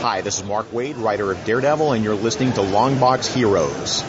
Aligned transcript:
Hi, 0.00 0.20
this 0.20 0.38
is 0.38 0.44
Mark 0.44 0.70
Waid, 0.70 1.02
writer 1.02 1.32
of 1.32 1.44
Daredevil, 1.44 1.90
and 1.92 2.04
you're 2.04 2.14
listening 2.14 2.52
to 2.52 2.60
Longbox 2.60 3.34
Heroes. 3.34 4.02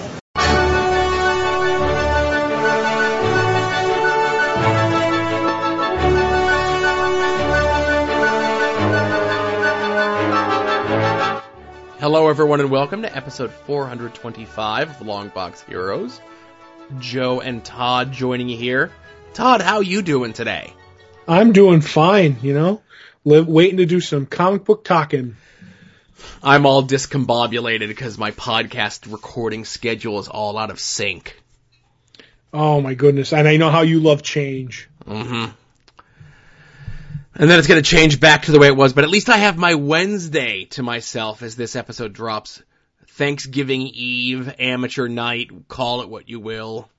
Hello, 12.00 12.28
everyone, 12.30 12.60
and 12.60 12.70
welcome 12.70 13.02
to 13.02 13.18
episode 13.18 13.52
425 13.52 14.90
of 14.92 14.98
Longbox 14.98 15.66
Heroes. 15.66 16.22
Joe 17.00 17.42
and 17.42 17.66
Todd 17.66 18.12
joining 18.12 18.48
you 18.48 18.58
here. 18.58 18.92
Todd, 19.34 19.62
how 19.62 19.80
you 19.80 20.04
doing 20.04 20.34
today? 20.34 20.72
I'm 21.28 21.52
doing 21.52 21.82
fine, 21.82 22.38
you 22.44 22.54
know, 22.54 22.84
Live, 23.26 23.48
waiting 23.48 23.78
to 23.78 23.88
do 23.88 24.00
some 24.00 24.28
comic 24.28 24.66
book 24.66 24.84
talking. 24.84 25.36
I'm 26.44 26.66
all 26.66 26.84
discombobulated 26.84 27.88
because 27.88 28.18
my 28.18 28.32
podcast 28.32 29.12
recording 29.12 29.66
schedule 29.66 30.20
is 30.20 30.28
all 30.28 30.58
out 30.58 30.72
of 30.72 30.80
sync. 30.80 31.40
Oh 32.54 32.82
my 32.82 32.94
goodness. 32.94 33.34
And 33.34 33.48
I 33.48 33.58
know 33.58 33.70
how 33.70 33.82
you 33.82 34.00
love 34.00 34.24
change. 34.24 34.90
Mm-hmm. 35.06 35.52
And 37.36 37.50
then 37.50 37.58
it's 37.58 37.68
going 37.68 37.82
to 37.82 37.90
change 37.90 38.20
back 38.20 38.44
to 38.44 38.52
the 38.52 38.60
way 38.60 38.68
it 38.68 38.76
was, 38.76 38.94
but 38.94 39.04
at 39.04 39.10
least 39.10 39.30
I 39.30 39.38
have 39.38 39.58
my 39.58 39.76
Wednesday 39.76 40.66
to 40.72 40.84
myself 40.84 41.42
as 41.42 41.56
this 41.56 41.76
episode 41.76 42.12
drops. 42.12 42.62
Thanksgiving 43.08 43.82
Eve, 43.82 44.54
amateur 44.60 45.08
night, 45.08 45.50
call 45.68 46.02
it 46.02 46.10
what 46.10 46.28
you 46.28 46.40
will. 46.40 46.90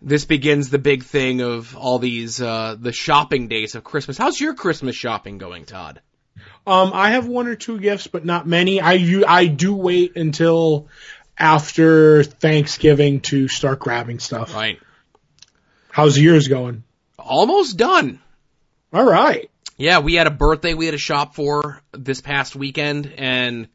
This 0.00 0.24
begins 0.24 0.70
the 0.70 0.78
big 0.78 1.04
thing 1.04 1.40
of 1.40 1.76
all 1.76 1.98
these, 1.98 2.42
uh, 2.42 2.76
the 2.78 2.92
shopping 2.92 3.48
days 3.48 3.74
of 3.76 3.84
Christmas. 3.84 4.18
How's 4.18 4.40
your 4.40 4.54
Christmas 4.54 4.96
shopping 4.96 5.38
going, 5.38 5.64
Todd? 5.64 6.00
Um, 6.66 6.92
I 6.94 7.10
have 7.10 7.26
one 7.26 7.46
or 7.46 7.56
two 7.56 7.78
gifts, 7.78 8.06
but 8.06 8.24
not 8.24 8.46
many. 8.46 8.80
I, 8.80 8.92
you, 8.92 9.24
I 9.26 9.46
do 9.46 9.74
wait 9.74 10.16
until 10.16 10.88
after 11.36 12.22
Thanksgiving 12.22 13.20
to 13.22 13.48
start 13.48 13.80
grabbing 13.80 14.20
stuff. 14.20 14.54
Right. 14.54 14.78
How's 15.90 16.18
yours 16.18 16.48
going? 16.48 16.84
Almost 17.18 17.76
done. 17.76 18.20
All 18.92 19.04
right. 19.04 19.50
Yeah, 19.76 20.00
we 20.00 20.14
had 20.14 20.26
a 20.26 20.30
birthday 20.30 20.74
we 20.74 20.86
had 20.86 20.92
to 20.92 20.98
shop 20.98 21.34
for 21.34 21.82
this 21.92 22.20
past 22.20 22.54
weekend, 22.54 23.12
and 23.16 23.68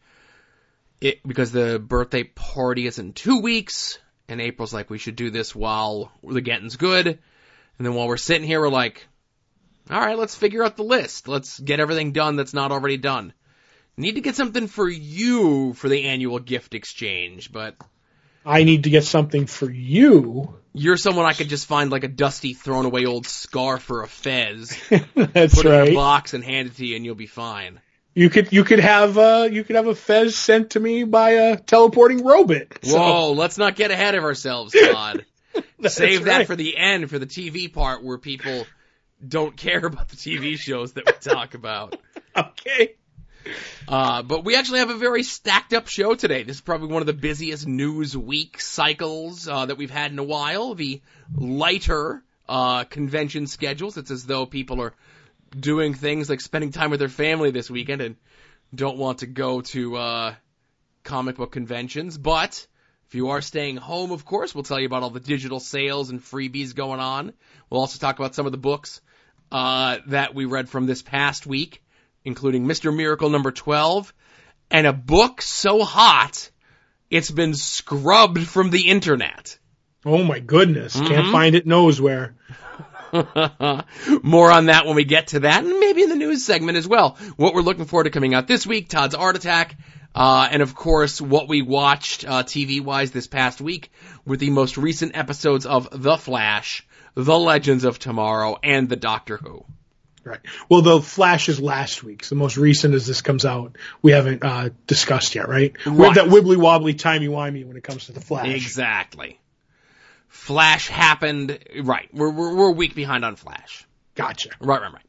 it 1.01 1.25
because 1.27 1.51
the 1.51 1.79
birthday 1.79 2.23
party 2.23 2.87
is 2.87 2.99
in 2.99 3.13
two 3.13 3.41
weeks, 3.41 3.99
and 4.29 4.39
April's 4.39 4.73
like, 4.73 4.89
we 4.89 4.99
should 4.99 5.15
do 5.15 5.29
this 5.29 5.55
while 5.55 6.11
the 6.23 6.41
getting's 6.41 6.77
good, 6.77 7.07
and 7.07 7.85
then 7.85 7.93
while 7.93 8.07
we're 8.07 8.17
sitting 8.17 8.47
here, 8.47 8.61
we're 8.61 8.69
like, 8.69 9.07
all 9.89 9.99
right, 9.99 10.17
let's 10.17 10.35
figure 10.35 10.63
out 10.63 10.77
the 10.77 10.83
list. 10.83 11.27
Let's 11.27 11.59
get 11.59 11.79
everything 11.79 12.11
done 12.11 12.35
that's 12.35 12.53
not 12.53 12.71
already 12.71 12.97
done. 12.97 13.33
Need 13.95 14.15
to 14.15 14.21
get 14.21 14.35
something 14.35 14.67
for 14.67 14.87
you 14.87 15.73
for 15.73 15.89
the 15.89 16.03
annual 16.05 16.39
gift 16.39 16.75
exchange, 16.75 17.51
but 17.51 17.75
I 18.45 18.63
need 18.63 18.83
to 18.83 18.89
get 18.89 19.03
something 19.03 19.47
for 19.47 19.69
you. 19.69 20.55
you're 20.73 20.97
someone 20.97 21.25
I 21.25 21.33
could 21.33 21.49
just 21.49 21.65
find 21.65 21.89
like 21.89 22.03
a 22.03 22.07
dusty, 22.07 22.53
thrown 22.53 22.85
away 22.85 23.05
old 23.05 23.25
scarf 23.25 23.89
or 23.89 24.03
a 24.03 24.07
fez, 24.07 24.77
That's 25.15 25.55
put 25.55 25.65
it 25.65 25.69
in 25.69 25.73
a 25.73 25.79
right. 25.85 25.93
box 25.95 26.33
and 26.33 26.43
hand 26.43 26.69
it 26.69 26.75
to 26.77 26.85
you, 26.85 26.95
and 26.95 27.03
you'll 27.03 27.15
be 27.15 27.27
fine. 27.27 27.81
You 28.13 28.29
could 28.29 28.53
you 28.53 28.63
could 28.63 28.79
have 28.79 29.17
uh 29.17 29.47
you 29.51 29.63
could 29.63 29.75
have 29.75 29.87
a 29.87 29.95
fez 29.95 30.35
sent 30.35 30.71
to 30.71 30.79
me 30.79 31.03
by 31.03 31.31
a 31.31 31.57
teleporting 31.57 32.23
robot. 32.23 32.79
So, 32.83 32.97
Whoa, 32.97 33.31
let's 33.33 33.57
not 33.57 33.75
get 33.75 33.91
ahead 33.91 34.15
of 34.15 34.23
ourselves, 34.23 34.73
Todd. 34.73 35.25
Save 35.87 36.25
that 36.25 36.47
for 36.47 36.55
the 36.55 36.77
end, 36.77 37.09
for 37.09 37.19
the 37.19 37.27
TV 37.27 37.71
part 37.71 38.03
where 38.03 38.17
people 38.17 38.65
don't 39.25 39.55
care 39.55 39.85
about 39.85 40.09
the 40.09 40.15
TV 40.15 40.57
shows 40.57 40.93
that 40.93 41.05
we 41.05 41.11
talk 41.13 41.53
about. 41.53 41.95
okay. 42.37 42.95
Uh, 43.87 44.21
but 44.23 44.43
we 44.43 44.55
actually 44.55 44.79
have 44.79 44.89
a 44.89 44.97
very 44.97 45.23
stacked 45.23 45.73
up 45.73 45.87
show 45.87 46.15
today. 46.15 46.43
This 46.43 46.57
is 46.57 46.61
probably 46.61 46.89
one 46.89 47.01
of 47.01 47.05
the 47.05 47.13
busiest 47.13 47.65
news 47.65 48.15
week 48.15 48.59
cycles 48.59 49.47
uh, 49.47 49.65
that 49.65 49.77
we've 49.77 49.91
had 49.91 50.11
in 50.11 50.19
a 50.19 50.23
while. 50.23 50.75
The 50.75 51.01
lighter 51.35 52.23
uh, 52.47 52.83
convention 52.85 53.47
schedules. 53.47 53.97
It's 53.97 54.11
as 54.11 54.25
though 54.25 54.45
people 54.45 54.81
are 54.81 54.93
doing 55.57 55.93
things 55.93 56.29
like 56.29 56.41
spending 56.41 56.71
time 56.71 56.91
with 56.91 56.99
their 56.99 57.09
family 57.09 57.51
this 57.51 57.69
weekend 57.69 58.01
and 58.01 58.15
don't 58.75 58.97
want 58.97 59.19
to 59.19 59.27
go 59.27 59.61
to 59.61 59.95
uh, 59.95 60.35
comic 61.03 61.37
book 61.37 61.51
conventions. 61.51 62.17
But 62.17 62.67
if 63.07 63.15
you 63.15 63.29
are 63.29 63.41
staying 63.41 63.77
home, 63.77 64.11
of 64.11 64.25
course, 64.25 64.53
we'll 64.53 64.65
tell 64.65 64.79
you 64.79 64.85
about 64.85 65.03
all 65.03 65.09
the 65.09 65.21
digital 65.21 65.61
sales 65.61 66.09
and 66.09 66.21
freebies 66.21 66.75
going 66.75 66.99
on. 66.99 67.33
We'll 67.69 67.79
also 67.79 67.99
talk 67.99 68.19
about 68.19 68.35
some 68.35 68.45
of 68.45 68.51
the 68.51 68.57
books 68.57 69.01
uh, 69.51 69.97
that 70.07 70.33
we 70.35 70.45
read 70.45 70.69
from 70.69 70.85
this 70.85 71.01
past 71.01 71.45
week, 71.47 71.81
including 72.25 72.65
Mr. 72.65 72.95
Miracle 72.95 73.29
number 73.29 73.51
12, 73.51 74.13
and 74.71 74.85
a 74.87 74.93
book 74.93 75.41
so 75.41 75.83
hot 75.83 76.49
it's 77.09 77.31
been 77.31 77.53
scrubbed 77.53 78.45
from 78.45 78.69
the 78.69 78.89
internet. 78.89 79.57
Oh 80.05 80.23
my 80.23 80.39
goodness. 80.39 80.95
Mhm. 80.95 81.07
Can't 81.07 81.31
find 81.31 81.55
it 81.55 81.65
knows 81.65 81.99
where. 82.01 82.35
More 83.13 84.51
on 84.51 84.65
that 84.65 84.83
when 84.85 84.95
we 84.95 85.05
get 85.05 85.27
to 85.27 85.41
that, 85.41 85.63
and 85.63 85.79
maybe 85.79 86.03
in 86.03 86.09
the 86.09 86.15
news 86.15 86.43
segment 86.43 86.77
as 86.77 86.87
well. 86.87 87.17
What 87.37 87.53
we're 87.53 87.61
looking 87.61 87.85
forward 87.85 88.05
to 88.05 88.09
coming 88.09 88.33
out 88.33 88.47
this 88.47 88.65
week, 88.67 88.89
Todd's 88.89 89.15
Art 89.15 89.35
Attack, 89.35 89.77
uh, 90.15 90.47
and 90.51 90.61
of 90.61 90.75
course 90.75 91.21
what 91.21 91.47
we 91.47 91.61
watched 91.61 92.25
uh, 92.25 92.43
TV 92.43 92.81
wise 92.81 93.11
this 93.11 93.27
past 93.27 93.61
week 93.61 93.91
with 94.25 94.39
the 94.39 94.49
most 94.49 94.77
recent 94.77 95.15
episodes 95.17 95.65
of 95.65 95.87
The 95.91 96.17
Flash, 96.17 96.85
The 97.19 97.37
Legends 97.39 97.83
of 97.83 97.97
Tomorrow, 97.97 98.57
and 98.61 98.87
The 98.87 98.95
Doctor 98.95 99.37
Who. 99.37 99.65
Right. 100.23 100.39
Well, 100.69 100.83
the 100.83 101.01
Flash 101.01 101.49
is 101.49 101.59
last 101.59 102.03
week. 102.03 102.23
So 102.23 102.35
The 102.35 102.39
most 102.39 102.57
recent 102.57 102.93
as 102.93 103.07
this 103.07 103.21
comes 103.23 103.43
out, 103.43 103.75
we 104.03 104.11
haven't 104.11 104.43
uh, 104.43 104.69
discussed 104.85 105.33
yet, 105.33 105.49
right? 105.49 105.75
We 105.85 105.93
Right. 105.93 106.15
have 106.15 106.15
that 106.15 106.27
wibbly 106.27 106.57
wobbly 106.57 106.93
timey 106.93 107.27
wimey 107.27 107.65
when 107.65 107.75
it 107.75 107.83
comes 107.83 108.05
to 108.05 108.11
the 108.11 108.21
Flash. 108.21 108.49
Exactly. 108.49 109.39
Flash 110.27 110.89
happened, 110.89 111.57
right. 111.81 112.07
We're, 112.13 112.29
we're, 112.29 112.55
we're 112.55 112.67
a 112.69 112.73
week 112.73 112.93
behind 112.93 113.25
on 113.25 113.35
Flash. 113.35 113.85
Gotcha. 114.13 114.49
Right, 114.59 114.79
right, 114.81 114.93
right. 114.93 115.05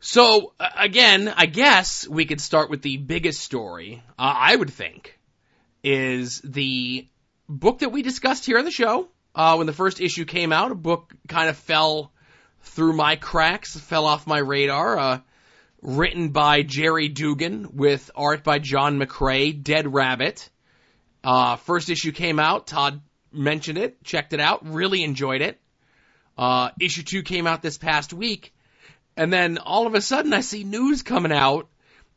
So 0.00 0.54
uh, 0.58 0.68
again, 0.78 1.32
I 1.36 1.44
guess 1.46 2.08
we 2.08 2.24
could 2.24 2.40
start 2.40 2.70
with 2.70 2.80
the 2.80 2.96
biggest 2.96 3.40
story. 3.40 4.02
Uh, 4.18 4.34
I 4.34 4.56
would 4.56 4.70
think 4.70 5.18
is 5.82 6.40
the 6.42 7.06
book 7.50 7.80
that 7.80 7.90
we 7.90 8.00
discussed 8.02 8.46
here 8.46 8.56
on 8.58 8.64
the 8.64 8.70
show. 8.70 9.08
Uh, 9.34 9.56
when 9.56 9.66
the 9.66 9.72
first 9.72 10.00
issue 10.00 10.24
came 10.24 10.52
out, 10.52 10.70
a 10.70 10.76
book 10.76 11.12
kind 11.28 11.48
of 11.48 11.56
fell 11.56 12.12
through 12.62 12.92
my 12.92 13.16
cracks, 13.16 13.76
fell 13.76 14.06
off 14.06 14.26
my 14.26 14.38
radar. 14.38 14.98
Uh, 14.98 15.18
written 15.84 16.30
by 16.30 16.62
Gerry 16.62 17.08
Duggan 17.08 17.76
with 17.76 18.10
art 18.16 18.42
by 18.42 18.58
John 18.58 18.98
McCrea, 18.98 19.62
Dead 19.62 19.92
Rabbit. 19.92 20.48
Uh, 21.22 21.56
first 21.56 21.90
issue 21.90 22.12
came 22.12 22.38
out. 22.38 22.66
Todd 22.66 23.02
mentioned 23.30 23.78
it, 23.78 24.02
checked 24.02 24.32
it 24.32 24.40
out, 24.40 24.66
really 24.66 25.04
enjoyed 25.04 25.42
it. 25.42 25.60
Uh, 26.36 26.70
issue 26.80 27.02
two 27.02 27.22
came 27.22 27.46
out 27.46 27.62
this 27.62 27.78
past 27.78 28.12
week. 28.12 28.54
And 29.16 29.32
then 29.32 29.58
all 29.58 29.86
of 29.86 29.94
a 29.94 30.00
sudden 30.00 30.32
I 30.32 30.40
see 30.40 30.64
news 30.64 31.02
coming 31.02 31.32
out 31.32 31.68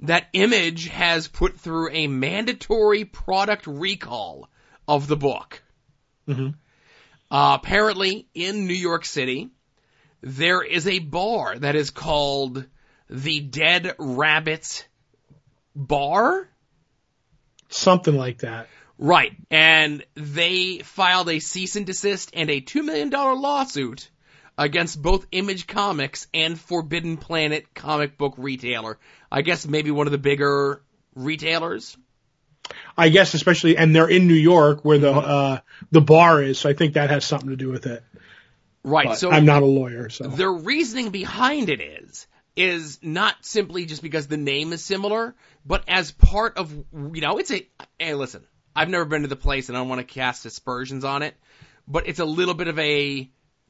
that 0.02 0.28
Image 0.34 0.88
has 0.88 1.28
put 1.28 1.60
through 1.60 1.92
a 1.92 2.08
mandatory 2.08 3.06
product 3.06 3.68
recall 3.68 4.50
of 4.88 5.08
the 5.08 5.18
book. 5.18 5.62
Mhm. 6.28 6.56
Uh, 7.30 7.58
apparently 7.62 8.28
in 8.34 8.68
New 8.68 8.74
York 8.74 9.06
City, 9.06 9.50
there 10.22 10.64
is 10.64 10.88
a 10.88 11.00
bar 11.00 11.58
that 11.60 11.76
is 11.76 11.90
called 11.90 12.66
the 13.10 13.40
Dead 13.40 13.96
Rabbit 14.00 14.88
Bar. 15.76 16.50
Something 17.70 18.16
like 18.16 18.40
that. 18.40 18.68
Right. 18.98 19.34
And 19.52 20.04
they 20.16 20.80
filed 20.80 21.30
a 21.30 21.40
cease 21.40 21.76
and 21.76 21.86
desist 21.86 22.32
and 22.34 22.50
a 22.50 22.62
$2 22.62 22.84
million 22.84 23.10
lawsuit 23.10 24.10
against 24.58 25.02
both 25.02 25.28
Image 25.32 25.68
Comics 25.68 26.28
and 26.34 26.60
Forbidden 26.60 27.18
Planet 27.18 27.74
comic 27.76 28.18
book 28.18 28.34
retailer. 28.38 28.98
I 29.32 29.44
guess 29.44 29.68
maybe 29.68 29.92
one 29.92 30.08
of 30.08 30.12
the 30.12 30.18
bigger 30.18 30.82
retailers. 31.14 31.96
I 32.98 33.10
guess 33.10 33.34
especially, 33.34 33.78
and 33.78 33.96
they're 33.96 34.10
in 34.10 34.28
New 34.28 34.34
York 34.34 34.84
where 34.84 34.98
the 34.98 35.12
uh, 35.12 35.60
the 35.92 36.02
bar 36.02 36.42
is, 36.42 36.60
so 36.60 36.70
I 36.70 36.74
think 36.74 36.94
that 36.94 37.10
has 37.10 37.26
something 37.26 37.50
to 37.50 37.56
do 37.56 37.70
with 37.70 37.86
it. 37.86 38.04
Right. 38.84 39.08
But 39.08 39.16
so 39.16 39.32
I'm 39.32 39.46
not 39.46 39.64
a 39.64 39.66
lawyer, 39.66 40.10
so 40.10 40.28
their 40.28 40.52
reasoning 40.52 41.10
behind 41.10 41.70
it 41.70 41.82
is 41.82 42.28
is 42.56 43.00
not 43.04 43.36
simply 43.42 43.86
just 43.86 44.02
because 44.02 44.28
the 44.28 44.38
name 44.38 44.74
is 44.74 44.84
similar, 44.84 45.36
but 45.66 45.84
as 45.88 46.12
part 46.12 46.58
of 46.58 46.72
you 46.72 47.22
know, 47.22 47.38
it's 47.38 47.52
a 47.52 47.68
hey 48.00 48.14
listen, 48.14 48.46
I've 48.76 48.90
never 48.90 49.06
been 49.06 49.22
to 49.24 49.28
the 49.28 49.36
place 49.36 49.70
and 49.70 49.78
I 49.78 49.82
don't 49.82 49.90
want 49.90 50.00
to 50.00 50.14
cast 50.14 50.46
aspersions 50.46 51.04
on 51.04 51.22
it, 51.22 51.36
but 51.88 52.08
it's 52.08 52.20
a 52.20 52.26
little 52.26 52.54
bit 52.54 52.68
of 52.68 52.80
a 52.80 53.30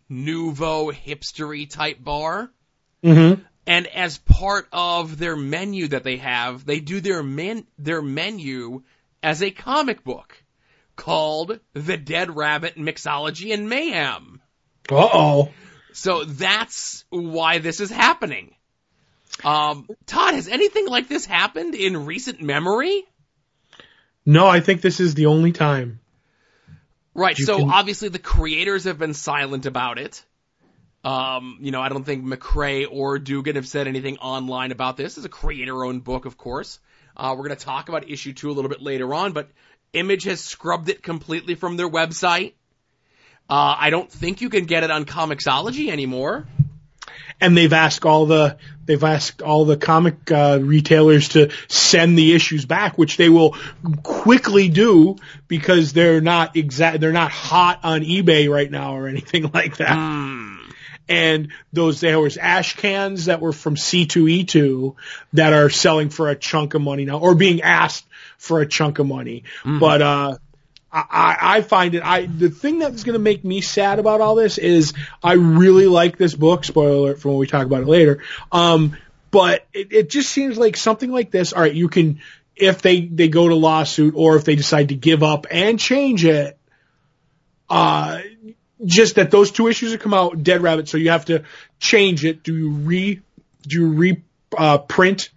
nouveau 0.10 0.92
hipstery 0.92 1.70
type 1.70 2.02
bar. 2.04 2.50
Mhm. 3.04 3.42
And 3.68 3.86
as 3.88 4.18
part 4.18 4.68
of 4.72 5.18
their 5.18 5.36
menu 5.36 5.90
that 5.90 6.04
they 6.04 6.18
have, 6.18 6.66
they 6.66 6.80
do 6.80 7.02
their 7.02 7.22
men 7.22 7.68
their 7.78 8.02
menu 8.02 8.84
as 9.22 9.44
a 9.44 9.52
comic 9.52 10.04
book 10.04 10.42
called 10.96 11.60
The 11.74 11.98
Dead 11.98 12.36
Rabbit 12.36 12.78
Mixology 12.78 13.54
and 13.54 13.70
Mayhem. 13.70 14.42
Uh 14.90 15.10
oh. 15.14 15.52
So 15.92 16.24
that's 16.24 17.04
why 17.10 17.58
this 17.58 17.82
is 17.82 17.92
happening. 17.92 18.56
Um, 19.44 19.88
Todd, 20.06 20.34
has 20.34 20.48
anything 20.48 20.88
like 20.88 21.08
this 21.08 21.26
happened 21.26 21.76
in 21.76 22.06
recent 22.06 22.42
memory? 22.42 23.04
No, 24.26 24.48
I 24.48 24.62
think 24.62 24.82
this 24.82 25.00
is 25.00 25.14
the 25.14 25.26
only 25.28 25.52
time. 25.52 26.00
Right. 27.14 27.38
So 27.38 27.58
can- 27.58 27.70
obviously 27.72 28.10
the 28.10 28.20
creators 28.20 28.86
have 28.86 28.98
been 28.98 29.14
silent 29.14 29.66
about 29.66 29.98
it. 29.98 30.24
Um, 31.08 31.60
you 31.62 31.72
know, 31.72 31.82
I 31.82 31.88
don't 31.88 32.04
think 32.04 32.26
McCrea 32.26 32.86
or 32.92 33.18
Duggan 33.18 33.56
have 33.56 33.66
said 33.68 33.88
anything 33.88 34.18
online 34.18 34.74
about 34.74 34.98
this. 34.98 35.16
It's 35.16 35.26
a 35.26 35.30
creator-owned 35.30 36.04
book, 36.04 36.26
of 36.26 36.36
course. 36.36 36.80
Uh, 37.16 37.34
we're 37.38 37.48
going 37.48 37.58
to 37.58 37.66
talk 37.66 37.88
about 37.88 38.10
issue 38.10 38.34
two 38.34 38.50
a 38.50 38.52
little 38.52 38.68
bit 38.68 38.82
later 38.82 39.14
on, 39.14 39.32
but 39.32 39.50
Image 39.94 40.26
has 40.26 40.42
scrubbed 40.44 40.90
it 40.90 41.02
completely 41.02 41.56
from 41.56 41.78
their 41.78 41.90
website. 41.90 42.56
Uh, 43.50 43.76
I 43.80 43.90
don't 43.90 44.12
think 44.12 44.42
you 44.42 44.50
can 44.50 44.66
get 44.66 44.84
it 44.84 44.92
on 44.92 45.06
Comixology 45.06 45.90
anymore. 45.90 46.46
and 47.40 47.56
they've 47.56 47.72
asked 47.72 48.06
all 48.06 48.26
the 48.26 48.58
they've 48.86 49.04
asked 49.04 49.42
all 49.42 49.64
the 49.64 49.78
comic 49.78 50.30
uh, 50.30 50.60
retailers 50.62 51.30
to 51.30 51.52
send 51.70 52.18
the 52.18 52.34
issues 52.34 52.66
back, 52.66 52.98
which 52.98 53.16
they 53.16 53.30
will 53.30 53.56
quickly 54.04 54.68
do 54.68 55.16
because 55.48 55.94
they're 55.94 56.20
not 56.20 56.58
exact 56.58 57.00
they're 57.00 57.14
not 57.14 57.32
hot 57.32 57.80
on 57.84 58.02
eBay 58.02 58.50
right 58.50 58.70
now 58.70 58.98
or 58.98 59.08
anything 59.08 59.50
like 59.54 59.78
that. 59.78 59.96
Hmm. 59.96 60.57
And 61.10 61.50
those 61.72 62.02
there 62.02 62.20
was 62.20 62.38
ash 62.38 62.76
cans 62.76 63.26
that 63.26 63.42
were 63.42 63.54
from 63.54 63.76
C2E2 63.76 64.96
that 65.34 65.54
are 65.54 65.70
selling 65.70 66.10
for 66.10 66.30
a 66.30 66.36
chunk 66.36 66.74
of 66.74 66.82
money 66.82 67.06
now 67.06 67.20
or 67.20 67.36
being 67.36 67.62
asked 67.62 68.06
for 68.38 68.60
a 68.62 68.68
chunk 68.68 69.00
of 69.00 69.08
money. 69.08 69.44
But 69.80 70.02
uh 70.02 70.38
I, 70.92 71.06
I 71.10 71.38
I 71.58 71.62
find 71.62 71.96
it. 71.96 72.04
I 72.04 72.26
the 72.26 72.50
thing 72.50 72.80
that's 72.80 73.04
going 73.04 73.14
to 73.14 73.20
make 73.20 73.44
me 73.44 73.62
sad 73.62 74.00
about 74.00 74.22
all 74.22 74.36
this 74.36 74.58
is 74.58 74.94
I 75.22 75.34
really 75.34 75.88
like 75.88 76.18
this 76.18 76.34
book. 76.34 76.64
Spoiler 76.64 76.96
alert 76.96 77.20
for 77.20 77.30
when 77.30 77.38
we 77.38 77.48
talk 77.48 77.66
about 77.66 77.82
it 77.82 77.88
later. 77.88 78.24
Um, 78.52 78.98
but 79.32 79.66
it, 79.74 79.92
it 79.92 80.10
just 80.10 80.30
seems 80.30 80.58
like 80.58 80.78
something 80.78 81.12
like 81.12 81.32
this. 81.32 81.54
All 81.54 81.62
right, 81.62 81.74
you 81.74 81.90
can 81.90 82.22
if 82.56 82.82
they 82.82 83.02
they 83.02 83.28
go 83.28 83.48
to 83.48 83.56
lawsuit 83.56 84.14
or 84.16 84.36
if 84.38 84.46
they 84.46 84.56
decide 84.56 84.90
to 84.90 84.96
give 84.96 85.24
up 85.24 85.46
and 85.52 85.80
change 85.80 86.26
it. 86.26 86.58
Uh, 87.70 88.22
just 88.86 89.16
that 89.16 89.32
those 89.32 89.52
two 89.52 89.68
issues 89.68 89.92
have 89.92 90.02
come 90.02 90.14
out 90.14 90.44
dead 90.44 90.62
rabbit, 90.62 90.88
so 90.88 90.98
you 90.98 91.10
have 91.10 91.26
to 91.26 91.44
change 91.80 92.26
it. 92.26 92.44
Do 92.44 92.56
you 92.56 92.70
re 92.70 93.22
do 93.64 93.80
you 93.80 93.88
re 93.88 94.24
uh, 94.58 94.78
print 94.78 95.30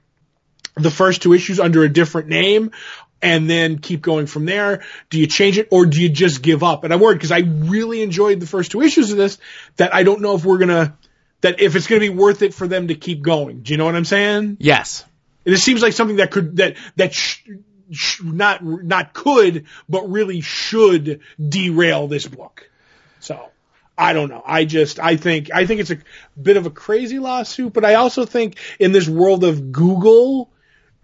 the 0.75 0.91
first 0.91 1.23
two 1.23 1.33
issues 1.33 1.61
under 1.61 1.83
a 1.83 1.89
different 1.89 2.29
name? 2.29 2.71
and 3.23 3.49
then 3.49 3.79
keep 3.79 4.03
going 4.03 4.27
from 4.27 4.47
there? 4.47 4.83
Do 5.11 5.19
you 5.19 5.27
change 5.27 5.59
it 5.59 5.69
or 5.71 5.87
do 5.87 6.01
you 6.01 6.09
just 6.09 6.43
give 6.43 6.63
up? 6.63 6.85
And 6.85 6.93
I'm 6.93 7.01
worried 7.01 7.17
because 7.17 7.33
I 7.33 7.41
really 7.41 8.03
enjoyed 8.03 8.41
the 8.41 8.47
first 8.47 8.71
two 8.71 8.81
issues 8.81 9.11
of 9.11 9.19
this 9.19 9.39
that 9.77 9.95
I 9.95 10.03
don't 10.03 10.21
know 10.21 10.35
if 10.35 10.45
we're 10.45 10.59
gonna 10.59 10.97
that 11.43 11.61
if 11.61 11.77
it's 11.77 11.87
gonna 11.87 12.01
be 12.01 12.09
worth 12.09 12.43
it 12.43 12.55
for 12.55 12.67
them 12.67 12.89
to 12.89 12.95
keep 12.95 13.23
going. 13.23 13.61
Do 13.63 13.73
you 13.73 13.77
know 13.77 13.85
what 13.85 13.97
I'm 13.97 14.05
saying? 14.05 14.57
Yes. 14.61 15.05
It 15.45 15.57
seems 15.59 15.83
like 15.83 15.93
something 15.93 16.17
that 16.17 16.31
could 16.31 16.57
that 16.57 16.77
that 16.97 17.15
sh- 17.15 17.43
sh- 17.91 18.23
not 18.23 18.65
not 18.65 19.13
could 19.13 19.67
but 19.89 20.11
really 20.11 20.41
should 20.41 21.21
derail 21.47 22.09
this 22.09 22.27
book. 22.27 22.70
So 23.21 23.51
I 23.97 24.13
don't 24.13 24.31
know. 24.31 24.43
I 24.45 24.65
just 24.65 24.99
I 24.99 25.17
think 25.17 25.51
I 25.53 25.67
think 25.67 25.81
it's 25.81 25.91
a 25.91 25.99
bit 26.41 26.57
of 26.57 26.67
a 26.67 26.71
crazy 26.71 27.19
lawsuit, 27.19 27.73
but 27.73 27.85
I 27.85 27.95
also 27.95 28.25
think 28.25 28.57
in 28.79 28.93
this 28.93 29.09
world 29.09 29.45
of 29.45 29.73
Google 29.73 30.51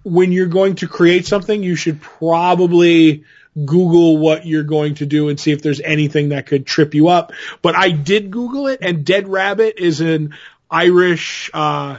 when 0.02 0.30
you're 0.30 0.46
going 0.46 0.76
to 0.76 0.86
create 0.86 1.26
something, 1.26 1.62
you 1.62 1.74
should 1.74 2.00
probably 2.00 3.24
Google 3.56 4.18
what 4.18 4.46
you're 4.46 4.62
going 4.62 4.94
to 4.96 5.06
do 5.06 5.28
and 5.28 5.40
see 5.40 5.50
if 5.50 5.62
there's 5.62 5.80
anything 5.80 6.28
that 6.28 6.46
could 6.46 6.64
trip 6.64 6.94
you 6.94 7.08
up. 7.08 7.32
But 7.60 7.74
I 7.74 7.90
did 7.90 8.30
Google 8.30 8.68
it, 8.68 8.78
and 8.82 9.04
Dead 9.04 9.28
Rabbit 9.28 9.74
is 9.78 10.00
an 10.00 10.34
Irish 10.70 11.50
uh, 11.52 11.98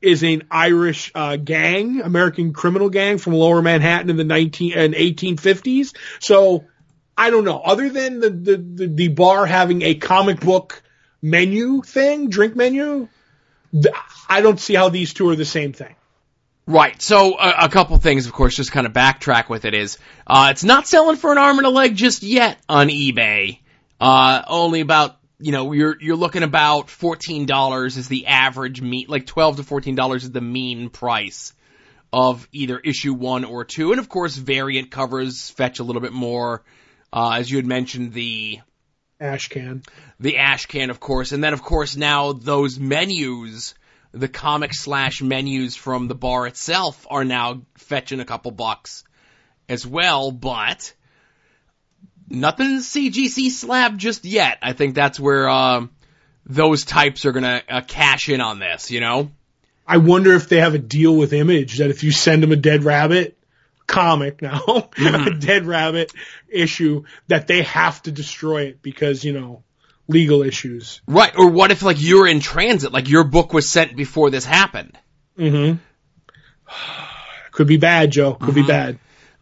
is 0.00 0.22
an 0.24 0.42
Irish 0.50 1.12
uh, 1.14 1.36
gang, 1.36 2.00
American 2.00 2.52
criminal 2.52 2.90
gang 2.90 3.18
from 3.18 3.34
Lower 3.34 3.62
Manhattan 3.62 4.10
in 4.10 4.16
the 4.16 4.24
19 4.24 4.72
and 4.72 4.94
1850s. 4.94 5.94
So 6.20 6.64
I 7.16 7.30
don't 7.30 7.44
know. 7.44 7.58
Other 7.58 7.88
than 7.88 8.20
the 8.20 8.30
the, 8.30 8.56
the, 8.56 8.86
the 8.86 9.08
bar 9.08 9.46
having 9.46 9.82
a 9.82 9.94
comic 9.94 10.40
book 10.40 10.82
menu 11.20 11.82
thing, 11.82 12.28
drink 12.28 12.56
menu, 12.56 13.08
I 14.28 14.40
don't 14.40 14.60
see 14.60 14.74
how 14.74 14.88
these 14.88 15.14
two 15.14 15.28
are 15.28 15.36
the 15.36 15.44
same 15.44 15.72
thing. 15.72 15.94
Right. 16.66 17.00
So 17.02 17.38
a, 17.38 17.64
a 17.64 17.68
couple 17.68 17.96
things, 17.98 18.26
of 18.26 18.32
course, 18.32 18.54
just 18.54 18.72
kind 18.72 18.86
of 18.86 18.92
backtrack 18.92 19.48
with 19.48 19.64
it 19.64 19.74
is, 19.74 19.98
uh, 20.26 20.48
it's 20.50 20.64
not 20.64 20.86
selling 20.86 21.16
for 21.16 21.32
an 21.32 21.38
arm 21.38 21.58
and 21.58 21.66
a 21.66 21.70
leg 21.70 21.96
just 21.96 22.22
yet 22.22 22.58
on 22.68 22.88
eBay. 22.88 23.58
Uh, 24.00 24.42
only 24.46 24.80
about, 24.80 25.16
you 25.38 25.52
know, 25.52 25.72
you're, 25.72 25.96
you're 26.00 26.16
looking 26.16 26.42
about 26.42 26.86
$14 26.86 27.96
is 27.96 28.08
the 28.08 28.26
average 28.26 28.80
mean, 28.80 29.06
like 29.08 29.26
12 29.26 29.56
to 29.56 29.62
$14 29.62 30.16
is 30.16 30.30
the 30.30 30.40
mean 30.40 30.88
price 30.88 31.52
of 32.12 32.46
either 32.52 32.78
issue 32.78 33.14
one 33.14 33.44
or 33.44 33.64
two. 33.64 33.90
And 33.90 33.98
of 33.98 34.08
course, 34.08 34.36
variant 34.36 34.90
covers 34.90 35.50
fetch 35.50 35.78
a 35.80 35.84
little 35.84 36.02
bit 36.02 36.12
more. 36.12 36.62
Uh, 37.12 37.32
as 37.32 37.50
you 37.50 37.58
had 37.58 37.66
mentioned, 37.66 38.12
the, 38.12 38.60
Ash 39.20 39.48
can. 39.48 39.82
the 40.18 40.38
ash 40.38 40.66
can, 40.66 40.90
of 40.90 40.98
course, 40.98 41.32
and 41.32 41.44
then 41.44 41.52
of 41.52 41.62
course 41.62 41.96
now 41.96 42.32
those 42.32 42.78
menus, 42.78 43.74
the 44.12 44.28
comic 44.28 44.72
slash 44.72 45.22
menus 45.22 45.76
from 45.76 46.08
the 46.08 46.14
bar 46.14 46.46
itself 46.46 47.06
are 47.10 47.24
now 47.24 47.62
fetching 47.76 48.20
a 48.20 48.24
couple 48.24 48.50
bucks 48.50 49.04
as 49.68 49.86
well, 49.86 50.32
but 50.32 50.92
nothing 52.28 52.78
CGC 52.78 53.50
slab 53.50 53.98
just 53.98 54.24
yet. 54.24 54.58
I 54.62 54.72
think 54.72 54.94
that's 54.94 55.20
where 55.20 55.48
um, 55.48 55.90
those 56.46 56.84
types 56.84 57.26
are 57.26 57.32
gonna 57.32 57.62
uh, 57.68 57.80
cash 57.82 58.28
in 58.28 58.40
on 58.40 58.58
this, 58.58 58.90
you 58.90 59.00
know. 59.00 59.30
I 59.86 59.98
wonder 59.98 60.32
if 60.34 60.48
they 60.48 60.60
have 60.60 60.74
a 60.74 60.78
deal 60.78 61.14
with 61.14 61.32
Image 61.32 61.78
that 61.78 61.90
if 61.90 62.04
you 62.04 62.12
send 62.12 62.42
them 62.42 62.52
a 62.52 62.56
Dead 62.56 62.84
Rabbit 62.84 63.36
comic 63.92 64.42
now, 64.42 64.90
a 64.98 65.30
Dead 65.30 65.66
Rabbit 65.66 66.12
issue, 66.48 67.04
that 67.28 67.46
they 67.46 67.62
have 67.62 68.02
to 68.02 68.10
destroy 68.10 68.62
it 68.62 68.82
because 68.82 69.22
you 69.22 69.32
know 69.32 69.62
legal 70.08 70.42
issues. 70.42 71.00
Right. 71.06 71.32
Or 71.36 71.48
what 71.48 71.70
if 71.70 71.82
like 71.82 72.00
you're 72.00 72.26
in 72.26 72.40
transit, 72.40 72.92
like 72.92 73.08
your 73.08 73.24
book 73.24 73.52
was 73.52 73.68
sent 73.68 73.94
before 73.96 74.30
this 74.30 74.44
happened? 74.44 74.98
Mm-hmm. 75.38 75.78
Could 77.52 77.66
be 77.66 77.76
bad, 77.76 78.10
Joe. 78.10 78.34
Could 78.34 78.54
be 78.54 78.62
bad. 78.66 78.98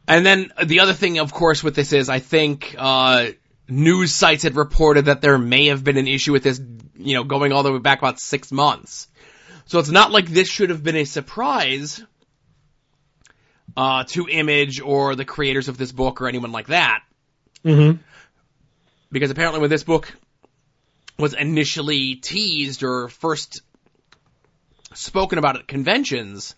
And 0.08 0.26
then 0.26 0.52
the 0.64 0.81
other 0.81 0.93
thing, 0.93 1.20
of 1.20 1.32
course, 1.32 1.62
with 1.62 1.76
this 1.76 1.93
is 1.93 2.08
I 2.08 2.19
think 2.19 2.75
uh, 2.76 3.29
news 3.69 4.12
sites 4.12 4.43
had 4.43 4.56
reported 4.56 5.05
that 5.05 5.20
there 5.20 5.38
may 5.38 5.67
have 5.67 5.85
been 5.85 5.97
an 5.97 6.08
issue 6.08 6.32
with 6.32 6.43
this, 6.43 6.61
you 6.97 7.14
know, 7.14 7.23
going 7.23 7.52
all 7.52 7.62
the 7.62 7.70
way 7.70 7.79
back 7.79 8.00
about 8.00 8.19
six 8.19 8.50
months. 8.50 9.06
So 9.67 9.79
it's 9.79 9.91
not 9.91 10.11
like 10.11 10.26
this 10.26 10.49
should 10.49 10.70
have 10.70 10.82
been 10.82 10.97
a 10.97 11.05
surprise 11.05 12.02
uh, 13.76 14.04
to 14.04 14.28
Image 14.28 14.80
or 14.80 15.14
the 15.14 15.25
creators 15.25 15.68
of 15.68 15.78
this 15.78 15.92
book 15.92 16.21
or 16.21 16.28
anyone 16.28 16.52
like 16.52 16.68
that, 16.68 17.02
Mm-hmm. 17.64 17.99
because 19.12 19.30
apparently 19.30 19.61
when 19.61 19.71
this 19.71 19.85
book 19.85 20.12
was 21.18 21.35
initially 21.35 22.14
teased 22.16 22.83
or 22.83 23.09
first 23.09 23.61
spoken 24.95 25.38
about 25.38 25.56
at 25.56 25.68
conventions, 25.68 26.54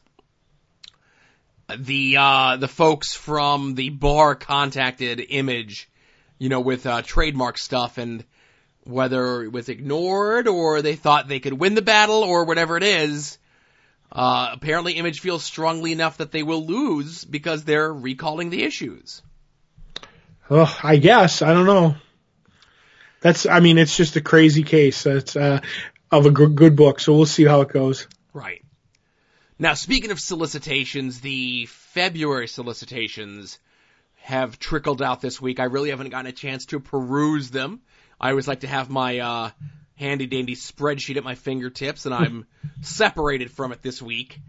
the 1.76 2.16
uh, 2.18 2.56
the 2.56 2.68
folks 2.68 3.14
from 3.14 3.75
the 3.75 3.90
bar 3.90 4.34
contacted 4.34 5.20
Image, 5.28 5.88
you 6.38 6.48
know, 6.48 6.60
with 6.60 6.87
uh, 6.87 7.02
trademark 7.02 7.58
stuff, 7.58 7.98
and 7.98 8.25
whether 8.84 9.42
it 9.42 9.52
was 9.52 9.68
ignored 9.68 10.48
or 10.48 10.82
they 10.82 10.96
thought 10.96 11.28
they 11.28 11.40
could 11.40 11.52
win 11.52 11.75
the 11.75 11.82
battle 11.82 12.22
or 12.22 12.44
whatever 12.44 12.76
it 12.76 12.82
is, 12.82 13.38
uh, 14.12 14.50
apparently 14.52 14.95
Image 14.95 15.21
feels 15.21 15.42
strongly 15.42 15.92
enough 15.92 16.19
that 16.19 16.33
they 16.33 16.42
will 16.42 16.64
lose 16.64 17.25
because 17.25 17.64
they're 17.64 17.92
recalling 17.92 18.50
the 18.50 18.62
issues. 18.62 19.23
Oh, 20.50 20.78
I 20.83 20.99
guess 20.99 21.40
I 21.40 21.54
don't 21.54 21.66
know. 21.66 21.97
That's. 23.21 23.47
I 23.47 23.61
mean, 23.61 23.78
it's 23.78 23.97
just 23.97 24.16
a 24.16 24.21
crazy 24.21 24.64
case. 24.64 25.07
It's 25.07 25.35
uh, 25.35 25.61
of 26.11 26.26
a 26.26 26.31
good, 26.31 26.54
good 26.54 26.76
book. 26.76 27.00
So 27.00 27.14
we'll 27.14 27.26
see 27.26 27.45
how 27.45 27.62
it 27.62 27.69
goes. 27.69 28.07
Right. 28.35 28.62
Now, 29.59 29.75
speaking 29.75 30.11
of 30.11 30.21
solicitations, 30.21 31.21
the 31.21 31.66
February 31.66 32.49
solicitations 32.49 33.59
have 34.16 34.59
trickled 34.59 35.00
out 35.00 35.21
this 35.21 35.40
week. 35.40 35.59
I 35.59 35.64
really 35.64 35.90
haven't 35.90 36.11
gotten 36.11 36.26
a 36.26 36.33
chance 36.33 36.66
to 36.66 36.81
peruse 36.81 37.50
them. 37.50 37.81
I 38.21 38.31
always 38.31 38.47
like 38.47 38.61
to 38.61 38.69
have 38.69 38.90
my 38.90 39.19
uh, 39.21 39.50
handy 39.96 40.26
dandy 40.26 40.54
spreadsheet 40.54 41.16
at 41.16 41.25
my 41.25 41.34
fingertips, 41.34 42.06
and 42.06 42.14
I'm 42.14 42.46
separated 42.80 43.50
from 43.50 43.72
it 43.72 43.82
this 43.82 44.00
week. 44.00 44.40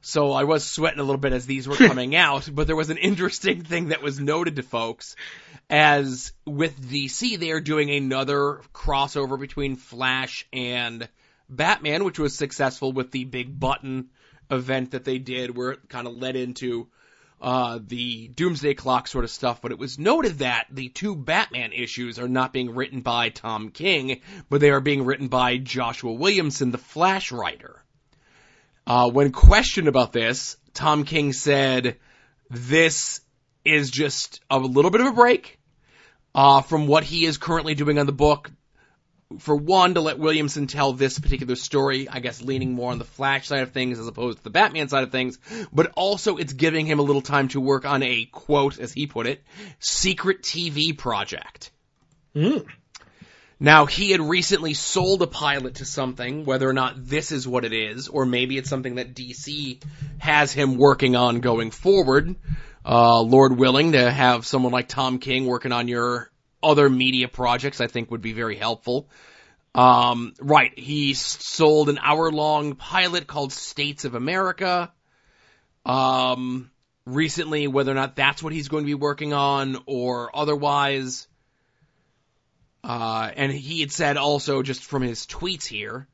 So 0.00 0.32
I 0.32 0.44
was 0.44 0.66
sweating 0.66 1.00
a 1.00 1.02
little 1.02 1.20
bit 1.20 1.32
as 1.32 1.46
these 1.46 1.66
were 1.66 1.76
coming 1.88 2.14
out, 2.14 2.48
but 2.52 2.66
there 2.66 2.76
was 2.76 2.90
an 2.90 2.98
interesting 2.98 3.64
thing 3.64 3.88
that 3.88 4.02
was 4.02 4.20
noted 4.20 4.56
to 4.56 4.62
folks. 4.62 5.16
As 5.70 6.32
with 6.44 6.90
DC, 6.90 7.38
they 7.38 7.50
are 7.52 7.60
doing 7.60 7.90
another 7.90 8.60
crossover 8.74 9.40
between 9.40 9.76
Flash 9.76 10.46
and 10.52 11.08
Batman, 11.48 12.04
which 12.04 12.18
was 12.18 12.36
successful 12.36 12.92
with 12.92 13.12
the 13.12 13.24
big 13.24 13.58
button 13.58 14.10
event 14.50 14.90
that 14.90 15.04
they 15.04 15.18
did, 15.18 15.56
where 15.56 15.70
it 15.70 15.88
kind 15.88 16.06
of 16.06 16.16
led 16.16 16.36
into 16.36 16.88
uh, 17.40 17.78
the 17.86 18.28
Doomsday 18.28 18.74
Clock 18.74 19.08
sort 19.08 19.24
of 19.24 19.30
stuff. 19.30 19.60
But 19.60 19.72
it 19.72 19.78
was 19.78 19.98
noted 19.98 20.38
that 20.38 20.66
the 20.70 20.88
two 20.88 21.14
Batman 21.16 21.72
issues 21.72 22.18
are 22.18 22.28
not 22.28 22.52
being 22.52 22.74
written 22.74 23.00
by 23.00 23.28
Tom 23.28 23.70
King, 23.70 24.20
but 24.48 24.60
they 24.60 24.70
are 24.70 24.80
being 24.80 25.04
written 25.04 25.28
by 25.28 25.58
Joshua 25.58 26.12
Williamson, 26.12 26.70
the 26.70 26.78
Flash 26.78 27.32
writer. 27.32 27.82
Uh, 28.86 29.10
when 29.10 29.32
questioned 29.32 29.88
about 29.88 30.12
this, 30.12 30.56
Tom 30.74 31.04
King 31.04 31.32
said, 31.32 31.96
this 32.50 33.20
is 33.64 33.90
just 33.90 34.40
a 34.50 34.58
little 34.58 34.90
bit 34.90 35.00
of 35.00 35.06
a 35.06 35.12
break, 35.12 35.58
uh, 36.34 36.60
from 36.60 36.86
what 36.86 37.04
he 37.04 37.24
is 37.24 37.38
currently 37.38 37.74
doing 37.74 37.98
on 37.98 38.06
the 38.06 38.12
book. 38.12 38.50
For 39.38 39.56
one, 39.56 39.94
to 39.94 40.00
let 40.00 40.18
Williamson 40.18 40.66
tell 40.66 40.92
this 40.92 41.18
particular 41.18 41.56
story, 41.56 42.08
I 42.08 42.20
guess 42.20 42.42
leaning 42.42 42.72
more 42.72 42.90
on 42.90 42.98
the 42.98 43.04
Flash 43.04 43.48
side 43.48 43.62
of 43.62 43.72
things 43.72 43.98
as 43.98 44.06
opposed 44.06 44.38
to 44.38 44.44
the 44.44 44.50
Batman 44.50 44.88
side 44.88 45.04
of 45.04 45.12
things, 45.12 45.38
but 45.72 45.92
also 45.96 46.36
it's 46.36 46.52
giving 46.52 46.86
him 46.86 46.98
a 46.98 47.02
little 47.02 47.22
time 47.22 47.48
to 47.48 47.60
work 47.60 47.84
on 47.84 48.02
a 48.02 48.24
quote, 48.26 48.78
as 48.78 48.92
he 48.92 49.06
put 49.06 49.26
it, 49.26 49.42
secret 49.78 50.42
TV 50.42 50.96
project. 50.96 51.70
Mm. 52.34 52.66
Now, 53.60 53.86
he 53.86 54.10
had 54.10 54.20
recently 54.20 54.74
sold 54.74 55.22
a 55.22 55.26
pilot 55.26 55.76
to 55.76 55.84
something, 55.84 56.44
whether 56.44 56.68
or 56.68 56.72
not 56.72 56.94
this 56.96 57.30
is 57.30 57.46
what 57.46 57.64
it 57.64 57.72
is, 57.72 58.08
or 58.08 58.26
maybe 58.26 58.58
it's 58.58 58.68
something 58.68 58.96
that 58.96 59.14
DC 59.14 59.82
has 60.18 60.52
him 60.52 60.76
working 60.76 61.16
on 61.16 61.40
going 61.40 61.70
forward. 61.70 62.34
Uh, 62.84 63.20
Lord 63.22 63.56
willing 63.56 63.92
to 63.92 64.10
have 64.10 64.44
someone 64.44 64.72
like 64.72 64.88
Tom 64.88 65.18
King 65.18 65.46
working 65.46 65.72
on 65.72 65.88
your 65.88 66.30
other 66.64 66.88
media 66.88 67.28
projects, 67.28 67.80
I 67.80 67.86
think 67.86 68.10
would 68.10 68.22
be 68.22 68.32
very 68.32 68.56
helpful. 68.56 69.08
Um, 69.74 70.34
right, 70.40 70.76
he 70.78 71.14
sold 71.14 71.88
an 71.88 71.98
hour 72.00 72.30
long 72.30 72.76
pilot 72.76 73.26
called 73.26 73.52
States 73.52 74.04
of 74.04 74.14
America. 74.14 74.92
Um, 75.84 76.70
recently, 77.04 77.66
whether 77.66 77.90
or 77.90 77.96
not 77.96 78.16
that's 78.16 78.42
what 78.42 78.52
he's 78.52 78.68
going 78.68 78.84
to 78.84 78.86
be 78.88 78.94
working 78.94 79.32
on 79.32 79.82
or 79.86 80.34
otherwise, 80.34 81.26
uh, 82.82 83.30
and 83.34 83.50
he 83.50 83.80
had 83.80 83.90
said 83.90 84.16
also 84.16 84.62
just 84.62 84.84
from 84.84 85.02
his 85.02 85.26
tweets 85.26 85.66
here, 85.66 86.06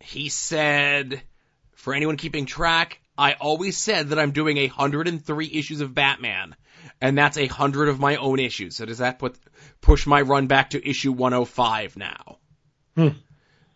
he 0.00 0.28
said, 0.28 1.22
for 1.74 1.94
anyone 1.94 2.16
keeping 2.16 2.46
track, 2.46 3.00
I 3.16 3.34
always 3.34 3.76
said 3.76 4.08
that 4.08 4.18
I'm 4.18 4.32
doing 4.32 4.56
a 4.56 4.66
103 4.66 5.50
issues 5.52 5.82
of 5.82 5.94
Batman, 5.94 6.56
and 7.00 7.16
that's 7.16 7.36
a 7.36 7.46
hundred 7.46 7.88
of 7.88 7.98
my 7.98 8.16
own 8.16 8.38
issues. 8.38 8.76
So 8.76 8.84
does 8.84 8.98
that 8.98 9.18
put 9.18 9.36
push 9.80 10.06
my 10.06 10.20
run 10.22 10.46
back 10.46 10.70
to 10.70 10.88
issue 10.88 11.12
105 11.12 11.96
now? 11.96 12.38
Hmm. 12.96 13.08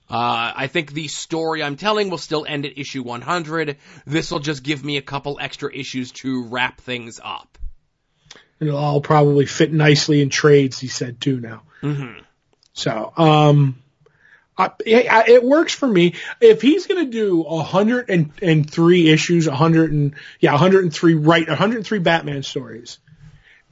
Uh, 0.08 0.52
I 0.56 0.66
think 0.66 0.92
the 0.92 1.08
story 1.08 1.62
I'm 1.62 1.76
telling 1.76 2.10
will 2.10 2.18
still 2.18 2.44
end 2.46 2.66
at 2.66 2.76
issue 2.76 3.02
100. 3.02 3.78
This 4.06 4.30
will 4.30 4.40
just 4.40 4.62
give 4.62 4.84
me 4.84 4.98
a 4.98 5.02
couple 5.02 5.38
extra 5.40 5.74
issues 5.74 6.12
to 6.12 6.44
wrap 6.44 6.80
things 6.80 7.20
up. 7.22 7.58
It'll 8.60 8.76
all 8.76 9.00
probably 9.00 9.46
fit 9.46 9.72
nicely 9.72 10.20
in 10.20 10.28
trades, 10.28 10.78
he 10.78 10.88
said 10.88 11.20
too 11.20 11.40
now. 11.40 11.62
Mm-hmm. 11.82 12.20
So, 12.74 13.12
um, 13.16 13.82
I, 14.56 14.70
it, 14.86 15.28
it 15.28 15.44
works 15.44 15.74
for 15.74 15.88
me. 15.88 16.14
If 16.40 16.62
he's 16.62 16.86
going 16.86 17.04
to 17.04 17.10
do 17.10 17.38
103 17.38 19.08
issues, 19.08 19.48
100 19.48 19.92
and, 19.92 20.14
yeah, 20.40 20.52
103, 20.52 21.14
right, 21.14 21.48
103 21.48 21.98
Batman 21.98 22.42
stories, 22.42 22.98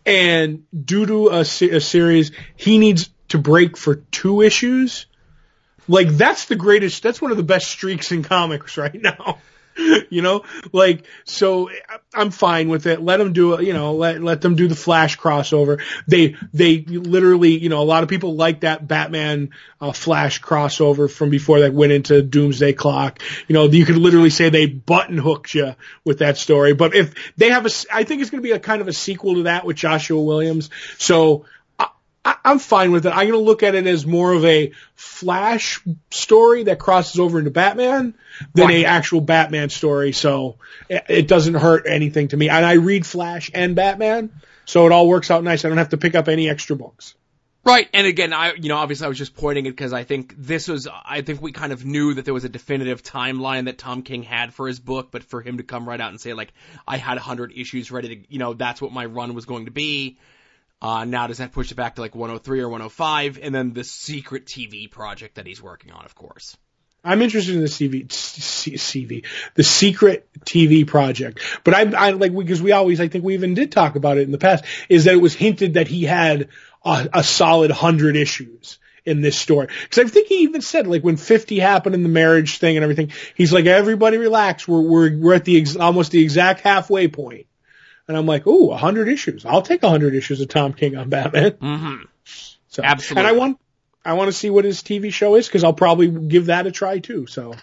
and 0.05 0.65
due 0.73 1.07
to 1.07 1.29
a, 1.29 1.41
a 1.41 1.45
series, 1.81 2.33
he 2.57 2.79
needs 2.79 3.11
to 3.29 3.39
break 3.39 3.77
for 3.77 3.97
two 3.97 4.43
issues, 4.43 5.07
like 5.87 6.09
that's 6.09 6.47
the 6.47 6.57
greatest, 6.57 7.03
that's 7.03 7.23
one 7.23 7.31
of 7.31 7.37
the 7.37 7.43
best 7.43 7.69
streaks 7.69 8.11
in 8.11 8.23
comics 8.23 8.77
right 8.77 9.01
now. 9.01 9.39
you 10.11 10.23
know, 10.23 10.45
like, 10.73 11.07
so 11.25 11.71
I'm 12.14 12.31
fine 12.31 12.69
with 12.69 12.87
it. 12.87 13.00
Let 13.00 13.19
them 13.19 13.33
do 13.33 13.55
it, 13.55 13.64
you 13.64 13.73
know, 13.73 13.95
let, 13.95 14.23
let 14.23 14.41
them 14.41 14.57
do 14.57 14.69
the 14.69 14.75
Flash 14.75 15.19
crossover. 15.19 15.83
They, 16.07 16.37
they 16.52 16.81
literally, 16.81 17.59
you 17.59 17.69
know, 17.69 17.81
a 17.81 17.85
lot 17.85 18.02
of 18.02 18.09
people 18.09 18.35
like 18.35 18.61
that 18.61 18.87
Batman, 18.87 19.50
uh, 19.81 19.93
Flash 19.93 20.41
crossover 20.41 21.11
from 21.11 21.31
before 21.31 21.61
that 21.61 21.75
went 21.75 21.93
into 21.93 22.23
Doomsday 22.23 22.73
Clock. 22.75 23.21
You 23.49 23.55
know, 23.55 23.64
you 23.64 23.85
could 23.85 23.97
literally 23.97 24.31
say 24.31 24.49
they 24.49 24.67
button 24.67 25.19
hooked 25.19 25.55
you 25.55 25.75
with 26.05 26.19
that 26.19 26.38
story. 26.38 26.75
But 26.75 26.95
if 26.95 27.14
they 27.37 27.50
have 27.50 27.67
a, 27.67 27.71
I 27.93 28.05
think 28.05 28.21
it's 28.21 28.31
going 28.31 28.43
to 28.43 28.47
be 28.47 28.52
a 28.52 28.61
kind 28.61 28.81
of 28.81 28.88
a 28.88 28.93
sequel 28.93 29.35
to 29.35 29.43
that 29.45 29.64
with 29.64 29.76
Joshua 29.76 30.21
Williams. 30.21 30.71
So, 30.99 31.47
I, 32.25 32.37
I'm 32.45 32.59
fine 32.59 32.93
with 32.93 33.07
it. 33.07 33.11
I'm 33.11 33.29
going 33.29 33.33
to 33.33 33.38
look 33.38 33.62
at 33.62 33.75
it 33.75 33.87
as 33.87 34.07
more 34.07 34.33
of 34.33 34.45
a 34.45 34.73
Flash 34.95 35.83
story 36.11 36.64
that 36.64 36.79
crosses 36.79 37.19
over 37.19 37.38
into 37.38 37.50
Batman 37.50 38.14
than 38.55 38.69
Right. 38.69 38.85
a 38.85 38.88
actual 38.88 39.21
Batman 39.21 39.71
story. 39.71 40.12
So 40.12 40.57
it, 40.88 41.05
it 41.09 41.29
doesn't 41.29 41.55
hurt 41.55 41.87
anything 41.87 42.29
to 42.29 42.37
me. 42.37 42.49
And 42.49 42.64
I 42.64 42.75
read 42.75 43.07
Flash 43.07 43.50
and 43.52 43.75
Batman, 43.75 44.31
so 44.64 44.87
it 44.87 44.93
all 44.93 45.09
works 45.09 45.31
out 45.31 45.43
nice. 45.43 45.64
I 45.64 45.69
don't 45.69 45.79
have 45.79 45.91
to 45.91 45.99
pick 45.99 46.14
up 46.14 46.29
any 46.29 46.49
extra 46.49 46.76
books. 46.76 47.14
Right, 47.64 47.88
and 47.95 48.09
again, 48.09 48.33
I, 48.33 48.55
you 48.55 48.69
know, 48.69 48.76
obviously 48.76 49.05
I 49.05 49.09
was 49.09 49.19
just 49.19 49.37
pointing 49.37 49.67
it 49.67 49.71
because 49.71 49.93
I 49.93 50.02
think 50.02 50.35
this 50.37 50.67
was, 50.67 50.88
I 51.05 51.21
think 51.21 51.41
we 51.41 51.52
kind 51.52 51.73
of 51.73 51.85
knew 51.85 52.14
that 52.14 52.25
there 52.25 52.35
was 52.35 52.43
a 52.43 52.49
definitive 52.49 53.05
timeline 53.05 53.67
that 53.67 53.79
Tom 53.79 54.02
King 54.02 54.25
had 54.25 54.52
for 54.52 54.67
his 54.67 54.81
book, 54.81 55.12
but 55.12 55.23
for 55.23 55.41
him 55.41 55.59
to 55.59 55.62
come 55.62 55.88
right 55.88 56.00
out 56.00 56.11
and 56.11 56.21
say 56.21 56.33
like, 56.33 56.52
I 56.88 56.97
had 56.97 57.14
100 57.14 57.52
issues 57.55 57.93
ready 57.93 58.17
to, 58.17 58.33
you 58.33 58.41
know, 58.41 58.52
that's 58.55 58.83
what 58.83 58.91
my 58.91 59.05
run 59.07 59.35
was 59.35 59.45
going 59.45 59.67
to 59.67 59.71
be. 59.71 60.19
Uh, 60.83 61.05
now 61.05 61.29
does 61.29 61.39
that 61.39 61.53
push 61.53 61.71
it 61.71 61.77
back 61.77 61.95
to 61.95 62.01
like 62.01 62.17
103 62.17 62.61
or 62.61 62.69
105? 62.69 63.39
And 63.41 63.55
then 63.55 63.73
the 63.73 63.85
secret 63.85 64.47
TV 64.47 64.91
project 64.91 65.37
that 65.37 65.47
he's 65.47 65.62
working 65.62 65.93
on, 65.93 66.05
of 66.05 66.17
course. 66.17 66.57
I'm 67.05 67.23
interested 67.23 67.55
in 67.55 67.61
the 67.61 67.69
CV, 67.69 68.07
CV, 68.09 69.25
the 69.55 69.62
secret 69.62 70.29
TV 70.41 70.87
project. 70.87 71.41
But 71.65 71.75
I, 71.75 72.09
I 72.09 72.11
like 72.11 72.37
because 72.37 72.61
we 72.61 72.73
always, 72.73 73.01
I 73.01 73.09
think 73.09 73.25
we 73.25 73.35
even 73.35 73.55
did 73.55 73.71
talk 73.71 73.95
about 73.95 74.19
it 74.19 74.23
in 74.23 74.33
the 74.33 74.39
past, 74.39 74.65
is 74.89 75.05
that 75.05 75.15
it 75.15 75.21
was 75.21 75.35
hinted 75.35 75.75
that 75.75 75.89
he 75.89 76.05
had 76.05 76.49
a, 76.85 77.09
a 77.15 77.25
solid 77.25 77.71
hundred 77.71 78.17
issues 78.17 78.79
in 79.05 79.21
this 79.21 79.37
story. 79.37 79.69
Because 79.83 80.05
I 80.05 80.09
think 80.09 80.29
he 80.29 80.43
even 80.43 80.62
said 80.62 80.87
like 80.87 81.03
when 81.03 81.17
50 81.17 81.59
happened 81.59 81.95
in 81.95 82.03
the 82.03 82.09
marriage 82.09 82.59
thing 82.59 82.77
and 82.77 82.83
everything, 82.85 83.12
he's 83.37 83.53
like, 83.53 83.67
everybody 83.67 84.17
relax, 84.17 84.67
we're 84.67 84.81
we're 84.81 85.17
we're 85.17 85.35
at 85.35 85.45
the 85.45 85.61
ex- 85.61 85.77
almost 85.77 86.12
the 86.12 86.23
exact 86.23 86.61
halfway 86.61 87.09
point. 87.09 87.47
And 88.09 88.17
I'm 88.17 88.27
like, 88.27 88.47
ooh, 88.47 88.71
a 88.71 88.77
hundred 88.77 89.09
issues. 89.09 89.47
I'll 89.47 89.63
take 89.63 89.83
a 89.83 89.89
hundred 89.89 90.15
issues 90.15 90.41
of 90.41 90.49
Tom 90.49 90.73
King 90.73 90.97
on 90.97 91.09
Batman. 91.09 91.53
Mm-hmm. 91.53 91.97
So, 92.69 92.83
Absolutely. 92.83 93.21
And 93.21 93.27
I 93.27 93.39
want, 93.39 93.61
I 94.05 94.15
want 94.15 94.29
to 94.29 94.33
see 94.33 94.51
what 94.51 94.65
his 94.65 94.83
TV 94.83 95.13
show 95.13 95.37
is 95.37 95.47
because 95.47 95.63
I'll 95.63 95.73
probably 95.73 96.09
give 96.09 96.47
that 96.47 96.67
a 96.67 96.73
try 96.73 96.99
too. 96.99 97.27
So. 97.27 97.55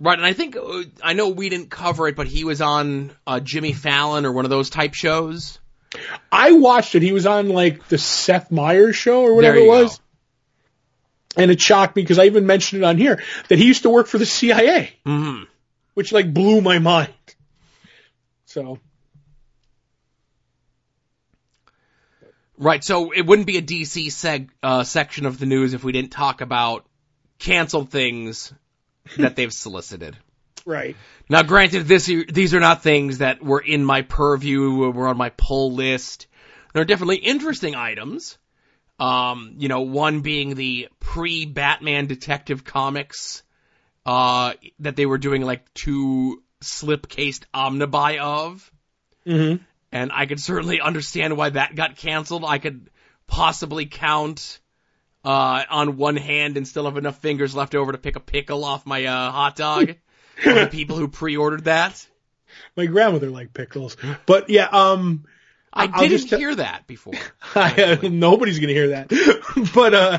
Right, 0.00 0.18
and 0.18 0.26
I 0.26 0.32
think, 0.32 0.56
uh, 0.56 0.82
I 1.00 1.12
know 1.12 1.28
we 1.28 1.48
didn't 1.48 1.70
cover 1.70 2.08
it, 2.08 2.16
but 2.16 2.26
he 2.26 2.42
was 2.42 2.60
on, 2.60 3.12
uh, 3.24 3.38
Jimmy 3.38 3.72
Fallon 3.72 4.26
or 4.26 4.32
one 4.32 4.44
of 4.44 4.50
those 4.50 4.68
type 4.68 4.94
shows. 4.94 5.60
I 6.32 6.52
watched 6.52 6.96
it. 6.96 7.02
He 7.02 7.12
was 7.12 7.24
on 7.24 7.50
like 7.50 7.86
the 7.86 7.98
Seth 7.98 8.50
Meyers 8.50 8.96
show 8.96 9.22
or 9.22 9.34
whatever 9.36 9.58
it 9.58 9.68
was. 9.68 9.98
go. 9.98 11.42
And 11.42 11.50
it 11.52 11.60
shocked 11.60 11.94
me 11.94 12.02
because 12.02 12.18
I 12.18 12.24
even 12.24 12.46
mentioned 12.46 12.82
it 12.82 12.84
on 12.84 12.98
here 12.98 13.22
that 13.48 13.58
he 13.58 13.66
used 13.66 13.84
to 13.84 13.90
work 13.90 14.08
for 14.08 14.18
the 14.18 14.26
CIA, 14.26 14.92
Mm-hmm. 15.06 15.44
Which 15.94 16.12
like 16.12 16.32
blew 16.32 16.60
my 16.60 16.78
mind. 16.78 17.12
So 18.46 18.78
Right, 22.62 22.84
so 22.84 23.10
it 23.10 23.26
wouldn't 23.26 23.48
be 23.48 23.56
a 23.56 23.62
DC 23.62 24.06
seg, 24.06 24.50
uh, 24.62 24.84
section 24.84 25.26
of 25.26 25.36
the 25.38 25.46
news 25.46 25.74
if 25.74 25.82
we 25.82 25.90
didn't 25.90 26.12
talk 26.12 26.42
about 26.42 26.86
canceled 27.40 27.90
things 27.90 28.54
that 29.16 29.34
they've 29.34 29.52
solicited. 29.52 30.16
right. 30.64 30.94
Now, 31.28 31.42
granted, 31.42 31.88
this 31.88 32.06
these 32.06 32.54
are 32.54 32.60
not 32.60 32.84
things 32.84 33.18
that 33.18 33.42
were 33.42 33.60
in 33.60 33.84
my 33.84 34.02
purview, 34.02 34.92
were 34.92 35.08
on 35.08 35.16
my 35.16 35.30
pull 35.30 35.72
list. 35.72 36.28
They're 36.72 36.84
definitely 36.84 37.16
interesting 37.16 37.74
items. 37.74 38.38
Um, 39.00 39.54
you 39.58 39.66
know, 39.66 39.80
one 39.80 40.20
being 40.20 40.54
the 40.54 40.88
pre-Batman 41.00 42.06
Detective 42.06 42.62
Comics 42.62 43.42
uh, 44.06 44.54
that 44.80 44.96
they 44.96 45.06
were 45.06 45.18
doing 45.18 45.42
like 45.42 45.72
two 45.74 46.42
slip-cased 46.60 47.46
omnibuy 47.52 48.18
of 48.18 48.70
Mm-hmm. 49.26 49.62
and 49.92 50.10
I 50.12 50.26
could 50.26 50.40
certainly 50.40 50.80
understand 50.80 51.36
why 51.36 51.50
that 51.50 51.76
got 51.76 51.96
canceled. 51.96 52.44
I 52.44 52.58
could 52.58 52.90
possibly 53.28 53.86
count 53.86 54.58
uh, 55.24 55.62
on 55.70 55.96
one 55.96 56.16
hand 56.16 56.56
and 56.56 56.66
still 56.66 56.86
have 56.86 56.96
enough 56.96 57.18
fingers 57.18 57.54
left 57.54 57.76
over 57.76 57.92
to 57.92 57.98
pick 57.98 58.16
a 58.16 58.20
pickle 58.20 58.64
off 58.64 58.84
my 58.84 59.04
uh, 59.04 59.30
hot 59.30 59.54
dog. 59.54 59.94
the 60.44 60.68
people 60.70 60.96
who 60.96 61.06
pre-ordered 61.06 61.64
that. 61.64 62.04
My 62.76 62.86
grandmother 62.86 63.30
liked 63.30 63.54
pickles, 63.54 63.96
but 64.26 64.50
yeah, 64.50 64.66
um, 64.66 65.24
I 65.72 65.88
I'll 65.92 66.08
didn't 66.08 66.28
hear 66.28 66.54
that 66.56 66.86
before. 66.86 67.14
I, 67.54 67.98
nobody's 68.02 68.58
gonna 68.58 68.72
hear 68.72 68.88
that. 68.88 69.08
but 69.74 69.94
uh 69.94 70.18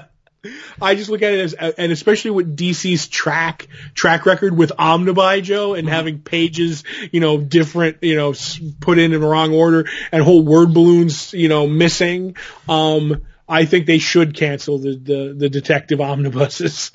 I 0.81 0.95
just 0.95 1.09
look 1.09 1.21
at 1.21 1.33
it 1.33 1.39
as, 1.39 1.53
and 1.53 1.91
especially 1.91 2.31
with 2.31 2.57
DC's 2.57 3.07
track 3.07 3.67
track 3.93 4.25
record 4.25 4.55
with 4.57 4.73
Omnibuy 4.77 5.41
Joe 5.41 5.73
and 5.73 5.87
having 5.87 6.19
pages, 6.19 6.83
you 7.11 7.21
know, 7.21 7.37
different, 7.37 7.97
you 8.01 8.15
know, 8.15 8.33
put 8.81 8.99
in 8.99 9.13
in 9.13 9.21
the 9.21 9.27
wrong 9.27 9.53
order 9.53 9.87
and 10.11 10.21
whole 10.21 10.43
word 10.43 10.73
balloons, 10.73 11.33
you 11.33 11.47
know, 11.47 11.67
missing. 11.67 12.35
Um, 12.67 13.21
I 13.47 13.65
think 13.65 13.85
they 13.85 13.99
should 13.99 14.35
cancel 14.35 14.79
the 14.79 14.95
the, 14.95 15.33
the 15.37 15.49
detective 15.49 16.01
omnibuses. 16.01 16.91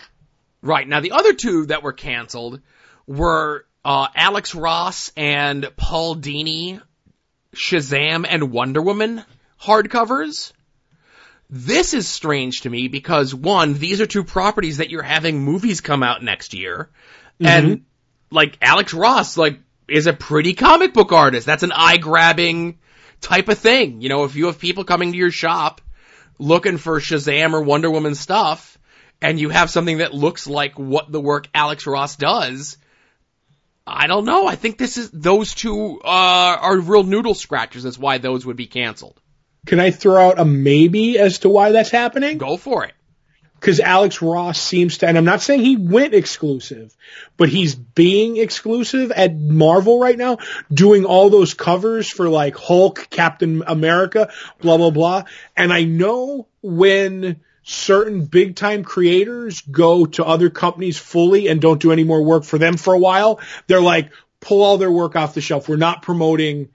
Right 0.61 0.87
now, 0.87 1.00
the 1.00 1.12
other 1.12 1.33
two 1.33 1.67
that 1.67 1.83
were 1.83 1.93
canceled 1.93 2.61
were 3.07 3.64
uh, 3.85 4.09
Alex 4.14 4.55
Ross 4.55 5.12
and 5.17 5.71
Paul 5.76 6.17
Dini, 6.17 6.83
Shazam 7.55 8.26
and 8.28 8.50
Wonder 8.50 8.83
Woman 8.83 9.25
hardcovers. 9.62 10.52
This 11.50 11.95
is 11.95 12.07
strange 12.07 12.62
to 12.62 12.71
me 12.71 12.88
because 12.88 13.35
one, 13.35 13.75
these 13.75 14.00
are 14.00 14.07
two 14.07 14.25
properties 14.25 14.78
that 14.78 14.90
you're 14.90 15.02
having 15.02 15.43
movies 15.43 15.81
come 15.81 16.02
out 16.02 16.23
next 16.23 16.52
year. 16.52 16.90
And 17.40 17.85
like 18.31 18.59
Alex 18.61 18.93
Ross, 18.93 19.37
like, 19.37 19.61
is 19.88 20.07
a 20.07 20.12
pretty 20.12 20.52
comic 20.52 20.93
book 20.93 21.12
artist. 21.12 21.47
That's 21.47 21.62
an 21.62 21.73
eye 21.73 21.97
grabbing 21.97 22.78
type 23.21 23.49
of 23.49 23.59
thing. 23.59 24.02
You 24.02 24.11
know, 24.11 24.25
if 24.25 24.37
you 24.37 24.47
have 24.47 24.59
people 24.59 24.85
coming 24.85 25.12
to 25.12 25.19
your 25.19 25.31
shop 25.31 25.81
looking 26.38 26.76
for 26.76 27.00
Shazam 27.00 27.55
or 27.55 27.62
Wonder 27.62 27.90
Woman 27.90 28.14
stuff, 28.14 28.78
and 29.21 29.40
you 29.40 29.49
have 29.49 29.71
something 29.71 29.99
that 29.99 30.14
looks 30.14 30.47
like 30.47 30.78
what 30.78 31.11
the 31.11 31.21
work 31.21 31.49
Alex 31.55 31.87
Ross 31.87 32.17
does, 32.17 32.76
I 33.87 34.07
don't 34.07 34.26
know. 34.26 34.47
I 34.47 34.55
think 34.55 34.76
this 34.76 34.99
is 34.99 35.11
those 35.11 35.55
two 35.55 36.00
uh, 36.05 36.59
are 36.61 36.78
real 36.78 37.05
noodle 37.05 37.35
scratchers. 37.35 37.85
That's 37.85 37.99
why 37.99 38.19
those 38.19 38.45
would 38.45 38.57
be 38.57 38.67
canceled. 38.67 39.21
Can 39.67 39.81
I 39.81 39.91
throw 39.91 40.29
out 40.29 40.38
a 40.38 40.45
maybe 40.45 41.19
as 41.19 41.41
to 41.41 41.49
why 41.49 41.73
that's 41.73 41.91
happening? 41.91 42.38
Go 42.38 42.57
for 42.57 42.85
it. 42.85 42.93
Because 43.61 43.81
Alex 43.81 44.23
Ross 44.23 44.61
seems 44.61 44.99
to, 44.99 45.09
and 45.09 45.19
I'm 45.19 45.25
not 45.25 45.43
saying 45.43 45.61
he 45.61 45.77
went 45.77 46.15
exclusive, 46.15 46.95
but 47.37 47.49
he's 47.49 47.75
being 47.75 48.37
exclusive 48.37 49.11
at 49.11 49.37
Marvel 49.37 49.99
right 49.99 50.17
now, 50.17 50.38
doing 50.73 51.05
all 51.05 51.29
those 51.29 51.55
covers 51.55 52.09
for 52.09 52.29
like 52.29 52.57
Hulk, 52.57 53.09
Captain 53.11 53.65
America, 53.67 54.31
blah, 54.61 54.77
blah, 54.77 54.91
blah. 54.91 55.25
And 55.57 55.73
I 55.73 55.83
know 55.83 56.47
when 56.62 57.41
certain 57.65 58.27
big 58.27 58.55
time 58.55 58.85
creators 58.85 59.61
go 59.62 60.07
to 60.07 60.25
other 60.25 60.50
companies 60.50 60.97
fully 60.97 61.49
and 61.49 61.61
don't 61.61 61.83
do 61.83 61.91
any 61.91 62.05
more 62.05 62.23
work 62.23 62.45
for 62.45 62.59
them 62.59 62.77
for 62.77 62.95
a 62.95 62.99
while, 62.99 63.41
they're 63.67 63.81
like, 63.81 64.12
pull 64.41 64.62
all 64.62 64.79
their 64.79 64.93
work 64.93 65.17
off 65.17 65.35
the 65.35 65.41
shelf. 65.41 65.69
We're 65.69 65.77
not 65.77 66.03
promoting. 66.03 66.69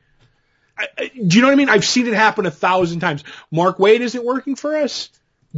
I, 0.77 1.11
do 1.15 1.35
you 1.35 1.41
know 1.41 1.47
what 1.47 1.53
I 1.53 1.55
mean? 1.55 1.69
I've 1.69 1.85
seen 1.85 2.07
it 2.07 2.13
happen 2.13 2.45
a 2.45 2.51
thousand 2.51 2.99
times. 2.99 3.23
Mark 3.51 3.77
Waid 3.77 3.99
isn't 3.99 4.23
working 4.23 4.55
for 4.55 4.75
us. 4.77 5.09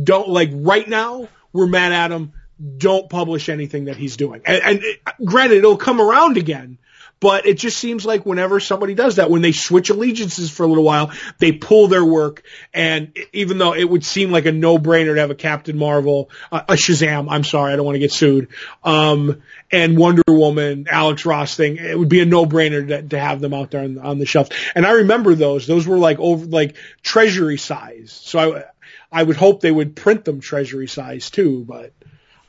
Don't 0.01 0.29
like 0.29 0.49
right 0.53 0.87
now. 0.87 1.29
We're 1.53 1.67
mad 1.67 1.93
at 1.93 2.11
him. 2.11 2.33
Don't 2.77 3.09
publish 3.09 3.49
anything 3.49 3.85
that 3.85 3.97
he's 3.97 4.17
doing. 4.17 4.41
And, 4.45 4.61
and 4.61 4.79
it, 4.83 4.99
granted, 5.23 5.57
it'll 5.59 5.77
come 5.77 6.01
around 6.01 6.37
again. 6.37 6.77
But 7.21 7.45
it 7.45 7.57
just 7.57 7.77
seems 7.77 8.05
like 8.05 8.25
whenever 8.25 8.59
somebody 8.59 8.93
does 8.93 9.15
that, 9.15 9.31
when 9.31 9.41
they 9.41 9.53
switch 9.53 9.89
allegiances 9.89 10.51
for 10.51 10.63
a 10.63 10.67
little 10.67 10.83
while, 10.83 11.11
they 11.39 11.53
pull 11.53 11.87
their 11.87 12.03
work. 12.03 12.43
And 12.73 13.17
even 13.31 13.57
though 13.57 13.73
it 13.73 13.89
would 13.89 14.05
seem 14.05 14.31
like 14.31 14.45
a 14.45 14.51
no-brainer 14.51 15.15
to 15.15 15.21
have 15.21 15.31
a 15.31 15.35
Captain 15.35 15.77
Marvel, 15.77 16.29
uh, 16.51 16.63
a 16.67 16.73
Shazam, 16.73 17.27
I'm 17.29 17.45
sorry, 17.45 17.71
I 17.71 17.77
don't 17.77 17.85
want 17.85 17.95
to 17.95 17.99
get 17.99 18.11
sued, 18.11 18.49
um, 18.83 19.41
and 19.71 19.97
Wonder 19.97 20.23
Woman, 20.27 20.87
Alex 20.91 21.25
Ross 21.25 21.55
thing, 21.55 21.77
it 21.77 21.97
would 21.97 22.09
be 22.09 22.19
a 22.19 22.25
no-brainer 22.25 22.87
to, 22.89 23.01
to 23.03 23.19
have 23.19 23.39
them 23.39 23.53
out 23.53 23.71
there 23.71 23.81
on, 23.81 23.97
on 23.97 24.19
the 24.19 24.25
shelf. 24.25 24.49
And 24.75 24.85
I 24.85 24.91
remember 24.91 25.35
those; 25.35 25.65
those 25.67 25.87
were 25.87 25.97
like 25.97 26.19
over 26.19 26.45
like 26.45 26.75
treasury 27.01 27.57
size. 27.57 28.11
So 28.11 28.39
I, 28.39 28.63
I 29.11 29.23
would 29.23 29.37
hope 29.37 29.61
they 29.61 29.71
would 29.71 29.95
print 29.95 30.25
them 30.25 30.41
treasury 30.41 30.87
size 30.87 31.29
too, 31.29 31.63
but. 31.65 31.93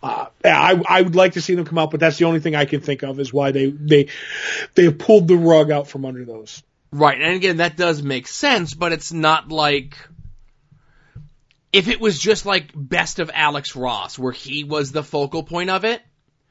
Uh, 0.06 0.26
I, 0.44 0.82
I 0.88 1.02
would 1.02 1.16
like 1.16 1.32
to 1.32 1.40
see 1.40 1.54
them 1.54 1.64
come 1.64 1.78
out, 1.78 1.90
but 1.90 2.00
that's 2.00 2.18
the 2.18 2.26
only 2.26 2.40
thing 2.40 2.54
I 2.54 2.64
can 2.64 2.80
think 2.80 3.02
of 3.02 3.18
is 3.18 3.32
why 3.32 3.50
they 3.50 3.66
they 3.70 4.08
they 4.75 4.84
have 4.84 4.98
pulled 4.98 5.28
the 5.28 5.36
rug 5.36 5.70
out 5.70 5.88
from 5.88 6.04
under 6.04 6.25
those. 6.25 6.62
Right, 6.92 7.20
and 7.20 7.34
again, 7.34 7.56
that 7.58 7.76
does 7.76 8.02
make 8.02 8.28
sense, 8.28 8.75
but 8.75 8.92
it's 8.92 9.12
not 9.12 9.48
like 9.48 9.96
if 11.72 11.88
it 11.88 12.00
was 12.00 12.18
just 12.18 12.46
like 12.46 12.70
Best 12.75 13.18
of 13.18 13.30
Alex 13.34 13.75
Ross, 13.75 14.18
where 14.18 14.32
he 14.32 14.64
was 14.64 14.92
the 14.92 15.02
focal 15.02 15.42
point 15.42 15.70
of 15.70 15.84
it, 15.84 16.00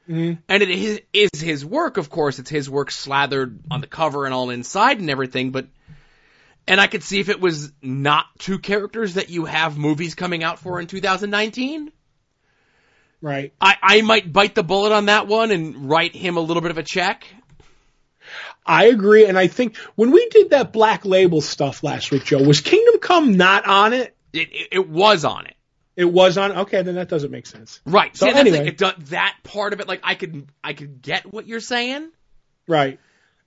mm-hmm. 0.08 0.40
and 0.48 0.62
it 0.62 0.70
is, 0.70 1.00
is 1.12 1.40
his 1.40 1.64
work, 1.64 1.96
of 1.96 2.10
course, 2.10 2.38
it's 2.38 2.50
his 2.50 2.68
work 2.68 2.90
slathered 2.90 3.58
on 3.70 3.80
the 3.80 3.86
cover 3.86 4.26
and 4.26 4.34
all 4.34 4.50
inside 4.50 5.00
and 5.00 5.10
everything, 5.10 5.50
but 5.50 5.66
and 6.68 6.80
I 6.80 6.88
could 6.88 7.02
see 7.02 7.20
if 7.20 7.28
it 7.28 7.40
was 7.40 7.72
not 7.80 8.26
two 8.38 8.58
characters 8.58 9.14
that 9.14 9.30
you 9.30 9.44
have 9.44 9.78
movies 9.78 10.14
coming 10.14 10.42
out 10.42 10.58
for 10.58 10.80
in 10.80 10.86
2019. 10.86 11.92
Right. 13.22 13.52
I, 13.60 13.76
I 13.82 14.00
might 14.02 14.32
bite 14.32 14.54
the 14.54 14.62
bullet 14.62 14.92
on 14.92 15.06
that 15.06 15.26
one 15.26 15.50
and 15.50 15.88
write 15.88 16.14
him 16.14 16.36
a 16.36 16.40
little 16.40 16.60
bit 16.60 16.70
of 16.70 16.78
a 16.78 16.82
check. 16.82 17.26
I 18.64 18.86
agree, 18.86 19.26
and 19.26 19.38
I 19.38 19.46
think 19.46 19.76
when 19.94 20.10
we 20.10 20.28
did 20.28 20.50
that 20.50 20.72
black 20.72 21.04
label 21.04 21.40
stuff 21.40 21.84
last 21.84 22.10
week, 22.10 22.24
Joe, 22.24 22.42
was 22.42 22.60
Kingdom 22.60 22.98
Come 22.98 23.36
not 23.36 23.64
on 23.66 23.92
it? 23.92 24.16
It, 24.32 24.48
it, 24.52 24.68
it 24.72 24.88
was 24.88 25.24
on 25.24 25.46
it. 25.46 25.54
It 25.94 26.04
was 26.04 26.36
on. 26.36 26.52
Okay, 26.52 26.82
then 26.82 26.96
that 26.96 27.08
doesn't 27.08 27.30
make 27.30 27.46
sense. 27.46 27.80
Right. 27.86 28.14
So 28.16 28.26
See, 28.26 28.32
anyway. 28.36 28.74
like, 28.78 29.06
that 29.06 29.36
part 29.44 29.72
of 29.72 29.80
it, 29.80 29.88
like 29.88 30.00
I 30.02 30.14
could, 30.16 30.46
I 30.62 30.72
could 30.72 31.00
get 31.00 31.32
what 31.32 31.46
you're 31.46 31.60
saying, 31.60 32.10
Right. 32.68 32.98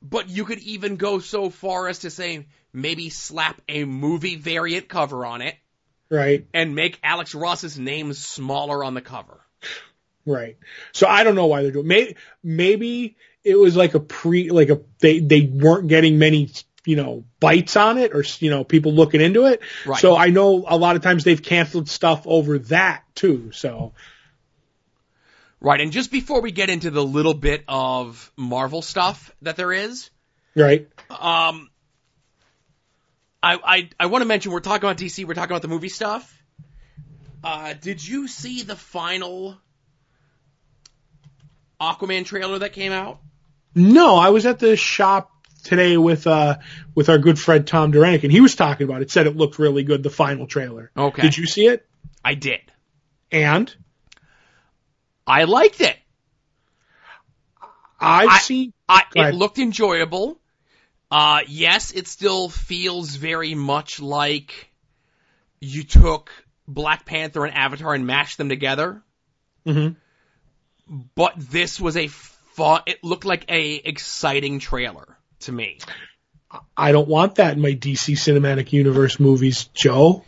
but 0.01 0.29
you 0.29 0.45
could 0.45 0.60
even 0.60 0.95
go 0.95 1.19
so 1.19 1.49
far 1.49 1.88
as 1.89 1.99
to 1.99 2.10
say 2.10 2.47
maybe 2.73 3.10
slap 3.10 3.62
a 3.67 3.84
movie 3.84 4.36
variant 4.38 4.88
cover 4.88 5.25
on 5.25 5.41
it 5.41 5.55
Right. 6.10 6.47
and 6.53 6.73
make 6.75 6.97
Alex 7.03 7.36
Ross's 7.36 7.77
name 7.77 8.13
smaller 8.13 8.84
on 8.84 8.93
the 8.93 9.01
cover. 9.01 9.39
Right. 10.26 10.58
So 10.91 11.08
I 11.08 11.24
don't 11.24 11.36
know 11.36 11.48
why 11.48 11.63
they're 11.63 11.72
doing. 11.72 11.88
Maybe 11.88 12.15
maybe 12.43 13.17
it 13.43 13.56
was 13.56 13.76
like 13.76 13.93
a 13.95 14.00
pre, 14.00 14.50
like 14.50 14.69
a 14.69 14.82
they 15.00 15.19
they 15.19 15.41
weren't 15.41 15.88
getting 15.88 16.19
many 16.19 16.52
you 16.86 16.95
know 16.95 17.26
bites 17.39 17.76
on 17.76 17.98
it 17.98 18.13
or 18.13 18.24
you 18.39 18.50
know 18.50 18.63
people 18.63 18.93
looking 18.93 19.22
into 19.22 19.45
it. 19.45 19.62
Right. 19.86 20.00
So 20.00 20.15
I 20.15 20.28
know 20.28 20.65
a 20.67 20.78
lot 20.78 20.95
of 20.95 21.02
times 21.02 21.24
they've 21.24 21.41
canceled 21.41 21.89
stuff 21.89 22.24
over 22.26 22.60
that 22.60 23.04
too. 23.15 23.52
So 23.52 23.93
Right. 25.62 25.82
And 25.82 25.91
just 25.91 26.12
before 26.12 26.41
we 26.41 26.52
get 26.52 26.69
into 26.69 26.89
the 26.89 27.04
little 27.04 27.34
bit 27.34 27.63
of 27.67 28.32
Marvel 28.38 28.82
stuff 28.82 29.34
that 29.41 29.58
there 29.58 29.74
is, 29.74 30.10
right. 30.56 30.88
um, 31.10 31.69
I, 33.43 33.58
I, 33.63 33.89
I 34.00 34.06
want 34.06 34.22
to 34.22 34.26
mention 34.26 34.52
we're 34.52 34.62
talking 34.62 34.88
about 34.88 34.98
DC, 34.98 35.26
we're 35.26 35.34
talking 35.34 35.52
about 35.52 35.62
the 35.62 35.67
movie 35.67 35.89
stuff. 35.89 36.38
Uh, 37.43 37.73
did 37.73 38.06
you 38.06 38.28
see 38.28 38.63
the 38.63 38.75
final 38.75 39.58
Aquaman 41.80 42.25
trailer 42.25 42.60
that 42.60 42.73
came 42.73 42.91
out? 42.91 43.19
No, 43.75 44.15
I 44.15 44.30
was 44.30 44.45
at 44.45 44.60
the 44.60 44.75
shop 44.75 45.32
today 45.63 45.97
with 45.97 46.25
uh 46.28 46.58
with 46.95 47.10
our 47.10 47.17
good 47.17 47.39
friend 47.39 47.65
Tom 47.65 47.91
Duranick, 47.91 48.23
and 48.23 48.32
he 48.32 48.41
was 48.41 48.56
talking 48.56 48.88
about 48.88 49.02
it. 49.02 49.12
Said 49.12 49.28
it 49.28 49.36
looked 49.36 49.60
really 49.60 49.84
good. 49.84 50.04
The 50.04 50.10
final 50.10 50.47
trailer. 50.47 50.91
Okay. 50.97 51.21
Did 51.21 51.38
you 51.38 51.45
see 51.45 51.67
it? 51.67 51.86
I 52.23 52.34
did. 52.34 52.60
And 53.32 53.73
I 55.25 55.43
liked 55.45 55.82
it. 55.82 55.95
I've 57.99 58.30
I- 58.30 58.39
seen. 58.39 58.73
I, 58.88 59.04
it 59.15 59.36
looked 59.36 59.60
enjoyable. 59.60 60.41
Uh, 61.12 61.41
yes, 61.47 61.91
it 61.91 62.08
still 62.08 62.49
feels 62.49 63.15
very 63.15 63.54
much 63.54 63.99
like 63.99 64.71
you 65.60 65.84
took 65.84 66.32
Black 66.69 67.05
Panther 67.05 67.45
and 67.45 67.55
Avatar 67.55 67.93
and 67.93 68.05
mashed 68.05 68.38
them 68.38 68.49
together. 68.49 69.01
Mhm. 69.65 69.95
But 71.15 71.34
this 71.38 71.79
was 71.79 71.97
a 71.97 72.08
fun, 72.08 72.82
it 72.86 73.03
looked 73.03 73.25
like 73.25 73.45
a 73.49 73.75
exciting 73.75 74.60
trailer 74.60 75.17
to 75.41 75.51
me. 75.51 75.79
I 76.75 76.91
don't 76.91 77.08
want 77.08 77.36
that 77.36 77.53
in 77.53 77.62
my 77.62 77.73
DC 77.73 78.15
Cinematic 78.15 78.73
Universe 78.73 79.19
movies, 79.19 79.65
Joe. 79.73 80.23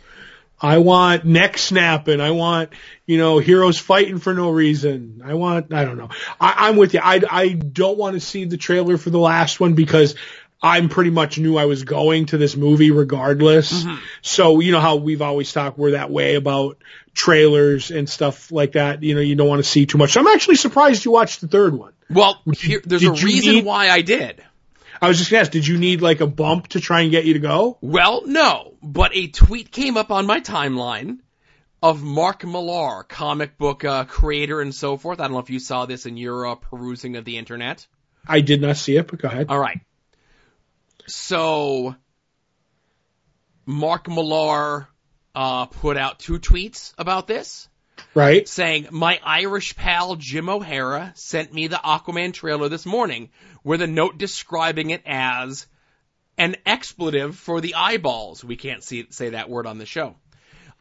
I 0.60 0.78
want 0.78 1.24
neck 1.24 1.58
snapping. 1.58 2.20
I 2.20 2.30
want, 2.30 2.70
you 3.04 3.18
know, 3.18 3.38
heroes 3.38 3.78
fighting 3.78 4.18
for 4.18 4.32
no 4.32 4.50
reason. 4.50 5.20
I 5.24 5.34
want, 5.34 5.74
I 5.74 5.84
don't 5.84 5.98
know. 5.98 6.10
I, 6.40 6.68
I'm 6.68 6.76
with 6.76 6.94
you. 6.94 7.00
I, 7.02 7.20
I 7.28 7.48
don't 7.48 7.98
want 7.98 8.14
to 8.14 8.20
see 8.20 8.44
the 8.44 8.56
trailer 8.56 8.96
for 8.96 9.10
the 9.10 9.18
last 9.18 9.58
one 9.58 9.74
because 9.74 10.14
I'm 10.62 10.88
pretty 10.88 11.10
much 11.10 11.38
knew 11.38 11.56
I 11.56 11.64
was 11.64 11.82
going 11.82 12.26
to 12.26 12.38
this 12.38 12.56
movie 12.56 12.92
regardless. 12.92 13.84
So, 14.20 14.60
you 14.60 14.70
know 14.70 14.80
how 14.80 14.96
we've 14.96 15.22
always 15.22 15.52
talked, 15.52 15.76
we're 15.76 15.92
that 15.92 16.10
way 16.10 16.36
about 16.36 16.78
trailers 17.14 17.90
and 17.90 18.08
stuff 18.08 18.52
like 18.52 18.72
that. 18.72 19.02
You 19.02 19.14
know, 19.16 19.20
you 19.20 19.34
don't 19.34 19.48
want 19.48 19.62
to 19.62 19.68
see 19.68 19.86
too 19.86 19.98
much. 19.98 20.12
So 20.12 20.20
I'm 20.20 20.28
actually 20.28 20.54
surprised 20.56 21.04
you 21.04 21.10
watched 21.10 21.40
the 21.40 21.48
third 21.48 21.74
one. 21.74 21.92
Well, 22.08 22.40
here, 22.56 22.80
there's 22.84 23.02
a 23.02 23.06
did 23.06 23.20
you 23.20 23.26
reason 23.26 23.54
need- 23.56 23.64
why 23.64 23.88
I 23.90 24.02
did. 24.02 24.42
I 25.00 25.08
was 25.08 25.18
just 25.18 25.32
gonna 25.32 25.40
ask, 25.40 25.50
did 25.50 25.66
you 25.66 25.78
need 25.78 26.00
like 26.00 26.20
a 26.20 26.28
bump 26.28 26.68
to 26.68 26.80
try 26.80 27.00
and 27.00 27.10
get 27.10 27.24
you 27.24 27.32
to 27.32 27.40
go? 27.40 27.76
Well, 27.80 28.22
no, 28.24 28.74
but 28.80 29.10
a 29.16 29.26
tweet 29.26 29.72
came 29.72 29.96
up 29.96 30.12
on 30.12 30.26
my 30.26 30.38
timeline 30.38 31.18
of 31.82 32.04
Mark 32.04 32.44
Millar, 32.44 33.02
comic 33.02 33.58
book 33.58 33.84
uh, 33.84 34.04
creator 34.04 34.60
and 34.60 34.72
so 34.72 34.96
forth. 34.96 35.18
I 35.18 35.24
don't 35.24 35.32
know 35.32 35.40
if 35.40 35.50
you 35.50 35.58
saw 35.58 35.86
this 35.86 36.06
in 36.06 36.16
your 36.16 36.46
uh, 36.46 36.54
perusing 36.54 37.16
of 37.16 37.24
the 37.24 37.36
internet. 37.36 37.84
I 38.28 38.42
did 38.42 38.62
not 38.62 38.76
see 38.76 38.96
it, 38.96 39.08
but 39.08 39.20
go 39.20 39.26
ahead. 39.26 39.46
All 39.48 39.58
right. 39.58 39.80
So, 41.14 41.94
Mark 43.66 44.08
Millar 44.08 44.88
uh, 45.34 45.66
put 45.66 45.98
out 45.98 46.18
two 46.18 46.38
tweets 46.38 46.94
about 46.96 47.26
this, 47.26 47.68
Right? 48.14 48.48
saying, 48.48 48.88
"My 48.90 49.20
Irish 49.22 49.76
pal 49.76 50.16
Jim 50.16 50.48
O'Hara 50.48 51.12
sent 51.14 51.52
me 51.52 51.66
the 51.66 51.76
Aquaman 51.76 52.32
trailer 52.32 52.70
this 52.70 52.86
morning, 52.86 53.28
with 53.62 53.82
a 53.82 53.86
note 53.86 54.16
describing 54.16 54.88
it 54.88 55.02
as 55.04 55.66
an 56.38 56.56
expletive 56.64 57.36
for 57.36 57.60
the 57.60 57.74
eyeballs. 57.74 58.42
We 58.42 58.56
can't 58.56 58.82
see, 58.82 59.06
say 59.10 59.30
that 59.30 59.50
word 59.50 59.66
on 59.66 59.76
the 59.76 59.84
show. 59.84 60.16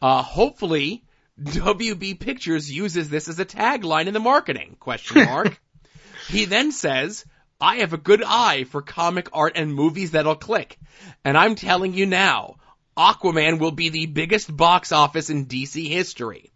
Uh, 0.01 0.21
hopefully, 0.21 1.03
WB 1.41 2.19
Pictures 2.21 2.71
uses 2.71 3.09
this 3.09 3.27
as 3.27 3.37
a 3.37 3.45
tagline 3.45 4.07
in 4.07 4.13
the 4.13 4.21
marketing? 4.21 4.77
Question 4.79 5.25
mark. 5.25 5.59
he 6.29 6.45
then 6.45 6.71
says, 6.71 7.25
I 7.61 7.77
have 7.77 7.93
a 7.93 7.97
good 7.97 8.23
eye 8.25 8.63
for 8.65 8.81
comic 8.81 9.29
art 9.33 9.53
and 9.55 9.73
movies 9.73 10.11
that'll 10.11 10.35
click. 10.35 10.79
And 11.23 11.37
I'm 11.37 11.55
telling 11.55 11.93
you 11.93 12.05
now, 12.07 12.55
Aquaman 12.97 13.59
will 13.59 13.71
be 13.71 13.89
the 13.89 14.07
biggest 14.07 14.55
box 14.55 14.91
office 14.91 15.29
in 15.29 15.45
DC 15.45 15.87
history. 15.87 16.51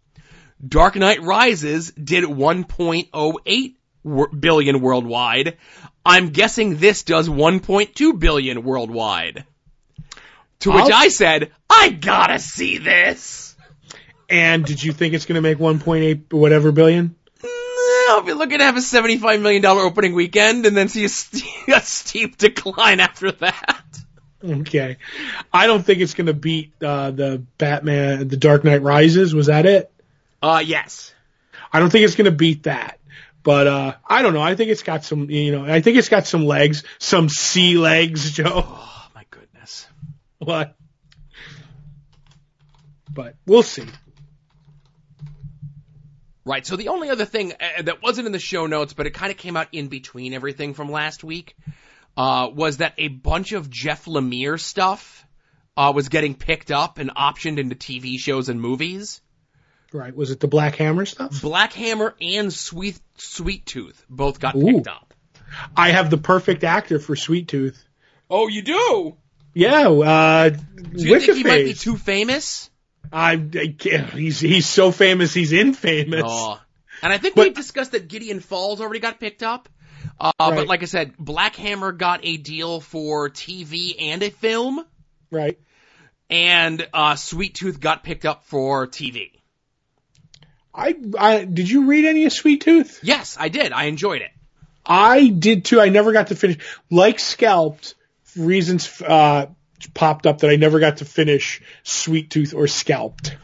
Dark 0.66 0.96
Knight 0.96 1.22
Rises 1.22 1.92
did 1.92 2.24
1.08 2.24 3.74
billion 4.40 4.80
worldwide. 4.80 5.56
I'm 6.04 6.30
guessing 6.30 6.76
this 6.76 7.02
does 7.02 7.28
1.2 7.28 8.18
billion 8.18 8.62
worldwide. 8.64 9.44
To 10.60 10.70
which 10.70 10.84
I'll- 10.84 10.94
I 10.94 11.08
said, 11.08 11.52
I 11.68 11.90
gotta 11.90 12.38
see 12.38 12.78
this. 12.78 13.54
And 14.28 14.64
did 14.64 14.82
you 14.82 14.92
think 14.92 15.14
it's 15.14 15.26
going 15.26 15.36
to 15.36 15.40
make 15.40 15.58
1.8 15.58 16.32
whatever 16.32 16.72
billion? 16.72 17.14
Mm, 18.06 18.10
I'll 18.10 18.22
be 18.22 18.32
looking 18.32 18.58
to 18.58 18.64
have 18.64 18.76
a 18.76 18.80
$75 18.80 19.40
million 19.40 19.64
opening 19.64 20.14
weekend 20.14 20.66
and 20.66 20.76
then 20.76 20.88
see 20.88 21.04
a, 21.04 21.08
st- 21.08 21.44
a 21.68 21.80
steep 21.80 22.36
decline 22.36 23.00
after 23.00 23.32
that. 23.32 23.84
Okay. 24.44 24.96
I 25.52 25.66
don't 25.66 25.84
think 25.84 26.00
it's 26.00 26.14
going 26.14 26.26
to 26.26 26.34
beat 26.34 26.72
uh, 26.82 27.10
the 27.10 27.42
Batman, 27.58 28.28
the 28.28 28.36
Dark 28.36 28.64
Knight 28.64 28.82
Rises. 28.82 29.34
Was 29.34 29.46
that 29.46 29.66
it? 29.66 29.90
Uh, 30.42 30.62
yes. 30.64 31.14
I 31.72 31.80
don't 31.80 31.90
think 31.90 32.04
it's 32.04 32.14
going 32.14 32.26
to 32.26 32.36
beat 32.36 32.64
that. 32.64 32.98
But 33.42 33.66
uh, 33.66 33.94
I 34.04 34.22
don't 34.22 34.34
know. 34.34 34.42
I 34.42 34.56
think 34.56 34.70
it's 34.70 34.82
got 34.82 35.04
some, 35.04 35.30
you 35.30 35.52
know, 35.52 35.64
I 35.64 35.80
think 35.80 35.96
it's 35.96 36.08
got 36.08 36.26
some 36.26 36.44
legs, 36.46 36.82
some 36.98 37.28
sea 37.28 37.78
legs, 37.78 38.30
Joe. 38.32 38.64
Oh 38.66 39.06
my 39.14 39.24
goodness. 39.30 39.86
What? 40.38 40.74
But 43.12 43.36
we'll 43.46 43.62
see. 43.62 43.86
Right. 46.46 46.64
So 46.64 46.76
the 46.76 46.88
only 46.88 47.10
other 47.10 47.24
thing 47.24 47.52
uh, 47.52 47.82
that 47.82 48.02
wasn't 48.02 48.26
in 48.26 48.32
the 48.32 48.38
show 48.38 48.66
notes, 48.66 48.92
but 48.92 49.06
it 49.06 49.10
kind 49.10 49.32
of 49.32 49.36
came 49.36 49.56
out 49.56 49.66
in 49.72 49.88
between 49.88 50.32
everything 50.32 50.74
from 50.74 50.92
last 50.92 51.24
week, 51.24 51.56
uh, 52.16 52.48
was 52.54 52.76
that 52.76 52.94
a 52.98 53.08
bunch 53.08 53.50
of 53.50 53.68
Jeff 53.68 54.04
Lemire 54.04 54.58
stuff 54.58 55.26
uh, 55.76 55.92
was 55.92 56.08
getting 56.08 56.36
picked 56.36 56.70
up 56.70 56.98
and 56.98 57.10
optioned 57.10 57.58
into 57.58 57.74
TV 57.74 58.16
shows 58.20 58.48
and 58.48 58.60
movies. 58.60 59.20
Right. 59.92 60.14
Was 60.14 60.30
it 60.30 60.38
the 60.38 60.46
Black 60.46 60.76
Hammer 60.76 61.04
stuff? 61.04 61.42
Black 61.42 61.72
Hammer 61.72 62.14
and 62.20 62.52
Sweet 62.52 63.00
Sweet 63.16 63.66
Tooth 63.66 64.04
both 64.08 64.38
got 64.38 64.54
Ooh. 64.54 64.66
picked 64.66 64.86
up. 64.86 65.14
I 65.76 65.90
have 65.90 66.10
the 66.10 66.18
perfect 66.18 66.62
actor 66.62 67.00
for 67.00 67.16
Sweet 67.16 67.48
Tooth. 67.48 67.84
Oh, 68.30 68.46
you 68.46 68.62
do? 68.62 69.16
Yeah, 69.52 69.88
uh, 69.88 70.50
Do 70.50 70.58
you 70.92 71.18
think 71.18 71.38
he 71.38 71.42
might 71.42 71.64
be 71.64 71.74
too 71.74 71.96
famous? 71.96 72.70
I, 73.12 73.32
I 73.32 73.74
can't, 73.78 74.10
he's 74.10 74.40
he's 74.40 74.66
so 74.68 74.90
famous 74.92 75.32
he's 75.34 75.52
infamous. 75.52 76.22
Oh. 76.24 76.60
And 77.02 77.12
I 77.12 77.18
think 77.18 77.34
But- 77.34 77.48
we 77.48 77.54
discussed 77.54 77.92
that 77.92 78.08
Gideon 78.08 78.40
Falls 78.40 78.80
already 78.80 79.00
got 79.00 79.20
picked 79.20 79.42
up. 79.42 79.68
Uh, 80.18 80.32
But 80.38 80.66
like 80.66 80.82
I 80.82 80.86
said, 80.86 81.16
Black 81.18 81.56
Hammer 81.56 81.92
got 81.92 82.20
a 82.24 82.36
deal 82.36 82.80
for 82.80 83.28
TV 83.28 83.96
and 84.00 84.22
a 84.22 84.30
film, 84.30 84.84
Right. 85.30 85.58
and 86.30 86.86
uh, 86.94 87.16
Sweet 87.16 87.54
Tooth 87.54 87.80
got 87.80 88.02
picked 88.04 88.24
up 88.24 88.44
for 88.44 88.86
TV. 88.86 89.32
I, 90.74 90.94
I 91.18 91.44
did 91.44 91.68
you 91.70 91.86
read 91.86 92.04
any 92.04 92.26
of 92.26 92.32
Sweet 92.32 92.60
Tooth? 92.62 93.00
Yes, 93.02 93.36
I 93.38 93.48
did. 93.48 93.72
I 93.72 93.84
enjoyed 93.84 94.22
it. 94.22 94.30
I 94.84 95.28
did 95.28 95.64
too. 95.64 95.80
I 95.80 95.88
never 95.88 96.12
got 96.12 96.28
to 96.28 96.36
finish. 96.36 96.58
Like 96.90 97.18
Scalped, 97.18 97.94
reasons 98.36 99.00
uh, 99.02 99.46
popped 99.94 100.26
up 100.26 100.38
that 100.38 100.50
I 100.50 100.56
never 100.56 100.80
got 100.80 100.98
to 100.98 101.04
finish 101.04 101.62
Sweet 101.82 102.30
Tooth 102.30 102.54
or 102.54 102.66
Scalped. 102.66 103.36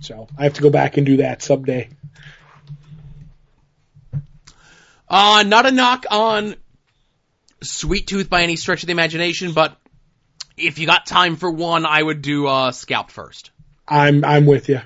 So 0.00 0.28
I 0.36 0.44
have 0.44 0.54
to 0.54 0.62
go 0.62 0.70
back 0.70 0.96
and 0.96 1.06
do 1.06 1.18
that 1.18 1.42
someday. 1.42 1.88
Uh, 5.08 5.44
not 5.46 5.66
a 5.66 5.70
knock 5.70 6.06
on 6.10 6.56
Sweet 7.62 8.06
Tooth 8.06 8.28
by 8.28 8.42
any 8.42 8.56
stretch 8.56 8.82
of 8.82 8.88
the 8.88 8.92
imagination, 8.92 9.52
but 9.52 9.76
if 10.56 10.78
you 10.78 10.86
got 10.86 11.06
time 11.06 11.36
for 11.36 11.50
one, 11.50 11.86
I 11.86 12.02
would 12.02 12.22
do 12.22 12.46
uh, 12.46 12.72
Scalped 12.72 13.10
first. 13.10 13.50
I'm 13.86 14.24
I'm 14.24 14.46
with 14.46 14.68
you. 14.68 14.80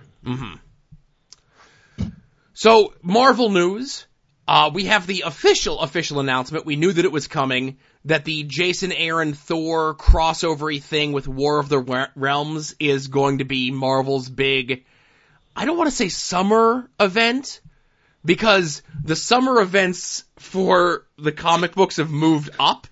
So, 2.59 2.93
Marvel 3.03 3.51
news. 3.51 4.07
Uh, 4.49 4.71
we 4.75 4.87
have 4.87 5.07
the 5.07 5.23
official, 5.27 5.79
official 5.79 6.19
announcement. 6.19 6.67
We 6.67 6.75
knew 6.75 6.93
that 6.93 7.05
it 7.05 7.13
was 7.13 7.29
coming. 7.29 7.79
That 8.09 8.25
the 8.25 8.43
Jason 8.43 8.91
Aaron 8.91 9.35
Thor 9.35 9.95
crossovery 9.95 10.83
thing 10.83 11.13
with 11.13 11.29
War 11.29 11.59
of 11.59 11.69
the 11.69 12.09
Realms 12.17 12.75
is 12.81 13.09
going 13.09 13.39
to 13.39 13.45
be 13.45 13.71
Marvel's 13.71 14.31
big, 14.31 14.87
I 15.55 15.67
don't 15.67 15.77
want 15.77 15.91
to 15.91 15.95
say 15.95 16.09
summer 16.09 16.89
event, 16.99 17.61
because 18.25 18.83
the 19.05 19.15
summer 19.15 19.61
events 19.61 20.25
for 20.37 21.05
the 21.19 21.33
comic 21.33 21.75
books 21.75 21.99
have 21.99 22.11
moved 22.11 22.49
up 22.59 22.87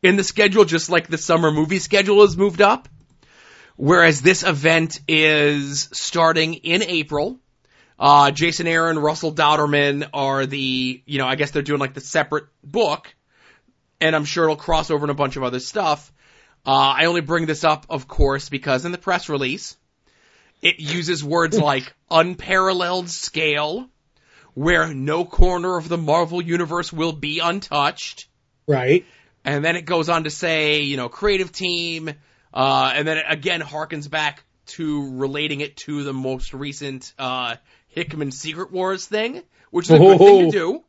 in 0.00 0.14
the 0.14 0.22
schedule, 0.22 0.64
just 0.64 0.88
like 0.88 1.08
the 1.08 1.18
summer 1.18 1.50
movie 1.50 1.80
schedule 1.80 2.20
has 2.20 2.36
moved 2.36 2.62
up. 2.62 2.88
Whereas 3.74 4.22
this 4.22 4.44
event 4.44 5.00
is 5.08 5.88
starting 5.92 6.54
in 6.54 6.84
April. 6.84 7.40
Uh, 7.98 8.30
Jason 8.30 8.68
Aaron, 8.68 8.98
Russell 8.98 9.34
Dauterman 9.34 10.08
are 10.14 10.46
the, 10.46 11.02
you 11.04 11.18
know, 11.18 11.26
I 11.26 11.34
guess 11.34 11.50
they're 11.50 11.62
doing 11.62 11.80
like 11.80 11.94
the 11.94 12.00
separate 12.00 12.44
book, 12.62 13.12
and 14.02 14.16
I'm 14.16 14.24
sure 14.24 14.44
it'll 14.44 14.56
cross 14.56 14.90
over 14.90 15.04
in 15.06 15.10
a 15.10 15.14
bunch 15.14 15.36
of 15.36 15.44
other 15.44 15.60
stuff. 15.60 16.12
Uh, 16.66 16.70
I 16.70 17.04
only 17.06 17.20
bring 17.20 17.46
this 17.46 17.64
up, 17.64 17.86
of 17.88 18.08
course, 18.08 18.48
because 18.48 18.84
in 18.84 18.92
the 18.92 18.98
press 18.98 19.28
release, 19.28 19.76
it 20.60 20.80
uses 20.80 21.22
words 21.24 21.58
like 21.70 21.92
unparalleled 22.10 23.08
scale, 23.08 23.88
where 24.54 24.92
no 24.92 25.24
corner 25.24 25.76
of 25.78 25.88
the 25.88 25.96
Marvel 25.98 26.42
universe 26.42 26.92
will 26.92 27.12
be 27.12 27.38
untouched, 27.38 28.26
Right. 28.66 29.04
and 29.44 29.64
then 29.64 29.76
it 29.76 29.82
goes 29.86 30.08
on 30.08 30.24
to 30.24 30.30
say, 30.30 30.82
you 30.82 30.96
know, 30.96 31.08
creative 31.08 31.52
team, 31.52 32.10
uh, 32.52 32.92
and 32.94 33.06
then 33.08 33.18
it 33.18 33.24
again 33.28 33.60
harkens 33.60 34.10
back 34.10 34.44
to 34.66 35.16
relating 35.16 35.60
it 35.60 35.76
to 35.76 36.04
the 36.04 36.12
most 36.12 36.52
recent, 36.54 37.12
uh, 37.18 37.56
Hickman 37.88 38.30
Secret 38.30 38.72
Wars 38.72 39.06
thing, 39.06 39.42
which 39.70 39.86
is 39.86 39.90
a 39.92 39.98
good 39.98 40.18
thing 40.18 40.40
to 40.40 40.46
Oh. 40.46 40.50
do, 40.50 40.84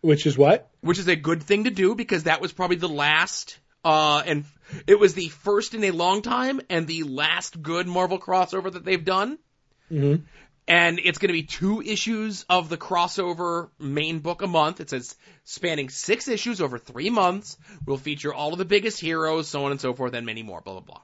Which 0.00 0.26
is 0.26 0.38
what? 0.38 0.68
which 0.80 0.98
is 0.98 1.08
a 1.08 1.16
good 1.16 1.42
thing 1.42 1.64
to 1.64 1.70
do 1.70 1.94
because 1.94 2.24
that 2.24 2.40
was 2.40 2.52
probably 2.52 2.76
the 2.76 2.88
last, 2.88 3.58
uh, 3.84 4.22
and 4.24 4.44
it 4.86 4.98
was 4.98 5.14
the 5.14 5.28
first 5.28 5.74
in 5.74 5.82
a 5.84 5.90
long 5.90 6.22
time 6.22 6.60
and 6.70 6.86
the 6.86 7.02
last 7.02 7.60
good 7.60 7.86
Marvel 7.88 8.18
crossover 8.18 8.72
that 8.72 8.84
they've 8.84 9.04
done. 9.04 9.38
hmm 9.88 10.16
And 10.68 11.00
it's 11.02 11.18
going 11.18 11.30
to 11.30 11.32
be 11.32 11.42
two 11.42 11.82
issues 11.82 12.44
of 12.48 12.68
the 12.68 12.76
crossover 12.76 13.70
main 13.78 14.20
book 14.20 14.42
a 14.42 14.46
month. 14.46 14.80
It 14.80 14.90
says 14.90 15.16
spanning 15.44 15.88
six 15.88 16.28
issues 16.28 16.60
over 16.60 16.78
three 16.78 17.10
months. 17.10 17.56
We'll 17.86 17.96
feature 17.96 18.32
all 18.32 18.52
of 18.52 18.58
the 18.58 18.64
biggest 18.64 19.00
heroes, 19.00 19.48
so 19.48 19.64
on 19.64 19.72
and 19.72 19.80
so 19.80 19.94
forth, 19.94 20.14
and 20.14 20.24
many 20.26 20.42
more. 20.44 20.60
Blah 20.60 20.74
blah 20.74 20.82
blah. 20.82 21.00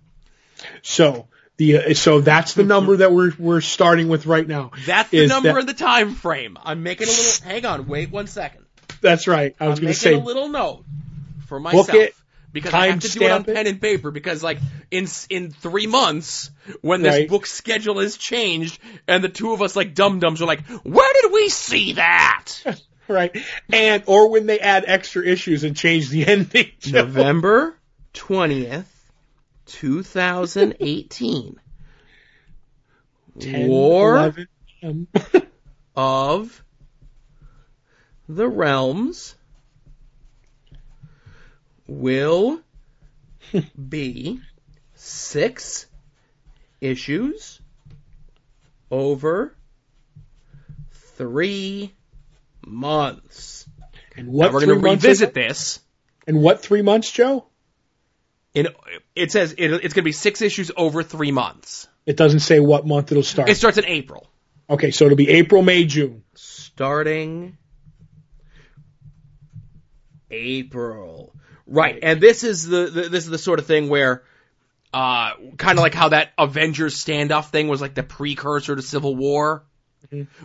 So 0.82 1.26
the 1.56 1.78
uh, 1.78 1.94
so 1.94 2.20
that's 2.20 2.54
the 2.54 2.62
number 2.64 2.98
that 2.98 3.12
we're 3.12 3.32
we're 3.38 3.60
starting 3.60 4.08
with 4.08 4.26
right 4.26 4.46
now. 4.46 4.70
That's 4.86 5.10
the 5.10 5.26
number 5.26 5.52
that- 5.52 5.58
and 5.60 5.68
the 5.68 5.74
time 5.74 6.14
frame. 6.14 6.58
I'm 6.62 6.82
making 6.82 7.08
a 7.08 7.10
little. 7.10 7.48
Hang 7.48 7.66
on, 7.66 7.86
wait 7.86 8.10
one 8.10 8.26
second. 8.26 8.64
That's 9.04 9.28
right. 9.28 9.54
I 9.60 9.68
was 9.68 9.80
going 9.80 9.92
to 9.92 10.06
making 10.06 10.18
say 10.18 10.22
a 10.22 10.24
little 10.24 10.48
note 10.48 10.82
for 11.46 11.60
myself 11.60 11.90
it, 11.94 12.14
because 12.54 12.72
I 12.72 12.86
have 12.88 13.00
to 13.00 13.08
do 13.10 13.22
it 13.24 13.30
on 13.30 13.44
timestamp 13.44 13.48
it. 13.48 13.54
pen 13.54 13.66
and 13.66 13.80
paper 13.80 14.10
because 14.10 14.42
like 14.42 14.58
in 14.90 15.06
in 15.28 15.50
three 15.50 15.86
months 15.86 16.50
when 16.80 17.02
this 17.02 17.14
Right. 17.14 17.28
book 17.28 17.44
schedule 17.44 18.00
is 18.00 18.16
changed 18.16 18.78
and 19.06 19.22
the 19.22 19.28
two 19.28 19.52
of 19.52 19.60
us 19.60 19.76
like 19.76 19.94
dum 19.94 20.20
dums 20.20 20.40
are 20.40 20.46
like, 20.46 20.66
where 20.84 21.12
did 21.20 21.32
we 21.32 21.50
see 21.50 21.92
that? 21.94 22.54
right, 23.08 23.36
and 23.70 24.02
or 24.06 24.30
when 24.30 24.46
they 24.46 24.58
add 24.58 24.84
extra 24.86 25.22
issues 25.22 25.64
and 25.64 25.76
change 25.76 26.08
the 26.08 26.26
ending. 26.26 26.70
November 26.86 27.76
20th, 28.14 28.86
2018. 29.66 31.60
10, 33.40 33.68
War 33.68 34.16
11, 34.16 34.48
um, 34.84 35.08
of 35.96 36.63
the 38.28 38.48
Realms 38.48 39.34
will 41.86 42.60
be 43.88 44.40
six 44.94 45.86
issues 46.80 47.60
over 48.90 49.54
three 51.16 51.92
months. 52.66 53.66
and 54.16 54.28
Now 54.28 54.52
we're 54.52 54.64
going 54.64 54.80
to 54.80 54.88
revisit 54.88 55.34
this. 55.34 55.80
And 56.26 56.40
what 56.40 56.62
three 56.62 56.82
months, 56.82 57.10
Joe? 57.10 57.46
In, 58.54 58.68
it 59.14 59.32
says 59.32 59.52
it, 59.52 59.70
it's 59.70 59.94
going 59.94 60.02
to 60.02 60.02
be 60.02 60.12
six 60.12 60.40
issues 60.40 60.70
over 60.76 61.02
three 61.02 61.32
months. 61.32 61.88
It 62.06 62.16
doesn't 62.16 62.40
say 62.40 62.60
what 62.60 62.86
month 62.86 63.10
it'll 63.10 63.22
start. 63.22 63.48
It 63.48 63.56
starts 63.56 63.78
in 63.78 63.84
April. 63.86 64.28
okay, 64.70 64.90
so 64.90 65.06
it'll 65.06 65.16
be 65.16 65.28
April, 65.28 65.62
May, 65.62 65.84
June. 65.84 66.22
starting 66.34 67.58
April. 70.34 71.32
Right, 71.66 71.98
and 72.02 72.20
this 72.20 72.44
is 72.44 72.66
the, 72.66 72.86
the 72.86 73.02
this 73.08 73.24
is 73.24 73.30
the 73.30 73.38
sort 73.38 73.58
of 73.58 73.66
thing 73.66 73.88
where, 73.88 74.22
uh, 74.92 75.32
kind 75.56 75.78
of 75.78 75.82
like 75.82 75.94
how 75.94 76.10
that 76.10 76.32
Avengers 76.36 77.02
standoff 77.02 77.50
thing 77.50 77.68
was 77.68 77.80
like 77.80 77.94
the 77.94 78.02
precursor 78.02 78.76
to 78.76 78.82
Civil 78.82 79.16
War, 79.16 79.64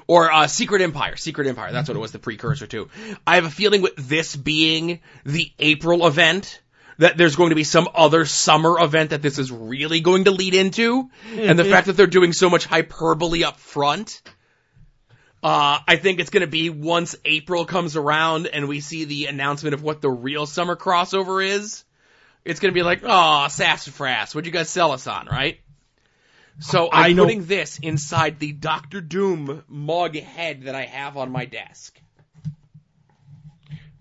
or 0.08 0.32
uh, 0.32 0.48
Secret 0.48 0.82
Empire. 0.82 1.18
Secret 1.18 1.48
Empire. 1.48 1.74
That's 1.74 1.90
what 1.90 1.98
it 1.98 2.00
was, 2.00 2.14
the 2.14 2.20
precursor 2.20 2.68
to. 2.68 2.90
I 3.28 3.36
have 3.36 3.46
a 3.46 3.50
feeling 3.50 3.82
with 3.82 3.96
this 3.98 4.36
being 4.36 5.02
the 5.26 5.52
April 5.60 6.08
event, 6.08 6.62
that 7.00 7.18
there's 7.18 7.36
going 7.36 7.50
to 7.50 7.56
be 7.56 7.66
some 7.66 7.90
other 7.94 8.26
summer 8.26 8.80
event 8.80 9.10
that 9.10 9.22
this 9.22 9.40
is 9.40 9.52
really 9.52 10.00
going 10.00 10.24
to 10.26 10.32
lead 10.32 10.54
into, 10.54 11.10
and 11.34 11.60
the 11.60 11.66
fact 11.66 11.88
that 11.88 11.98
they're 11.98 12.08
doing 12.08 12.32
so 12.34 12.50
much 12.50 12.66
hyperbole 12.66 13.44
up 13.44 13.58
front. 13.58 14.22
Uh, 15.42 15.80
I 15.88 15.96
think 15.96 16.20
it's 16.20 16.30
going 16.30 16.42
to 16.42 16.48
be 16.48 16.70
once 16.70 17.16
April 17.24 17.66
comes 17.66 17.96
around 17.96 18.48
and 18.48 18.68
we 18.68 18.82
see 18.82 19.06
the 19.06 19.28
announcement 19.28 19.74
of 19.74 19.82
what 19.82 20.02
the 20.02 20.10
real 20.10 20.46
summer 20.46 20.76
crossover 20.76 21.46
is. 21.46 21.86
It's 22.44 22.60
going 22.60 22.74
to 22.74 22.78
be 22.78 22.84
like, 22.84 23.02
oh, 23.04 23.48
sassafras, 23.50 24.36
what'd 24.36 24.46
you 24.46 24.52
guys 24.52 24.70
sell 24.70 24.92
us 24.92 25.08
on, 25.08 25.28
right? 25.28 25.60
So 26.60 26.90
I'm 26.92 27.16
putting 27.16 27.46
this 27.46 27.80
inside 27.80 28.40
the 28.40 28.52
Doctor 28.52 29.00
Doom 29.00 29.64
mug 29.70 30.16
head 30.16 30.64
that 30.64 30.76
I 30.76 30.86
have 30.86 31.16
on 31.16 31.32
my 31.32 31.46
desk. 31.46 31.98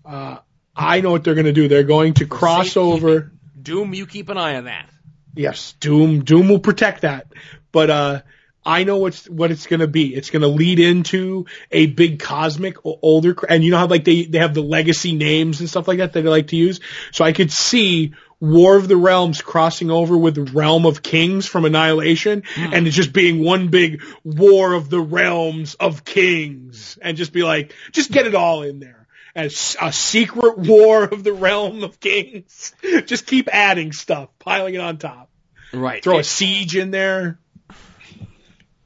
Uh, 0.03 0.39
I 0.75 1.01
know 1.01 1.11
what 1.11 1.23
they're 1.23 1.35
going 1.35 1.45
to 1.45 1.53
do. 1.53 1.67
They're 1.67 1.83
going 1.83 2.15
to 2.15 2.25
cross 2.25 2.75
over. 2.75 3.31
Doom, 3.61 3.93
you 3.93 4.05
keep 4.05 4.29
an 4.29 4.37
eye 4.37 4.55
on 4.55 4.65
that. 4.65 4.89
Yes, 5.35 5.73
Doom. 5.79 6.23
Doom 6.23 6.49
will 6.49 6.59
protect 6.59 7.01
that. 7.01 7.27
But 7.71 7.89
uh, 7.89 8.21
I 8.65 8.83
know 8.83 8.97
what's 8.97 9.27
what 9.29 9.51
it's 9.51 9.67
going 9.67 9.79
to 9.79 9.87
be. 9.87 10.13
It's 10.13 10.29
going 10.29 10.41
to 10.41 10.47
lead 10.47 10.79
into 10.79 11.45
a 11.71 11.85
big 11.87 12.19
cosmic 12.19 12.77
older, 12.83 13.35
and 13.47 13.63
you 13.63 13.71
know 13.71 13.77
how 13.77 13.87
like 13.87 14.03
they 14.03 14.23
they 14.23 14.39
have 14.39 14.53
the 14.53 14.61
legacy 14.61 15.15
names 15.15 15.59
and 15.59 15.69
stuff 15.69 15.87
like 15.87 15.99
that 15.99 16.13
that 16.13 16.21
they 16.21 16.29
like 16.29 16.47
to 16.47 16.55
use. 16.55 16.79
So 17.11 17.23
I 17.23 17.31
could 17.31 17.51
see 17.51 18.13
War 18.41 18.75
of 18.77 18.87
the 18.87 18.97
Realms 18.97 19.41
crossing 19.41 19.91
over 19.91 20.17
with 20.17 20.35
the 20.35 20.43
Realm 20.43 20.85
of 20.85 21.01
Kings 21.01 21.45
from 21.45 21.65
Annihilation, 21.65 22.43
hmm. 22.55 22.73
and 22.73 22.87
it 22.87 22.91
just 22.91 23.13
being 23.13 23.43
one 23.43 23.69
big 23.69 24.03
War 24.23 24.73
of 24.73 24.89
the 24.89 25.01
Realms 25.01 25.75
of 25.75 26.03
Kings, 26.03 26.97
and 27.01 27.17
just 27.17 27.33
be 27.33 27.43
like, 27.43 27.73
just 27.91 28.11
get 28.11 28.27
it 28.27 28.35
all 28.35 28.63
in 28.63 28.79
there. 28.79 29.07
As 29.35 29.77
a 29.79 29.93
secret 29.93 30.57
war 30.57 31.03
of 31.03 31.23
the 31.23 31.31
realm 31.31 31.83
of 31.83 31.99
kings. 31.99 32.73
Just 33.05 33.27
keep 33.27 33.47
adding 33.47 33.93
stuff, 33.93 34.27
piling 34.39 34.73
it 34.73 34.81
on 34.81 34.97
top. 34.97 35.29
Right. 35.71 36.03
Throw 36.03 36.17
a 36.17 36.23
siege 36.23 36.75
in 36.75 36.89
there. 36.91 37.39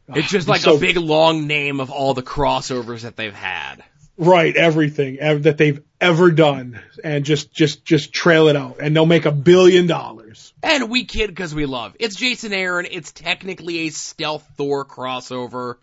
It's 0.10 0.30
just 0.30 0.48
like 0.48 0.62
So- 0.62 0.76
a 0.76 0.80
big 0.80 0.98
long 0.98 1.48
name 1.48 1.80
of 1.80 1.92
all 1.92 2.13
the 2.13 2.24
crossovers 2.24 3.02
that 3.02 3.16
they've 3.16 3.34
had. 3.34 3.84
Right, 4.16 4.56
everything 4.56 5.18
ev- 5.20 5.44
that 5.44 5.58
they've 5.58 5.82
ever 6.00 6.30
done, 6.30 6.80
and 7.04 7.26
just 7.26 7.52
just 7.52 7.84
just 7.84 8.13
trail 8.13 8.48
it 8.48 8.56
out, 8.56 8.78
and 8.80 8.96
they'll 8.96 9.08
make 9.08 9.26
a 9.26 9.32
billion 9.32 9.88
dollars. 9.88 10.54
And 10.62 10.89
we 10.92 11.06
kid 11.06 11.28
because 11.28 11.56
we 11.56 11.66
love. 11.66 11.96
It's 12.00 12.16
Jason 12.16 12.54
Aaron. 12.54 12.86
It's 12.92 13.12
technically 13.12 13.88
a 13.88 13.89
stealth 13.89 14.48
Thor 14.56 14.86
crossover. 14.86 15.78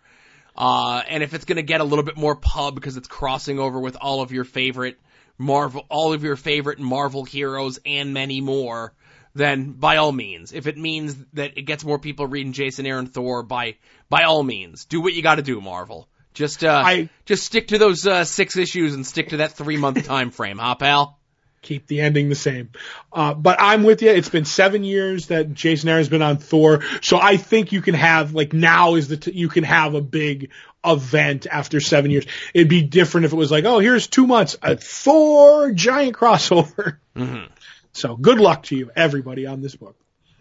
Uh, 0.55 1.01
and 1.09 1.23
if 1.23 1.33
it's 1.33 1.43
gonna 1.43 1.61
get 1.61 1.81
a 1.81 1.83
little 1.83 2.05
bit 2.05 2.15
more 2.15 2.35
pub 2.35 2.75
because 2.75 2.95
it's 2.95 3.07
crossing 3.07 3.59
over 3.59 3.79
with 3.81 3.97
all 3.99 4.21
of 4.21 4.31
your 4.31 4.45
favorite 4.45 4.97
Marvel, 5.37 5.85
all 5.89 6.13
of 6.13 6.23
your 6.23 6.35
favorite 6.37 6.79
Marvel 6.79 7.25
heroes 7.25 7.79
and 7.85 8.13
many 8.13 8.39
more, 8.39 8.93
then 9.33 9.71
by 9.73 9.97
all 9.97 10.11
means. 10.11 10.53
If 10.53 10.67
it 10.67 10.77
means 10.77 11.15
that 11.33 11.57
it 11.57 11.63
gets 11.63 11.83
more 11.85 11.99
people 11.99 12.27
reading 12.27 12.53
Jason 12.53 12.85
Aaron 12.85 13.07
Thor, 13.07 13.43
by, 13.43 13.75
by 14.09 14.23
all 14.23 14.43
means. 14.43 14.85
Do 14.85 15.01
what 15.01 15.13
you 15.13 15.21
gotta 15.21 15.41
do, 15.41 15.61
Marvel. 15.61 16.07
Just, 16.33 16.63
uh, 16.63 16.81
I- 16.85 17.09
just 17.25 17.43
stick 17.45 17.69
to 17.69 17.77
those, 17.77 18.05
uh, 18.07 18.23
six 18.25 18.55
issues 18.57 18.93
and 18.93 19.05
stick 19.05 19.29
to 19.29 19.37
that 19.37 19.53
three 19.53 19.77
month 19.77 20.05
time 20.07 20.31
frame, 20.31 20.57
huh, 20.57 20.75
pal? 20.75 21.17
Keep 21.61 21.85
the 21.85 22.01
ending 22.01 22.27
the 22.27 22.33
same. 22.35 22.71
Uh, 23.13 23.35
but 23.35 23.57
I'm 23.59 23.83
with 23.83 24.01
you. 24.01 24.09
It's 24.09 24.29
been 24.29 24.45
seven 24.45 24.83
years 24.83 25.27
that 25.27 25.53
Jason 25.53 25.89
Aaron's 25.89 26.09
been 26.09 26.23
on 26.23 26.37
Thor, 26.37 26.81
so 27.01 27.19
I 27.21 27.37
think 27.37 27.71
you 27.71 27.81
can 27.81 27.93
have 27.93 28.33
like 28.33 28.51
now 28.51 28.95
is 28.95 29.07
the 29.09 29.17
t- 29.17 29.33
you 29.33 29.47
can 29.47 29.63
have 29.63 29.93
a 29.93 30.01
big 30.01 30.49
event 30.83 31.45
after 31.45 31.79
seven 31.79 32.09
years. 32.09 32.25
It'd 32.55 32.67
be 32.67 32.81
different 32.81 33.25
if 33.25 33.33
it 33.33 33.35
was 33.35 33.51
like, 33.51 33.65
oh, 33.65 33.77
here's 33.77 34.07
two 34.07 34.25
months, 34.25 34.57
a 34.63 34.75
Thor 34.75 35.71
giant 35.71 36.15
crossover. 36.15 36.97
Mm-hmm. 37.15 37.45
So 37.93 38.15
good 38.15 38.39
luck 38.39 38.63
to 38.63 38.75
you, 38.75 38.91
everybody, 38.95 39.45
on 39.45 39.61
this 39.61 39.75
book. 39.75 39.95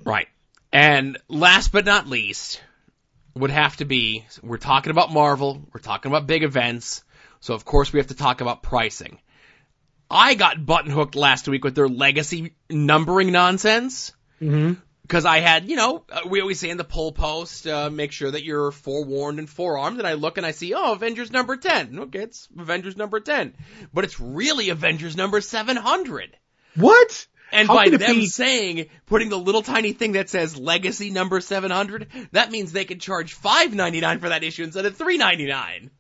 Right. 0.05 0.29
And 0.73 1.19
last 1.29 1.73
but 1.73 1.85
not 1.85 2.07
least 2.07 2.63
would 3.35 3.51
have 3.51 3.77
to 3.79 3.85
be 3.85 4.25
we're 4.43 4.57
talking 4.57 4.91
about 4.91 5.13
Marvel, 5.13 5.63
we're 5.73 5.81
talking 5.81 6.11
about 6.11 6.27
big 6.27 6.43
events, 6.43 7.05
so 7.41 7.55
of 7.55 7.65
course 7.65 7.93
we 7.93 7.99
have 7.99 8.09
to 8.09 8.15
talk 8.15 8.41
about 8.41 8.63
pricing. 8.63 9.19
I 10.11 10.35
got 10.35 10.65
button 10.65 10.91
hooked 10.91 11.15
last 11.15 11.49
week 11.49 11.63
with 11.65 11.75
their 11.75 11.89
legacy 11.89 12.55
numbering 12.69 13.31
nonsense. 13.33 14.13
Mm-hmm. 14.41 14.75
Because 15.03 15.25
I 15.25 15.41
had, 15.41 15.69
you 15.69 15.75
know, 15.75 16.05
uh, 16.09 16.21
we 16.29 16.41
always 16.41 16.61
say 16.61 16.71
in 16.71 16.77
the 16.77 16.85
poll 16.85 17.11
post, 17.11 17.67
uh, 17.67 17.91
make 17.91 18.13
sure 18.13 18.31
that 18.31 18.45
you're 18.45 18.71
forewarned 18.71 19.41
and 19.41 19.51
forearmed. 19.51 19.99
And 19.99 20.07
I 20.07 20.13
look 20.13 20.37
and 20.37 20.47
I 20.47 20.53
see, 20.53 20.73
oh, 20.73 20.93
Avengers 20.93 21.33
number 21.33 21.57
10. 21.57 21.99
Okay, 21.99 22.21
it's 22.21 22.47
Avengers 22.57 22.97
number 22.97 23.19
10. 23.19 23.55
But 23.93 24.05
it's 24.05 24.21
really 24.21 24.69
Avengers 24.71 25.17
number 25.17 25.41
700. 25.41 26.37
What? 26.77 27.27
And 27.53 27.69
How 27.69 27.75
by 27.77 27.89
them 27.89 27.99
be- 27.99 28.27
saying, 28.27 28.87
putting 29.07 29.29
the 29.29 29.39
little 29.39 29.63
tiny 29.63 29.93
thing 29.93 30.13
that 30.13 30.29
says 30.31 30.57
legacy 30.57 31.11
number 31.11 31.41
700, 31.41 32.09
that 32.33 32.51
means 32.51 32.73
they 32.73 32.85
can 32.85 32.99
charge 33.01 33.37
5.99 33.41 34.21
for 34.21 34.29
that 34.29 34.45
issue 34.45 34.63
instead 34.65 34.87
of 34.87 34.97
3.99. 34.97 35.91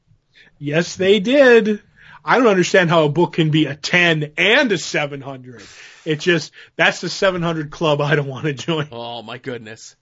Yes, 0.59 0.97
they 0.97 1.21
did. 1.21 1.83
I 2.25 2.39
don't 2.39 2.47
understand 2.49 2.91
how 2.91 3.05
a 3.05 3.09
book 3.09 3.33
can 3.33 3.51
be 3.51 3.67
a 3.67 3.75
10 3.75 4.33
and 4.37 4.71
a 4.71 4.79
700. 4.79 5.63
It 6.05 6.21
just, 6.21 6.53
that's 6.77 7.01
the 7.01 7.09
700 7.09 7.71
club 7.71 8.01
I 8.01 8.15
don't 8.15 8.29
want 8.29 8.45
to 8.45 8.53
join. 8.53 8.89
Oh 8.93 9.23
my 9.23 9.39
goodness. 9.39 9.97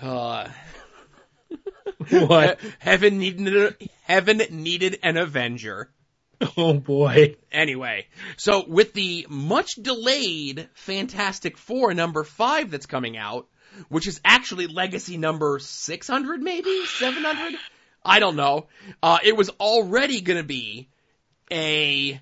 Uh, 0.00 0.48
What? 2.10 2.58
heaven 2.78 3.18
needed, 3.18 3.76
heaven 4.02 4.42
needed 4.50 4.98
an 5.02 5.16
Avenger. 5.16 5.90
Oh 6.56 6.74
boy. 6.74 7.36
Anyway, 7.50 8.06
so 8.36 8.64
with 8.66 8.92
the 8.92 9.26
much 9.28 9.74
delayed 9.74 10.68
Fantastic 10.74 11.58
Four 11.58 11.94
number 11.94 12.24
five 12.24 12.70
that's 12.70 12.86
coming 12.86 13.16
out, 13.16 13.46
which 13.88 14.06
is 14.06 14.20
actually 14.24 14.66
legacy 14.66 15.16
number 15.16 15.58
600 15.58 16.42
maybe? 16.42 16.84
700? 16.86 17.58
I 18.04 18.18
don't 18.20 18.36
know. 18.36 18.66
Uh, 19.02 19.18
it 19.24 19.36
was 19.36 19.50
already 19.50 20.20
gonna 20.20 20.44
be 20.44 20.88
a, 21.50 22.20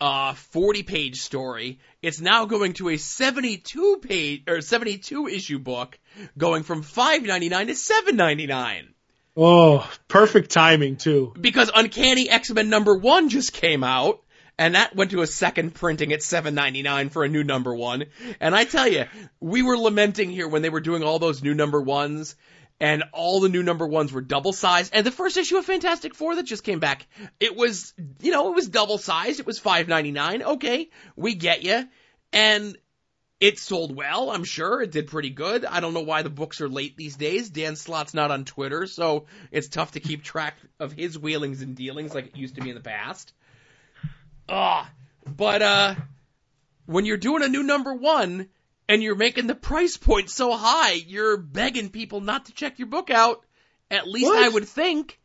uh, 0.00 0.34
40 0.34 0.82
page 0.82 1.20
story. 1.20 1.80
It's 2.02 2.20
now 2.20 2.44
going 2.46 2.74
to 2.74 2.90
a 2.90 2.96
72 2.96 3.98
page, 4.02 4.42
or 4.48 4.60
72 4.60 5.28
issue 5.28 5.58
book, 5.58 5.98
going 6.36 6.62
from 6.62 6.82
5.99 6.82 7.66
to 7.66 7.72
7.99 7.72 8.88
Oh, 9.36 9.88
perfect 10.08 10.50
timing 10.50 10.96
too. 10.96 11.34
because 11.38 11.70
Uncanny 11.74 12.30
X-Men 12.30 12.70
number 12.70 12.96
one 12.96 13.28
just 13.28 13.52
came 13.52 13.84
out, 13.84 14.22
and 14.58 14.74
that 14.74 14.96
went 14.96 15.10
to 15.10 15.20
a 15.20 15.26
second 15.26 15.74
printing 15.74 16.12
at 16.14 16.22
seven 16.22 16.54
ninety 16.54 16.82
nine 16.82 17.10
for 17.10 17.22
a 17.22 17.28
new 17.28 17.44
number 17.44 17.74
one. 17.74 18.04
And 18.40 18.54
I 18.54 18.64
tell 18.64 18.88
you, 18.88 19.04
we 19.38 19.62
were 19.62 19.76
lamenting 19.76 20.30
here 20.30 20.48
when 20.48 20.62
they 20.62 20.70
were 20.70 20.80
doing 20.80 21.02
all 21.02 21.18
those 21.18 21.42
new 21.42 21.52
number 21.54 21.82
ones, 21.82 22.34
and 22.80 23.04
all 23.12 23.40
the 23.40 23.50
new 23.50 23.62
number 23.62 23.86
ones 23.86 24.10
were 24.12 24.22
double 24.22 24.54
sized. 24.54 24.94
And 24.94 25.04
the 25.04 25.10
first 25.10 25.36
issue 25.36 25.58
of 25.58 25.66
Fantastic 25.66 26.14
Four 26.14 26.36
that 26.36 26.44
just 26.46 26.64
came 26.64 26.80
back, 26.80 27.06
it 27.38 27.54
was, 27.54 27.92
you 28.22 28.32
know, 28.32 28.48
it 28.48 28.54
was 28.54 28.68
double 28.68 28.96
sized. 28.96 29.38
It 29.40 29.46
was 29.46 29.58
five 29.58 29.86
ninety 29.86 30.12
nine. 30.12 30.42
Okay, 30.42 30.88
we 31.14 31.34
get 31.34 31.62
you, 31.62 31.84
and. 32.32 32.76
It 33.38 33.58
sold 33.58 33.94
well, 33.94 34.30
I'm 34.30 34.44
sure. 34.44 34.80
It 34.80 34.90
did 34.92 35.08
pretty 35.08 35.28
good. 35.28 35.66
I 35.66 35.80
don't 35.80 35.92
know 35.92 36.00
why 36.00 36.22
the 36.22 36.30
books 36.30 36.62
are 36.62 36.68
late 36.70 36.96
these 36.96 37.16
days. 37.16 37.50
Dan 37.50 37.76
Slott's 37.76 38.14
not 38.14 38.30
on 38.30 38.46
Twitter, 38.46 38.86
so 38.86 39.26
it's 39.52 39.68
tough 39.68 39.92
to 39.92 40.00
keep 40.00 40.22
track 40.24 40.56
of 40.80 40.92
his 40.92 41.18
wheelings 41.18 41.60
and 41.60 41.76
dealings 41.76 42.14
like 42.14 42.28
it 42.28 42.36
used 42.36 42.54
to 42.54 42.62
be 42.62 42.70
in 42.70 42.74
the 42.74 42.80
past. 42.80 43.34
Ah, 44.48 44.90
but 45.26 45.60
uh, 45.60 45.94
when 46.86 47.04
you're 47.04 47.18
doing 47.18 47.42
a 47.42 47.48
new 47.48 47.62
number 47.62 47.92
one 47.92 48.48
and 48.88 49.02
you're 49.02 49.16
making 49.16 49.48
the 49.48 49.54
price 49.54 49.98
point 49.98 50.30
so 50.30 50.56
high, 50.56 50.92
you're 50.92 51.36
begging 51.36 51.90
people 51.90 52.22
not 52.22 52.46
to 52.46 52.52
check 52.52 52.78
your 52.78 52.88
book 52.88 53.10
out. 53.10 53.44
At 53.90 54.08
least 54.08 54.28
What? 54.28 54.42
I 54.44 54.48
would 54.48 54.66
think. 54.66 55.20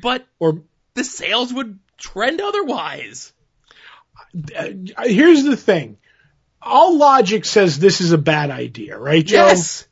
But 0.00 0.26
Or 0.38 0.62
the 0.94 1.04
sales 1.04 1.52
would 1.52 1.78
trend 1.98 2.40
otherwise. 2.40 3.32
uh, 4.56 4.68
here's 5.04 5.44
the 5.44 5.56
thing. 5.56 5.98
All 6.62 6.96
logic 6.96 7.44
says 7.44 7.78
this 7.78 8.00
is 8.00 8.12
a 8.12 8.18
bad 8.18 8.50
idea, 8.50 8.98
right, 8.98 9.24
Joe? 9.24 9.46
Yes. 9.46 9.86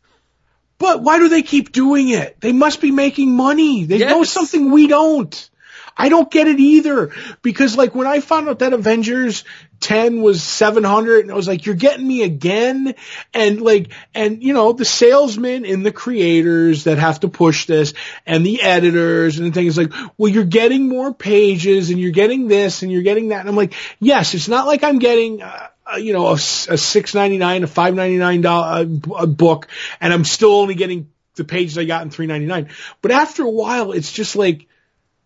But 0.79 1.03
why 1.03 1.19
do 1.19 1.29
they 1.29 1.43
keep 1.43 1.73
doing 1.73 2.09
it? 2.09 2.41
They 2.41 2.53
must 2.53 2.81
be 2.81 2.91
making 2.91 3.37
money. 3.37 3.85
They 3.85 3.99
know 3.99 4.25
something 4.25 4.71
we 4.71 4.87
don't. 4.87 5.51
I 5.97 6.09
don't 6.09 6.31
get 6.31 6.49
it 6.49 6.59
either. 6.59 7.13
Because 7.43 7.77
like 7.77 7.95
when 7.95 8.07
I 8.07 8.21
found 8.21 8.49
out 8.49 8.61
that 8.61 8.73
Avengers 8.73 9.45
10 9.81 10.23
was 10.23 10.43
700 10.43 11.21
and 11.21 11.33
I 11.33 11.35
was 11.35 11.49
like, 11.49 11.67
you're 11.67 11.75
getting 11.75 12.07
me 12.07 12.23
again. 12.23 12.95
And 13.35 13.61
like, 13.61 13.93
and 14.15 14.43
you 14.43 14.55
know, 14.55 14.73
the 14.73 14.87
salesmen 14.87 15.67
and 15.67 15.85
the 15.85 15.93
creators 15.93 16.85
that 16.85 16.99
have 16.99 17.21
to 17.21 17.29
push 17.29 17.67
this 17.67 17.93
and 18.25 18.45
the 18.47 18.63
editors 18.63 19.39
and 19.39 19.53
things 19.53 19.77
like, 19.77 19.93
well, 20.17 20.33
you're 20.33 20.45
getting 20.45 20.89
more 20.89 21.13
pages 21.13 21.91
and 21.91 21.99
you're 21.99 22.11
getting 22.13 22.49
this 22.49 22.83
and 22.83 22.91
you're 22.91 23.03
getting 23.03 23.29
that. 23.29 23.41
And 23.41 23.49
I'm 23.49 23.57
like, 23.57 23.75
yes, 23.99 24.35
it's 24.35 24.49
not 24.49 24.67
like 24.67 24.85
I'm 24.85 24.99
getting, 24.99 25.43
uh, 25.43 25.69
Uh, 25.93 25.97
you 25.97 26.13
know, 26.13 26.29
a, 26.29 26.35
a 26.35 26.39
six 26.39 27.15
ninety 27.15 27.39
nine, 27.39 27.63
a 27.65 27.67
five 27.67 27.95
ninety 27.95 28.19
nine 28.19 28.41
dollar 28.41 28.85
uh, 28.85 29.15
a 29.17 29.27
book, 29.27 29.69
and 30.01 30.13
I'm 30.13 30.25
still 30.25 30.53
only 30.53 30.75
getting 30.75 31.11
the 31.37 31.45
pages 31.45 31.79
I 31.79 31.85
got 31.85 32.03
in 32.03 32.11
three 32.11 32.27
ninety 32.27 32.47
nine. 32.47 32.71
But 33.03 33.13
after 33.13 33.43
a 33.43 33.51
while, 33.51 33.93
it's 33.93 34.13
just 34.13 34.37
like, 34.37 34.67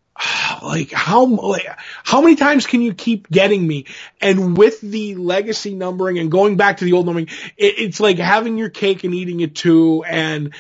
like 0.63 0.93
how 0.93 1.27
like, 1.27 1.67
how 2.05 2.21
many 2.23 2.37
times 2.37 2.67
can 2.67 2.81
you 2.81 2.95
keep 2.95 3.29
getting 3.29 3.67
me? 3.67 3.87
And 4.21 4.57
with 4.57 4.81
the 4.81 5.17
legacy 5.17 5.75
numbering 5.75 6.19
and 6.19 6.31
going 6.31 6.57
back 6.57 6.79
to 6.79 6.85
the 6.85 6.93
old 6.93 7.07
numbering, 7.07 7.29
it, 7.57 7.79
it's 7.79 8.01
like 8.01 8.19
having 8.19 8.57
your 8.57 8.71
cake 8.71 9.05
and 9.05 9.15
eating 9.15 9.41
it 9.41 9.55
too. 9.55 10.05
And 10.05 10.55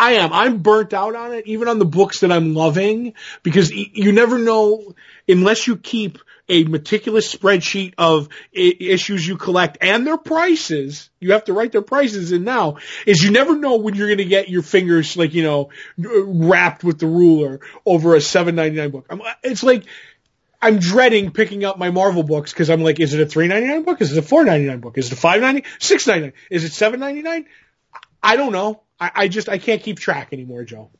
I 0.00 0.12
am. 0.12 0.32
I'm 0.32 0.58
burnt 0.58 0.94
out 0.94 1.14
on 1.14 1.34
it, 1.34 1.46
even 1.46 1.68
on 1.68 1.78
the 1.78 1.84
books 1.84 2.20
that 2.20 2.32
I'm 2.32 2.54
loving, 2.54 3.12
because 3.42 3.70
you 3.70 4.12
never 4.12 4.38
know 4.38 4.94
unless 5.28 5.66
you 5.66 5.76
keep 5.76 6.18
a 6.50 6.64
meticulous 6.64 7.34
spreadsheet 7.34 7.94
of 7.96 8.28
I- 8.54 8.76
issues 8.78 9.26
you 9.26 9.36
collect 9.36 9.78
and 9.80 10.06
their 10.06 10.18
prices. 10.18 11.08
You 11.20 11.32
have 11.32 11.44
to 11.44 11.52
write 11.52 11.72
their 11.72 11.82
prices 11.82 12.32
in 12.32 12.44
now. 12.44 12.78
Is 13.06 13.22
you 13.22 13.30
never 13.30 13.56
know 13.56 13.76
when 13.76 13.94
you're 13.94 14.08
going 14.08 14.18
to 14.18 14.24
get 14.24 14.48
your 14.50 14.62
fingers 14.62 15.16
like 15.16 15.32
you 15.32 15.44
know 15.44 15.70
wrapped 15.96 16.84
with 16.84 16.98
the 16.98 17.06
ruler 17.06 17.60
over 17.86 18.14
a 18.14 18.18
7.99 18.18 18.92
book. 18.92 19.06
I'm, 19.08 19.22
it's 19.42 19.62
like 19.62 19.84
I'm 20.60 20.78
dreading 20.78 21.30
picking 21.30 21.64
up 21.64 21.78
my 21.78 21.90
Marvel 21.90 22.22
books 22.22 22.52
because 22.52 22.68
I'm 22.68 22.82
like, 22.82 23.00
is 23.00 23.14
it 23.14 23.20
a 23.20 23.26
3.99 23.26 23.84
book? 23.86 24.00
Is 24.02 24.14
it 24.14 24.18
a 24.18 24.26
4.99 24.26 24.80
book? 24.80 24.98
Is 24.98 25.06
it 25.06 25.12
a 25.12 25.16
5.99? 25.16 25.64
6.99? 25.78 26.32
Is 26.50 26.64
it 26.64 26.72
7.99? 26.72 27.46
I 28.22 28.36
don't 28.36 28.52
know. 28.52 28.82
I, 28.98 29.10
I 29.14 29.28
just 29.28 29.48
I 29.48 29.58
can't 29.58 29.82
keep 29.82 29.98
track 29.98 30.32
anymore, 30.32 30.64
Joe. 30.64 30.90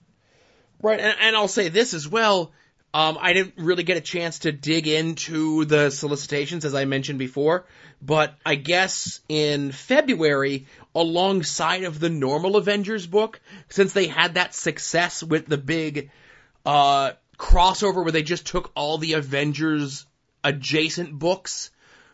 Right, 0.83 0.99
and, 0.99 1.15
and 1.21 1.37
I'll 1.37 1.49
say 1.49 1.69
this 1.69 1.93
as 1.93 2.09
well. 2.09 2.53
Um, 2.93 3.19
I 3.21 3.33
didn't 3.33 3.55
really 3.57 3.85
get 3.85 3.97
a 3.97 4.01
chance 4.01 4.41
to 4.41 4.53
dig 4.53 4.89
into 4.89 5.65
the 5.65 5.91
solicitations 5.91 6.65
as 6.65 6.75
I 6.75 6.87
mentioned 6.87 7.21
before, 7.21 7.65
but 8.03 8.35
I 8.45 8.57
guess 8.57 9.21
in 9.29 9.71
February, 9.71 10.67
alongside 10.95 11.85
of 11.85 12.01
the 12.01 12.09
normal 12.09 12.57
Avengers 12.57 13.07
book, 13.07 13.41
since 13.69 13.93
they 13.93 14.09
had 14.09 14.35
that 14.35 14.55
success 14.55 15.23
with 15.23 15.47
the 15.47 15.59
big 15.59 16.11
uh, 16.67 17.13
crossover 17.39 18.03
where 18.03 18.13
they 18.13 18.25
just 18.25 18.47
took 18.47 18.73
all 18.75 18.99
the 18.99 19.13
Avengers 19.13 20.05
adjacent 20.43 21.17
books 21.17 21.71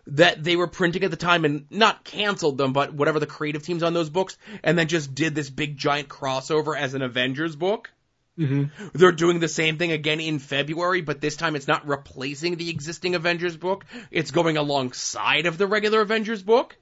that 0.09 0.45
they 0.45 0.57
were 0.57 0.69
printing 0.69 1.05
at 1.05 1.11
the 1.11 1.17
time 1.17 1.45
and 1.45 1.67
not 1.71 2.05
canceled 2.05 2.59
them, 2.59 2.73
but 2.73 2.93
whatever 2.95 3.19
the 3.19 3.27
creative 3.27 3.63
teams 3.63 3.83
on 3.83 3.93
those 3.93 4.11
books, 4.11 4.37
and 4.63 4.79
then 4.79 4.87
just 4.87 5.15
did 5.15 5.35
this 5.35 5.51
big 5.51 5.77
giant 5.77 6.09
crossover 6.09 6.79
as 6.79 6.95
an 6.95 7.03
Avengers 7.03 7.57
book. 7.57 7.91
Mm-hmm. 8.39 8.89
They're 8.93 9.13
doing 9.13 9.41
the 9.41 9.49
same 9.49 9.79
thing 9.79 9.93
again 9.93 10.21
in 10.21 10.39
February, 10.39 11.01
but 11.01 11.21
this 11.21 11.37
time 11.37 11.57
it's 11.57 11.69
not 11.69 11.89
replacing 11.89 12.57
the 12.57 12.69
existing 12.69 13.15
Avengers 13.15 13.57
book. 13.57 13.85
It's 14.11 14.31
going 14.31 14.57
alongside 14.57 15.47
of 15.47 15.57
the 15.57 15.67
regular 15.67 16.03
Avengers 16.03 16.43
book. 16.43 16.77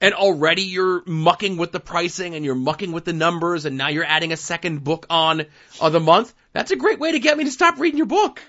And 0.00 0.12
already 0.12 0.62
you're 0.62 1.04
mucking 1.06 1.56
with 1.56 1.70
the 1.70 1.78
pricing 1.78 2.34
and 2.34 2.44
you're 2.44 2.56
mucking 2.56 2.90
with 2.90 3.04
the 3.04 3.12
numbers 3.12 3.64
and 3.64 3.76
now 3.76 3.88
you're 3.88 4.04
adding 4.04 4.32
a 4.32 4.36
second 4.36 4.82
book 4.82 5.06
on 5.08 5.46
of 5.80 5.92
the 5.92 6.00
month. 6.00 6.34
That's 6.52 6.72
a 6.72 6.76
great 6.76 6.98
way 6.98 7.12
to 7.12 7.20
get 7.20 7.38
me 7.38 7.44
to 7.44 7.50
stop 7.52 7.78
reading 7.78 7.98
your 7.98 8.06
book. 8.06 8.42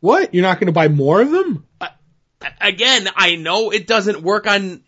What? 0.00 0.32
You're 0.32 0.42
not 0.42 0.58
going 0.58 0.68
to 0.68 0.72
buy 0.72 0.88
more 0.88 1.20
of 1.20 1.30
them? 1.30 1.66
Again, 2.58 3.06
I 3.14 3.36
know 3.36 3.70
it 3.70 3.86
doesn't 3.86 4.22
work 4.22 4.46
on 4.46 4.82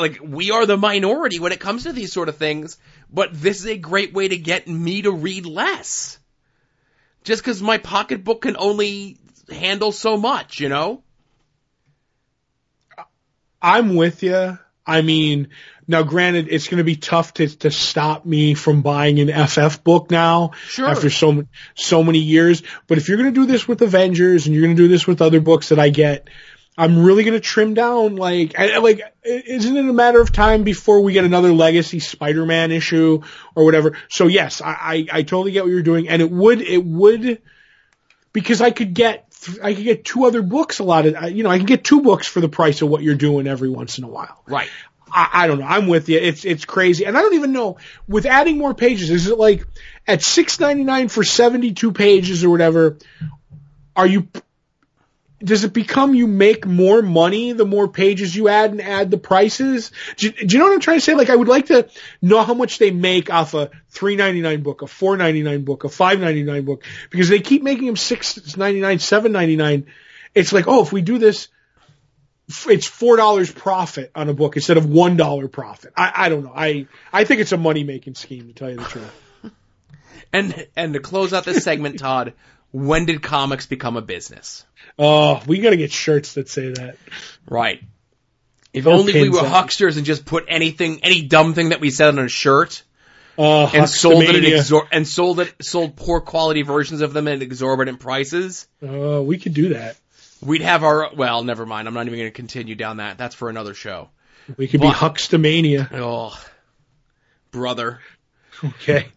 like 0.00 0.18
we 0.22 0.50
are 0.50 0.66
the 0.66 0.76
minority 0.76 1.38
when 1.38 1.52
it 1.52 1.60
comes 1.60 1.84
to 1.84 1.92
these 1.92 2.12
sort 2.12 2.28
of 2.28 2.36
things, 2.36 2.78
but 3.12 3.30
this 3.32 3.60
is 3.60 3.66
a 3.66 3.76
great 3.76 4.12
way 4.12 4.28
to 4.28 4.36
get 4.36 4.66
me 4.66 5.02
to 5.02 5.12
read 5.12 5.46
less. 5.46 6.18
Just 7.24 7.42
because 7.42 7.60
my 7.60 7.78
pocketbook 7.78 8.42
can 8.42 8.56
only 8.56 9.18
handle 9.50 9.92
so 9.92 10.16
much, 10.16 10.60
you 10.60 10.68
know? 10.68 11.02
I'm 13.60 13.96
with 13.96 14.22
you. 14.22 14.58
I 14.86 15.02
mean, 15.02 15.48
now 15.88 16.02
granted, 16.04 16.46
it's 16.48 16.68
going 16.68 16.78
to 16.78 16.84
be 16.84 16.96
tough 16.96 17.34
to, 17.34 17.48
to 17.48 17.70
stop 17.70 18.24
me 18.24 18.54
from 18.54 18.82
buying 18.82 19.18
an 19.18 19.46
FF 19.48 19.82
book 19.82 20.10
now 20.10 20.52
Sure. 20.68 20.88
after 20.88 21.10
so, 21.10 21.44
so 21.74 22.04
many 22.04 22.20
years. 22.20 22.62
But 22.86 22.98
if 22.98 23.08
you're 23.08 23.18
going 23.18 23.32
to 23.34 23.40
do 23.40 23.46
this 23.46 23.66
with 23.66 23.82
Avengers 23.82 24.46
and 24.46 24.54
you're 24.54 24.64
going 24.64 24.76
to 24.76 24.82
do 24.82 24.88
this 24.88 25.06
with 25.06 25.22
other 25.22 25.40
books 25.40 25.70
that 25.70 25.80
I 25.80 25.88
get, 25.88 26.28
I'm 26.78 27.02
really 27.02 27.24
going 27.24 27.34
to 27.34 27.40
trim 27.40 27.74
down. 27.74 28.16
Like, 28.16 28.58
I, 28.58 28.78
like, 28.78 29.00
isn't 29.24 29.76
it 29.76 29.88
a 29.88 29.92
matter 29.92 30.20
of 30.20 30.32
time 30.32 30.62
before 30.62 31.00
we 31.00 31.12
get 31.12 31.24
another 31.24 31.52
legacy 31.52 32.00
Spider-Man 32.00 32.70
issue 32.70 33.22
or 33.54 33.64
whatever? 33.64 33.96
So 34.08 34.26
yes, 34.26 34.60
I, 34.60 34.70
I, 34.70 35.06
I 35.12 35.22
totally 35.22 35.52
get 35.52 35.64
what 35.64 35.70
you're 35.70 35.82
doing, 35.82 36.08
and 36.08 36.20
it 36.20 36.30
would, 36.30 36.60
it 36.60 36.84
would, 36.84 37.40
because 38.32 38.60
I 38.60 38.70
could 38.70 38.92
get, 38.92 39.30
th- 39.30 39.58
I 39.62 39.74
could 39.74 39.84
get 39.84 40.04
two 40.04 40.26
other 40.26 40.42
books 40.42 40.78
a 40.78 40.84
lot 40.84 41.06
of, 41.06 41.30
you 41.30 41.44
know, 41.44 41.50
I 41.50 41.56
can 41.56 41.66
get 41.66 41.82
two 41.82 42.02
books 42.02 42.26
for 42.26 42.40
the 42.40 42.48
price 42.48 42.82
of 42.82 42.88
what 42.88 43.02
you're 43.02 43.14
doing 43.14 43.46
every 43.46 43.70
once 43.70 43.96
in 43.98 44.04
a 44.04 44.08
while. 44.08 44.42
Right. 44.46 44.68
I, 45.10 45.28
I 45.32 45.46
don't 45.46 45.60
know. 45.60 45.66
I'm 45.66 45.86
with 45.86 46.08
you. 46.08 46.18
It's 46.18 46.44
it's 46.44 46.64
crazy, 46.64 47.06
and 47.06 47.16
I 47.16 47.22
don't 47.22 47.34
even 47.34 47.52
know 47.52 47.78
with 48.08 48.26
adding 48.26 48.58
more 48.58 48.74
pages. 48.74 49.08
Is 49.08 49.28
it 49.28 49.38
like 49.38 49.64
at 50.04 50.20
six 50.20 50.58
ninety 50.58 50.82
nine 50.82 51.08
for 51.08 51.22
seventy 51.22 51.74
two 51.74 51.92
pages 51.92 52.42
or 52.42 52.50
whatever? 52.50 52.98
Are 53.94 54.06
you? 54.06 54.26
Does 55.46 55.64
it 55.64 55.72
become 55.72 56.14
you 56.14 56.26
make 56.26 56.66
more 56.66 57.02
money 57.02 57.52
the 57.52 57.64
more 57.64 57.86
pages 57.88 58.34
you 58.34 58.48
add 58.48 58.72
and 58.72 58.80
add 58.82 59.10
the 59.10 59.16
prices? 59.18 59.92
Do, 60.16 60.26
you- 60.26 60.32
do 60.46 60.54
you 60.54 60.58
know 60.58 60.66
what 60.66 60.74
I'm 60.74 60.80
trying 60.80 60.98
to 60.98 61.04
say? 61.04 61.14
Like 61.14 61.30
I 61.30 61.36
would 61.36 61.48
like 61.48 61.66
to 61.66 61.88
know 62.20 62.42
how 62.42 62.54
much 62.54 62.78
they 62.78 62.90
make 62.90 63.32
off 63.32 63.54
a 63.54 63.70
three 63.90 64.16
ninety 64.16 64.40
nine 64.40 64.62
book, 64.62 64.82
a 64.82 64.86
four 64.86 65.16
ninety 65.16 65.42
nine 65.42 65.64
book, 65.64 65.84
a 65.84 65.88
five 65.88 66.20
ninety 66.20 66.42
nine 66.42 66.64
book, 66.64 66.82
because 67.10 67.28
they 67.28 67.40
keep 67.40 67.62
making 67.62 67.86
them 67.86 67.96
six 67.96 68.56
ninety 68.56 68.80
nine, 68.80 68.98
seven 68.98 69.30
ninety 69.32 69.56
nine. 69.56 69.86
It's 70.34 70.52
like, 70.52 70.66
oh, 70.68 70.82
if 70.82 70.92
we 70.92 71.00
do 71.00 71.18
this, 71.18 71.48
it's 72.68 72.86
four 72.86 73.16
dollars 73.16 73.50
profit 73.52 74.10
on 74.14 74.28
a 74.28 74.34
book 74.34 74.56
instead 74.56 74.76
of 74.76 74.86
one 74.86 75.16
dollar 75.16 75.48
profit. 75.48 75.92
I, 75.96 76.12
I 76.26 76.28
don't 76.28 76.44
know. 76.44 76.52
I 76.54 76.86
I 77.12 77.24
think 77.24 77.40
it's 77.40 77.52
a 77.52 77.56
money 77.56 77.84
making 77.84 78.16
scheme 78.16 78.48
to 78.48 78.52
tell 78.52 78.70
you 78.70 78.76
the 78.76 78.84
truth. 78.84 79.22
And, 80.32 80.66
and 80.76 80.92
to 80.94 81.00
close 81.00 81.32
out 81.32 81.44
this 81.44 81.62
segment, 81.62 81.98
Todd, 82.00 82.34
when 82.72 83.06
did 83.06 83.22
comics 83.22 83.66
become 83.66 83.96
a 83.96 84.02
business? 84.02 84.64
Oh, 84.98 85.42
we 85.46 85.58
got 85.58 85.70
to 85.70 85.76
get 85.76 85.92
shirts 85.92 86.34
that 86.34 86.48
say 86.48 86.72
that. 86.72 86.96
Right. 87.48 87.82
If 88.72 88.86
only 88.86 89.12
we 89.14 89.28
were 89.28 89.42
that- 89.42 89.50
hucksters 89.52 89.96
and 89.96 90.04
just 90.06 90.24
put 90.24 90.44
anything, 90.48 91.00
any 91.02 91.22
dumb 91.22 91.54
thing 91.54 91.70
that 91.70 91.80
we 91.80 91.90
said 91.90 92.08
on 92.08 92.18
a 92.18 92.28
shirt 92.28 92.82
Uh, 93.38 93.70
and 93.74 93.88
sold 93.88 94.22
it 94.22 94.34
at 94.34 94.42
exor- 94.42 94.88
and 94.92 95.06
sold 95.08 95.40
it, 95.40 95.52
sold 95.62 95.96
poor 95.96 96.20
quality 96.20 96.62
versions 96.62 97.00
of 97.00 97.12
them 97.12 97.28
at 97.28 97.42
exorbitant 97.42 98.00
prices. 98.00 98.66
Uh, 98.86 99.22
we 99.22 99.38
could 99.38 99.54
do 99.54 99.70
that. 99.70 99.96
We'd 100.42 100.62
have 100.62 100.82
our, 100.84 101.10
well, 101.14 101.42
never 101.44 101.64
mind. 101.64 101.88
I'm 101.88 101.94
not 101.94 102.06
even 102.06 102.18
going 102.18 102.30
to 102.30 102.34
continue 102.36 102.74
down 102.74 102.98
that. 102.98 103.16
That's 103.16 103.34
for 103.34 103.48
another 103.48 103.72
show. 103.74 104.10
We 104.58 104.68
could 104.68 104.80
What? 104.80 104.92
be 104.92 104.98
Huxtamania. 104.98 105.88
Oh, 105.92 106.38
brother. 107.50 108.00
Okay. 108.64 109.08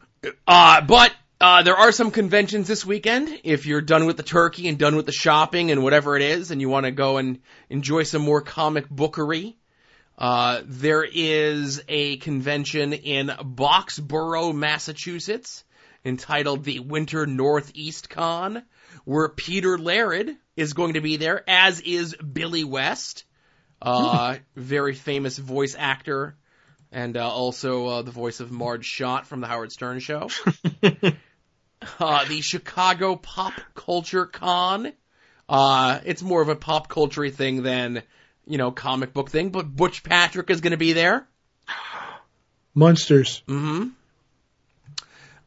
Uh, 0.46 0.82
but, 0.82 1.14
uh, 1.42 1.64
there 1.64 1.78
are 1.78 1.92
some 1.92 2.12
conventions 2.12 2.68
this 2.68 2.86
weekend. 2.86 3.40
If 3.44 3.66
you're 3.66 3.82
done 3.82 4.06
with 4.06 4.18
the 4.18 4.24
turkey 4.24 4.68
and 4.68 4.78
done 4.78 4.98
with 4.98 5.06
the 5.06 5.14
shopping 5.14 5.72
and 5.72 5.84
whatever 5.84 6.18
it 6.18 6.22
is, 6.22 6.52
and 6.52 6.60
you 6.60 6.68
want 6.68 6.86
to 6.86 6.92
go 6.92 7.18
and 7.18 7.40
enjoy 7.70 8.04
some 8.04 8.22
more 8.22 8.42
comic 8.42 8.90
bookery, 8.90 9.58
uh, 10.18 10.62
there 10.66 11.06
is 11.10 11.82
a 11.88 12.18
convention 12.18 12.92
in 12.92 13.28
Boxborough, 13.28 14.54
Massachusetts, 14.54 15.64
entitled 16.04 16.66
the 16.66 16.80
Winter 16.80 17.26
Northeast 17.26 18.10
Con, 18.10 18.64
where 19.06 19.30
Peter 19.30 19.78
Laird 19.78 20.36
is 20.58 20.74
going 20.74 20.96
to 20.96 21.02
be 21.02 21.16
there, 21.16 21.50
as 21.50 21.80
is 21.80 22.16
Billy 22.16 22.66
West, 22.66 23.24
uh, 23.82 24.36
very 24.58 24.94
famous 24.94 25.38
voice 25.38 25.76
actor, 25.80 26.36
and 26.92 27.16
uh, 27.16 27.30
also 27.30 27.88
uh, 27.88 28.02
the 28.02 28.12
voice 28.12 28.42
of 28.42 28.52
Marge 28.52 28.86
Schott 28.86 29.26
from 29.26 29.40
the 29.40 29.48
Howard 29.48 29.72
Stern 29.72 30.00
Show. 30.00 30.28
uh, 32.00 32.26
the 32.26 32.42
Chicago 32.42 33.16
Pop 33.16 33.54
Culture 33.76 34.26
Con. 34.26 34.92
Uh, 35.48 36.00
it's 36.06 36.22
more 36.22 36.42
of 36.42 36.50
a 36.50 36.56
pop 36.56 36.88
culture 36.90 37.28
thing 37.30 37.64
than, 37.64 38.04
you 38.46 38.58
know, 38.58 38.72
comic 38.72 39.14
book 39.14 39.30
thing, 39.30 39.50
but 39.50 39.64
Butch 39.76 40.04
Patrick 40.04 40.50
is 40.50 40.62
going 40.62 40.72
to 40.72 40.78
be 40.78 40.94
there. 40.94 41.28
Monsters. 42.76 43.42
hmm 43.48 43.88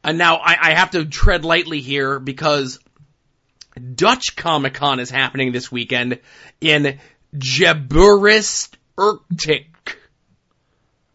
And 0.03 0.17
now 0.17 0.35
I, 0.37 0.57
I 0.61 0.73
have 0.73 0.91
to 0.91 1.05
tread 1.05 1.45
lightly 1.45 1.79
here 1.79 2.19
because 2.19 2.79
Dutch 3.95 4.35
Comic 4.35 4.73
Con 4.73 4.99
is 4.99 5.09
happening 5.09 5.51
this 5.51 5.71
weekend 5.71 6.19
in 6.59 6.99
Jaarbeurs 7.35 8.69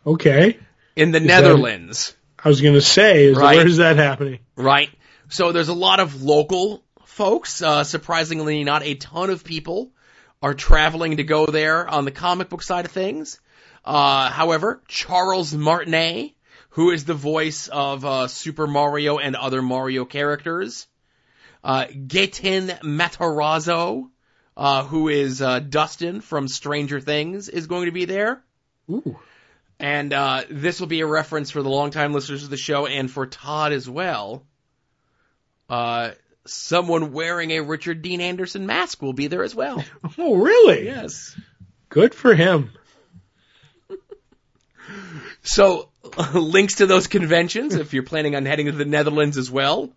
Okay. 0.07 0.59
in 0.96 1.11
the 1.12 1.20
that- 1.20 1.26
Netherlands. 1.26 2.14
I 2.42 2.48
was 2.48 2.61
gonna 2.61 2.81
say, 2.81 3.24
is 3.26 3.36
Right. 3.36 3.57
where's 3.57 3.78
that 3.78 3.97
happening? 3.97 4.38
Right. 4.57 4.90
So 5.29 5.53
there's 5.53 5.68
a 5.68 5.74
lot 5.74 6.01
of 6.01 6.22
local 6.22 6.83
folks. 7.05 7.61
Uh, 7.61 7.85
surprisingly, 7.85 8.64
not 8.64 8.83
a 8.83 8.95
ton 8.95 9.31
of 9.31 9.45
people 9.45 9.93
are 10.43 10.55
traveling 10.55 11.18
to 11.18 11.24
go 11.24 11.47
there 11.47 11.87
on 11.87 12.05
the 12.05 12.11
comic 12.11 12.49
book 12.49 12.62
side 12.62 12.87
of 12.87 12.93
things. 12.93 13.41
Uh, 13.85 14.31
however, 14.31 14.83
Charles 14.89 15.53
Martinet, 15.53 16.33
who 16.70 16.91
is 16.91 17.05
the 17.05 17.14
voice 17.14 17.68
of 17.68 18.05
uh, 18.05 18.29
Super 18.29 18.66
Mario 18.66 19.18
and 19.18 19.37
other 19.37 19.62
Mario 19.62 20.05
characters, 20.05 20.87
uh, 21.62 21.87
Gaten 21.87 22.81
Matarazzo, 22.81 24.09
uh, 24.57 24.85
who 24.85 25.09
is 25.09 25.43
uh, 25.43 25.59
Dustin 25.59 26.20
from 26.20 26.49
Stranger 26.49 27.01
Things, 27.01 27.49
is 27.49 27.66
going 27.66 27.87
to 27.87 27.93
be 27.93 28.05
there. 28.05 28.43
Ooh. 28.91 29.18
And 29.79 30.12
uh, 30.12 30.43
this 30.51 30.81
will 30.81 30.89
be 30.89 31.01
a 31.01 31.07
reference 31.07 31.51
for 31.51 31.62
the 31.62 31.68
longtime 31.68 32.12
listeners 32.12 32.45
of 32.45 32.51
the 32.51 32.57
show 32.57 32.87
and 32.87 33.11
for 33.11 33.26
Todd 33.26 33.72
as 33.72 33.89
well. 33.89 34.45
Uh, 35.69 36.11
someone 36.47 37.12
wearing 37.12 37.51
a 37.51 37.61
Richard 37.61 38.03
Dean 38.03 38.21
Anderson 38.21 38.66
mask 38.66 39.03
will 39.03 39.12
be 39.12 39.27
there 39.27 39.43
as 39.43 39.55
well. 39.55 39.85
Oh, 40.19 40.37
really? 40.37 40.87
Yes. 40.87 41.39
Good 41.89 42.14
for 42.14 42.35
him. 42.35 42.71
So, 45.43 45.91
links 46.35 46.77
to 46.77 46.87
those 46.87 47.07
conventions 47.07 47.75
if 47.75 47.93
you're 47.93 48.03
planning 48.03 48.35
on 48.35 48.47
heading 48.47 48.66
to 48.66 48.73
the 48.73 48.85
Netherlands 48.85 49.37
as 49.37 49.51
well. 49.51 49.91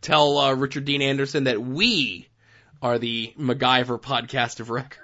Tell 0.00 0.38
uh, 0.38 0.54
Richard 0.54 0.84
Dean 0.84 1.02
Anderson 1.02 1.44
that 1.44 1.60
we 1.60 2.28
are 2.82 2.98
the 2.98 3.32
MacGyver 3.38 4.00
podcast 4.00 4.60
of 4.60 4.70
record. 4.70 5.02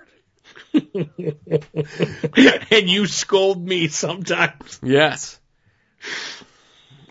and 2.71 2.91
you 2.91 3.07
scold 3.07 3.67
me 3.67 3.89
sometimes. 3.89 4.81
Yes. 4.83 5.39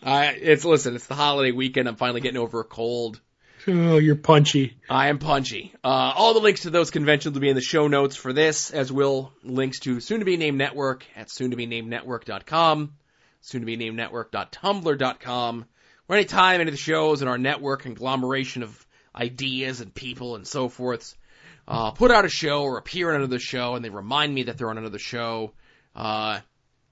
I 0.03 0.27
it's 0.27 0.65
listen, 0.65 0.95
it's 0.95 1.07
the 1.07 1.15
holiday 1.15 1.51
weekend. 1.51 1.87
I'm 1.87 1.95
finally 1.95 2.21
getting 2.21 2.41
over 2.41 2.61
a 2.61 2.63
cold. 2.63 3.19
Oh, 3.67 3.97
you're 3.97 4.15
punchy. 4.15 4.77
I 4.89 5.09
am 5.09 5.19
punchy. 5.19 5.71
Uh, 5.83 6.13
all 6.15 6.33
the 6.33 6.39
links 6.39 6.61
to 6.61 6.71
those 6.71 6.89
conventions 6.89 7.35
will 7.35 7.41
be 7.41 7.49
in 7.49 7.55
the 7.55 7.61
show 7.61 7.87
notes 7.87 8.15
for 8.15 8.33
this, 8.33 8.71
as 8.71 8.91
will 8.91 9.31
links 9.43 9.79
to 9.81 9.99
soon 9.99 10.19
to 10.19 10.25
be 10.25 10.37
named 10.37 10.57
network 10.57 11.05
at 11.15 11.29
soon 11.29 11.51
to 11.51 11.57
be 11.57 11.67
named 11.67 11.87
network.com, 11.87 12.93
soon 13.41 13.61
to 13.61 13.65
be 13.65 13.75
named 13.75 13.97
network.tumblr.com, 13.97 15.65
or 16.07 16.15
any 16.15 16.25
time 16.25 16.61
any 16.61 16.69
of 16.69 16.73
the 16.73 16.77
shows 16.77 17.21
in 17.21 17.27
our 17.27 17.37
network 17.37 17.83
conglomeration 17.83 18.63
of 18.63 18.87
ideas 19.15 19.81
and 19.81 19.93
people 19.93 20.35
and 20.35 20.47
so 20.47 20.67
forth 20.69 21.15
uh, 21.67 21.91
put 21.91 22.11
out 22.11 22.25
a 22.25 22.29
show 22.29 22.63
or 22.63 22.77
appear 22.77 23.09
on 23.09 23.17
another 23.17 23.39
show 23.39 23.75
and 23.75 23.85
they 23.85 23.89
remind 23.89 24.33
me 24.33 24.43
that 24.43 24.57
they're 24.57 24.69
on 24.69 24.77
another 24.77 24.99
show. 24.99 25.51
Uh, 25.95 26.39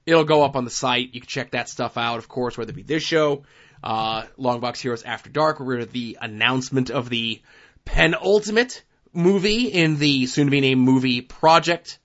it'll 0.10 0.24
go 0.24 0.44
up 0.44 0.56
on 0.56 0.66
the 0.66 0.72
site. 0.72 1.14
You 1.14 1.22
can 1.22 1.28
check 1.28 1.52
that 1.52 1.70
stuff 1.70 1.98
out, 1.98 2.18
of 2.18 2.28
course, 2.28 2.58
whether 2.58 2.72
it 2.72 2.76
be 2.76 2.84
this 2.84 3.04
show, 3.04 3.44
uh, 3.84 4.24
Longbox 4.38 4.78
Heroes 4.78 5.04
After 5.04 5.30
Dark, 5.30 5.60
we're 5.60 5.86
the 5.86 6.18
announcement 6.22 6.90
of 6.90 7.10
the 7.10 7.42
penultimate 7.86 8.84
movie 9.14 9.68
in 9.68 9.98
the 9.98 10.26
soon 10.26 10.48
to 10.48 10.52
be 10.52 10.62
named 10.62 10.82
movie 10.82 11.22
project. 11.22 12.00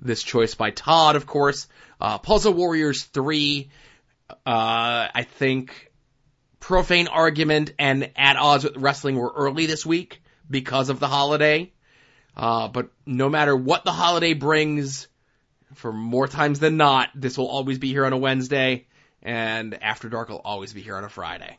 This 0.00 0.22
choice 0.22 0.54
by 0.54 0.70
Todd, 0.70 1.16
of 1.16 1.26
course. 1.26 1.66
Uh, 2.00 2.18
Puzzle 2.18 2.54
Warriors 2.54 3.04
3, 3.04 3.68
uh, 4.30 4.34
I 4.46 5.26
think 5.28 5.90
Profane 6.60 7.08
Argument 7.08 7.72
and 7.78 8.10
At 8.16 8.36
Odds 8.36 8.64
with 8.64 8.76
Wrestling 8.76 9.16
were 9.16 9.32
early 9.34 9.66
this 9.66 9.84
week 9.84 10.22
because 10.48 10.88
of 10.88 11.00
the 11.00 11.08
holiday. 11.08 11.72
Uh, 12.36 12.68
but 12.68 12.90
no 13.04 13.28
matter 13.28 13.56
what 13.56 13.84
the 13.84 13.92
holiday 13.92 14.32
brings, 14.32 15.08
for 15.74 15.92
more 15.92 16.28
times 16.28 16.58
than 16.58 16.76
not, 16.76 17.10
this 17.14 17.38
will 17.38 17.48
always 17.48 17.78
be 17.78 17.88
here 17.88 18.04
on 18.04 18.12
a 18.12 18.18
Wednesday 18.18 18.86
and 19.22 19.82
After 19.82 20.08
Dark 20.08 20.28
will 20.28 20.40
always 20.44 20.72
be 20.72 20.80
here 20.80 20.96
on 20.96 21.04
a 21.04 21.08
Friday. 21.08 21.58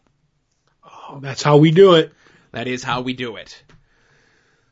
Oh, 0.84 1.20
that's 1.22 1.44
how 1.44 1.58
we 1.58 1.72
do 1.72 1.96
it. 1.96 2.14
That 2.52 2.68
is 2.68 2.84
how 2.84 3.02
we 3.02 3.14
do 3.14 3.36
it. 3.36 3.64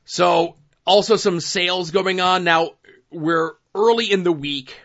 So, 0.05 0.55
also 0.85 1.15
some 1.15 1.39
sales 1.39 1.91
going 1.91 2.21
on. 2.21 2.43
Now, 2.43 2.71
we're 3.11 3.53
early 3.75 4.11
in 4.11 4.23
the 4.23 4.31
week, 4.31 4.79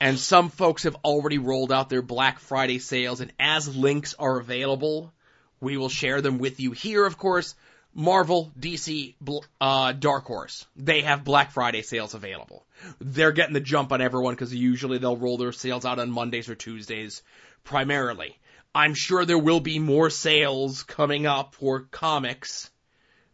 and 0.00 0.18
some 0.18 0.48
folks 0.48 0.84
have 0.84 0.96
already 1.04 1.38
rolled 1.38 1.70
out 1.70 1.90
their 1.90 2.02
Black 2.02 2.38
Friday 2.38 2.78
sales, 2.78 3.20
and 3.20 3.32
as 3.38 3.76
links 3.76 4.14
are 4.18 4.40
available, 4.40 5.12
we 5.60 5.76
will 5.76 5.90
share 5.90 6.22
them 6.22 6.38
with 6.38 6.60
you 6.60 6.72
here, 6.72 7.04
of 7.04 7.18
course. 7.18 7.54
Marvel, 7.94 8.52
DC, 8.58 9.14
uh, 9.60 9.92
Dark 9.92 10.24
Horse, 10.24 10.66
they 10.76 11.00
have 11.00 11.24
Black 11.24 11.50
Friday 11.50 11.82
sales 11.82 12.14
available. 12.14 12.64
They're 13.00 13.32
getting 13.32 13.54
the 13.54 13.60
jump 13.60 13.92
on 13.92 14.00
everyone 14.00 14.34
because 14.34 14.54
usually 14.54 14.98
they'll 14.98 15.16
roll 15.16 15.38
their 15.38 15.52
sales 15.52 15.84
out 15.84 15.98
on 15.98 16.10
Mondays 16.10 16.48
or 16.48 16.54
Tuesdays 16.54 17.22
primarily. 17.64 18.38
I'm 18.74 18.94
sure 18.94 19.24
there 19.24 19.38
will 19.38 19.60
be 19.60 19.78
more 19.78 20.10
sales 20.10 20.82
coming 20.82 21.26
up 21.26 21.54
for 21.54 21.80
comics, 21.90 22.70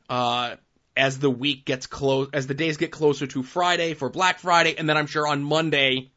uh, 0.09 0.57
as 0.97 1.19
the 1.19 1.31
week 1.31 1.65
gets 1.65 1.87
close, 1.87 2.29
as 2.33 2.47
the 2.47 2.55
days 2.55 2.77
get 2.77 2.93
closer 2.93 3.27
to 3.27 3.43
Friday 3.43 3.95
for 3.95 4.09
Black 4.09 4.39
Friday, 4.39 4.77
and 4.79 4.89
then 4.89 4.97
I'm 4.97 5.07
sure 5.07 5.27
on 5.27 5.43
Monday, 5.43 6.11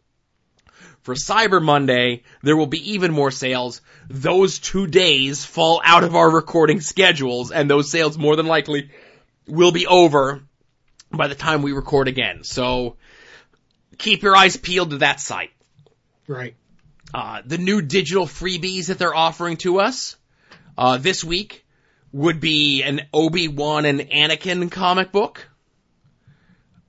for 1.07 1.13
Cyber 1.13 1.63
Monday, 1.63 2.23
there 2.43 2.57
will 2.57 2.67
be 2.67 2.91
even 2.91 3.13
more 3.13 3.31
sales. 3.31 3.79
Those 4.09 4.59
two 4.59 4.87
days 4.87 5.45
fall 5.45 5.81
out 5.81 6.03
of 6.03 6.17
our 6.17 6.29
recording 6.29 6.81
schedules, 6.81 7.49
and 7.49 7.69
those 7.69 7.89
sales 7.89 8.17
more 8.17 8.35
than 8.35 8.45
likely 8.45 8.91
will 9.47 9.71
be 9.71 9.87
over 9.87 10.41
by 11.09 11.27
the 11.29 11.33
time 11.33 11.61
we 11.61 11.71
record 11.71 12.09
again. 12.09 12.43
So 12.43 12.97
keep 13.97 14.21
your 14.21 14.35
eyes 14.35 14.57
peeled 14.57 14.89
to 14.89 14.97
that 14.97 15.21
site. 15.21 15.51
Right. 16.27 16.55
Uh, 17.13 17.41
the 17.45 17.57
new 17.57 17.81
digital 17.81 18.25
freebies 18.25 18.87
that 18.87 18.99
they're 18.99 19.15
offering 19.15 19.55
to 19.57 19.79
us 19.79 20.17
uh, 20.77 20.97
this 20.97 21.23
week 21.23 21.65
would 22.11 22.41
be 22.41 22.83
an 22.83 22.99
Obi-Wan 23.13 23.85
and 23.85 24.01
Anakin 24.01 24.69
comic 24.69 25.13
book. 25.13 25.47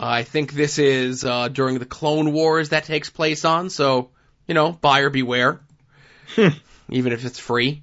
I 0.01 0.23
think 0.23 0.53
this 0.53 0.79
is 0.79 1.25
uh, 1.25 1.49
during 1.49 1.79
the 1.79 1.85
Clone 1.85 2.33
Wars 2.33 2.69
that 2.69 2.85
takes 2.85 3.11
place 3.11 3.45
on, 3.45 3.69
so 3.69 4.11
you 4.47 4.55
know, 4.55 4.71
buyer 4.73 5.11
beware, 5.11 5.61
even 6.89 7.13
if 7.13 7.25
it's 7.25 7.39
free. 7.39 7.83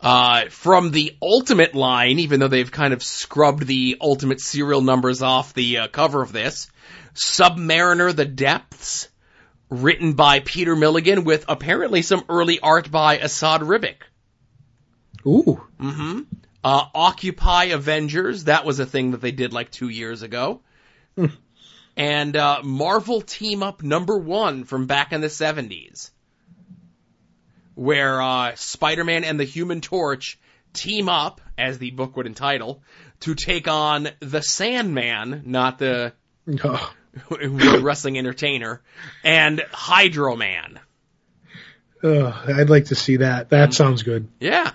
Uh, 0.00 0.48
from 0.48 0.90
the 0.90 1.14
Ultimate 1.20 1.74
line, 1.74 2.18
even 2.20 2.40
though 2.40 2.48
they've 2.48 2.70
kind 2.70 2.94
of 2.94 3.02
scrubbed 3.02 3.66
the 3.66 3.98
Ultimate 4.00 4.40
serial 4.40 4.80
numbers 4.80 5.20
off 5.20 5.52
the 5.52 5.78
uh, 5.78 5.88
cover 5.88 6.22
of 6.22 6.32
this, 6.32 6.70
Submariner: 7.14 8.16
The 8.16 8.24
Depths, 8.24 9.08
written 9.68 10.14
by 10.14 10.40
Peter 10.40 10.74
Milligan 10.74 11.24
with 11.24 11.44
apparently 11.46 12.00
some 12.00 12.24
early 12.30 12.58
art 12.60 12.90
by 12.90 13.18
Esad 13.18 13.60
Ribic. 13.60 13.96
Ooh. 15.26 15.60
Mm-hmm. 15.78 16.20
Uh, 16.64 16.84
Occupy 16.94 17.64
Avengers, 17.64 18.44
that 18.44 18.64
was 18.64 18.80
a 18.80 18.86
thing 18.86 19.10
that 19.10 19.20
they 19.20 19.32
did 19.32 19.52
like 19.52 19.70
two 19.70 19.90
years 19.90 20.22
ago 20.22 20.62
and 22.00 22.34
uh, 22.34 22.62
Marvel 22.64 23.20
Team 23.20 23.62
Up 23.62 23.82
number 23.82 24.16
one 24.16 24.64
from 24.64 24.86
back 24.86 25.12
in 25.12 25.20
the 25.20 25.26
70s, 25.26 26.10
where 27.74 28.22
uh, 28.22 28.54
Spider-Man 28.54 29.22
and 29.22 29.38
the 29.38 29.44
Human 29.44 29.82
Torch 29.82 30.38
team 30.72 31.10
up, 31.10 31.42
as 31.58 31.76
the 31.76 31.90
book 31.90 32.16
would 32.16 32.26
entitle, 32.26 32.82
to 33.20 33.34
take 33.34 33.68
on 33.68 34.08
the 34.20 34.40
Sandman, 34.40 35.42
not 35.44 35.78
the 35.78 36.14
Oh, 36.64 36.90
wrestling 37.82 38.16
entertainer, 38.16 38.80
and 39.22 39.62
Hydro 39.70 40.36
Man. 40.36 40.80
ugh, 42.02 42.34
I'd 42.48 42.70
like 42.70 42.86
to 42.86 42.94
see 42.94 43.18
that. 43.18 43.50
That 43.50 43.74
sounds 43.74 44.04
good. 44.04 44.26
Yeah. 44.40 44.72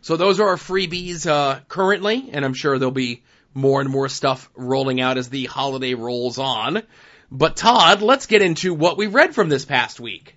So 0.00 0.16
those 0.16 0.40
are 0.40 0.48
our 0.48 0.56
freebies 0.56 1.24
uh, 1.24 1.60
currently, 1.68 2.30
and 2.32 2.44
I'm 2.44 2.54
sure 2.54 2.80
there'll 2.80 2.90
be 2.90 3.22
more 3.54 3.80
and 3.80 3.90
more 3.90 4.08
stuff 4.08 4.50
rolling 4.54 5.00
out 5.00 5.18
as 5.18 5.28
the 5.28 5.46
holiday 5.46 5.94
rolls 5.94 6.38
on. 6.38 6.82
But 7.30 7.56
Todd, 7.56 8.02
let's 8.02 8.26
get 8.26 8.42
into 8.42 8.74
what 8.74 8.96
we 8.96 9.06
read 9.06 9.34
from 9.34 9.48
this 9.48 9.64
past 9.64 10.00
week. 10.00 10.36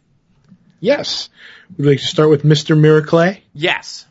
Yes. 0.79 1.29
We'd 1.77 1.87
like 1.87 1.99
to 1.99 2.05
start 2.05 2.29
with 2.29 2.43
Mr. 2.43 2.77
Miracle. 2.77 3.33
Yes. 3.53 4.05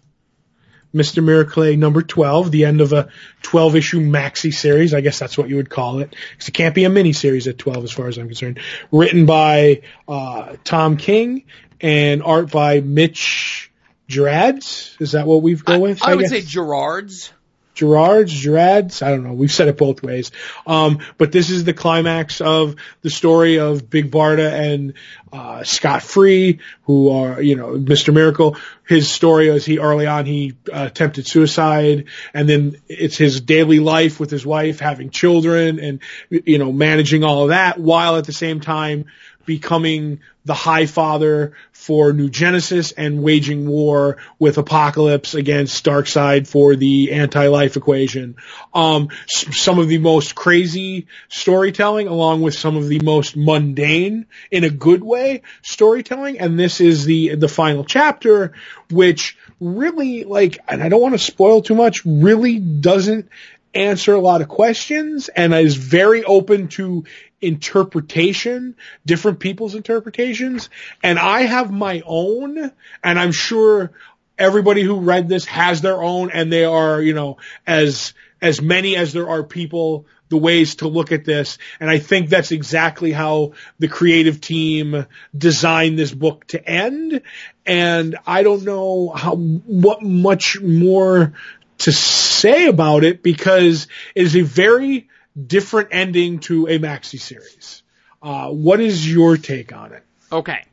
Mr. 0.95 1.23
Miracle 1.23 1.77
number 1.77 2.03
12, 2.03 2.51
the 2.51 2.65
end 2.65 2.81
of 2.81 2.93
a 2.93 3.09
12 3.43 3.77
issue 3.77 4.01
maxi 4.01 4.53
series. 4.53 4.95
I 4.95 5.01
guess 5.01 5.19
that's 5.19 5.37
what 5.37 5.49
you 5.49 5.57
would 5.57 5.71
call 5.71 6.01
it. 6.01 6.15
Because 6.33 6.49
it 6.49 6.53
can't 6.53 6.75
be 6.75 6.85
a 6.85 6.91
mini 6.91 7.13
series 7.13 7.47
at 7.47 7.59
12 7.59 7.85
as 7.85 7.93
far 7.93 8.09
as 8.09 8.19
I'm 8.19 8.27
concerned. 8.27 8.61
Written 8.91 9.27
by, 9.27 9.83
uh, 10.09 10.57
Tom 10.65 10.97
King 10.97 11.45
and 11.81 12.23
art 12.23 12.51
by 12.51 12.81
Mitch 12.81 13.71
Gerads. 14.09 14.97
Is 15.01 15.13
that 15.13 15.27
what 15.27 15.43
we've 15.43 15.65
go 15.65 15.79
with? 15.79 16.03
I, 16.03 16.13
I 16.13 16.15
would 16.17 16.23
guess? 16.23 16.31
say 16.31 16.41
Gerard's. 16.43 17.33
Gerard's, 17.75 18.33
Gerads, 18.33 19.03
I 19.03 19.11
don't 19.11 19.25
know. 19.25 19.33
We've 19.33 19.51
said 19.51 19.69
it 19.69 19.79
both 19.79 20.03
ways. 20.03 20.33
Um, 20.67 20.99
but 21.19 21.33
this 21.33 21.51
is 21.51 21.65
the 21.65 21.73
climax 21.73 22.41
of 22.41 22.77
the 23.03 23.11
story 23.11 23.59
of 23.59 23.89
Big 23.89 24.11
Barda 24.11 24.51
and, 24.53 24.95
uh, 25.33 25.63
Scott 25.65 26.03
Free, 26.03 26.59
who 26.85 27.11
are, 27.11 27.41
you 27.41 27.57
know, 27.57 27.73
Mr. 27.73 28.13
Miracle. 28.13 28.57
His 28.87 29.11
story 29.11 29.49
is 29.49 29.65
he 29.65 29.79
early 29.79 30.07
on, 30.07 30.27
he 30.27 30.57
uh, 30.73 30.87
attempted 30.87 31.27
suicide 31.27 32.07
and 32.35 32.49
then 32.49 32.77
it's 32.89 33.17
his 33.17 33.41
daily 33.41 33.79
life 33.79 34.19
with 34.19 34.31
his 34.31 34.45
wife, 34.45 34.81
having 34.81 35.11
children 35.11 35.79
and, 35.79 36.01
you 36.29 36.59
know, 36.59 36.73
managing 36.73 37.23
all 37.23 37.45
of 37.45 37.49
that 37.51 37.79
while 37.79 38.17
at 38.17 38.25
the 38.25 38.33
same 38.33 38.61
time 38.61 39.07
becoming 39.47 40.21
the 40.45 40.55
high 40.55 40.87
father 40.87 41.53
for 41.73 42.13
New 42.13 42.31
Genesis 42.31 42.93
and 42.93 43.23
waging 43.23 43.69
war 43.69 44.17
with 44.39 44.59
Apocalypse 44.59 45.35
against 45.35 45.85
Darkseid 45.85 46.47
for 46.47 46.77
the 46.77 47.13
anti-life 47.13 47.77
equation. 47.77 48.37
Um, 48.73 49.09
some 49.27 49.79
of 49.79 49.89
the 49.89 49.99
most 49.99 50.35
crazy 50.35 51.07
storytelling 51.29 52.09
along 52.09 52.43
with 52.43 52.55
some 52.55 52.77
of 52.77 52.89
the 52.89 53.01
most 53.01 53.37
mundane 53.37 54.27
in 54.51 54.65
a 54.65 54.71
good 54.71 55.03
way 55.03 55.43
storytelling. 55.63 56.39
And 56.39 56.59
this 56.59 56.81
is 56.81 57.05
the, 57.05 57.35
the 57.35 57.49
final 57.49 57.85
chapter, 57.85 58.53
which 58.91 59.37
really 59.61 60.25
like, 60.25 60.59
and 60.69 60.83
I 60.83 60.89
don't 60.89 61.03
want 61.03 61.15
to 61.15 61.19
spoil 61.19 61.61
too 61.61 61.75
much, 61.75 62.05
really 62.07 62.59
doesn't 62.59 63.29
answer 63.75 64.15
a 64.15 64.21
lot 64.21 64.41
of 64.41 64.49
questions 64.49 65.29
and 65.29 65.55
is 65.55 65.77
very 65.77 66.25
open 66.25 66.69
to 66.69 67.05
interpretation, 67.41 68.77
different 69.07 69.41
people's 69.41 69.75
interpretations. 69.75 70.69
And 71.03 71.19
I 71.19 71.43
have 71.43 71.71
my 71.71 72.03
own, 72.05 72.73
and 73.03 73.19
I'm 73.19 73.33
sure 73.33 73.93
everybody 74.39 74.83
who 74.83 75.01
read 75.01 75.29
this 75.29 75.45
has 75.47 75.81
their 75.81 76.03
own 76.03 76.31
and 76.31 76.53
they 76.53 76.65
are, 76.65 77.01
you 77.01 77.15
know, 77.15 77.39
as, 77.67 78.15
as 78.41 78.61
many 78.61 78.97
as 78.97 79.13
there 79.13 79.29
are 79.29 79.43
people, 79.43 80.07
the 80.31 80.37
ways 80.37 80.77
to 80.77 80.89
look 80.89 81.13
at 81.13 81.25
this. 81.25 81.59
And 81.79 81.91
I 81.91 81.99
think 81.99 82.29
that's 82.29 82.53
exactly 82.53 83.13
how 83.13 83.53
the 83.79 83.89
creative 83.89 84.41
team 84.41 85.07
designed 85.37 85.99
this 85.99 86.13
book 86.13 86.47
to 86.49 86.69
end. 86.69 87.23
And 87.67 88.17
I 88.27 88.43
don't 88.43 88.65
know 88.65 89.11
how, 89.11 89.35
what 89.37 90.03
much 90.03 90.61
more 90.61 91.35
to 91.79 91.93
say 91.93 92.67
about 92.67 93.05
it 93.05 93.23
because 93.23 93.89
it 94.15 94.23
is 94.23 94.37
a 94.37 94.43
very 94.43 95.09
different 95.47 95.89
ending 95.93 96.41
to 96.41 96.67
a 96.67 96.79
maxi 96.79 97.19
series. 97.21 97.83
Uh, 98.23 98.51
what 98.51 98.81
is 98.81 99.11
your 99.11 99.37
take 99.37 99.73
on 99.73 99.93
it? 99.93 100.05
Okay. 100.31 100.65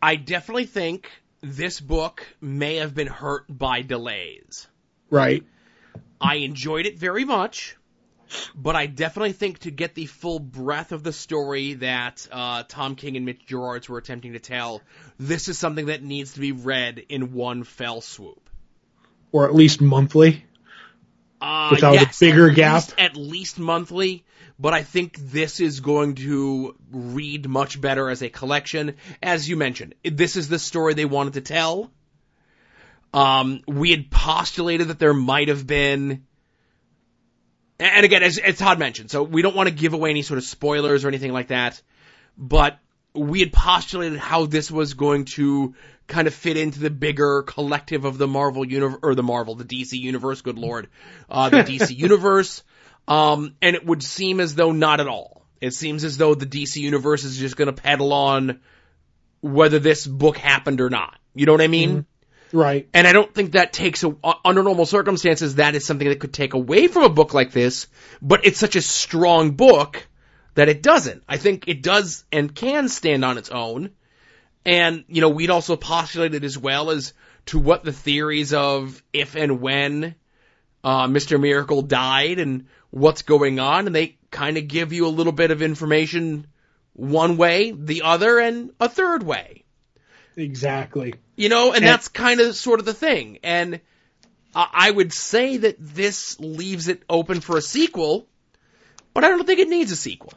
I 0.00 0.16
definitely 0.16 0.66
think 0.66 1.10
this 1.40 1.80
book 1.80 2.26
may 2.40 2.76
have 2.76 2.94
been 2.94 3.06
hurt 3.06 3.44
by 3.48 3.82
delays. 3.82 4.66
Right. 5.10 5.44
I 6.20 6.36
enjoyed 6.36 6.86
it 6.86 6.98
very 6.98 7.24
much, 7.24 7.76
but 8.54 8.76
I 8.76 8.86
definitely 8.86 9.32
think 9.32 9.60
to 9.60 9.70
get 9.70 9.94
the 9.94 10.06
full 10.06 10.38
breadth 10.38 10.92
of 10.92 11.02
the 11.02 11.12
story 11.12 11.74
that 11.74 12.26
uh, 12.30 12.64
Tom 12.68 12.94
King 12.94 13.16
and 13.16 13.26
Mitch 13.26 13.46
Gerards 13.46 13.88
were 13.88 13.98
attempting 13.98 14.32
to 14.32 14.38
tell, 14.38 14.82
this 15.18 15.48
is 15.48 15.58
something 15.58 15.86
that 15.86 16.02
needs 16.02 16.34
to 16.34 16.40
be 16.40 16.52
read 16.52 17.04
in 17.08 17.32
one 17.32 17.64
fell 17.64 18.00
swoop. 18.00 18.48
Or 19.32 19.46
at 19.46 19.54
least 19.54 19.80
monthly. 19.80 20.44
Uh, 21.40 21.68
Without 21.72 21.94
yes, 21.94 22.16
a 22.16 22.20
bigger 22.26 22.50
at 22.50 22.56
gap? 22.56 22.74
least- 22.74 22.94
at 22.98 23.16
least 23.16 23.58
monthly. 23.58 24.24
But 24.58 24.72
I 24.72 24.84
think 24.84 25.18
this 25.18 25.60
is 25.60 25.80
going 25.80 26.14
to 26.14 26.74
read 26.90 27.46
much 27.46 27.78
better 27.78 28.08
as 28.08 28.22
a 28.22 28.30
collection. 28.30 28.94
As 29.22 29.46
you 29.46 29.54
mentioned, 29.56 29.94
this 30.02 30.34
is 30.36 30.48
the 30.48 30.58
story 30.58 30.94
they 30.94 31.04
wanted 31.04 31.34
to 31.34 31.42
tell. 31.42 31.90
Um, 33.12 33.60
we 33.66 33.90
had 33.90 34.10
postulated 34.10 34.88
that 34.88 34.98
there 34.98 35.12
might 35.12 35.48
have 35.48 35.66
been, 35.66 36.24
and 37.78 38.04
again, 38.06 38.22
as, 38.22 38.38
as 38.38 38.56
Todd 38.58 38.78
mentioned, 38.78 39.10
so 39.10 39.22
we 39.22 39.42
don't 39.42 39.54
want 39.54 39.68
to 39.68 39.74
give 39.74 39.92
away 39.92 40.08
any 40.10 40.22
sort 40.22 40.38
of 40.38 40.44
spoilers 40.44 41.04
or 41.04 41.08
anything 41.08 41.32
like 41.34 41.48
that, 41.48 41.80
but 42.38 42.78
we 43.16 43.40
had 43.40 43.52
postulated 43.52 44.18
how 44.18 44.46
this 44.46 44.70
was 44.70 44.94
going 44.94 45.24
to 45.24 45.74
kind 46.06 46.28
of 46.28 46.34
fit 46.34 46.56
into 46.56 46.78
the 46.78 46.90
bigger 46.90 47.42
collective 47.42 48.04
of 48.04 48.18
the 48.18 48.28
Marvel 48.28 48.64
universe, 48.64 49.00
or 49.02 49.14
the 49.14 49.22
Marvel, 49.22 49.54
the 49.54 49.64
DC 49.64 49.98
universe, 49.98 50.40
good 50.42 50.58
lord, 50.58 50.88
uh, 51.28 51.48
the 51.48 51.58
DC 51.58 51.96
universe, 51.96 52.62
um, 53.08 53.54
and 53.60 53.74
it 53.74 53.84
would 53.84 54.02
seem 54.02 54.40
as 54.40 54.54
though 54.54 54.72
not 54.72 55.00
at 55.00 55.08
all. 55.08 55.42
It 55.60 55.74
seems 55.74 56.04
as 56.04 56.16
though 56.16 56.34
the 56.34 56.46
DC 56.46 56.76
universe 56.76 57.24
is 57.24 57.36
just 57.36 57.56
going 57.56 57.66
to 57.66 57.82
pedal 57.82 58.12
on 58.12 58.60
whether 59.40 59.78
this 59.78 60.06
book 60.06 60.36
happened 60.36 60.80
or 60.80 60.90
not. 60.90 61.18
You 61.34 61.46
know 61.46 61.52
what 61.52 61.62
I 61.62 61.68
mean? 61.68 62.06
Right. 62.52 62.88
And 62.94 63.06
I 63.06 63.12
don't 63.12 63.32
think 63.34 63.52
that 63.52 63.72
takes 63.72 64.04
a, 64.04 64.14
under 64.44 64.62
normal 64.62 64.86
circumstances, 64.86 65.56
that 65.56 65.74
is 65.74 65.84
something 65.84 66.08
that 66.08 66.20
could 66.20 66.32
take 66.32 66.54
away 66.54 66.88
from 66.88 67.04
a 67.04 67.08
book 67.08 67.34
like 67.34 67.52
this, 67.52 67.88
but 68.22 68.46
it's 68.46 68.58
such 68.58 68.76
a 68.76 68.82
strong 68.82 69.52
book 69.52 70.06
that 70.56 70.68
it 70.68 70.82
doesn't. 70.82 71.22
I 71.28 71.36
think 71.36 71.68
it 71.68 71.82
does 71.82 72.24
and 72.32 72.52
can 72.54 72.88
stand 72.88 73.24
on 73.24 73.38
its 73.38 73.50
own. 73.50 73.90
And, 74.64 75.04
you 75.06 75.20
know, 75.20 75.28
we'd 75.28 75.50
also 75.50 75.76
postulated 75.76 76.42
as 76.44 76.58
well 76.58 76.90
as 76.90 77.12
to 77.46 77.58
what 77.58 77.84
the 77.84 77.92
theories 77.92 78.52
of 78.52 79.00
if 79.12 79.36
and 79.36 79.60
when, 79.60 80.16
uh, 80.82 81.06
Mr. 81.06 81.40
Miracle 81.40 81.82
died 81.82 82.40
and 82.40 82.66
what's 82.90 83.22
going 83.22 83.60
on. 83.60 83.86
And 83.86 83.94
they 83.94 84.16
kind 84.30 84.56
of 84.56 84.66
give 84.66 84.92
you 84.92 85.06
a 85.06 85.08
little 85.16 85.32
bit 85.32 85.50
of 85.52 85.62
information 85.62 86.46
one 86.94 87.36
way, 87.36 87.70
the 87.70 88.02
other, 88.02 88.38
and 88.40 88.72
a 88.80 88.88
third 88.88 89.22
way. 89.22 89.62
Exactly. 90.36 91.14
You 91.36 91.48
know, 91.50 91.68
and 91.68 91.84
And- 91.84 91.86
that's 91.86 92.08
kind 92.08 92.40
of 92.40 92.56
sort 92.56 92.80
of 92.80 92.86
the 92.86 92.94
thing. 92.94 93.38
And 93.42 93.80
I 94.54 94.68
I 94.88 94.90
would 94.90 95.12
say 95.12 95.58
that 95.58 95.76
this 95.78 96.40
leaves 96.40 96.88
it 96.88 97.02
open 97.10 97.40
for 97.42 97.58
a 97.58 97.62
sequel, 97.62 98.26
but 99.12 99.22
I 99.22 99.28
don't 99.28 99.46
think 99.46 99.60
it 99.60 99.68
needs 99.68 99.92
a 99.92 99.96
sequel. 99.96 100.32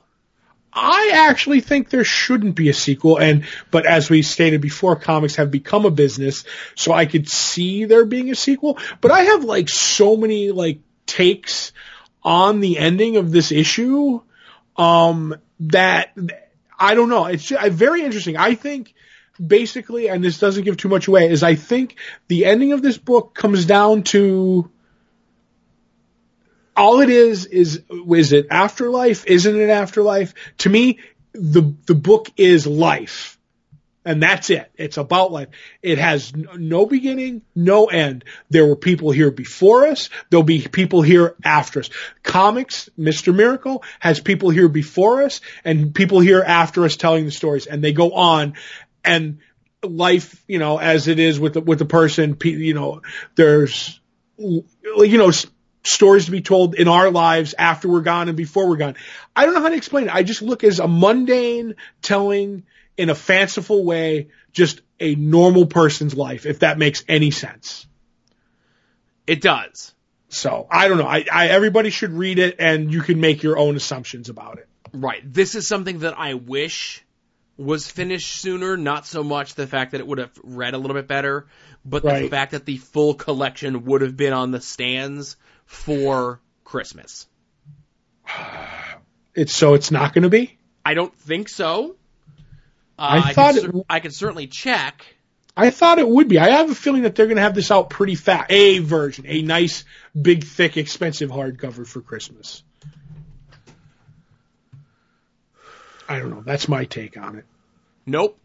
I 0.72 1.12
actually 1.14 1.62
think 1.62 1.90
there 1.90 2.04
shouldn't 2.04 2.56
be 2.56 2.70
a 2.70 2.74
sequel 2.74 3.18
and 3.18 3.46
but 3.72 3.86
as 3.86 4.10
we 4.10 4.22
stated 4.22 4.62
before 4.62 4.96
comics 4.96 5.38
have 5.38 5.50
become 5.50 5.86
a 5.86 5.92
business 5.92 6.44
so 6.76 6.94
I 6.94 7.06
could 7.06 7.28
see 7.28 7.86
there 7.86 8.06
being 8.06 8.30
a 8.30 8.36
sequel. 8.36 8.78
But 9.02 9.12
I 9.12 9.22
have 9.22 9.44
like 9.44 9.70
so 9.70 10.16
many 10.16 10.52
like 10.52 10.80
takes 11.06 11.72
on 12.24 12.60
the 12.60 12.78
ending 12.78 13.18
of 13.18 13.32
this 13.32 13.52
issue 13.52 14.22
um 14.78 15.36
that 15.62 16.16
I 16.80 16.96
don't 16.96 17.10
know. 17.10 17.26
It's 17.26 17.46
just, 17.46 17.72
very 17.72 18.04
interesting. 18.04 18.38
I 18.38 18.56
think 18.56 18.94
basically 19.46 20.10
and 20.10 20.24
this 20.24 20.40
doesn't 20.40 20.66
give 20.66 20.78
too 20.78 20.90
much 20.90 21.08
away 21.08 21.30
is 21.30 21.44
I 21.44 21.56
think 21.56 21.96
the 22.28 22.46
ending 22.46 22.74
of 22.74 22.82
this 22.82 22.98
book 22.98 23.34
comes 23.34 23.66
down 23.66 24.04
to 24.04 24.70
all 26.80 27.02
it 27.02 27.10
is 27.10 27.46
is 27.46 27.84
is 28.10 28.32
it 28.32 28.48
afterlife? 28.50 29.26
Isn't 29.28 29.60
it 29.60 29.70
afterlife? 29.70 30.34
To 30.60 30.70
me, 30.70 31.00
the 31.34 31.76
the 31.86 31.96
book 31.96 32.30
is 32.38 32.66
life. 32.66 33.36
And 34.06 34.24
that's 34.24 34.50
it. 34.50 34.72
It's 34.76 34.98
about 34.98 35.32
life. 35.32 35.50
It 35.84 35.98
has 35.98 36.34
no 36.34 36.86
beginning, 36.86 37.42
no 37.54 37.88
end. 37.88 38.24
There 38.50 38.66
were 38.66 38.78
people 38.78 39.12
here 39.12 39.30
before 39.30 39.88
us. 39.88 40.10
There'll 40.30 40.42
be 40.42 40.66
people 40.68 41.02
here 41.02 41.36
after 41.44 41.82
us. 41.82 41.90
Comics, 42.24 42.90
Mr. 42.98 43.36
Miracle 43.36 43.84
has 44.00 44.22
people 44.22 44.50
here 44.52 44.70
before 44.70 45.24
us 45.24 45.42
and 45.66 45.94
people 45.94 46.22
here 46.22 46.42
after 46.42 46.86
us 46.86 46.96
telling 46.96 47.26
the 47.26 47.32
stories 47.32 47.68
and 47.68 47.84
they 47.84 47.92
go 47.92 48.14
on 48.14 48.54
and 49.04 49.40
life, 49.84 50.44
you 50.48 50.60
know, 50.60 50.78
as 50.78 51.10
it 51.10 51.20
is 51.20 51.38
with 51.40 51.54
the, 51.54 51.62
with 51.62 51.78
the 51.78 51.86
person, 51.86 52.38
you 52.42 52.74
know, 52.74 53.02
there's, 53.36 54.00
you 54.38 55.18
know, 55.18 55.32
stories 55.90 56.26
to 56.26 56.32
be 56.32 56.42
told 56.42 56.76
in 56.76 56.88
our 56.88 57.12
lives 57.12 57.56
after 57.58 57.90
we're 57.90 58.02
gone 58.02 58.28
and 58.28 58.38
before 58.38 58.68
we're 58.68 58.78
gone. 58.78 58.96
I 59.36 59.46
don't 59.46 59.54
know 59.54 59.62
how 59.62 59.70
to 59.70 59.76
explain 59.76 60.06
it. 60.06 60.16
I 60.16 60.24
just 60.24 60.42
look 60.42 60.64
as 60.64 60.80
a 60.80 60.88
mundane 60.88 61.76
telling 62.02 62.64
in 62.98 63.10
a 63.10 63.16
fanciful 63.16 63.84
way, 63.84 64.28
just 64.52 64.82
a 65.00 65.16
normal 65.16 65.66
person's 65.66 66.16
life, 66.16 66.46
if 66.46 66.60
that 66.60 66.78
makes 66.78 67.04
any 67.08 67.32
sense. 67.32 67.88
It 69.26 69.42
does. 69.42 69.94
So 70.30 70.68
I 70.70 70.88
don't 70.88 70.98
know. 70.98 71.08
I, 71.08 71.26
I 71.32 71.48
everybody 71.48 71.90
should 71.90 72.12
read 72.12 72.40
it 72.40 72.58
and 72.60 72.92
you 72.94 73.02
can 73.02 73.20
make 73.20 73.42
your 73.42 73.58
own 73.58 73.76
assumptions 73.76 74.30
about 74.30 74.60
it. 74.60 74.68
Right. 74.94 75.22
This 75.24 75.56
is 75.56 75.68
something 75.68 76.00
that 76.00 76.18
I 76.20 76.36
wish 76.36 77.04
was 77.58 77.90
finished 77.90 78.36
sooner, 78.36 78.78
not 78.78 79.06
so 79.06 79.24
much 79.24 79.56
the 79.56 79.68
fact 79.68 79.92
that 79.92 80.02
it 80.02 80.08
would 80.08 80.18
have 80.18 80.32
read 80.44 80.74
a 80.74 80.78
little 80.78 80.96
bit 80.96 81.08
better, 81.08 81.48
but 81.84 82.04
the 82.04 82.30
fact 82.30 82.52
that 82.52 82.66
the 82.66 82.78
full 82.78 83.14
collection 83.16 83.86
would 83.86 84.02
have 84.02 84.16
been 84.16 84.34
on 84.34 84.52
the 84.52 84.62
stands 84.62 85.36
for 85.70 86.42
Christmas. 86.64 87.28
It's 89.36 89.54
so 89.54 89.76
it's 89.76 89.90
not 89.92 90.14
going 90.14 90.24
to 90.24 90.30
be. 90.30 90.58
I 90.84 90.96
don't 90.96 91.16
think 91.16 91.48
so. 91.48 91.96
Uh, 92.98 93.02
I 93.02 93.18
I, 93.30 93.34
thought 93.34 93.54
could, 93.54 93.76
it- 93.76 93.86
I 93.90 94.00
could 94.02 94.14
certainly 94.14 94.48
check. 94.48 95.06
I 95.56 95.70
thought 95.70 96.00
it 96.00 96.08
would 96.10 96.28
be. 96.28 96.40
I 96.40 96.50
have 96.50 96.70
a 96.72 96.76
feeling 96.76 97.04
that 97.04 97.16
they're 97.16 97.28
going 97.28 97.38
to 97.38 97.44
have 97.44 97.54
this 97.56 97.72
out 97.72 97.90
pretty 97.90 98.16
fast. 98.16 98.52
A 98.52 98.80
version, 98.80 99.26
a 99.28 99.42
nice, 99.44 99.86
big, 100.20 100.44
thick, 100.44 100.76
expensive 100.78 101.30
hardcover 101.30 101.88
for 101.88 102.02
Christmas. 102.02 102.64
I 106.10 106.20
don't 106.20 106.32
know. 106.32 106.42
That's 106.42 106.68
my 106.68 106.86
take 106.86 107.16
on 107.18 107.38
it. 107.38 107.46
Nope. 108.06 108.38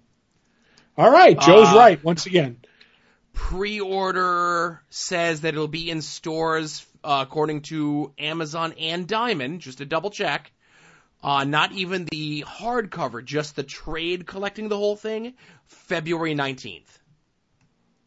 All 0.97 1.11
right, 1.11 1.39
Joe's 1.41 1.68
Uh, 1.68 1.77
right 1.79 2.05
once 2.05 2.27
again. 2.27 2.59
Pre-order 3.35 4.80
says 4.89 5.43
that 5.43 5.49
it'll 5.55 5.68
be 5.68 5.91
in 5.91 6.01
stores 6.01 6.87
uh, 7.03 7.24
according 7.26 7.62
to 7.62 8.12
Amazon 8.18 8.74
and 8.78 9.07
Diamond. 9.07 9.61
Just 9.61 9.78
to 9.78 9.85
double 9.85 10.11
check. 10.11 10.51
Uh, 11.22 11.45
not 11.45 11.72
even 11.72 12.05
the 12.11 12.45
hardcover, 12.47 13.24
just 13.24 13.57
the 13.57 13.62
trade 13.62 14.26
collecting 14.26 14.68
the 14.68 14.76
whole 14.76 14.97
thing. 14.97 15.35
February 15.66 16.35
nineteenth. 16.35 16.99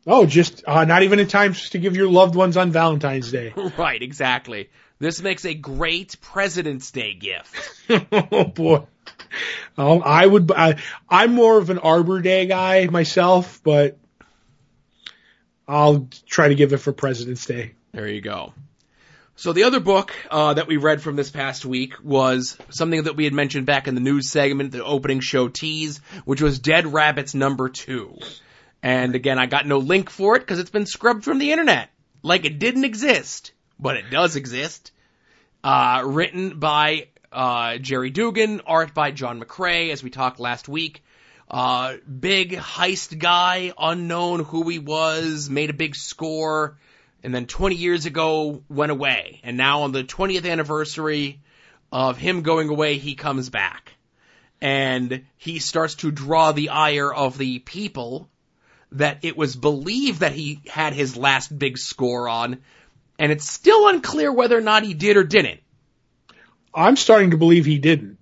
Oh, 0.06 0.26
just 0.26 0.64
uh, 0.66 0.86
not 0.86 1.04
even 1.04 1.20
in 1.20 1.28
time 1.28 1.54
to 1.54 1.80
give 1.80 1.96
your 1.96 2.10
loved 2.10 2.36
ones 2.36 2.56
on 2.56 2.72
Valentine's 2.72 3.32
Day. 3.32 3.54
Right, 3.78 4.02
exactly. 4.02 4.70
This 5.00 5.22
makes 5.22 5.46
a 5.46 5.54
great 5.54 6.16
President's 6.22 6.92
Day 6.92 7.14
gift. 7.14 7.56
oh 8.12 8.46
boy. 8.46 8.86
Um, 9.78 10.02
I 10.06 10.26
would. 10.26 10.52
I, 10.52 10.78
I'm 11.10 11.34
more 11.34 11.58
of 11.58 11.70
an 11.70 11.80
Arbor 11.80 12.22
Day 12.22 12.46
guy 12.46 12.88
myself, 12.88 13.62
but 13.64 13.98
I'll 15.68 16.08
try 16.26 16.48
to 16.48 16.56
give 16.56 16.74
it 16.74 16.78
for 16.78 16.94
President's 16.94 17.46
Day. 17.46 17.74
There 17.92 18.08
you 18.08 18.22
go. 18.22 18.54
So 19.36 19.54
the 19.54 19.64
other 19.64 19.80
book 19.80 20.16
uh, 20.32 20.56
that 20.56 20.68
we 20.68 20.78
read 20.78 21.02
from 21.02 21.16
this 21.16 21.30
past 21.30 21.64
week 21.64 21.94
was 22.04 22.58
something 22.70 23.04
that 23.04 23.16
we 23.16 23.26
had 23.26 23.34
mentioned 23.34 23.68
back 23.68 23.88
in 23.88 23.94
the 23.94 24.02
news 24.02 24.32
segment, 24.32 24.72
the 24.72 24.84
opening 24.84 25.20
show 25.20 25.48
tease, 25.48 26.00
which 26.26 26.42
was 26.42 26.58
Dead 26.58 26.92
Rabbits 26.92 27.36
number 27.36 27.70
two. 27.70 28.18
And 28.82 29.14
again, 29.14 29.38
I 29.38 29.46
got 29.46 29.68
no 29.68 29.78
link 29.78 30.10
for 30.10 30.36
it 30.38 30.40
because 30.40 30.58
it's 30.58 30.72
been 30.72 30.88
scrubbed 30.88 31.24
from 31.24 31.38
the 31.38 31.52
internet, 31.52 31.90
like 32.24 32.46
it 32.46 32.58
didn't 32.58 32.86
exist, 32.86 33.52
but 33.80 33.96
it 33.96 34.10
does 34.10 34.36
exist. 34.36 34.92
Uh, 35.64 36.02
written 36.06 36.58
by 36.60 37.08
uh, 37.32 37.78
Gerry 37.78 38.10
Duggan, 38.10 38.62
art 38.66 38.94
by 38.96 39.12
John 39.12 39.40
McCrea, 39.40 39.92
as 39.92 40.02
we 40.02 40.10
talked 40.10 40.40
last 40.40 40.68
week. 40.68 41.04
Uh, 41.50 41.96
big 42.08 42.54
heist 42.54 43.18
guy, 43.18 43.74
unknown 43.78 44.44
who 44.44 44.68
he 44.68 44.80
was, 44.80 45.50
made 45.50 45.70
a 45.70 45.74
big 45.74 45.96
score, 45.96 46.78
and 47.24 47.34
then 47.34 47.46
20 47.46 47.76
years 47.76 48.06
ago 48.06 48.64
went 48.70 48.92
away. 48.92 49.40
And 49.44 49.58
now 49.58 49.84
on 49.84 49.92
the 49.92 50.04
20th 50.04 50.50
anniversary 50.50 51.42
of 51.92 52.18
him 52.18 52.42
going 52.42 52.70
away, 52.70 52.98
he 52.98 53.16
comes 53.16 53.50
back. 53.50 53.94
And 54.60 55.26
he 55.38 55.60
starts 55.60 55.96
to 55.96 56.12
draw 56.12 56.52
the 56.52 56.70
ire 56.70 57.14
of 57.14 57.38
the 57.38 57.60
people 57.60 58.30
that 58.94 59.20
it 59.24 59.38
was 59.38 59.56
believed 59.56 60.22
that 60.22 60.32
he 60.32 60.62
had 60.68 60.94
his 60.94 61.18
last 61.18 61.58
big 61.58 61.78
score 61.78 62.30
on, 62.30 62.60
and 63.20 63.32
it's 63.32 63.50
still 63.50 63.88
unclear 63.88 64.32
whether 64.32 64.58
or 64.58 64.62
not 64.62 64.84
he 64.84 64.94
did 64.94 65.18
or 65.18 65.24
didn't. 65.24 65.60
I'm 66.74 66.96
starting 66.96 67.32
to 67.32 67.38
believe 67.38 67.66
he 67.66 67.80
didn't. 67.80 68.18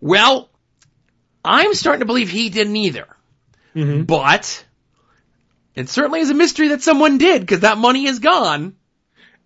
Well, 0.00 0.49
I'm 1.44 1.74
starting 1.74 2.00
to 2.00 2.06
believe 2.06 2.30
he 2.30 2.50
didn't 2.50 2.76
either. 2.76 3.06
Mm-hmm. 3.74 4.02
But 4.02 4.64
it 5.74 5.88
certainly 5.88 6.20
is 6.20 6.30
a 6.30 6.34
mystery 6.34 6.68
that 6.68 6.82
someone 6.82 7.18
did 7.18 7.40
because 7.40 7.60
that 7.60 7.78
money 7.78 8.06
is 8.06 8.18
gone 8.18 8.74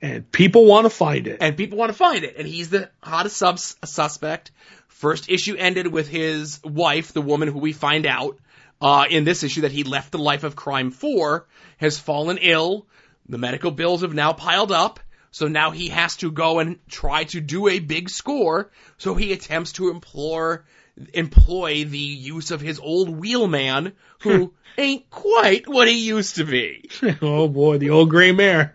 And 0.01 0.31
people 0.33 0.65
want 0.67 0.87
to 0.87 0.91
find 0.91 1.27
it. 1.27 1.39
and 1.41 1.57
people 1.57 1.79
want 1.79 1.91
to 1.91 1.97
find 1.99 2.25
it. 2.25 2.35
And 2.39 2.47
he's 2.49 2.71
the 2.71 2.91
hottest 3.03 3.37
subs- 3.37 3.77
suspect. 3.85 4.51
First 4.89 5.29
issue 5.29 5.57
ended 5.57 5.87
with 5.89 6.09
his 6.09 6.61
wife, 6.65 7.13
the 7.13 7.21
woman 7.23 7.49
who 7.49 7.59
we 7.59 7.73
find 7.73 8.07
out 8.07 8.39
uh, 8.81 9.05
in 9.09 9.25
this 9.25 9.43
issue 9.43 9.63
that 9.63 9.73
he 9.73 9.85
left 9.85 10.13
the 10.13 10.19
life 10.19 10.45
of 10.45 10.57
crime 10.57 10.91
for, 10.91 11.47
has 11.77 11.99
fallen 11.99 12.39
ill. 12.41 12.87
The 13.29 13.39
medical 13.39 13.71
bills 13.71 14.03
have 14.03 14.15
now 14.15 14.33
piled 14.33 14.73
up. 14.73 15.01
So 15.31 15.49
now 15.49 15.71
he 15.73 15.89
has 15.89 16.17
to 16.19 16.31
go 16.31 16.61
and 16.61 16.79
try 16.89 17.25
to 17.25 17.41
do 17.41 17.69
a 17.69 17.79
big 17.81 18.09
score. 18.09 18.71
So 18.99 19.15
he 19.15 19.33
attempts 19.33 19.73
to 19.73 19.91
implore, 19.91 20.65
employ 21.13 21.85
the 21.85 21.99
use 21.99 22.51
of 22.51 22.61
his 22.61 22.79
old 22.79 23.09
wheelman, 23.09 23.93
who 24.21 24.53
ain't 24.79 25.09
quite 25.11 25.69
what 25.69 25.89
he 25.89 26.07
used 26.07 26.37
to 26.37 26.45
be. 26.45 26.89
oh 27.23 27.49
boy, 27.49 27.79
the 27.79 27.91
old 27.91 28.11
gray 28.11 28.33
mare. 28.33 28.75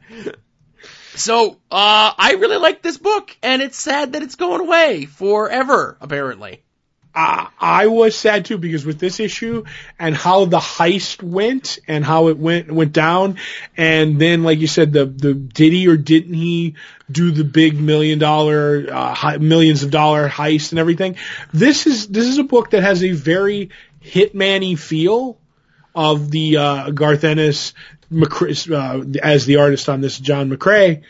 So, 1.16 1.52
uh, 1.72 2.14
I 2.18 2.38
really 2.40 2.58
like 2.58 2.82
this 2.82 2.98
book, 2.98 3.36
and 3.44 3.62
it's 3.62 3.78
sad 3.78 4.14
that 4.14 4.24
it's 4.24 4.36
going 4.36 4.62
away 4.62 5.06
forever, 5.06 5.98
apparently. 6.00 6.64
I, 7.20 7.50
I 7.60 7.88
was 7.88 8.16
sad 8.16 8.46
too 8.46 8.58
because 8.58 8.86
with 8.86 8.98
this 8.98 9.20
issue 9.20 9.66
and 10.00 10.16
how 10.16 10.46
the 10.46 10.60
heist 10.60 11.22
went 11.22 11.80
and 11.86 12.06
how 12.06 12.30
it 12.30 12.38
went 12.38 12.72
went 12.72 12.94
down, 12.94 13.38
and 13.76 14.20
then 14.22 14.44
like 14.44 14.60
you 14.60 14.68
said, 14.68 14.94
the 14.94 15.06
the 15.06 15.34
did 15.34 15.74
he 15.74 15.88
or 15.90 15.98
didn't 15.98 16.34
he 16.34 16.76
do 17.12 17.32
the 17.32 17.44
big 17.44 17.78
million 17.78 18.20
dollar 18.20 18.86
uh, 18.90 19.38
millions 19.40 19.84
of 19.84 19.92
dollar 19.92 20.30
heist 20.30 20.72
and 20.72 20.80
everything? 20.80 21.18
This 21.54 21.88
is 21.88 22.08
this 22.08 22.26
is 22.26 22.38
a 22.38 22.44
book 22.44 22.70
that 22.70 22.84
has 22.84 23.04
a 23.04 23.12
very 23.12 23.72
hitman-y 24.02 24.76
feel 24.76 25.38
of 25.94 26.32
the 26.32 26.56
uh, 26.56 26.92
Garth 26.92 27.26
Ennis 27.26 27.74
uh, 28.12 29.04
as 29.22 29.46
the 29.46 29.58
artist 29.58 29.90
on 29.90 30.00
this, 30.00 30.18
John 30.18 30.50
McCrea. 30.50 31.02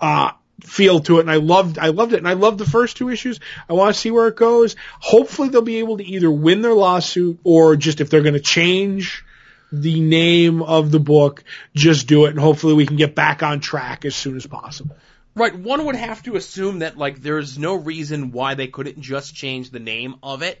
Uh, 0.00 0.30
feel 0.60 1.00
to 1.00 1.18
it 1.18 1.20
and 1.20 1.30
I 1.30 1.36
loved 1.36 1.78
I 1.78 1.88
loved 1.88 2.12
it 2.12 2.18
and 2.18 2.28
I 2.28 2.32
loved 2.32 2.58
the 2.58 2.66
first 2.66 2.96
two 2.96 3.08
issues. 3.08 3.38
I 3.68 3.74
want 3.74 3.94
to 3.94 4.00
see 4.00 4.10
where 4.10 4.28
it 4.28 4.36
goes. 4.36 4.76
Hopefully 4.98 5.48
they'll 5.48 5.62
be 5.62 5.78
able 5.78 5.98
to 5.98 6.04
either 6.04 6.30
win 6.30 6.62
their 6.62 6.74
lawsuit 6.74 7.38
or 7.44 7.76
just 7.76 8.00
if 8.00 8.10
they're 8.10 8.22
going 8.22 8.34
to 8.34 8.40
change 8.40 9.24
the 9.70 10.00
name 10.00 10.62
of 10.62 10.90
the 10.90 10.98
book, 10.98 11.44
just 11.74 12.08
do 12.08 12.24
it 12.24 12.30
and 12.30 12.40
hopefully 12.40 12.74
we 12.74 12.86
can 12.86 12.96
get 12.96 13.14
back 13.14 13.42
on 13.42 13.60
track 13.60 14.04
as 14.04 14.16
soon 14.16 14.36
as 14.36 14.46
possible. 14.46 14.96
Right, 15.34 15.56
one 15.56 15.84
would 15.86 15.94
have 15.94 16.24
to 16.24 16.34
assume 16.34 16.80
that, 16.80 16.98
like, 16.98 17.22
there's 17.22 17.56
no 17.56 17.74
reason 17.74 18.32
why 18.32 18.54
they 18.54 18.66
couldn't 18.66 19.00
just 19.00 19.36
change 19.36 19.70
the 19.70 19.78
name 19.78 20.16
of 20.20 20.42
it 20.42 20.60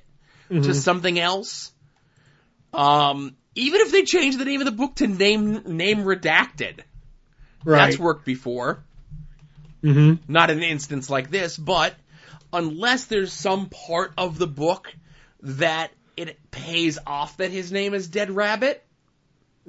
to 0.50 0.72
something 0.72 1.18
else. 1.18 1.72
Um, 2.72 3.36
even 3.56 3.80
if 3.80 3.90
they 3.90 4.02
change 4.02 4.36
the 4.36 4.44
name 4.44 4.60
of 4.60 4.66
the 4.66 4.72
book 4.72 4.94
to 4.96 5.08
name, 5.08 5.62
name 5.66 6.04
redacted. 6.04 6.80
Right. 7.64 7.86
That's 7.86 7.98
worked 7.98 8.24
before. 8.24 8.84
Hmm 9.82 10.14
Not 10.26 10.50
an 10.50 10.62
instance 10.62 11.08
like 11.10 11.30
this, 11.30 11.56
but 11.56 11.94
unless 12.52 13.04
there's 13.06 13.32
some 13.32 13.66
part 13.66 14.12
of 14.16 14.38
the 14.38 14.46
book 14.46 14.92
that 15.42 15.90
it 16.16 16.38
pays 16.50 16.98
off 17.06 17.36
that 17.36 17.50
his 17.50 17.70
name 17.72 17.94
is 17.94 18.08
Dead 18.08 18.30
Rabbit, 18.30 18.84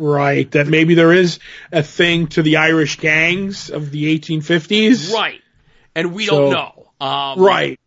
Right. 0.01 0.49
That 0.51 0.68
maybe 0.68 0.93
there 0.95 1.12
is 1.12 1.39
a 1.74 1.84
thing 1.84 2.28
to 2.28 2.41
the 2.41 2.55
Irish 2.57 2.95
gangs 2.99 3.70
of 3.70 3.91
the 3.91 4.18
1850s. 4.18 5.14
right? 5.14 5.41
And 5.93 6.14
we 6.14 6.26
So- 6.26 6.39
don't 6.39 6.53
know. 6.53 7.05
Um, 7.05 7.39
Right. 7.39 7.78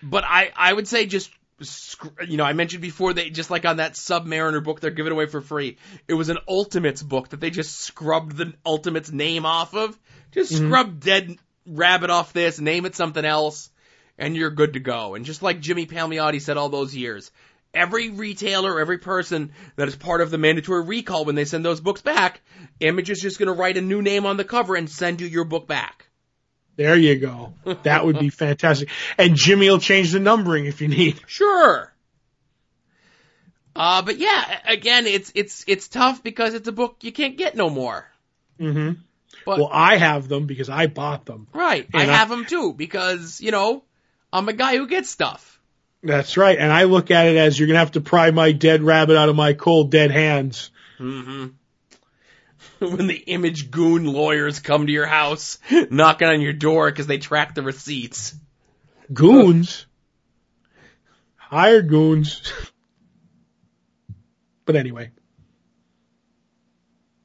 But 0.00 0.22
I, 0.24 0.52
I 0.54 0.72
would 0.72 0.86
say 0.86 1.06
just, 1.06 1.30
you 2.28 2.36
know, 2.36 2.44
I 2.44 2.52
mentioned 2.52 2.80
before 2.82 3.12
they 3.12 3.30
just 3.30 3.50
like 3.50 3.64
on 3.64 3.78
that 3.78 3.94
Submariner 3.94 4.62
book 4.62 4.78
they're 4.78 4.92
giving 4.92 5.10
away 5.10 5.26
for 5.26 5.40
free. 5.40 5.78
It 6.06 6.14
was 6.14 6.28
an 6.28 6.38
Ultimates 6.46 7.02
book 7.02 7.30
that 7.30 7.40
they 7.40 7.50
just 7.50 7.76
scrubbed 7.80 8.36
the 8.36 8.54
Ultimates 8.64 9.10
name 9.10 9.44
off 9.44 9.74
of. 9.74 9.98
Just 10.30 10.56
scrub 10.56 11.00
Dead 11.00 11.36
Rabbit 11.68 12.10
off 12.10 12.32
this, 12.32 12.60
name 12.60 12.86
it 12.86 12.96
something 12.96 13.24
else, 13.24 13.70
and 14.18 14.36
you're 14.36 14.50
good 14.50 14.74
to 14.74 14.80
go. 14.80 15.14
And 15.14 15.24
just 15.24 15.42
like 15.42 15.60
Jimmy 15.60 15.86
Palmiotti 15.86 16.40
said 16.40 16.56
all 16.56 16.68
those 16.68 16.94
years, 16.94 17.30
every 17.74 18.10
retailer, 18.10 18.80
every 18.80 18.98
person 18.98 19.52
that 19.76 19.88
is 19.88 19.96
part 19.96 20.20
of 20.20 20.30
the 20.30 20.38
mandatory 20.38 20.82
recall 20.84 21.24
when 21.24 21.34
they 21.34 21.44
send 21.44 21.64
those 21.64 21.80
books 21.80 22.02
back, 22.02 22.40
Image 22.80 23.10
is 23.10 23.20
just 23.20 23.38
going 23.38 23.48
to 23.48 23.52
write 23.52 23.76
a 23.76 23.82
new 23.82 24.02
name 24.02 24.26
on 24.26 24.36
the 24.36 24.44
cover 24.44 24.74
and 24.76 24.88
send 24.88 25.20
you 25.20 25.26
your 25.26 25.44
book 25.44 25.66
back. 25.66 26.08
There 26.76 26.96
you 26.96 27.16
go. 27.16 27.54
That 27.82 28.06
would 28.06 28.20
be 28.20 28.28
fantastic. 28.28 28.88
And 29.18 29.34
Jimmy 29.34 29.68
will 29.68 29.80
change 29.80 30.12
the 30.12 30.20
numbering 30.20 30.66
if 30.66 30.80
you 30.80 30.86
need. 30.86 31.20
Sure. 31.26 31.92
Uh, 33.74 34.02
but 34.02 34.18
yeah, 34.18 34.60
again, 34.64 35.06
it's 35.06 35.32
it's 35.34 35.64
it's 35.66 35.88
tough 35.88 36.22
because 36.22 36.54
it's 36.54 36.68
a 36.68 36.72
book 36.72 36.96
you 37.02 37.12
can't 37.12 37.36
get 37.36 37.56
no 37.56 37.68
more. 37.68 38.06
hmm 38.58 38.92
But 39.44 39.58
Well, 39.58 39.70
I 39.72 39.96
have 39.96 40.28
them 40.28 40.46
because 40.46 40.68
I 40.68 40.86
bought 40.86 41.24
them. 41.26 41.46
right, 41.52 41.86
I 41.94 42.02
I- 42.02 42.04
have 42.06 42.28
them 42.28 42.44
too 42.46 42.72
because 42.72 43.40
you 43.40 43.50
know 43.50 43.82
I'm 44.32 44.48
a 44.48 44.52
guy 44.52 44.76
who 44.76 44.86
gets 44.86 45.08
stuff. 45.10 45.60
That's 46.02 46.36
right. 46.36 46.58
And 46.58 46.70
I 46.72 46.84
look 46.84 47.10
at 47.10 47.26
it 47.26 47.36
as 47.36 47.58
you're 47.58 47.66
going 47.66 47.74
to 47.74 47.80
have 47.80 47.92
to 47.92 48.00
pry 48.00 48.30
my 48.30 48.52
dead 48.52 48.82
rabbit 48.84 49.16
out 49.16 49.28
of 49.28 49.34
my 49.36 49.52
cold, 49.54 49.90
dead 49.90 50.10
hands. 50.12 50.70
hmm 50.96 51.46
when 52.78 53.06
the 53.08 53.16
image 53.16 53.70
goon 53.70 54.04
lawyers 54.04 54.60
come 54.60 54.86
to 54.86 54.92
your 54.92 55.06
house, 55.06 55.58
knocking 55.90 56.28
on 56.28 56.40
your 56.40 56.52
door 56.52 56.90
because 56.90 57.06
they 57.08 57.18
track 57.18 57.54
the 57.54 57.62
receipts. 57.62 58.34
Goons. 59.12 59.86
Hired 61.36 61.88
goons. 61.88 62.52
but 64.64 64.76
anyway. 64.76 65.10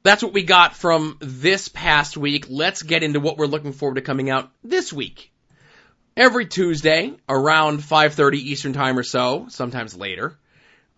That's 0.04 0.22
what 0.22 0.34
we 0.34 0.42
got 0.42 0.76
from 0.76 1.16
this 1.20 1.68
past 1.68 2.18
week. 2.18 2.44
Let's 2.50 2.82
get 2.82 3.02
into 3.02 3.20
what 3.20 3.38
we're 3.38 3.46
looking 3.46 3.72
forward 3.72 3.94
to 3.94 4.02
coming 4.02 4.28
out 4.28 4.50
this 4.62 4.92
week. 4.92 5.32
Every 6.14 6.44
Tuesday 6.44 7.14
around 7.26 7.82
5:30 7.82 8.36
Eastern 8.36 8.74
Time 8.74 8.98
or 8.98 9.02
so, 9.02 9.46
sometimes 9.48 9.96
later, 9.96 10.36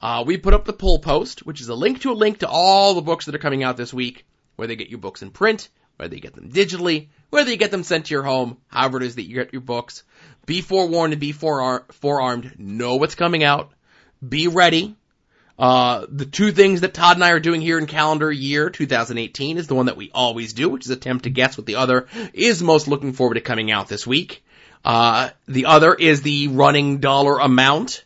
uh, 0.02 0.24
we 0.26 0.36
put 0.38 0.54
up 0.54 0.64
the 0.64 0.72
pull 0.72 0.98
post, 0.98 1.46
which 1.46 1.60
is 1.60 1.68
a 1.68 1.74
link 1.76 2.00
to 2.00 2.10
a 2.10 2.14
link 2.14 2.40
to 2.40 2.48
all 2.48 2.94
the 2.94 3.00
books 3.00 3.26
that 3.26 3.34
are 3.36 3.38
coming 3.38 3.62
out 3.62 3.76
this 3.76 3.94
week, 3.94 4.26
whether 4.56 4.72
you 4.72 4.76
get 4.76 4.90
your 4.90 4.98
books 4.98 5.22
in 5.22 5.30
print, 5.30 5.68
whether 5.98 6.16
you 6.16 6.20
get 6.20 6.34
them 6.34 6.50
digitally, 6.50 7.06
whether 7.30 7.52
you 7.52 7.56
get 7.56 7.70
them 7.70 7.84
sent 7.84 8.06
to 8.06 8.14
your 8.14 8.24
home, 8.24 8.56
however 8.66 8.96
it 8.96 9.04
is 9.04 9.14
that 9.14 9.28
you 9.28 9.36
get 9.36 9.52
your 9.52 9.62
books. 9.62 10.02
Be 10.46 10.62
forewarned 10.62 11.12
and 11.12 11.20
be 11.20 11.30
forearmed. 11.30 12.58
Know 12.58 12.96
what's 12.96 13.14
coming 13.14 13.44
out. 13.44 13.70
Be 14.28 14.48
ready. 14.48 14.96
Uh, 15.58 16.06
the 16.08 16.26
two 16.26 16.52
things 16.52 16.82
that 16.82 16.92
Todd 16.92 17.16
and 17.16 17.24
I 17.24 17.30
are 17.30 17.40
doing 17.40 17.60
here 17.60 17.78
in 17.78 17.86
calendar 17.86 18.30
year 18.30 18.68
2018 18.68 19.56
is 19.56 19.66
the 19.66 19.74
one 19.74 19.86
that 19.86 19.96
we 19.96 20.10
always 20.12 20.52
do, 20.52 20.68
which 20.68 20.84
is 20.84 20.90
attempt 20.90 21.24
to 21.24 21.30
guess 21.30 21.56
what 21.56 21.66
the 21.66 21.76
other 21.76 22.08
is 22.34 22.62
most 22.62 22.88
looking 22.88 23.14
forward 23.14 23.34
to 23.34 23.40
coming 23.40 23.70
out 23.70 23.88
this 23.88 24.06
week. 24.06 24.44
Uh, 24.84 25.30
the 25.48 25.66
other 25.66 25.94
is 25.94 26.22
the 26.22 26.48
running 26.48 26.98
dollar 26.98 27.38
amount. 27.38 28.04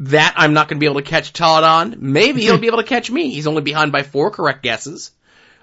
That 0.00 0.34
I'm 0.36 0.54
not 0.54 0.68
going 0.68 0.78
to 0.78 0.80
be 0.80 0.86
able 0.86 1.02
to 1.02 1.06
catch 1.06 1.32
Todd 1.32 1.62
on. 1.62 1.96
Maybe 1.98 2.40
he'll 2.40 2.58
be 2.58 2.68
able 2.68 2.78
to 2.78 2.84
catch 2.84 3.10
me. 3.10 3.30
He's 3.30 3.46
only 3.46 3.60
behind 3.60 3.92
by 3.92 4.02
four 4.02 4.30
correct 4.30 4.62
guesses. 4.62 5.10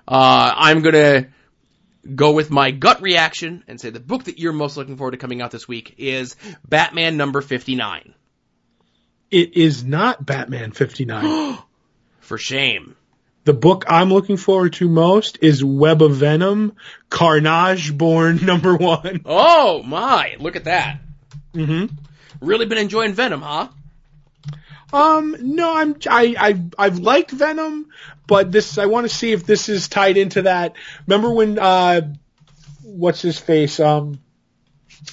Uh, 0.07 0.53
I'm 0.55 0.83
going 0.83 0.93
to 0.93 1.27
go 2.15 2.31
with 2.31 2.51
my 2.51 2.71
gut 2.71 3.01
reaction 3.01 3.63
and 3.67 3.81
say 3.81 3.89
the 3.89 3.99
book 3.99 4.25
that 4.25 4.37
you're 4.39 4.53
most 4.53 4.77
looking 4.77 4.95
forward 4.95 5.11
to 5.11 5.17
coming 5.17 5.41
out 5.41 5.51
this 5.51 5.67
week 5.67 5.95
is 5.97 6.35
Batman 6.67 7.17
number 7.17 7.41
59. 7.41 8.13
It 9.29 9.57
is 9.57 9.83
not 9.83 10.25
Batman 10.25 10.71
59. 10.71 11.57
For 12.19 12.37
shame. 12.37 12.95
the 13.45 13.53
book 13.53 13.85
I'm 13.87 14.09
looking 14.09 14.35
forward 14.35 14.73
to 14.73 14.89
most 14.89 15.39
is 15.41 15.63
Web 15.63 16.01
of 16.01 16.15
Venom, 16.15 16.75
Carnage 17.09 17.97
Born 17.97 18.37
number 18.45 18.75
one. 18.75 19.21
Oh 19.25 19.81
my, 19.83 20.35
look 20.39 20.55
at 20.57 20.65
that. 20.65 20.99
Mm-hmm. 21.53 21.95
Really 22.41 22.65
been 22.65 22.77
enjoying 22.77 23.13
Venom, 23.13 23.41
huh? 23.41 23.69
Um, 24.93 25.35
no, 25.39 25.75
I'm, 25.75 25.95
I, 26.09 26.35
I, 26.37 26.61
I've 26.77 26.99
liked 26.99 27.31
Venom, 27.31 27.87
but 28.25 28.51
this, 28.51 28.77
I 28.77 28.85
want 28.85 29.09
to 29.09 29.13
see 29.13 29.31
if 29.31 29.45
this 29.45 29.69
is 29.69 29.87
tied 29.89 30.17
into 30.17 30.43
that. 30.43 30.75
Remember 31.05 31.31
when, 31.31 31.59
uh, 31.59 32.13
what's 32.83 33.21
his 33.21 33.37
face, 33.39 33.79
um, 33.79 34.19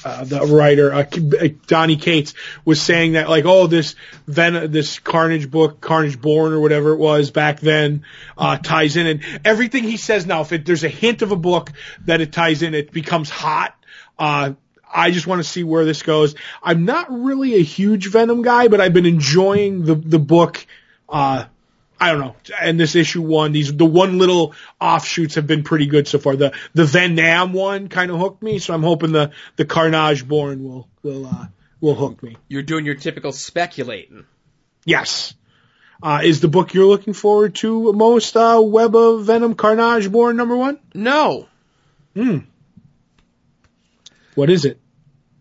uh, 0.04 0.24
the 0.24 0.40
writer 0.40 0.92
uh, 0.92 1.04
Donny 1.66 1.96
Cates 1.96 2.34
was 2.64 2.80
saying 2.80 3.12
that 3.12 3.28
like 3.28 3.44
oh 3.44 3.66
this 3.66 3.94
Ven- 4.26 4.70
this 4.70 4.98
Carnage 4.98 5.50
book 5.50 5.80
Carnage 5.80 6.20
Born 6.20 6.52
or 6.52 6.60
whatever 6.60 6.92
it 6.92 6.98
was 6.98 7.30
back 7.30 7.60
then 7.60 8.04
uh, 8.36 8.56
ties 8.58 8.96
in 8.96 9.06
and 9.06 9.40
everything 9.44 9.84
he 9.84 9.96
says 9.96 10.26
now 10.26 10.42
if 10.42 10.52
it, 10.52 10.64
there's 10.64 10.84
a 10.84 10.88
hint 10.88 11.22
of 11.22 11.32
a 11.32 11.36
book 11.36 11.72
that 12.06 12.20
it 12.20 12.32
ties 12.32 12.62
in 12.62 12.74
it 12.74 12.92
becomes 12.92 13.30
hot. 13.30 13.74
Uh, 14.18 14.52
I 14.94 15.10
just 15.10 15.26
want 15.26 15.40
to 15.40 15.48
see 15.48 15.64
where 15.64 15.84
this 15.84 16.02
goes. 16.02 16.36
I'm 16.62 16.84
not 16.84 17.10
really 17.10 17.56
a 17.56 17.62
huge 17.62 18.10
Venom 18.10 18.42
guy, 18.42 18.68
but 18.68 18.80
I've 18.80 18.92
been 18.92 19.06
enjoying 19.06 19.84
the 19.84 19.96
the 19.96 20.20
book. 20.20 20.64
Uh, 21.08 21.46
I 22.04 22.10
don't 22.10 22.20
know. 22.20 22.36
And 22.60 22.78
this 22.78 22.96
issue 22.96 23.22
one, 23.22 23.52
these 23.52 23.74
the 23.74 23.86
one 23.86 24.18
little 24.18 24.52
offshoots 24.78 25.36
have 25.36 25.46
been 25.46 25.62
pretty 25.62 25.86
good 25.86 26.06
so 26.06 26.18
far. 26.18 26.36
The 26.36 26.52
the 26.74 26.82
Ve'Nam 26.82 27.52
one 27.52 27.88
kind 27.88 28.10
of 28.10 28.18
hooked 28.18 28.42
me, 28.42 28.58
so 28.58 28.74
I'm 28.74 28.82
hoping 28.82 29.12
the 29.12 29.30
the 29.56 29.64
Carnage 29.64 30.28
Born 30.28 30.62
will 30.62 30.86
will 31.02 31.24
uh, 31.24 31.46
will 31.80 31.94
hook 31.94 32.22
me. 32.22 32.36
You're 32.46 32.62
doing 32.62 32.84
your 32.84 32.94
typical 32.94 33.32
speculating. 33.32 34.26
Yes. 34.84 35.32
Uh, 36.02 36.20
is 36.22 36.42
the 36.42 36.48
book 36.48 36.74
you're 36.74 36.84
looking 36.84 37.14
forward 37.14 37.54
to 37.54 37.94
most 37.94 38.36
uh, 38.36 38.60
Web 38.62 38.94
of 38.94 39.24
Venom 39.24 39.54
Carnage 39.54 40.12
Born 40.12 40.36
number 40.36 40.58
one? 40.58 40.78
No. 40.92 41.48
Hmm. 42.12 42.40
What 44.34 44.50
is 44.50 44.66
it? 44.66 44.78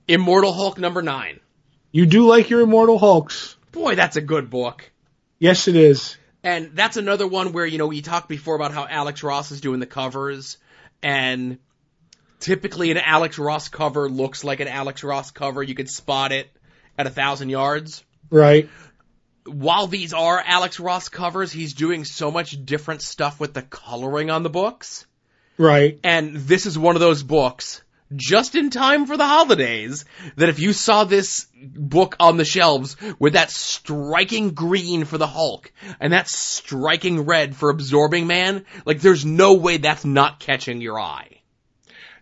Immortal 0.08 0.54
Hulk 0.54 0.78
number 0.78 1.02
nine. 1.02 1.42
You 1.92 2.06
do 2.06 2.26
like 2.26 2.50
your 2.50 2.62
Immortal 2.62 3.00
Hulks. 3.00 3.58
Boy, 3.74 3.96
that's 3.96 4.16
a 4.16 4.22
good 4.22 4.50
book. 4.50 4.90
Yes, 5.40 5.68
it 5.68 5.76
is. 5.76 6.18
And 6.44 6.72
that's 6.76 6.98
another 6.98 7.26
one 7.26 7.54
where, 7.54 7.66
you 7.66 7.78
know, 7.78 7.88
we 7.88 8.02
talked 8.02 8.28
before 8.28 8.56
about 8.56 8.74
how 8.74 8.86
Alex 8.86 9.24
Ross 9.24 9.52
is 9.52 9.62
doing 9.62 9.80
the 9.80 9.86
covers, 9.86 10.58
and 11.02 11.58
typically 12.40 12.92
an 12.92 12.98
Alex 12.98 13.40
Ross 13.40 13.70
cover 13.70 14.10
looks 14.10 14.44
like 14.44 14.60
an 14.60 14.68
Alex 14.68 15.04
Ross 15.04 15.32
cover. 15.32 15.64
You 15.64 15.74
could 15.74 15.90
spot 15.90 16.34
it 16.34 16.50
at 16.98 17.08
a 17.08 17.10
thousand 17.10 17.50
yards. 17.50 18.04
Right. 18.30 18.70
While 19.46 19.88
these 19.88 20.14
are 20.14 20.42
Alex 20.46 20.80
Ross 20.80 21.10
covers, 21.10 21.52
he's 21.52 21.74
doing 21.74 22.04
so 22.04 22.30
much 22.30 22.66
different 22.66 23.02
stuff 23.02 23.40
with 23.40 23.54
the 23.54 23.62
coloring 23.62 24.30
on 24.30 24.44
the 24.44 24.50
books. 24.50 25.06
Right. 25.58 26.00
And 26.04 26.36
this 26.36 26.66
is 26.66 26.78
one 26.78 26.96
of 26.96 27.00
those 27.00 27.24
books 27.24 27.82
just 28.16 28.56
in 28.56 28.70
time 28.70 29.06
for 29.06 29.18
the 29.18 29.26
holidays 29.26 30.06
that 30.36 30.50
if 30.50 30.60
you 30.60 30.74
saw 30.74 31.04
this 31.04 31.48
book 31.56 32.16
on 32.20 32.38
the 32.38 32.46
shelves 32.46 32.96
with 33.20 33.34
that 33.34 33.52
striking 33.52 34.52
green 34.52 35.06
for 35.06 35.18
the 35.18 35.28
Hulk 35.28 35.72
and 36.00 36.14
that 36.14 36.28
striking 36.28 37.22
red 37.22 37.56
for 37.56 37.70
Absorbing 37.70 38.28
Man, 38.28 38.66
like 38.86 39.02
there's 39.02 39.26
no 39.26 39.56
way 39.56 39.78
that's 39.78 40.06
not 40.06 40.40
catching 40.40 40.82
your 40.82 41.00
eye. 41.00 41.42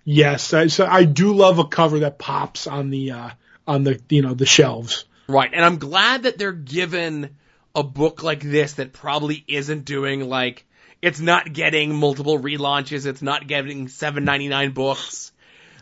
Yes, 0.04 0.54
I, 0.54 0.68
so 0.68 0.86
I 0.86 1.04
do 1.04 1.34
love 1.34 1.60
a 1.60 1.66
cover 1.66 2.00
that 2.00 2.18
pops 2.18 2.68
on 2.68 2.90
the 2.90 3.12
uh, 3.12 3.30
on 3.68 3.84
the 3.84 4.02
you 4.10 4.22
know 4.22 4.34
the 4.34 4.46
shelves. 4.46 5.06
Right, 5.28 5.52
and 5.54 5.64
I'm 5.64 5.78
glad 5.78 6.24
that 6.24 6.38
they're 6.38 6.52
given 6.52 7.38
a 7.76 7.84
book 7.84 8.24
like 8.24 8.42
this 8.42 8.74
that 8.74 8.94
probably 8.94 9.44
isn't 9.48 9.86
doing 9.86 10.28
like 10.28 10.66
it's 11.02 11.20
not 11.20 11.52
getting 11.52 11.96
multiple 11.96 12.40
relaunches, 12.40 13.06
it's 13.06 13.22
not 13.22 13.48
getting 13.48 13.88
7.99 13.88 14.74
books. 14.74 15.31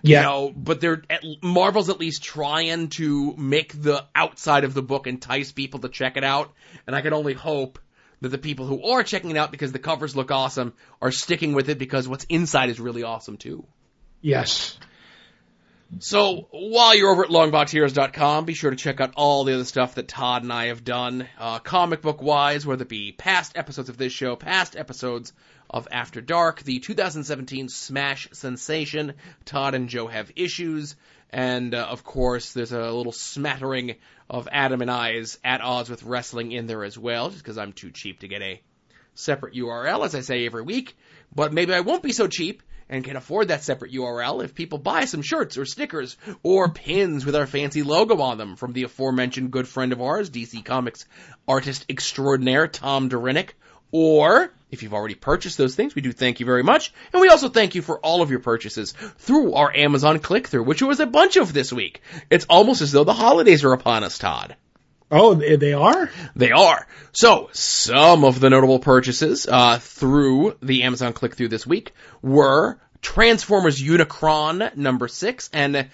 Yeah. 0.01 0.19
You 0.19 0.25
know, 0.25 0.53
but 0.55 0.81
they're 0.81 1.03
at, 1.09 1.23
Marvel's 1.41 1.89
at 1.89 1.99
least 1.99 2.23
trying 2.23 2.89
to 2.89 3.35
make 3.37 3.79
the 3.79 4.05
outside 4.15 4.63
of 4.63 4.73
the 4.73 4.81
book 4.81 5.07
entice 5.07 5.51
people 5.51 5.79
to 5.81 5.89
check 5.89 6.17
it 6.17 6.23
out, 6.23 6.53
and 6.87 6.95
I 6.95 7.01
can 7.01 7.13
only 7.13 7.33
hope 7.33 7.79
that 8.21 8.29
the 8.29 8.37
people 8.37 8.65
who 8.65 8.83
are 8.83 9.03
checking 9.03 9.31
it 9.31 9.37
out 9.37 9.51
because 9.51 9.71
the 9.71 9.79
covers 9.79 10.15
look 10.15 10.31
awesome 10.31 10.73
are 11.01 11.11
sticking 11.11 11.53
with 11.53 11.69
it 11.69 11.77
because 11.77 12.07
what's 12.07 12.25
inside 12.25 12.69
is 12.69 12.79
really 12.79 13.03
awesome 13.03 13.37
too. 13.37 13.65
Yes. 14.21 14.77
So 15.97 16.47
while 16.51 16.95
you're 16.95 17.09
over 17.09 17.23
at 17.23 17.31
longboxheroes.com, 17.31 18.45
be 18.45 18.53
sure 18.53 18.69
to 18.69 18.75
check 18.75 19.01
out 19.01 19.13
all 19.15 19.43
the 19.43 19.55
other 19.55 19.65
stuff 19.65 19.95
that 19.95 20.07
Todd 20.07 20.43
and 20.43 20.53
I 20.53 20.67
have 20.67 20.83
done, 20.83 21.27
uh, 21.39 21.59
comic 21.59 22.01
book 22.01 22.21
wise, 22.21 22.65
whether 22.65 22.83
it 22.83 22.89
be 22.89 23.11
past 23.11 23.57
episodes 23.57 23.89
of 23.89 23.97
this 23.97 24.13
show, 24.13 24.35
past 24.35 24.75
episodes 24.75 25.33
of 25.69 25.87
After 25.91 26.21
Dark, 26.21 26.63
the 26.63 26.79
2017 26.79 27.69
Smash 27.69 28.29
sensation. 28.31 29.13
Todd 29.45 29.75
and 29.75 29.89
Joe 29.89 30.07
have 30.07 30.31
issues, 30.35 30.95
and 31.29 31.75
uh, 31.75 31.85
of 31.85 32.03
course, 32.03 32.53
there's 32.53 32.71
a 32.71 32.91
little 32.91 33.11
smattering 33.11 33.95
of 34.29 34.47
Adam 34.51 34.81
and 34.81 34.89
I's 34.89 35.37
at 35.43 35.61
odds 35.61 35.89
with 35.89 36.03
wrestling 36.03 36.51
in 36.51 36.65
there 36.65 36.83
as 36.83 36.97
well, 36.97 37.29
just 37.29 37.43
because 37.43 37.57
I'm 37.57 37.73
too 37.73 37.91
cheap 37.91 38.19
to 38.19 38.27
get 38.27 38.41
a 38.41 38.61
separate 39.13 39.53
URL, 39.53 40.05
as 40.05 40.15
I 40.15 40.21
say 40.21 40.45
every 40.45 40.63
week. 40.63 40.97
But 41.33 41.53
maybe 41.53 41.73
I 41.73 41.81
won't 41.81 42.03
be 42.03 42.13
so 42.13 42.27
cheap 42.27 42.63
and 42.89 43.03
can 43.03 43.15
afford 43.15 43.49
that 43.49 43.63
separate 43.63 43.93
URL 43.93 44.43
if 44.43 44.55
people 44.55 44.79
buy 44.79 45.05
some 45.05 45.21
shirts 45.21 45.57
or 45.57 45.65
stickers 45.65 46.17
or 46.41 46.69
pins 46.69 47.25
with 47.25 47.35
our 47.35 47.45
fancy 47.45 47.83
logo 47.83 48.19
on 48.21 48.37
them 48.37 48.55
from 48.55 48.73
the 48.73 48.83
aforementioned 48.83 49.51
good 49.51 49.67
friend 49.67 49.93
of 49.93 50.01
ours, 50.01 50.31
DC 50.31 50.65
Comics 50.65 51.05
artist 51.47 51.85
extraordinaire 51.89 52.67
Tom 52.67 53.09
Derenick. 53.09 53.55
Or 53.91 54.51
if 54.71 54.83
you've 54.83 54.93
already 54.93 55.15
purchased 55.15 55.57
those 55.57 55.75
things, 55.75 55.95
we 55.95 56.01
do 56.01 56.11
thank 56.11 56.39
you 56.39 56.45
very 56.45 56.63
much. 56.63 56.93
And 57.11 57.21
we 57.21 57.29
also 57.29 57.49
thank 57.49 57.75
you 57.75 57.81
for 57.81 57.99
all 57.99 58.21
of 58.21 58.31
your 58.31 58.39
purchases 58.39 58.93
through 59.17 59.53
our 59.53 59.75
Amazon 59.75 60.19
click 60.19 60.47
through, 60.47 60.63
which 60.63 60.81
was 60.81 60.99
a 60.99 61.07
bunch 61.07 61.37
of 61.37 61.53
this 61.53 61.73
week. 61.73 62.01
It's 62.29 62.45
almost 62.49 62.81
as 62.81 62.91
though 62.91 63.03
the 63.03 63.13
holidays 63.13 63.63
are 63.63 63.73
upon 63.73 64.03
us, 64.03 64.17
Todd. 64.17 64.55
Oh, 65.11 65.33
they 65.33 65.73
are? 65.73 66.11
They 66.35 66.51
are. 66.51 66.85
So, 67.13 67.49
some 67.51 68.23
of 68.23 68.39
the 68.39 68.51
notable 68.51 68.77
purchases 68.77 69.47
uh, 69.47 69.79
through 69.79 70.55
the 70.61 70.83
Amazon 70.83 71.13
click 71.13 71.35
through 71.35 71.47
this 71.47 71.65
week 71.65 71.93
were 72.21 72.79
Transformers 73.01 73.81
Unicron 73.81 74.75
number 74.75 75.07
six 75.07 75.49
and 75.51 75.89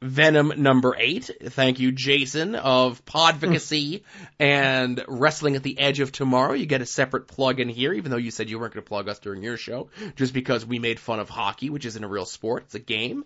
Venom 0.00 0.52
number 0.56 0.94
eight. 0.96 1.28
Thank 1.42 1.80
you, 1.80 1.90
Jason 1.90 2.54
of 2.54 3.04
Podvocacy 3.04 4.02
and 4.38 5.04
Wrestling 5.08 5.56
at 5.56 5.62
the 5.62 5.78
Edge 5.78 6.00
of 6.00 6.12
Tomorrow. 6.12 6.52
You 6.52 6.66
get 6.66 6.82
a 6.82 6.86
separate 6.86 7.26
plug 7.26 7.58
in 7.58 7.68
here, 7.68 7.92
even 7.92 8.10
though 8.10 8.16
you 8.16 8.30
said 8.30 8.48
you 8.48 8.58
weren't 8.58 8.74
going 8.74 8.84
to 8.84 8.88
plug 8.88 9.08
us 9.08 9.18
during 9.18 9.42
your 9.42 9.56
show, 9.56 9.90
just 10.16 10.32
because 10.32 10.64
we 10.64 10.78
made 10.78 11.00
fun 11.00 11.18
of 11.18 11.28
hockey, 11.28 11.68
which 11.68 11.84
isn't 11.84 12.02
a 12.02 12.08
real 12.08 12.26
sport. 12.26 12.64
It's 12.66 12.74
a 12.76 12.80
game. 12.80 13.24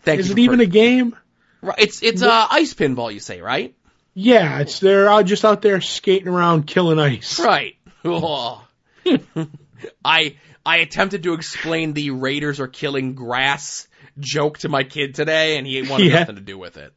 Thank 0.00 0.20
Is 0.20 0.30
it 0.30 0.38
even 0.38 0.58
per- 0.58 0.64
a 0.64 0.66
game? 0.66 1.16
Right, 1.60 1.78
It's 1.78 2.02
it's 2.02 2.22
uh, 2.22 2.46
ice 2.50 2.74
pinball, 2.74 3.12
you 3.12 3.20
say, 3.20 3.40
right? 3.40 3.74
Yeah, 4.14 4.60
it's 4.60 4.80
they're 4.80 5.22
just 5.22 5.44
out 5.44 5.62
there 5.62 5.80
skating 5.80 6.28
around 6.28 6.66
killing 6.66 6.98
ice. 6.98 7.38
Right. 7.40 7.76
Oh. 8.04 8.64
I 10.04 10.36
I 10.64 10.76
attempted 10.78 11.22
to 11.24 11.34
explain 11.34 11.92
the 11.92 12.10
Raiders 12.10 12.60
are 12.60 12.68
killing 12.68 13.14
grass 13.14 13.87
joke 14.20 14.58
to 14.58 14.68
my 14.68 14.84
kid 14.84 15.14
today, 15.14 15.56
and 15.58 15.66
he 15.66 15.82
wanted 15.82 16.06
Yeah. 16.10 16.20
nothing 16.20 16.36
to 16.36 16.40
do 16.42 16.58
with 16.58 16.76
it. 16.76 16.92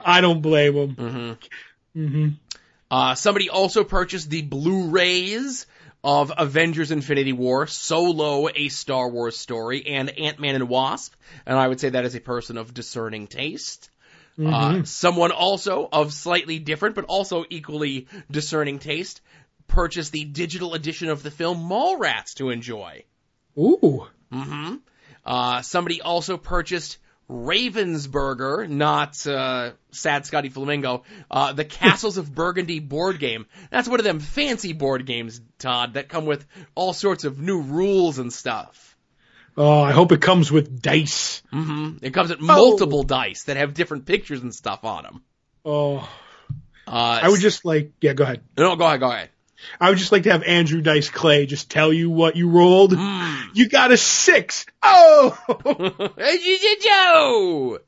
I 0.00 0.20
don't 0.20 0.40
blame 0.40 0.74
them. 0.96 1.38
hmm 1.94 2.00
hmm 2.08 2.28
Uh, 2.90 3.14
somebody 3.14 3.50
also 3.50 3.84
purchased 3.84 4.30
the 4.30 4.42
Blu-rays 4.42 5.66
of 6.02 6.32
Avengers 6.36 6.90
Infinity 6.90 7.32
War, 7.32 7.66
Solo, 7.66 8.48
a 8.54 8.68
Star 8.68 9.08
Wars 9.08 9.36
story, 9.38 9.86
and 9.86 10.10
Ant-Man 10.10 10.54
and 10.54 10.68
Wasp. 10.68 11.14
And 11.46 11.56
I 11.58 11.66
would 11.66 11.80
say 11.80 11.90
that 11.90 12.04
is 12.04 12.14
a 12.14 12.20
person 12.20 12.58
of 12.58 12.74
discerning 12.74 13.26
taste. 13.26 13.90
Uh, 14.38 14.82
someone 14.82 15.30
also 15.30 15.88
of 15.92 16.12
slightly 16.12 16.58
different, 16.58 16.96
but 16.96 17.04
also 17.04 17.44
equally 17.48 18.08
discerning 18.30 18.80
taste, 18.80 19.20
purchased 19.68 20.12
the 20.12 20.24
digital 20.24 20.74
edition 20.74 21.08
of 21.08 21.22
the 21.22 21.30
film 21.30 21.68
Mallrats 21.68 22.34
to 22.34 22.50
enjoy. 22.50 23.04
Ooh. 23.56 24.06
hmm 24.32 24.74
Uh, 25.24 25.62
somebody 25.62 26.02
also 26.02 26.36
purchased 26.36 26.98
Ravensburger, 27.30 28.68
not 28.68 29.26
uh, 29.26 29.72
Sad 29.90 30.26
Scotty 30.26 30.48
Flamingo, 30.50 31.04
uh, 31.30 31.52
the 31.52 31.64
Castles 31.80 32.16
of 32.18 32.34
Burgundy 32.34 32.80
board 32.80 33.18
game. 33.18 33.46
That's 33.70 33.88
one 33.88 34.00
of 34.00 34.04
them 34.04 34.20
fancy 34.20 34.72
board 34.72 35.06
games, 35.06 35.40
Todd, 35.58 35.94
that 35.94 36.08
come 36.08 36.26
with 36.26 36.46
all 36.74 36.92
sorts 36.92 37.24
of 37.24 37.38
new 37.40 37.60
rules 37.60 38.18
and 38.18 38.32
stuff. 38.32 38.96
Oh, 39.56 39.80
I 39.82 39.92
hope 39.92 40.10
it 40.12 40.20
comes 40.20 40.50
with 40.50 40.82
dice. 40.82 41.42
Mm-hmm. 41.52 42.04
It 42.04 42.12
comes 42.12 42.30
with 42.30 42.40
multiple 42.40 43.04
dice 43.04 43.44
that 43.44 43.56
have 43.56 43.72
different 43.72 44.04
pictures 44.04 44.42
and 44.42 44.54
stuff 44.54 44.84
on 44.84 45.04
them. 45.04 45.22
Oh, 45.64 46.08
Uh, 46.86 47.20
I 47.22 47.28
would 47.30 47.40
just 47.40 47.64
like, 47.64 47.92
yeah, 48.00 48.12
go 48.12 48.24
ahead. 48.24 48.42
no, 48.58 48.76
go 48.76 48.84
ahead, 48.84 49.00
go 49.00 49.10
ahead. 49.10 49.30
I 49.80 49.90
would 49.90 49.98
just 49.98 50.12
like 50.12 50.24
to 50.24 50.32
have 50.32 50.42
Andrew 50.42 50.80
Dice 50.80 51.08
Clay 51.10 51.46
just 51.46 51.70
tell 51.70 51.92
you 51.92 52.10
what 52.10 52.36
you 52.36 52.48
rolled. 52.48 52.92
You 52.92 53.68
got 53.68 53.92
a 53.92 53.96
six. 53.96 54.66
Oh, 54.82 55.38
Joe. 56.82 57.78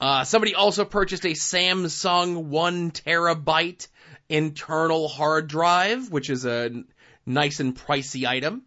Uh, 0.00 0.22
somebody 0.22 0.54
also 0.54 0.84
purchased 0.84 1.24
a 1.24 1.30
Samsung 1.30 2.44
one 2.44 2.92
terabyte 2.92 3.88
internal 4.28 5.08
hard 5.08 5.48
drive, 5.48 6.10
which 6.10 6.30
is 6.30 6.44
a 6.44 6.84
nice 7.26 7.60
and 7.60 7.76
pricey 7.76 8.26
item. 8.26 8.62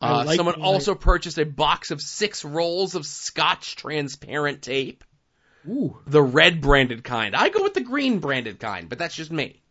Uh, 0.00 0.24
like 0.26 0.36
someone 0.36 0.60
also 0.62 0.94
purchased 0.94 1.38
a 1.38 1.44
box 1.44 1.90
of 1.90 2.00
six 2.00 2.44
rolls 2.44 2.94
of 2.94 3.06
Scotch 3.06 3.76
transparent 3.76 4.62
tape, 4.62 5.04
Ooh, 5.68 5.98
the 6.06 6.22
red 6.22 6.60
branded 6.60 7.04
kind. 7.04 7.36
I 7.36 7.50
go 7.50 7.62
with 7.62 7.74
the 7.74 7.82
green 7.82 8.18
branded 8.18 8.58
kind, 8.58 8.88
but 8.88 8.98
that's 8.98 9.14
just 9.14 9.30
me. 9.30 9.61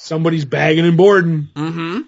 Somebody's 0.00 0.44
bagging 0.44 0.86
and 0.86 0.96
boarding. 0.96 1.48
Mm-hmm. 1.54 2.00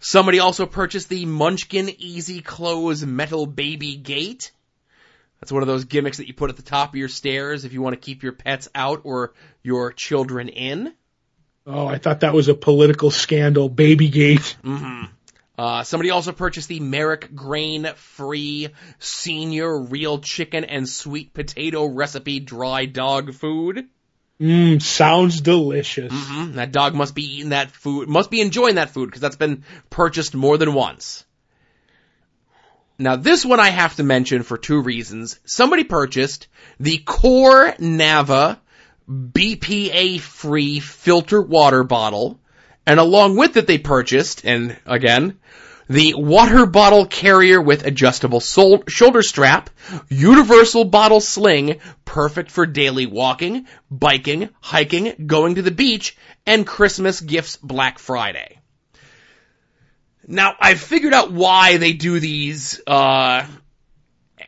Somebody 0.00 0.40
also 0.40 0.66
purchased 0.66 1.08
the 1.08 1.26
Munchkin 1.26 1.90
Easy 1.98 2.40
Close 2.40 3.04
Metal 3.04 3.46
Baby 3.46 3.96
Gate. 3.96 4.50
That's 5.40 5.52
one 5.52 5.62
of 5.62 5.68
those 5.68 5.84
gimmicks 5.84 6.16
that 6.16 6.26
you 6.26 6.34
put 6.34 6.50
at 6.50 6.56
the 6.56 6.62
top 6.62 6.90
of 6.90 6.96
your 6.96 7.08
stairs 7.08 7.64
if 7.64 7.72
you 7.72 7.82
want 7.82 7.94
to 7.94 8.00
keep 8.00 8.22
your 8.22 8.32
pets 8.32 8.68
out 8.74 9.02
or 9.04 9.34
your 9.62 9.92
children 9.92 10.48
in. 10.48 10.92
Oh, 11.66 11.86
I 11.86 11.98
thought 11.98 12.20
that 12.20 12.34
was 12.34 12.48
a 12.48 12.54
political 12.54 13.10
scandal, 13.10 13.70
Babygate. 13.70 14.56
Mm-hmm. 14.62 15.04
Uh, 15.56 15.84
somebody 15.84 16.10
also 16.10 16.32
purchased 16.32 16.68
the 16.68 16.80
Merrick 16.80 17.34
grain 17.34 17.86
free 17.94 18.70
senior 18.98 19.78
real 19.78 20.18
chicken 20.18 20.64
and 20.64 20.88
sweet 20.88 21.34
potato 21.34 21.86
recipe 21.86 22.40
dry 22.40 22.86
dog 22.86 23.34
food. 23.34 23.86
Mmm, 24.42 24.82
sounds 24.82 25.40
delicious. 25.40 26.12
Mm-hmm. 26.12 26.56
That 26.56 26.72
dog 26.72 26.94
must 26.94 27.14
be 27.14 27.36
eating 27.36 27.50
that 27.50 27.70
food, 27.70 28.08
must 28.08 28.28
be 28.28 28.40
enjoying 28.40 28.74
that 28.74 28.90
food 28.90 29.06
because 29.06 29.20
that's 29.20 29.36
been 29.36 29.62
purchased 29.88 30.34
more 30.34 30.58
than 30.58 30.74
once. 30.74 31.24
Now 32.98 33.14
this 33.14 33.44
one 33.44 33.60
I 33.60 33.70
have 33.70 33.94
to 33.96 34.02
mention 34.02 34.42
for 34.42 34.58
two 34.58 34.80
reasons. 34.80 35.38
Somebody 35.44 35.84
purchased 35.84 36.48
the 36.80 36.98
KOR 36.98 37.72
Nava 37.74 38.58
BPA 39.08 40.18
free 40.18 40.80
filter 40.80 41.40
water 41.40 41.84
bottle 41.84 42.40
and 42.84 42.98
along 42.98 43.36
with 43.36 43.56
it 43.56 43.68
they 43.68 43.78
purchased, 43.78 44.44
and 44.44 44.76
again, 44.86 45.38
the 45.92 46.14
water 46.14 46.64
bottle 46.64 47.04
carrier 47.04 47.60
with 47.60 47.84
adjustable 47.84 48.40
sol- 48.40 48.84
shoulder 48.88 49.22
strap, 49.22 49.68
universal 50.08 50.84
bottle 50.84 51.20
sling, 51.20 51.80
perfect 52.06 52.50
for 52.50 52.64
daily 52.64 53.04
walking, 53.04 53.66
biking, 53.90 54.48
hiking, 54.62 55.26
going 55.26 55.56
to 55.56 55.62
the 55.62 55.70
beach, 55.70 56.16
and 56.46 56.66
Christmas 56.66 57.20
gifts 57.20 57.58
Black 57.58 57.98
Friday. 57.98 58.58
Now, 60.26 60.54
I've 60.58 60.80
figured 60.80 61.12
out 61.12 61.30
why 61.30 61.76
they 61.76 61.92
do 61.92 62.18
these, 62.18 62.80
uh, 62.86 63.44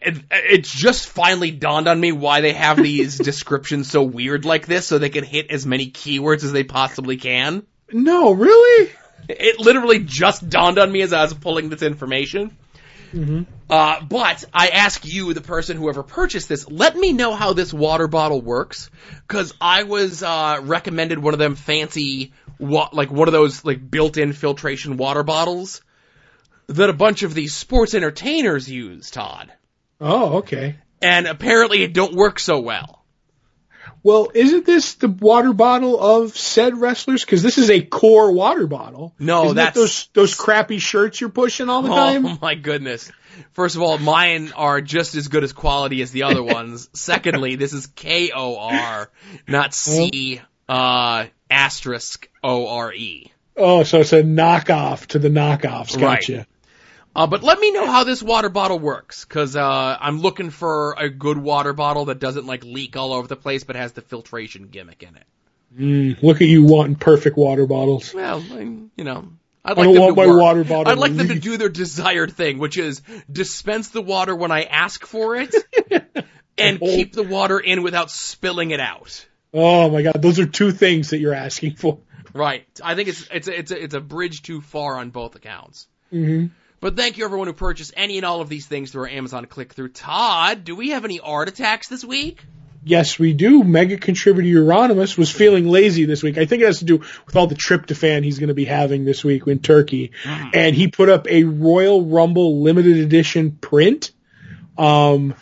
it, 0.01 0.17
it's 0.31 0.73
just 0.73 1.09
finally 1.09 1.51
dawned 1.51 1.89
on 1.89 2.01
me 2.01 2.13
why 2.13 2.41
they 2.41 2.55
have 2.55 2.79
these 2.79 3.19
descriptions 3.31 3.91
so 3.91 4.03
weird 4.03 4.47
like 4.47 4.67
this 4.67 4.87
so 4.87 4.97
they 4.97 5.11
can 5.11 5.25
hit 5.25 5.51
as 5.51 5.67
many 5.67 5.91
keywords 5.91 6.43
as 6.43 6.53
they 6.53 6.65
possibly 6.65 7.19
can. 7.19 7.67
No, 7.93 8.33
really? 8.33 8.91
It 9.29 9.59
literally 9.59 10.01
just 10.01 10.49
dawned 10.49 10.79
on 10.79 10.91
me 10.91 11.03
as 11.03 11.13
I 11.13 11.23
was 11.23 11.35
pulling 11.35 11.69
this 11.69 11.83
information. 11.83 12.57
Mm-hmm. 13.13 13.43
Uh, 13.71 14.01
but 14.05 14.45
I 14.53 14.69
ask 14.69 15.05
you, 15.07 15.33
the 15.33 15.41
person 15.41 15.77
whoever 15.77 16.03
purchased 16.03 16.49
this, 16.49 16.69
let 16.69 16.97
me 16.97 17.13
know 17.13 17.35
how 17.35 17.53
this 17.53 17.73
water 17.73 18.09
bottle 18.09 18.41
works, 18.41 18.91
because 19.27 19.55
I 19.61 19.85
was 19.85 20.23
uh, 20.23 20.59
recommended 20.63 21.19
one 21.19 21.33
of 21.33 21.39
them 21.39 21.55
fancy, 21.55 22.33
wa- 22.59 22.91
like 22.93 23.11
one 23.11 23.29
of 23.29 23.33
those 23.33 23.65
like 23.65 23.89
built-in 23.89 24.33
filtration 24.33 24.97
water 24.97 25.23
bottles 25.23 25.81
that 26.67 26.91
a 26.91 26.95
bunch 26.95 27.23
of 27.23 27.35
these 27.35 27.55
sports 27.55 27.95
entertainers 27.95 28.69
use, 28.71 29.11
Todd. 29.11 29.53
Oh, 30.01 30.39
okay. 30.39 30.77
And 31.01 31.27
apparently 31.27 31.83
it 31.83 31.93
don't 31.93 32.15
work 32.15 32.39
so 32.41 32.61
well. 32.61 33.04
Well, 34.05 34.31
isn't 34.35 34.67
this 34.67 34.95
the 34.95 35.09
water 35.09 35.55
bottle 35.55 35.99
of 35.99 36.37
said 36.37 36.79
wrestlers? 36.79 37.25
Because 37.25 37.43
this 37.43 37.57
is 37.57 37.71
a 37.71 37.81
core 37.81 38.31
water 38.33 38.67
bottle. 38.67 39.15
No, 39.19 39.47
Isn't 39.47 39.57
that's 39.57 39.75
that 39.75 39.81
those 39.81 40.09
those 40.13 40.35
crappy 40.35 40.79
shirts 40.79 41.23
you're 41.23 41.31
pushing 41.31 41.71
all 41.71 41.81
the 41.81 41.89
time. 41.89 42.27
Oh 42.27 42.39
my 42.43 42.55
goodness. 42.55 43.11
First 43.55 43.77
of 43.77 43.83
all, 43.83 43.97
mine 43.97 44.53
are 44.55 44.83
just 44.83 45.15
as 45.15 45.29
good 45.29 45.43
as 45.43 45.55
quality 45.55 46.03
as 46.03 46.11
the 46.11 46.25
other 46.25 46.43
ones. 46.59 46.91
Secondly, 46.93 47.57
this 47.57 47.73
is 47.73 47.87
K 47.87 48.31
O 48.31 48.59
R, 48.59 49.11
not 49.49 49.73
C 49.73 50.43
uh 50.69 51.25
asterisk 51.51 52.29
O 52.43 52.69
R 52.69 52.93
E. 52.93 53.33
Oh, 53.57 53.85
so 53.85 54.01
it's 54.01 54.13
a 54.13 54.23
knockoff 54.23 55.07
to 55.09 55.19
the 55.19 55.31
knockoffs. 55.31 55.99
Gotcha. 55.99 56.37
Right. 56.37 56.47
Uh, 57.17 57.27
but 57.29 57.43
let 57.45 57.61
me 57.61 57.71
know 57.71 57.87
how 57.87 58.03
this 58.05 58.23
water 58.23 58.49
bottle 58.49 58.79
works, 58.79 59.25
cause, 59.25 59.55
uh, 59.55 59.97
I'm 60.01 60.21
looking 60.21 60.51
for 60.51 60.95
a 60.99 61.09
good 61.09 61.39
water 61.39 61.73
bottle 61.73 62.07
that 62.07 62.19
doesn't 62.19 62.47
like 62.47 62.65
leak 62.65 62.97
all 62.97 63.13
over 63.13 63.29
the 63.29 63.37
place, 63.37 63.63
but 63.63 63.77
has 63.77 63.93
the 63.93 64.01
filtration 64.01 64.67
gimmick 64.69 65.03
in 65.05 65.15
it. 65.15 65.25
Mm, 65.79 66.23
look 66.23 66.41
at 66.43 66.49
you 66.49 66.65
wanting 66.65 66.97
perfect 66.97 67.37
water 67.37 67.67
bottles. 67.67 68.13
Well, 68.15 68.43
I, 68.53 68.59
you 68.97 69.05
know, 69.05 69.29
I'd 69.65 69.79
I 69.79 69.85
don't 69.85 69.95
them 69.95 70.03
want 70.03 70.17
to 70.17 70.21
my 70.23 70.27
work. 70.27 70.41
water 70.41 70.65
bottle 70.65 70.89
I'd 70.93 70.99
like 70.99 71.17
them 71.17 71.29
to 71.29 71.39
do 71.39 71.57
their 71.57 71.69
desired 71.69 72.33
thing, 72.33 72.59
which 72.59 72.79
is 72.79 73.01
dispense 73.31 73.89
the 73.91 74.03
water 74.03 74.35
when 74.35 74.51
I 74.51 74.65
ask 74.65 75.05
for 75.07 75.37
it, 75.37 75.55
and 76.59 76.79
Oh. 76.83 76.87
keep 76.87 77.13
the 77.13 77.23
water 77.23 77.59
in 77.61 77.83
without 77.83 78.11
spilling 78.11 78.73
it 78.73 78.81
out. 78.81 79.27
Oh 79.53 79.89
my 79.91 80.03
god, 80.03 80.21
those 80.21 80.39
are 80.41 80.47
two 80.47 80.73
things 80.73 81.11
that 81.11 81.19
you're 81.19 81.35
asking 81.35 81.77
for. 81.77 81.99
Right. 82.33 82.67
I 82.83 82.95
think 82.97 83.09
it's 83.09 83.29
it's 83.33 83.47
a, 83.49 83.59
it's 83.59 83.71
a, 83.71 83.83
it's 83.85 83.95
a 83.95 84.01
bridge 84.01 84.43
too 84.43 84.61
far 84.61 84.97
on 84.99 85.11
both 85.11 85.37
accounts. 85.37 85.87
hmm 86.11 86.47
But 86.85 86.99
thank 86.99 87.17
you 87.17 87.25
everyone 87.25 87.47
who 87.47 87.55
purchased 87.55 87.95
any 87.97 88.19
and 88.19 88.27
all 88.27 88.43
of 88.43 88.51
these 88.51 88.67
things 88.67 88.91
through 88.91 89.05
our 89.05 89.09
Amazon 89.09 89.47
click 89.47 89.73
through. 89.73 89.89
Todd, 89.89 90.65
do 90.65 90.77
we 90.77 90.91
have 90.91 91.07
any 91.07 91.19
art 91.19 91.49
attacks 91.49 91.89
this 91.89 92.05
week? 92.05 92.45
Yes, 92.85 93.19
we 93.19 93.33
do. 93.33 93.65
Mega 93.65 93.97
contributor 93.97 94.47
Euronymous 94.47 95.17
was 95.17 95.31
feeling 95.31 95.67
lazy 95.67 96.05
this 96.05 96.23
week. 96.23 96.37
I 96.37 96.45
think 96.45 96.61
it 96.61 96.67
has 96.67 96.81
to 96.81 96.85
do 96.85 96.99
with 96.99 97.37
all 97.37 97.47
the 97.47 97.55
tryptophan 97.55 98.23
he's 98.23 98.39
going 98.39 98.49
to 98.49 98.55
be 98.55 98.67
having 98.67 99.07
this 99.07 99.25
week 99.25 99.47
in 99.47 99.61
Turkey. 99.61 100.13
And 100.53 100.77
he 100.77 100.89
put 100.89 101.09
up 101.09 101.27
a 101.27 101.45
Royal 101.45 102.05
Rumble 102.05 102.61
limited 102.61 102.99
edition 102.99 103.53
print. 103.53 104.11
Um, 104.77 105.35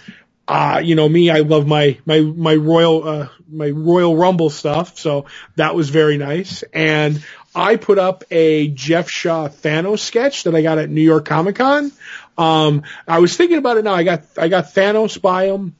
uh, 0.47 0.80
you 0.84 0.95
know 0.95 1.09
me, 1.09 1.28
I 1.28 1.40
love 1.40 1.66
my, 1.66 1.99
my, 2.05 2.20
my 2.20 2.55
Royal, 2.55 3.09
uh, 3.09 3.28
my 3.51 3.70
Royal 3.70 4.16
Rumble 4.16 4.51
stuff. 4.51 4.97
So 4.97 5.26
that 5.57 5.74
was 5.74 5.90
very 5.90 6.18
nice. 6.18 6.62
And 6.72 7.20
I 7.55 7.77
put 7.77 7.99
up 7.99 8.25
a 8.31 8.69
Jeff 8.69 9.11
Shaw 9.11 9.49
Thanos 9.49 9.99
sketch 9.99 10.45
that 10.45 10.55
I 10.55 10.63
got 10.63 10.79
at 10.79 10.89
New 10.89 11.03
York 11.03 11.27
Comic 11.27 11.57
Con. 11.57 11.93
Um, 12.39 12.83
I 13.07 13.19
was 13.19 13.37
thinking 13.37 13.59
about 13.59 13.77
it 13.77 13.85
now. 13.85 13.95
I 13.95 14.05
got, 14.05 14.23
I 14.39 14.49
got 14.49 14.67
Thanos 14.67 15.21
by 15.21 15.47
him. 15.47 15.77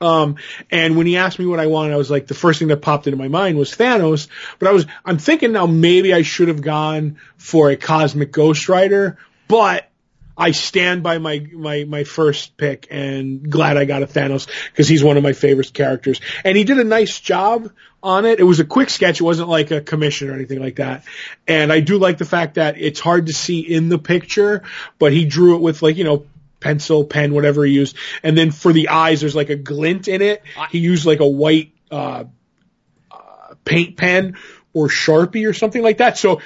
Um, 0.00 0.36
and 0.70 0.96
when 0.96 1.06
he 1.06 1.16
asked 1.16 1.38
me 1.38 1.46
what 1.46 1.60
I 1.60 1.66
wanted, 1.66 1.92
I 1.92 1.96
was 1.96 2.10
like, 2.10 2.26
the 2.26 2.34
first 2.34 2.58
thing 2.58 2.68
that 2.68 2.82
popped 2.82 3.06
into 3.06 3.16
my 3.16 3.28
mind 3.28 3.58
was 3.58 3.72
Thanos. 3.72 4.28
But 4.58 4.68
I 4.68 4.72
was, 4.72 4.86
I'm 5.04 5.18
thinking 5.18 5.52
now 5.52 5.66
maybe 5.66 6.14
I 6.14 6.22
should 6.22 6.48
have 6.48 6.62
gone 6.62 7.18
for 7.36 7.70
a 7.70 7.76
Cosmic 7.76 8.32
Ghost 8.32 8.68
Rider, 8.68 9.18
but 9.48 9.90
I 10.36 10.52
stand 10.52 11.02
by 11.02 11.18
my, 11.18 11.44
my, 11.52 11.84
my 11.84 12.04
first 12.04 12.56
pick 12.56 12.86
and 12.90 13.50
glad 13.50 13.76
I 13.76 13.86
got 13.86 14.04
a 14.04 14.06
Thanos 14.06 14.46
because 14.70 14.86
he's 14.86 15.02
one 15.02 15.16
of 15.16 15.24
my 15.24 15.32
favorite 15.32 15.72
characters. 15.72 16.20
And 16.44 16.56
he 16.56 16.62
did 16.62 16.78
a 16.78 16.84
nice 16.84 17.18
job 17.18 17.72
on 18.02 18.24
it. 18.24 18.38
It 18.38 18.44
was 18.44 18.60
a 18.60 18.64
quick 18.64 18.90
sketch. 18.90 19.20
It 19.20 19.24
wasn't 19.24 19.48
like 19.48 19.70
a 19.70 19.80
commission 19.80 20.30
or 20.30 20.34
anything 20.34 20.60
like 20.60 20.76
that. 20.76 21.04
And 21.46 21.72
I 21.72 21.80
do 21.80 21.98
like 21.98 22.18
the 22.18 22.24
fact 22.24 22.54
that 22.54 22.78
it's 22.78 23.00
hard 23.00 23.26
to 23.26 23.32
see 23.32 23.60
in 23.60 23.88
the 23.88 23.98
picture, 23.98 24.62
but 24.98 25.12
he 25.12 25.24
drew 25.24 25.56
it 25.56 25.60
with 25.60 25.82
like, 25.82 25.96
you 25.96 26.04
know, 26.04 26.26
pencil, 26.60 27.04
pen, 27.04 27.34
whatever 27.34 27.64
he 27.64 27.72
used. 27.72 27.96
And 28.22 28.36
then 28.36 28.50
for 28.50 28.72
the 28.72 28.88
eyes, 28.88 29.20
there's 29.20 29.36
like 29.36 29.50
a 29.50 29.56
glint 29.56 30.08
in 30.08 30.22
it. 30.22 30.42
He 30.70 30.78
used 30.78 31.06
like 31.06 31.20
a 31.20 31.28
white, 31.28 31.72
uh, 31.90 32.24
uh, 33.10 33.54
paint 33.64 33.96
pen 33.96 34.36
or 34.72 34.88
Sharpie 34.88 35.48
or 35.48 35.52
something 35.52 35.82
like 35.82 35.98
that. 35.98 36.18
So 36.18 36.40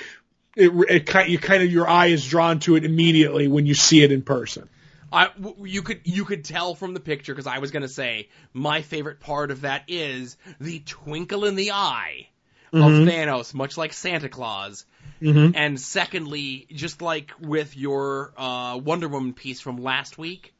it, 0.56 0.70
it 0.88 1.06
kind, 1.06 1.30
you 1.30 1.38
kind 1.38 1.62
of, 1.62 1.70
your 1.70 1.88
eye 1.88 2.06
is 2.06 2.26
drawn 2.26 2.60
to 2.60 2.76
it 2.76 2.84
immediately 2.84 3.48
when 3.48 3.66
you 3.66 3.74
see 3.74 4.02
it 4.02 4.12
in 4.12 4.22
person. 4.22 4.68
I, 5.12 5.28
w- 5.28 5.66
you 5.66 5.82
could 5.82 6.00
you 6.04 6.24
could 6.24 6.44
tell 6.44 6.74
from 6.74 6.94
the 6.94 7.00
picture 7.00 7.32
because 7.32 7.46
I 7.46 7.58
was 7.58 7.70
gonna 7.70 7.88
say 7.88 8.28
my 8.52 8.82
favorite 8.82 9.20
part 9.20 9.50
of 9.50 9.62
that 9.62 9.84
is 9.88 10.36
the 10.60 10.80
twinkle 10.80 11.44
in 11.44 11.54
the 11.56 11.72
eye 11.72 12.28
of 12.72 12.80
Thanos, 12.80 13.52
much 13.52 13.76
like 13.76 13.92
Santa 13.92 14.28
Claus. 14.30 14.86
Mm-hmm. 15.20 15.54
And 15.54 15.78
secondly, 15.78 16.66
just 16.72 17.02
like 17.02 17.30
with 17.38 17.76
your 17.76 18.32
uh, 18.36 18.80
Wonder 18.82 19.08
Woman 19.08 19.34
piece 19.34 19.60
from 19.60 19.76
last 19.76 20.16
week, 20.16 20.54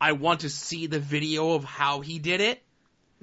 I 0.00 0.12
want 0.12 0.40
to 0.40 0.48
see 0.50 0.86
the 0.86 0.98
video 0.98 1.52
of 1.52 1.64
how 1.64 2.00
he 2.00 2.18
did 2.18 2.40
it. 2.40 2.62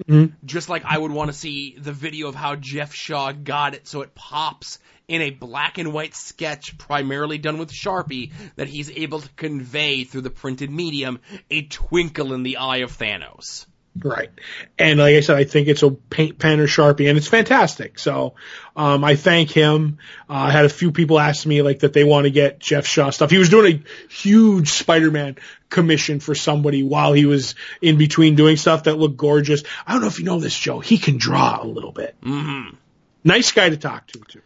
Mhm. 0.08 0.34
Just 0.44 0.68
like 0.68 0.84
I 0.84 0.96
would 0.96 1.10
want 1.10 1.32
to 1.32 1.36
see 1.36 1.76
the 1.76 1.92
video 1.92 2.28
of 2.28 2.36
how 2.36 2.54
Jeff 2.54 2.94
Shaw 2.94 3.32
got 3.32 3.74
it 3.74 3.88
so 3.88 4.02
it 4.02 4.14
pops 4.14 4.78
in 5.08 5.22
a 5.22 5.30
black 5.30 5.78
and 5.78 5.92
white 5.92 6.14
sketch 6.14 6.76
primarily 6.78 7.38
done 7.38 7.58
with 7.58 7.72
Sharpie 7.72 8.32
that 8.56 8.68
he's 8.68 8.90
able 8.90 9.20
to 9.20 9.28
convey 9.30 10.04
through 10.04 10.20
the 10.20 10.30
printed 10.30 10.70
medium 10.70 11.20
a 11.50 11.62
twinkle 11.62 12.34
in 12.34 12.42
the 12.42 12.58
eye 12.58 12.78
of 12.78 12.96
Thanos. 12.96 13.66
Right. 14.00 14.30
And 14.78 15.00
like 15.00 15.16
I 15.16 15.20
said, 15.20 15.36
I 15.36 15.44
think 15.44 15.66
it's 15.66 15.82
a 15.82 15.90
paint 15.90 16.38
pen 16.38 16.60
or 16.60 16.66
Sharpie 16.66 17.08
and 17.08 17.18
it's 17.18 17.26
fantastic. 17.26 17.98
So, 17.98 18.34
um, 18.76 19.02
I 19.02 19.16
thank 19.16 19.50
him. 19.50 19.98
Uh, 20.28 20.34
I 20.34 20.50
had 20.50 20.66
a 20.66 20.68
few 20.68 20.92
people 20.92 21.18
ask 21.18 21.46
me 21.46 21.62
like 21.62 21.80
that 21.80 21.94
they 21.94 22.04
want 22.04 22.24
to 22.24 22.30
get 22.30 22.60
Jeff 22.60 22.86
Shaw 22.86 23.10
stuff. 23.10 23.30
He 23.30 23.38
was 23.38 23.48
doing 23.48 23.82
a 23.82 24.12
huge 24.12 24.70
Spider-Man 24.70 25.36
commission 25.68 26.20
for 26.20 26.34
somebody 26.34 26.82
while 26.82 27.12
he 27.12 27.26
was 27.26 27.54
in 27.80 27.98
between 27.98 28.36
doing 28.36 28.56
stuff 28.56 28.84
that 28.84 28.98
looked 28.98 29.16
gorgeous. 29.16 29.64
I 29.86 29.92
don't 29.92 30.02
know 30.02 30.08
if 30.08 30.18
you 30.18 30.26
know 30.26 30.38
this, 30.38 30.56
Joe. 30.56 30.80
He 30.80 30.98
can 30.98 31.16
draw 31.16 31.60
a 31.62 31.66
little 31.66 31.92
bit. 31.92 32.14
Mm-hmm. 32.22 32.76
Nice 33.24 33.50
guy 33.52 33.70
to 33.70 33.76
talk 33.76 34.06
to 34.08 34.20
too. 34.20 34.42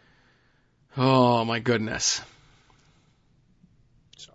Oh 0.95 1.43
my 1.45 1.59
goodness. 1.59 2.21
So 4.17 4.31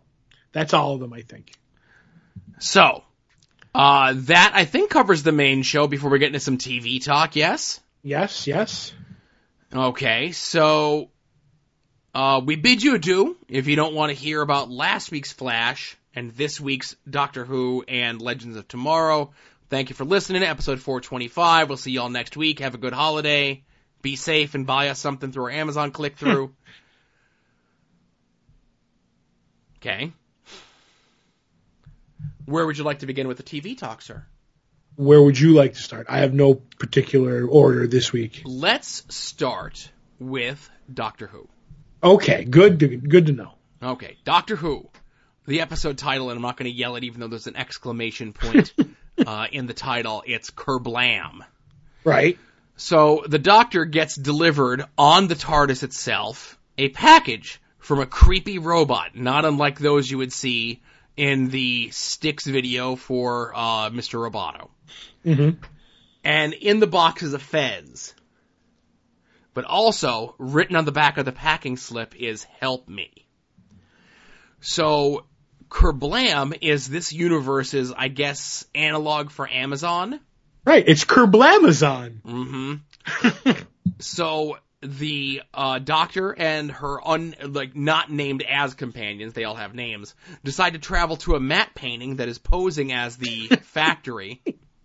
that's 0.52 0.74
all 0.74 0.94
of 0.94 1.00
them, 1.00 1.12
I 1.12 1.22
think. 1.22 1.52
So, 2.59 3.04
uh, 3.74 4.14
that 4.16 4.52
I 4.54 4.64
think 4.64 4.90
covers 4.90 5.22
the 5.22 5.32
main 5.32 5.62
show 5.62 5.86
before 5.86 6.11
we 6.11 6.18
get 6.18 6.26
into 6.26 6.40
some 6.40 6.59
TV 6.59 7.02
talk, 7.02 7.36
yes? 7.36 7.80
Yes, 8.02 8.46
yes. 8.46 8.92
Okay, 9.72 10.32
so, 10.32 11.11
uh, 12.14 12.40
we 12.44 12.56
bid 12.56 12.82
you 12.82 12.94
adieu 12.94 13.36
if 13.48 13.68
you 13.68 13.76
don't 13.76 13.94
want 13.94 14.11
to 14.11 14.14
hear 14.14 14.40
about 14.42 14.70
last 14.70 15.11
week's 15.11 15.32
Flash. 15.32 15.96
and 16.14 16.32
this 16.32 16.61
week's 16.61 16.96
Doctor 17.09 17.44
Who 17.44 17.84
and 17.86 18.20
Legends 18.20 18.56
of 18.56 18.66
Tomorrow. 18.66 19.32
Thank 19.70 19.90
you 19.90 19.94
for 19.94 20.04
listening 20.04 20.40
to 20.40 20.48
episode 20.48 20.80
425. 20.80 21.68
We'll 21.68 21.76
see 21.76 21.92
y'all 21.92 22.09
next 22.09 22.36
week. 22.36 22.59
Have 22.59 22.74
a 22.74 22.78
good 22.78 22.94
holiday. 22.94 23.62
Be 24.03 24.16
safe 24.16 24.55
and 24.55 24.66
buy 24.66 24.88
us 24.88 24.99
something 24.99 25.32
through 25.32 25.44
our 25.44 25.51
Amazon 25.51 25.90
click 25.90 26.16
through. 26.16 26.55
okay. 29.78 30.12
Where 32.46 32.64
would 32.64 32.78
you 32.78 32.84
like 32.84 33.01
to 33.01 33.07
begin 33.07 33.28
with 33.28 33.36
the 33.36 33.42
TV 33.42 33.76
talk, 33.76 34.03
sir? 34.03 34.24
Where 34.96 35.22
would 35.22 35.38
you 35.38 35.53
like 35.53 35.74
to 35.74 35.80
start? 35.80 36.07
I 36.09 36.18
have 36.18 36.34
no 36.34 36.55
particular 36.55 37.46
order 37.46 37.86
this 37.86 38.12
week. 38.12 38.42
Let's 38.44 39.05
start 39.14 39.90
with 40.18 40.68
Doctor 40.92 41.26
Who. 41.26 41.49
Okay, 42.03 42.44
good, 42.44 42.80
to, 42.80 42.96
good 42.96 43.26
to 43.26 43.32
know. 43.32 43.53
Okay, 43.82 44.16
Doctor 44.24 44.57
Who. 44.57 44.88
The 45.46 45.61
episode 45.61 45.99
title, 45.99 46.30
and 46.30 46.36
I'm 46.36 46.42
not 46.42 46.57
going 46.57 46.70
to 46.70 46.76
yell 46.76 46.96
it 46.96 47.05
even 47.05 47.20
though 47.20 47.28
there's 47.28 47.46
an 47.46 47.57
exclamation 47.57 48.32
point 48.32 48.72
uh, 49.26 49.46
in 49.53 49.66
the 49.66 49.74
title. 49.74 50.22
It's 50.26 50.51
Kerblam. 50.51 51.44
Right. 52.05 52.38
So 52.79 53.24
the 53.26 53.41
Doctor 53.41 53.85
gets 53.85 54.14
delivered 54.14 54.85
on 54.97 55.26
the 55.26 55.35
TARDIS 55.35 55.83
itself 55.83 56.57
a 56.79 56.89
package 56.89 57.61
from 57.81 57.99
a 57.99 58.07
creepy 58.07 58.61
robot, 58.61 59.16
not 59.16 59.45
unlike 59.45 59.81
those 59.81 60.09
you 60.09 60.18
would 60.18 60.33
see 60.33 60.81
in 61.16 61.49
the 61.49 61.91
Styx 61.91 62.47
video 62.47 62.95
for 62.95 63.53
uh, 63.53 63.91
Mr. 63.91 64.20
Roboto. 64.20 64.68
Mm-hmm. 65.26 65.61
And 66.22 66.53
in 66.53 66.79
the 66.79 66.87
box 66.87 67.24
is 67.24 67.35
a 67.35 67.41
fez. 67.41 68.14
But 69.55 69.64
also, 69.64 70.37
written 70.39 70.76
on 70.76 70.85
the 70.85 70.93
back 70.93 71.18
of 71.18 71.24
the 71.24 71.33
packing 71.33 71.79
slip 71.79 72.14
is 72.14 72.45
help 72.45 72.89
me. 72.89 73.26
So, 74.61 75.24
Kerblam 75.68 76.57
is 76.61 76.87
this 76.87 77.12
universe's, 77.12 77.93
I 77.93 78.07
guess, 78.07 78.64
analog 78.72 79.31
for 79.31 79.51
Amazon. 79.51 80.20
Right. 80.68 80.84
It's 80.86 81.06
Kerblamazon. 81.06 82.20
Mm-hmm. 82.20 83.52
so, 84.00 84.58
the 84.82 85.40
uh, 85.54 85.78
doctor 85.78 86.30
and 86.32 86.70
her 86.70 87.08
un 87.08 87.34
like 87.42 87.74
not 87.74 88.10
named 88.12 88.42
as 88.42 88.74
companions, 88.74 89.32
they 89.32 89.44
all 89.44 89.54
have 89.54 89.74
names, 89.74 90.14
decide 90.44 90.74
to 90.74 90.78
travel 90.78 91.16
to 91.16 91.36
a 91.36 91.40
matte 91.40 91.74
painting 91.74 92.16
that 92.16 92.28
is 92.28 92.36
posing 92.36 92.92
as 92.92 93.16
the 93.16 93.46
factory. 93.62 94.42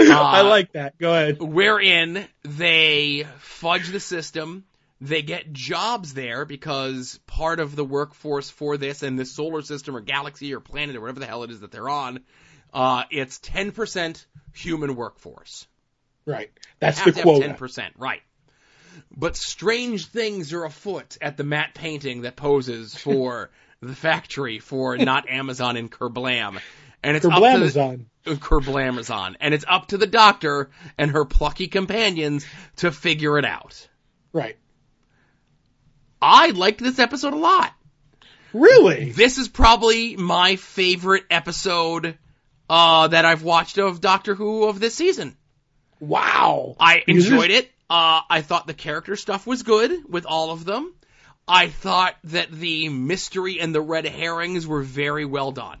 I 0.00 0.40
like 0.40 0.72
that. 0.72 0.96
Go 0.96 1.12
ahead. 1.12 1.42
Wherein 1.42 2.26
they 2.42 3.26
fudge 3.40 3.90
the 3.90 4.00
system. 4.00 4.64
They 5.02 5.20
get 5.20 5.52
jobs 5.52 6.14
there 6.14 6.46
because 6.46 7.20
part 7.26 7.60
of 7.60 7.76
the 7.76 7.84
workforce 7.84 8.48
for 8.48 8.78
this 8.78 9.02
and 9.02 9.18
this 9.18 9.32
solar 9.32 9.60
system 9.60 9.94
or 9.94 10.00
galaxy 10.00 10.54
or 10.54 10.60
planet 10.60 10.96
or 10.96 11.02
whatever 11.02 11.20
the 11.20 11.26
hell 11.26 11.42
it 11.42 11.50
is 11.50 11.60
that 11.60 11.70
they're 11.70 11.90
on, 11.90 12.20
uh, 12.74 13.04
it's 13.10 13.38
10% 13.38 14.26
human 14.52 14.96
workforce. 14.96 15.66
Right. 16.26 16.50
That's 16.80 17.02
the 17.02 17.12
have 17.12 17.24
10%, 17.24 17.90
right. 17.96 18.22
But 19.16 19.36
strange 19.36 20.06
things 20.06 20.52
are 20.52 20.64
afoot 20.64 21.16
at 21.20 21.36
the 21.36 21.44
matte 21.44 21.74
painting 21.74 22.22
that 22.22 22.36
poses 22.36 22.94
for 22.98 23.50
the 23.80 23.94
factory 23.94 24.58
for 24.58 24.96
not 24.96 25.28
Amazon 25.28 25.76
and 25.76 25.90
Kerblam. 25.90 26.60
And 27.02 27.16
it's 27.16 27.26
up 27.26 27.34
to 27.34 27.38
the, 27.38 27.46
Kerblamazon. 27.46 28.04
Kerblamazon. 28.24 29.36
And 29.40 29.54
it's 29.54 29.64
up 29.68 29.88
to 29.88 29.98
the 29.98 30.06
doctor 30.06 30.70
and 30.96 31.10
her 31.10 31.24
plucky 31.24 31.68
companions 31.68 32.46
to 32.76 32.90
figure 32.90 33.38
it 33.38 33.44
out. 33.44 33.88
Right. 34.32 34.56
I 36.20 36.50
liked 36.50 36.80
this 36.82 36.98
episode 36.98 37.34
a 37.34 37.38
lot. 37.38 37.72
Really? 38.54 39.10
This 39.10 39.36
is 39.36 39.48
probably 39.48 40.16
my 40.16 40.56
favorite 40.56 41.24
episode 41.30 42.16
uh, 42.68 43.08
that 43.08 43.24
I've 43.24 43.42
watched 43.42 43.78
of 43.78 44.00
Doctor 44.00 44.34
Who 44.34 44.64
of 44.64 44.80
this 44.80 44.94
season. 44.94 45.36
Wow. 46.00 46.76
I 46.80 47.02
enjoyed 47.06 47.50
it. 47.50 47.70
Uh, 47.88 48.20
I 48.28 48.40
thought 48.42 48.66
the 48.66 48.74
character 48.74 49.16
stuff 49.16 49.46
was 49.46 49.62
good 49.62 49.92
with 50.08 50.26
all 50.26 50.50
of 50.50 50.64
them. 50.64 50.94
I 51.46 51.68
thought 51.68 52.16
that 52.24 52.50
the 52.50 52.88
mystery 52.88 53.60
and 53.60 53.74
the 53.74 53.82
red 53.82 54.06
herrings 54.06 54.66
were 54.66 54.82
very 54.82 55.24
well 55.26 55.52
done. 55.52 55.78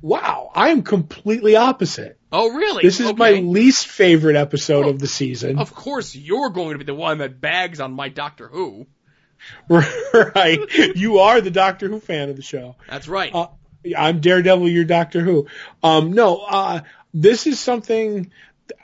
Wow. 0.00 0.50
I 0.54 0.70
am 0.70 0.82
completely 0.82 1.54
opposite. 1.54 2.18
Oh, 2.32 2.50
really? 2.50 2.82
This 2.82 2.98
is 2.98 3.06
Okay. 3.10 3.16
my 3.16 3.30
least 3.32 3.86
favorite 3.86 4.34
episode 4.34 4.86
of 4.88 4.98
the 4.98 5.06
season. 5.06 5.58
Of 5.58 5.72
course, 5.72 6.16
you're 6.16 6.50
going 6.50 6.72
to 6.72 6.78
be 6.78 6.84
the 6.84 6.94
one 6.94 7.18
that 7.18 7.40
bags 7.40 7.78
on 7.78 7.92
my 7.92 8.08
Doctor 8.08 8.48
Who. 8.48 8.88
right. 9.68 10.58
You 10.96 11.18
are 11.18 11.40
the 11.40 11.50
Doctor 11.50 11.88
Who 11.88 12.00
fan 12.00 12.30
of 12.30 12.36
the 12.36 12.42
show. 12.42 12.76
That's 12.88 13.06
right. 13.06 13.32
Uh, 13.32 13.48
I'm 13.96 14.20
Daredevil, 14.20 14.68
you're 14.68 14.84
Doctor 14.84 15.20
Who. 15.20 15.46
Um, 15.82 16.12
no, 16.12 16.38
uh, 16.38 16.80
this 17.12 17.46
is 17.46 17.58
something 17.58 18.30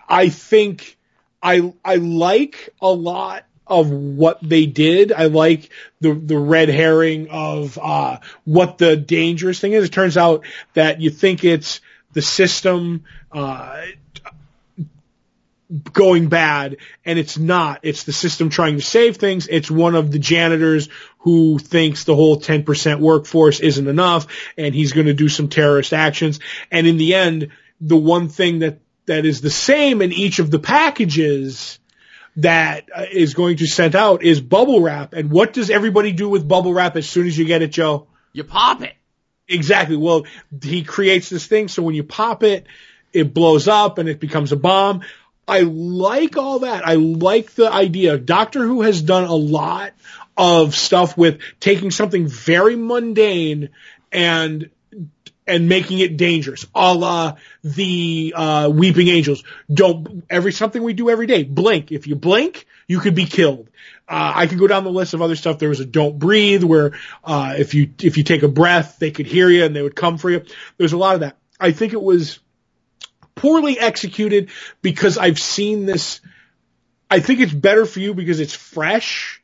I 0.09 0.29
think 0.29 0.97
I, 1.43 1.73
I 1.85 1.97
like 1.97 2.71
a 2.81 2.91
lot 2.91 3.45
of 3.67 3.91
what 3.91 4.39
they 4.43 4.67
did. 4.67 5.13
I 5.13 5.27
like 5.27 5.71
the, 6.01 6.15
the 6.15 6.39
red 6.39 6.69
herring 6.69 7.29
of, 7.31 7.79
uh, 7.81 8.19
what 8.45 8.79
the 8.79 8.97
dangerous 8.97 9.61
thing 9.61 9.73
is. 9.73 9.85
It 9.85 9.93
turns 9.93 10.17
out 10.17 10.45
that 10.75 11.01
you 11.01 11.11
think 11.11 11.45
it's 11.45 11.81
the 12.13 12.23
system, 12.23 13.05
uh, 13.31 13.85
going 15.93 16.29
bad 16.29 16.79
and 17.05 17.19
it's 17.19 17.39
not. 17.39 17.81
It's 17.83 18.05
the 18.05 18.13
system 18.13 18.49
trying 18.49 18.77
to 18.77 18.83
save 18.83 19.17
things. 19.17 19.47
It's 19.49 19.71
one 19.71 19.95
of 19.95 20.11
the 20.11 20.19
janitors 20.19 20.89
who 21.19 21.59
thinks 21.59 22.05
the 22.05 22.15
whole 22.15 22.41
10% 22.41 23.01
workforce 23.01 23.61
isn't 23.61 23.87
enough 23.87 24.27
and 24.57 24.75
he's 24.75 24.93
going 24.93 25.07
to 25.07 25.15
do 25.15 25.29
some 25.29 25.49
terrorist 25.49 25.93
actions. 25.93 26.41
And 26.71 26.87
in 26.87 26.97
the 26.97 27.15
end, 27.15 27.51
the 27.81 27.97
one 27.97 28.29
thing 28.29 28.61
that, 28.61 28.81
that 29.07 29.25
is 29.25 29.41
the 29.41 29.51
same 29.51 30.03
in 30.03 30.13
each 30.13 30.39
of 30.39 30.51
the 30.51 30.59
packages 30.59 31.79
that 32.37 32.89
uh, 32.95 33.07
going 33.35 33.57
to 33.57 33.67
send 33.67 33.97
out 33.97 34.23
is 34.23 34.41
bubble 34.41 34.81
wrap. 34.81 35.13
And 35.13 35.31
what 35.31 35.53
does 35.53 35.71
everybody 35.71 36.13
do 36.13 36.29
with 36.29 36.47
bubble 36.47 36.73
wrap 36.73 36.97
as 36.97 37.09
soon 37.09 37.27
as 37.27 37.37
you 37.37 37.45
get 37.45 37.63
it, 37.63 37.73
Joe? 37.73 38.07
you 38.33 38.45
pop 38.45 38.83
it. 38.83 38.95
Exactly. 39.49 39.97
Well, 39.97 40.25
he 40.63 40.85
creates 40.85 41.29
this 41.29 41.47
thing 41.47 41.69
so 41.69 41.83
when 41.83 41.95
you 41.95 42.05
pop 42.05 42.43
it, 42.43 42.67
it 43.13 43.35
blows 43.35 43.69
up 43.69 43.99
and 43.99 44.09
it 44.09 44.21
becomes 44.21 44.53
a 44.53 44.57
bomb. 44.57 45.01
I 45.49 45.61
like 45.61 46.37
all 46.37 46.61
that. 46.61 46.87
I 46.87 46.95
like 46.95 47.53
the 47.55 47.73
idea. 47.73 48.19
Doctor 48.19 48.63
Who 48.63 48.83
has 48.83 49.01
done 49.01 49.25
a 49.25 49.35
lot 49.35 49.95
of 50.37 50.77
stuff 50.77 51.17
with 51.17 51.41
taking 51.59 51.91
something 51.91 52.29
very 52.29 52.77
mundane 52.77 53.71
and 54.13 54.71
and 55.47 55.67
making 55.67 55.99
it 56.01 56.19
dangerous, 56.19 56.67
a 56.75 56.93
la 56.93 57.37
the 57.65 58.35
uh, 58.37 58.71
Weeping 58.73 59.09
Angels. 59.09 59.43
Don't 59.73 60.25
every 60.29 60.53
something 60.53 60.83
we 60.83 60.93
do 60.93 61.09
every 61.09 61.27
day. 61.27 61.43
Blink. 61.43 61.91
If 61.91 62.07
you 62.07 62.17
blink, 62.17 62.67
you 62.87 63.01
could 63.01 63.15
be 63.15 63.25
killed. 63.25 63.71
Uh, 64.07 64.33
I 64.37 64.47
could 64.47 64.59
go 64.59 64.67
down 64.67 64.85
the 64.85 64.91
list 64.91 65.15
of 65.15 65.23
other 65.23 65.37
stuff. 65.37 65.59
There 65.59 65.71
was 65.71 65.81
a 65.81 65.87
Don't 65.87 66.19
Breathe, 66.19 66.65
where 66.65 66.93
uh, 67.25 67.55
if 67.59 67.73
you 67.73 67.91
if 68.03 68.19
you 68.19 68.25
take 68.25 68.43
a 68.43 68.49
breath, 68.49 68.99
they 68.99 69.11
could 69.11 69.27
hear 69.27 69.49
you 69.49 69.65
and 69.65 69.75
they 69.75 69.83
would 69.83 69.97
come 69.97 70.19
for 70.19 70.31
you. 70.31 70.45
There's 70.77 70.93
a 70.93 70.99
lot 70.99 71.15
of 71.15 71.21
that. 71.21 71.37
I 71.59 71.73
think 71.73 71.95
it 71.95 72.03
was 72.03 72.39
poorly 73.39 73.79
executed 73.79 74.51
because 74.83 75.17
I've 75.17 75.39
seen 75.39 75.87
this. 75.87 76.21
I 77.11 77.21
think 77.21 77.41
it's 77.41 77.53
better 77.53 77.87
for 77.87 78.01
you 78.01 78.15
because 78.15 78.41
it's 78.41 78.55
fresh. 78.55 79.43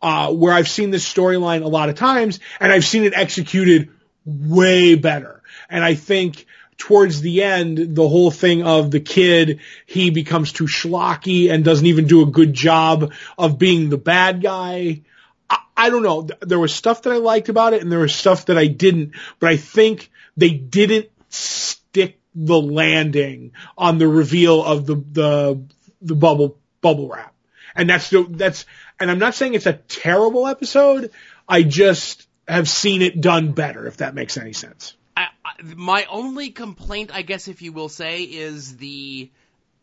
Uh, 0.00 0.32
where 0.32 0.52
I've 0.52 0.68
seen 0.68 0.90
this 0.90 1.10
storyline 1.10 1.62
a 1.62 1.68
lot 1.68 1.88
of 1.88 1.94
times 1.94 2.40
and 2.58 2.72
I've 2.72 2.84
seen 2.84 3.04
it 3.04 3.14
executed 3.14 3.90
way 4.26 4.96
better. 4.96 5.42
And 5.70 5.84
I 5.84 5.94
think 5.94 6.44
towards 6.76 7.20
the 7.20 7.44
end, 7.44 7.94
the 7.94 8.08
whole 8.08 8.32
thing 8.32 8.64
of 8.64 8.90
the 8.90 8.98
kid, 8.98 9.60
he 9.86 10.10
becomes 10.10 10.50
too 10.50 10.64
schlocky 10.64 11.52
and 11.52 11.64
doesn't 11.64 11.86
even 11.86 12.08
do 12.08 12.22
a 12.22 12.26
good 12.26 12.52
job 12.52 13.12
of 13.38 13.58
being 13.58 13.90
the 13.90 13.96
bad 13.96 14.42
guy. 14.42 15.02
I, 15.48 15.58
I 15.76 15.90
don't 15.90 16.02
know. 16.02 16.26
There 16.40 16.58
was 16.58 16.74
stuff 16.74 17.02
that 17.02 17.12
I 17.12 17.18
liked 17.18 17.48
about 17.48 17.72
it 17.72 17.82
and 17.82 17.92
there 17.92 18.00
was 18.00 18.12
stuff 18.12 18.46
that 18.46 18.58
I 18.58 18.66
didn't, 18.66 19.12
but 19.38 19.50
I 19.50 19.56
think 19.56 20.10
they 20.36 20.50
didn't 20.50 21.10
stick 21.28 22.18
the 22.34 22.60
landing 22.60 23.52
on 23.76 23.98
the 23.98 24.08
reveal 24.08 24.64
of 24.64 24.86
the, 24.86 24.96
the, 24.96 25.62
the 26.00 26.14
bubble, 26.14 26.58
bubble 26.80 27.08
wrap. 27.08 27.34
And 27.74 27.88
that's 27.88 28.10
the, 28.10 28.26
that's, 28.28 28.66
and 29.00 29.10
I'm 29.10 29.18
not 29.18 29.34
saying 29.34 29.54
it's 29.54 29.66
a 29.66 29.72
terrible 29.72 30.46
episode. 30.46 31.10
I 31.48 31.62
just 31.62 32.26
have 32.46 32.68
seen 32.68 33.02
it 33.02 33.20
done 33.20 33.52
better, 33.52 33.86
if 33.86 33.98
that 33.98 34.14
makes 34.14 34.36
any 34.36 34.52
sense. 34.52 34.94
I, 35.16 35.28
I, 35.44 35.62
my 35.76 36.04
only 36.06 36.50
complaint, 36.50 37.10
I 37.12 37.22
guess, 37.22 37.48
if 37.48 37.62
you 37.62 37.72
will 37.72 37.88
say, 37.88 38.22
is 38.22 38.76
the 38.76 39.30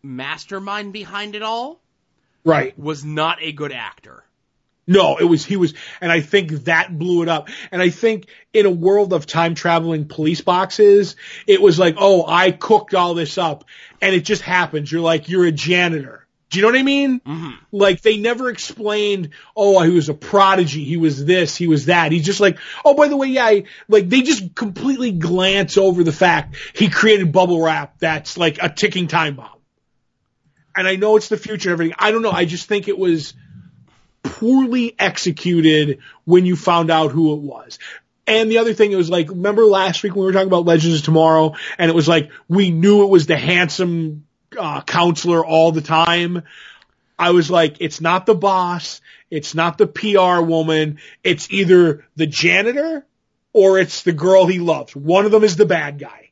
mastermind 0.03 0.93
behind 0.93 1.35
it 1.35 1.41
all 1.41 1.79
Right. 2.43 2.77
was 2.79 3.03
not 3.03 3.39
a 3.41 3.51
good 3.51 3.71
actor. 3.71 4.23
No, 4.89 5.17
it 5.17 5.23
was, 5.23 5.45
he 5.45 5.55
was, 5.55 5.75
and 6.01 6.11
I 6.11 6.21
think 6.21 6.49
that 6.65 6.97
blew 6.97 7.21
it 7.21 7.29
up. 7.29 7.49
And 7.71 7.79
I 7.79 7.91
think 7.91 8.25
in 8.53 8.65
a 8.65 8.71
world 8.71 9.13
of 9.13 9.27
time 9.27 9.53
traveling 9.53 10.07
police 10.07 10.41
boxes, 10.41 11.15
it 11.45 11.61
was 11.61 11.77
like, 11.77 11.95
oh, 11.99 12.25
I 12.27 12.49
cooked 12.49 12.95
all 12.95 13.13
this 13.13 13.37
up 13.37 13.65
and 14.01 14.15
it 14.15 14.21
just 14.21 14.41
happens. 14.41 14.91
You're 14.91 15.01
like, 15.01 15.29
you're 15.29 15.45
a 15.45 15.51
janitor. 15.51 16.25
Do 16.49 16.57
you 16.57 16.63
know 16.63 16.69
what 16.69 16.79
I 16.79 16.83
mean? 16.83 17.19
Mhm. 17.19 17.53
Like 17.71 18.01
they 18.01 18.17
never 18.17 18.49
explained, 18.49 19.29
oh, 19.55 19.79
he 19.83 19.91
was 19.91 20.09
a 20.09 20.15
prodigy, 20.15 20.83
he 20.83 20.97
was 20.97 21.23
this, 21.23 21.55
he 21.55 21.67
was 21.67 21.85
that. 21.85 22.11
He's 22.11 22.25
just 22.25 22.39
like, 22.39 22.57
oh, 22.83 22.95
by 22.95 23.09
the 23.09 23.15
way, 23.15 23.27
yeah, 23.27 23.45
I, 23.45 23.63
like 23.87 24.09
they 24.09 24.23
just 24.23 24.55
completely 24.55 25.11
glance 25.11 25.77
over 25.77 26.03
the 26.03 26.11
fact 26.11 26.55
he 26.73 26.89
created 26.89 27.31
bubble 27.31 27.61
wrap 27.61 27.99
that's 27.99 28.39
like 28.39 28.57
a 28.59 28.69
ticking 28.69 29.07
time 29.07 29.35
bomb. 29.35 29.59
And 30.75 30.87
I 30.87 30.95
know 30.95 31.15
it's 31.15 31.29
the 31.29 31.37
future 31.37 31.69
and 31.69 31.73
everything. 31.73 31.95
I 31.99 32.09
don't 32.09 32.23
know. 32.23 32.31
I 32.31 32.45
just 32.45 32.67
think 32.67 32.87
it 32.87 32.97
was 32.97 33.35
poorly 34.23 34.95
executed 34.97 35.99
when 36.25 36.45
you 36.45 36.55
found 36.55 36.91
out 36.91 37.11
who 37.11 37.33
it 37.33 37.39
was. 37.39 37.79
And 38.27 38.51
the 38.51 38.59
other 38.59 38.73
thing, 38.73 38.91
it 38.91 38.95
was 38.95 39.09
like, 39.09 39.29
remember 39.29 39.65
last 39.65 40.03
week 40.03 40.13
when 40.13 40.21
we 40.21 40.25
were 40.27 40.33
talking 40.33 40.47
about 40.47 40.65
Legends 40.65 40.99
of 40.99 41.05
Tomorrow, 41.05 41.55
and 41.77 41.89
it 41.89 41.95
was 41.95 42.07
like 42.07 42.31
we 42.47 42.69
knew 42.69 43.03
it 43.03 43.09
was 43.09 43.25
the 43.25 43.37
handsome 43.37 44.25
uh, 44.57 44.81
counselor 44.81 45.43
all 45.43 45.71
the 45.71 45.81
time. 45.81 46.43
I 47.17 47.31
was 47.31 47.49
like, 47.49 47.77
it's 47.79 47.99
not 47.99 48.25
the 48.25 48.35
boss, 48.35 49.01
it's 49.29 49.55
not 49.55 49.77
the 49.77 49.87
PR 49.87 50.41
woman, 50.41 50.99
it's 51.23 51.51
either 51.51 52.05
the 52.15 52.27
janitor 52.27 53.05
or 53.51 53.79
it's 53.79 54.03
the 54.03 54.13
girl 54.13 54.45
he 54.45 54.59
loves. 54.59 54.95
One 54.95 55.25
of 55.25 55.31
them 55.31 55.43
is 55.43 55.55
the 55.55 55.65
bad 55.65 55.99
guy. 55.99 56.29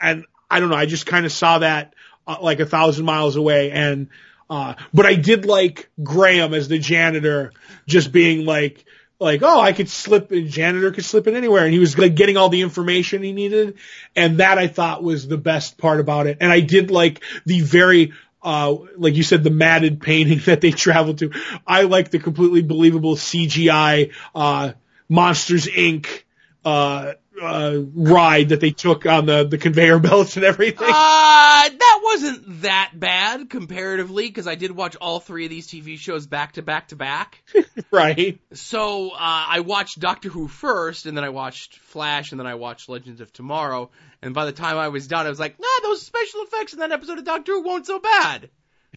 And 0.00 0.26
I 0.50 0.60
don't 0.60 0.70
know, 0.70 0.76
I 0.76 0.86
just 0.86 1.06
kind 1.06 1.24
of 1.24 1.32
saw 1.32 1.60
that 1.60 1.94
uh, 2.26 2.38
like 2.42 2.60
a 2.60 2.66
thousand 2.66 3.06
miles 3.06 3.36
away 3.36 3.70
and 3.70 4.08
uh, 4.50 4.74
but 4.92 5.06
I 5.06 5.14
did 5.14 5.46
like 5.46 5.88
Graham 6.02 6.52
as 6.52 6.66
the 6.66 6.80
janitor 6.80 7.52
just 7.86 8.10
being 8.10 8.44
like, 8.44 8.84
like, 9.20 9.42
oh, 9.42 9.60
I 9.60 9.72
could 9.72 9.88
slip, 9.88 10.32
a 10.32 10.42
janitor 10.42 10.90
could 10.90 11.04
slip 11.04 11.28
in 11.28 11.36
anywhere. 11.36 11.64
And 11.64 11.72
he 11.72 11.78
was 11.78 11.96
like 11.96 12.16
getting 12.16 12.36
all 12.36 12.48
the 12.48 12.62
information 12.62 13.22
he 13.22 13.32
needed. 13.32 13.78
And 14.16 14.38
that 14.38 14.58
I 14.58 14.66
thought 14.66 15.04
was 15.04 15.28
the 15.28 15.38
best 15.38 15.78
part 15.78 16.00
about 16.00 16.26
it. 16.26 16.38
And 16.40 16.50
I 16.50 16.60
did 16.60 16.90
like 16.90 17.22
the 17.46 17.60
very, 17.60 18.12
uh, 18.42 18.74
like 18.96 19.14
you 19.14 19.22
said, 19.22 19.44
the 19.44 19.50
matted 19.50 20.00
painting 20.00 20.38
that 20.46 20.60
they 20.60 20.72
traveled 20.72 21.18
to. 21.18 21.32
I 21.64 21.82
like 21.82 22.10
the 22.10 22.18
completely 22.18 22.62
believable 22.62 23.14
CGI, 23.14 24.12
uh, 24.34 24.72
Monsters 25.08 25.66
Inc., 25.66 26.24
uh, 26.64 27.12
uh, 27.40 27.78
ride 27.94 28.50
that 28.50 28.60
they 28.60 28.70
took 28.70 29.06
on 29.06 29.26
the, 29.26 29.44
the 29.44 29.58
conveyor 29.58 29.98
belts 30.00 30.36
and 30.36 30.44
everything. 30.44 30.88
Uh, 30.88 31.68
that 31.68 32.00
wasn't 32.02 32.62
that 32.62 32.92
bad 32.94 33.50
comparatively 33.50 34.28
because 34.28 34.46
I 34.46 34.54
did 34.54 34.70
watch 34.70 34.96
all 34.96 35.20
three 35.20 35.44
of 35.44 35.50
these 35.50 35.66
TV 35.66 35.98
shows 35.98 36.26
back 36.26 36.52
to 36.52 36.62
back 36.62 36.88
to 36.88 36.96
back. 36.96 37.42
right. 37.90 38.40
So 38.52 39.10
uh, 39.10 39.16
I 39.18 39.60
watched 39.60 40.00
Doctor 40.00 40.28
Who 40.28 40.48
first, 40.48 41.06
and 41.06 41.16
then 41.16 41.24
I 41.24 41.30
watched 41.30 41.78
Flash, 41.78 42.32
and 42.32 42.40
then 42.40 42.46
I 42.46 42.54
watched 42.54 42.88
Legends 42.88 43.20
of 43.20 43.32
Tomorrow. 43.32 43.90
And 44.22 44.34
by 44.34 44.44
the 44.44 44.52
time 44.52 44.76
I 44.76 44.88
was 44.88 45.06
done, 45.06 45.26
I 45.26 45.30
was 45.30 45.40
like, 45.40 45.58
nah, 45.58 45.66
those 45.82 46.02
special 46.02 46.42
effects 46.42 46.72
in 46.72 46.80
that 46.80 46.92
episode 46.92 47.18
of 47.18 47.24
Doctor 47.24 47.52
Who 47.52 47.66
weren't 47.66 47.86
so 47.86 47.98
bad. 47.98 48.50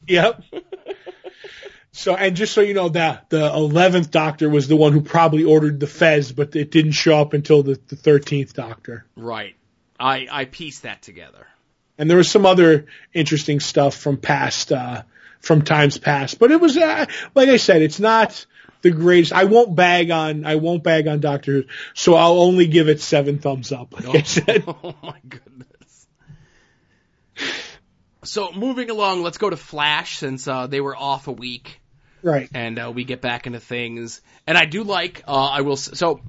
Yep. 0.08 0.44
so, 1.96 2.16
and 2.16 2.36
just 2.36 2.54
so 2.54 2.62
you 2.62 2.74
know, 2.74 2.90
that 2.90 3.30
the 3.30 3.54
eleventh 3.54 4.10
Doctor 4.10 4.50
was 4.50 4.68
the 4.68 4.76
one 4.76 4.94
who 4.94 5.02
probably 5.02 5.44
ordered 5.44 5.80
the 5.80 5.86
Fez, 5.86 6.32
but 6.32 6.56
it 6.56 6.72
didn't 6.72 6.94
show 6.94 7.20
up 7.20 7.34
until 7.34 7.62
the 7.62 7.80
the 7.88 7.96
thirteenth 7.96 8.56
Doctor. 8.56 9.06
Right. 9.16 9.56
I 10.00 10.28
I 10.30 10.46
pieced 10.46 10.84
that 10.84 11.04
together. 11.04 11.48
And 12.00 12.10
there 12.10 12.18
was 12.18 12.32
some 12.32 12.48
other 12.48 12.88
interesting 13.14 13.60
stuff 13.60 13.96
from 13.96 14.18
past, 14.18 14.72
uh, 14.72 15.04
from 15.40 15.62
times 15.62 16.00
past, 16.00 16.40
but 16.40 16.50
it 16.50 16.60
was, 16.60 16.76
uh, 16.76 17.06
like 17.36 17.50
I 17.50 17.58
said, 17.58 17.84
it's 17.84 18.00
not 18.00 18.48
the 18.82 18.90
greatest. 18.90 19.32
I 19.32 19.44
won't 19.44 19.76
bag 19.76 20.10
on, 20.10 20.46
I 20.46 20.56
won't 20.56 20.84
bag 20.84 21.08
on 21.08 21.20
Doctor 21.20 21.52
Who, 21.52 21.64
so 21.94 22.16
I'll 22.16 22.40
only 22.40 22.66
give 22.66 22.90
it 22.90 23.02
seven 23.02 23.38
thumbs 23.38 23.72
up. 23.72 23.94
Like 23.94 24.16
I 24.16 24.22
said, 24.24 24.64
Oh 24.68 24.96
my 25.04 25.20
goodness. 25.30 26.08
So 28.24 28.52
moving 28.52 28.90
along, 28.90 29.22
let's 29.22 29.38
go 29.38 29.52
to 29.52 29.58
Flash 29.58 30.18
since 30.18 30.48
uh, 30.48 30.66
they 30.66 30.82
were 30.82 30.98
off 30.98 31.28
a 31.28 31.32
week. 31.32 31.82
Right. 32.24 32.50
and 32.54 32.80
uh, 32.80 32.92
we 32.94 33.04
get 33.04 33.22
back 33.22 33.46
into 33.46 33.60
things. 33.60 34.22
And 34.48 34.58
I 34.58 34.66
do 34.66 34.84
like, 34.84 35.24
uh, 35.28 35.32
I 35.32 35.62
will, 35.62 35.78
so, 35.78 36.22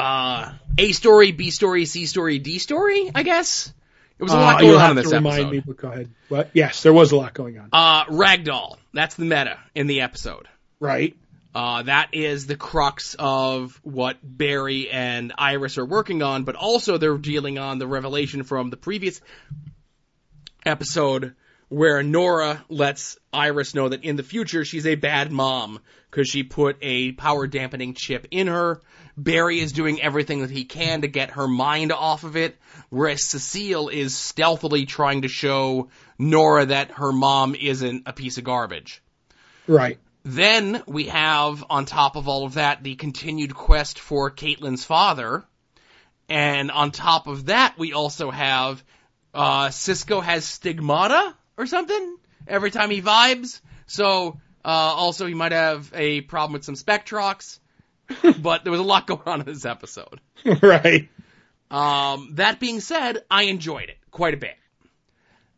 uh, 0.00 0.52
A 0.78 0.92
story, 0.92 1.32
B 1.32 1.50
story, 1.50 1.84
C 1.84 2.06
story, 2.06 2.38
D 2.38 2.58
story, 2.58 3.10
I 3.14 3.22
guess? 3.22 3.72
It 4.18 4.22
was 4.22 4.32
a 4.32 4.36
lot 4.36 4.54
Uh, 4.54 4.58
going 4.60 4.70
you'll 4.70 4.78
on 4.78 4.82
have 4.82 4.90
in 4.92 4.96
this 4.96 5.10
to 5.10 5.16
remind 5.16 5.34
episode. 5.34 5.52
me, 5.52 5.60
but 5.66 5.76
go 5.76 5.88
ahead. 5.88 6.10
But 6.30 6.50
yes, 6.54 6.82
there 6.82 6.92
was 6.94 7.12
a 7.12 7.16
lot 7.16 7.34
going 7.34 7.58
on. 7.58 7.68
Uh, 7.72 8.04
Ragdoll, 8.06 8.78
that's 8.94 9.14
the 9.14 9.24
meta 9.24 9.58
in 9.74 9.86
the 9.88 10.00
episode. 10.00 10.48
Right. 10.80 11.14
Uh, 11.54 11.82
that 11.82 12.10
is 12.12 12.46
the 12.46 12.56
crux 12.56 13.16
of 13.18 13.78
what 13.82 14.18
Barry 14.22 14.90
and 14.90 15.32
Iris 15.38 15.78
are 15.78 15.86
working 15.86 16.22
on, 16.22 16.44
but 16.44 16.54
also 16.54 16.98
they're 16.98 17.16
dealing 17.16 17.58
on 17.58 17.78
the 17.78 17.86
revelation 17.86 18.42
from 18.42 18.68
the 18.70 18.76
previous 18.76 19.20
episode 20.64 21.34
where 21.68 22.02
Nora 22.02 22.64
lets 22.68 23.18
Iris 23.32 23.74
know 23.74 23.88
that 23.88 24.04
in 24.04 24.16
the 24.16 24.22
future 24.22 24.64
she's 24.64 24.86
a 24.86 24.94
bad 24.94 25.32
mom 25.32 25.80
because 26.10 26.28
she 26.28 26.42
put 26.42 26.76
a 26.80 27.12
power 27.12 27.46
dampening 27.46 27.94
chip 27.94 28.28
in 28.30 28.46
her. 28.46 28.80
Barry 29.16 29.60
is 29.60 29.72
doing 29.72 30.00
everything 30.00 30.42
that 30.42 30.50
he 30.50 30.64
can 30.64 31.00
to 31.00 31.08
get 31.08 31.32
her 31.32 31.48
mind 31.48 31.90
off 31.90 32.22
of 32.24 32.36
it, 32.36 32.56
whereas 32.90 33.24
Cecile 33.24 33.88
is 33.88 34.14
stealthily 34.14 34.86
trying 34.86 35.22
to 35.22 35.28
show 35.28 35.88
Nora 36.18 36.66
that 36.66 36.92
her 36.92 37.12
mom 37.12 37.54
isn't 37.54 38.04
a 38.06 38.12
piece 38.12 38.38
of 38.38 38.44
garbage. 38.44 39.02
Right. 39.66 39.98
Then 40.22 40.82
we 40.86 41.04
have, 41.04 41.64
on 41.70 41.84
top 41.86 42.16
of 42.16 42.28
all 42.28 42.44
of 42.44 42.54
that, 42.54 42.82
the 42.82 42.96
continued 42.96 43.54
quest 43.54 43.98
for 43.98 44.30
Caitlin's 44.30 44.84
father. 44.84 45.44
And 46.28 46.70
on 46.70 46.90
top 46.90 47.26
of 47.26 47.46
that, 47.46 47.78
we 47.78 47.92
also 47.92 48.30
have, 48.30 48.82
uh, 49.32 49.70
Cisco 49.70 50.20
has 50.20 50.44
stigmata 50.44 51.34
or 51.56 51.66
something 51.66 52.16
every 52.46 52.70
time 52.70 52.90
he 52.90 53.02
vibes. 53.02 53.60
So, 53.86 54.38
uh, 54.64 54.68
also 54.68 55.26
he 55.26 55.34
might 55.34 55.52
have 55.52 55.90
a 55.94 56.20
problem 56.22 56.54
with 56.54 56.64
some 56.64 56.74
Spectrox. 56.74 57.58
but 58.38 58.64
there 58.64 58.70
was 58.70 58.80
a 58.80 58.84
lot 58.84 59.06
going 59.06 59.22
on 59.26 59.40
in 59.40 59.46
this 59.46 59.64
episode. 59.64 60.20
right. 60.62 61.08
Um, 61.70 62.30
that 62.34 62.60
being 62.60 62.80
said, 62.80 63.24
I 63.30 63.44
enjoyed 63.44 63.88
it 63.88 63.98
quite 64.10 64.34
a 64.34 64.36
bit. 64.36 64.54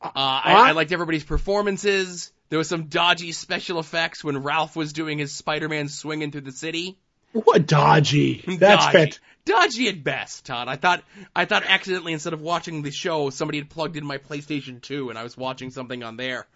Uh, 0.01 0.11
I, 0.15 0.69
I 0.69 0.73
liked 0.73 0.93
everybody's 0.93 1.25
performances. 1.25 2.33
There 2.49 2.59
was 2.59 2.69
some 2.69 2.85
dodgy 2.85 3.33
special 3.33 3.79
effects 3.79 4.25
when 4.25 4.43
Ralph 4.43 4.77
was 4.77 4.93
doing 4.93 5.19
his 5.19 5.35
Spider-Man 5.35 5.89
swinging 5.89 6.31
through 6.31 6.43
the 6.43 6.53
city. 6.53 6.99
What 7.33 7.67
dodgy. 7.67 8.43
That's 8.47 8.87
dodgy. 8.87 8.99
fant- 8.99 9.19
Dodgy 9.45 9.89
at 9.89 10.05
best, 10.05 10.45
Todd. 10.45 10.69
I 10.69 10.77
thought 10.77 11.03
I 11.35 11.47
thought 11.47 11.65
accidentally 11.65 12.13
instead 12.13 12.35
of 12.35 12.43
watching 12.43 12.83
the 12.83 12.91
show, 12.91 13.31
somebody 13.31 13.59
had 13.59 13.71
plugged 13.71 13.97
in 13.97 14.05
my 14.05 14.19
PlayStation 14.19 14.83
2 14.83 15.09
and 15.09 15.19
I 15.19 15.23
was 15.23 15.37
watching 15.39 15.71
something 15.71 16.03
on 16.03 16.17
there. 16.17 16.47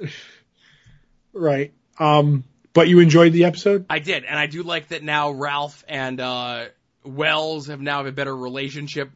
Right. 1.34 1.72
Um, 1.98 2.44
but 2.74 2.88
you 2.88 2.98
enjoyed 2.98 3.32
the 3.32 3.44
episode? 3.44 3.86
I 3.88 4.00
did, 4.00 4.24
and 4.24 4.38
I 4.38 4.46
do 4.46 4.62
like 4.62 4.88
that 4.88 5.02
now 5.02 5.30
Ralph 5.30 5.82
and 5.88 6.20
uh 6.20 6.66
Wells 7.04 7.68
have 7.68 7.80
now 7.80 7.98
have 7.98 8.06
a 8.06 8.12
better 8.12 8.36
relationship. 8.36 9.10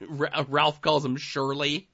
Ralph 0.00 0.80
calls 0.80 1.04
him 1.04 1.16
Shirley. 1.16 1.88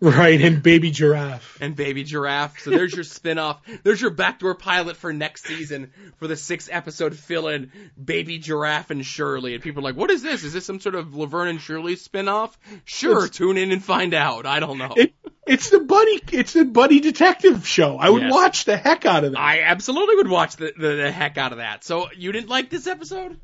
Right. 0.20 0.40
And 0.40 0.62
Baby 0.62 0.90
Giraffe. 0.90 1.58
and 1.60 1.76
Baby 1.76 2.04
Giraffe. 2.04 2.58
So 2.60 2.70
there's 2.70 2.94
your 2.94 3.04
spin-off. 3.04 3.60
There's 3.82 4.00
your 4.00 4.10
backdoor 4.10 4.54
pilot 4.54 4.96
for 4.96 5.12
next 5.12 5.44
season 5.44 5.92
for 6.16 6.26
the 6.26 6.36
six 6.36 6.70
episode 6.72 7.14
fill-in 7.14 7.70
Baby 8.02 8.38
Giraffe 8.38 8.90
and 8.90 9.04
Shirley. 9.04 9.52
And 9.54 9.62
people 9.62 9.80
are 9.82 9.84
like, 9.90 9.96
what 9.96 10.10
is 10.10 10.22
this? 10.22 10.42
Is 10.42 10.54
this 10.54 10.64
some 10.64 10.80
sort 10.80 10.94
of 10.94 11.14
Laverne 11.14 11.48
and 11.48 11.60
Shirley 11.60 11.96
spin-off? 11.96 12.58
Sure, 12.86 13.24
It's- 13.26 13.36
tune 13.36 13.58
in 13.58 13.72
and 13.72 13.84
find 13.84 14.14
out. 14.14 14.46
I 14.46 14.58
don't 14.60 14.78
know. 14.78 14.94
It, 14.96 15.12
it's 15.46 15.68
the 15.68 15.80
buddy, 15.80 16.22
it's 16.32 16.54
the 16.54 16.64
buddy 16.64 17.00
detective 17.00 17.66
show. 17.66 17.98
I 17.98 18.08
would 18.08 18.22
Yes. 18.22 18.32
watch 18.32 18.64
the 18.64 18.78
heck 18.78 19.04
out 19.04 19.24
of 19.24 19.32
that. 19.32 19.38
I 19.38 19.60
absolutely 19.62 20.16
would 20.16 20.28
watch 20.28 20.56
the, 20.56 20.72
the, 20.78 20.88
the 20.96 21.12
heck 21.12 21.36
out 21.36 21.52
of 21.52 21.58
that. 21.58 21.84
So 21.84 22.08
you 22.16 22.32
didn't 22.32 22.48
like 22.48 22.70
this 22.70 22.86
episode? 22.86 23.38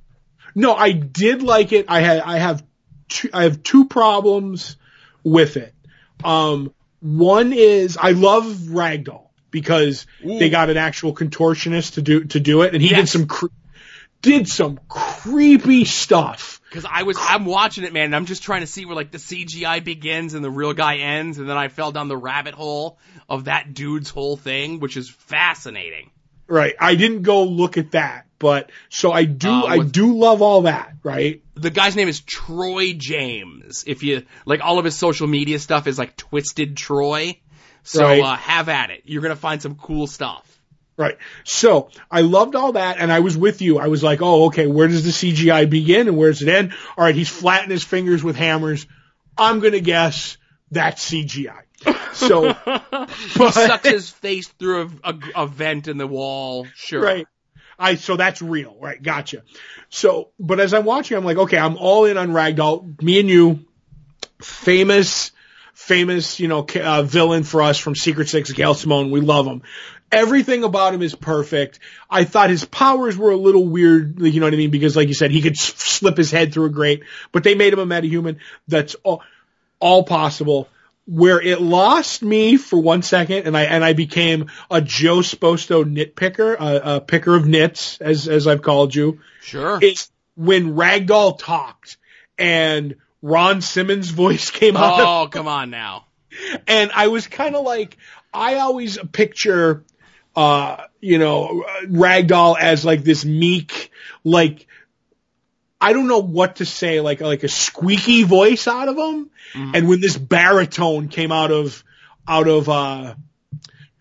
No, 0.55 0.75
I 0.75 0.93
did 0.93 1.43
like 1.43 1.73
it. 1.73 1.85
I 1.89 2.01
had, 2.01 2.21
I 2.21 2.39
have 2.39 2.65
two, 3.09 3.29
I 3.35 3.43
have 3.43 3.63
two 3.63 3.85
problems 3.89 4.77
with 5.23 5.59
it. 5.59 5.75
Um, 6.25 6.73
one 7.01 7.53
is 7.53 7.97
I 7.97 8.13
love 8.13 8.45
Ragdoll 8.45 9.29
because 9.51 10.07
Ooh. 10.25 10.39
they 10.39 10.51
got 10.51 10.71
an 10.71 10.77
actual 10.77 11.15
contortionist 11.15 11.95
to 11.95 12.03
do, 12.03 12.25
to 12.25 12.41
do 12.41 12.63
it 12.63 12.75
and 12.75 12.83
he 12.83 12.89
did 12.89 13.09
some, 13.09 13.27
cre- 13.27 13.47
did 14.23 14.49
some 14.49 14.81
creepy 14.89 15.85
stuff. 15.85 16.61
Because 16.69 16.87
I 16.91 17.05
was, 17.05 17.17
I'm 17.21 17.45
watching 17.45 17.85
it, 17.85 17.93
man, 17.93 18.07
and 18.07 18.17
I'm 18.17 18.27
just 18.27 18.43
trying 18.43 18.63
to 18.63 18.67
see 18.67 18.85
where 18.85 18.97
like 18.97 19.11
the 19.11 19.19
CGI 19.19 19.83
begins 19.83 20.35
and 20.35 20.45
the 20.45 20.51
real 20.51 20.73
guy 20.73 20.97
ends, 20.97 21.39
and 21.39 21.49
then 21.49 21.57
I 21.57 21.69
fell 21.69 21.93
down 21.93 22.09
the 22.09 22.17
rabbit 22.17 22.55
hole 22.55 22.99
of 23.29 23.45
that 23.45 23.73
dude's 23.73 24.11
whole 24.11 24.37
thing, 24.37 24.81
which 24.81 24.97
is 24.97 25.09
fascinating. 25.09 26.11
Right. 26.49 26.75
I 26.79 26.95
didn't 26.95 27.23
go 27.23 27.45
look 27.45 27.77
at 27.77 27.93
that, 27.93 28.27
but 28.39 28.71
so 28.89 29.11
I 29.13 29.25
do, 29.25 29.51
Uh, 29.51 29.65
I 29.67 29.79
do 29.81 30.17
love 30.17 30.43
all 30.43 30.63
that, 30.63 30.95
right? 31.03 31.43
the 31.55 31.71
guy's 31.71 31.97
name 31.97 32.09
is 32.09 32.21
Troy 32.21 32.93
James. 32.93 33.83
If 33.87 34.03
you 34.03 34.25
like, 34.45 34.61
all 34.63 34.79
of 34.79 34.85
his 34.85 34.95
social 34.95 35.27
media 35.27 35.59
stuff 35.59 35.87
is 35.87 35.99
like 35.99 36.17
Twisted 36.17 36.77
Troy. 36.77 37.39
So 37.83 38.05
Right. 38.05 38.21
uh, 38.23 38.37
have 38.37 38.69
at 38.69 38.91
it. 38.91 39.03
You're 39.07 39.23
gonna 39.23 39.37
find 39.37 39.63
some 39.63 39.75
cool 39.77 40.07
stuff. 40.07 40.43
Right. 40.99 41.19
So 41.45 41.91
I 42.11 42.23
loved 42.23 42.55
all 42.57 42.73
that 42.73 42.97
and 42.99 43.13
I 43.13 43.21
was 43.21 43.37
with 43.37 43.61
you. 43.63 43.79
I 43.79 43.89
was 43.89 44.03
like, 44.03 44.23
oh, 44.23 44.47
okay, 44.47 44.67
where 44.67 44.89
does 44.89 45.05
the 45.05 45.13
CGI 45.13 45.69
begin 45.69 46.09
and 46.09 46.17
where 46.17 46.31
does 46.31 46.43
it 46.43 46.49
end? 46.49 46.73
All 46.97 47.05
right, 47.05 47.15
he's 47.15 47.29
flattening 47.29 47.71
his 47.73 47.85
fingers 47.85 48.25
with 48.25 48.35
hammers. 48.37 48.87
I'm 49.37 49.61
going 49.61 49.75
to 49.75 49.81
guess 49.83 50.39
that's 50.71 51.05
CGI. 51.11 51.63
So, 52.13 52.53
he 53.19 53.51
sucks 53.51 53.89
his 53.89 54.11
face 54.11 54.49
through 54.49 54.91
a, 55.05 55.11
a, 55.11 55.19
a 55.37 55.47
vent 55.47 55.89
in 55.89 55.99
the 55.99 56.07
wall. 56.07 56.67
Sure. 56.75 57.03
Right. 57.03 57.27
I 57.79 57.97
so 57.97 58.17
that's 58.17 58.41
real, 58.41 58.77
right? 58.81 59.03
Gotcha. 59.03 59.43
So, 59.91 60.31
but 60.41 60.61
as 60.61 60.73
I'm 60.73 60.85
watching, 60.85 61.17
I'm 61.17 61.25
like, 61.25 61.37
okay, 61.37 61.59
I'm 61.59 61.77
all 61.77 62.07
in 62.07 62.17
on 62.17 62.31
Ragdoll. 62.31 63.03
Me 63.03 63.21
and 63.21 63.29
you, 63.29 63.67
famous, 64.41 65.33
famous, 65.75 66.41
you 66.41 66.49
know, 66.49 66.67
uh, 66.83 67.03
villain 67.03 67.45
for 67.45 67.63
us 67.63 67.79
from 67.79 67.95
Secret 67.95 68.29
Six, 68.29 68.53
Gail 68.53 68.75
Simone. 68.75 69.11
We 69.11 69.21
love 69.21 69.47
him. 69.47 69.63
Everything 70.11 70.65
about 70.65 70.95
him 70.95 71.03
is 71.03 71.15
perfect. 71.15 71.81
I 72.09 72.25
thought 72.25 72.49
his 72.49 72.65
powers 72.65 73.19
were 73.19 73.33
a 73.33 73.37
little 73.37 73.67
weird, 73.67 74.21
you 74.21 74.41
know 74.41 74.47
what 74.47 74.55
I 74.55 74.57
mean? 74.57 74.71
Because 74.71 74.97
like 74.97 75.09
you 75.09 75.15
said, 75.15 75.31
he 75.33 75.43
could 75.43 75.57
s- 75.57 75.75
slip 75.77 76.17
his 76.17 76.31
head 76.31 76.55
through 76.55 76.67
a 76.67 76.71
grate, 76.71 77.03
but 77.33 77.43
they 77.43 77.55
made 77.57 77.73
him 77.73 77.81
a 77.81 77.87
metahuman. 77.87 78.37
That's 78.69 78.95
all, 79.03 79.23
all 79.81 80.05
possible. 80.05 80.69
Where 81.09 81.41
it 81.41 81.61
lost 81.61 82.21
me 82.23 82.57
for 82.57 82.79
one 82.81 83.03
second, 83.03 83.47
and 83.47 83.57
I 83.57 83.63
and 83.63 83.85
I 83.85 83.93
became 83.93 84.51
a 84.69 84.81
Joe 84.81 85.19
Sposto 85.19 85.85
nitpicker, 85.85 86.57
a, 86.59 86.97
a 86.97 87.01
picker 87.01 87.37
of 87.37 87.47
nits, 87.47 88.01
as 88.01 88.27
as 88.29 88.49
I've 88.49 88.63
called 88.63 88.93
you 88.93 89.21
Sure. 89.41 89.79
is 89.81 90.11
when 90.35 90.75
Ragdoll 90.75 91.39
talked 91.39 91.97
and 92.37 92.97
Ron 93.23 93.61
Simmons' 93.61 94.11
voice 94.11 94.51
came 94.51 94.77
out, 94.77 95.01
of- 95.01 95.07
Oh, 95.07 95.29
come 95.29 95.47
on 95.47 95.71
now. 95.71 96.07
and 96.67 96.91
I 96.93 97.07
was 97.07 97.29
kind 97.29 97.55
of 97.55 97.65
like, 97.65 97.97
I 98.35 98.57
always 98.59 98.99
picture, 99.13 99.85
uh, 100.35 100.79
you 101.01 101.19
know, 101.19 101.65
Ragdoll 101.85 102.59
as 102.61 102.85
like 102.85 103.05
this 103.05 103.25
meek, 103.25 103.91
like, 104.25 104.67
I 105.81 105.93
don't 105.93 106.09
know 106.09 106.23
what 106.23 106.57
to 106.57 106.65
say, 106.65 107.01
like 107.01 107.21
like 107.21 107.43
a 107.43 107.49
squeaky 107.49 108.23
voice 108.23 108.67
out 108.67 108.89
of 108.89 108.97
him, 108.97 109.31
and 109.75 109.89
when 109.89 110.01
this 110.01 110.17
baritone 110.17 111.09
came 111.09 111.33
out 111.33 111.53
of 111.53 111.85
out 112.27 112.49
of 112.49 112.69
uh, 112.69 113.15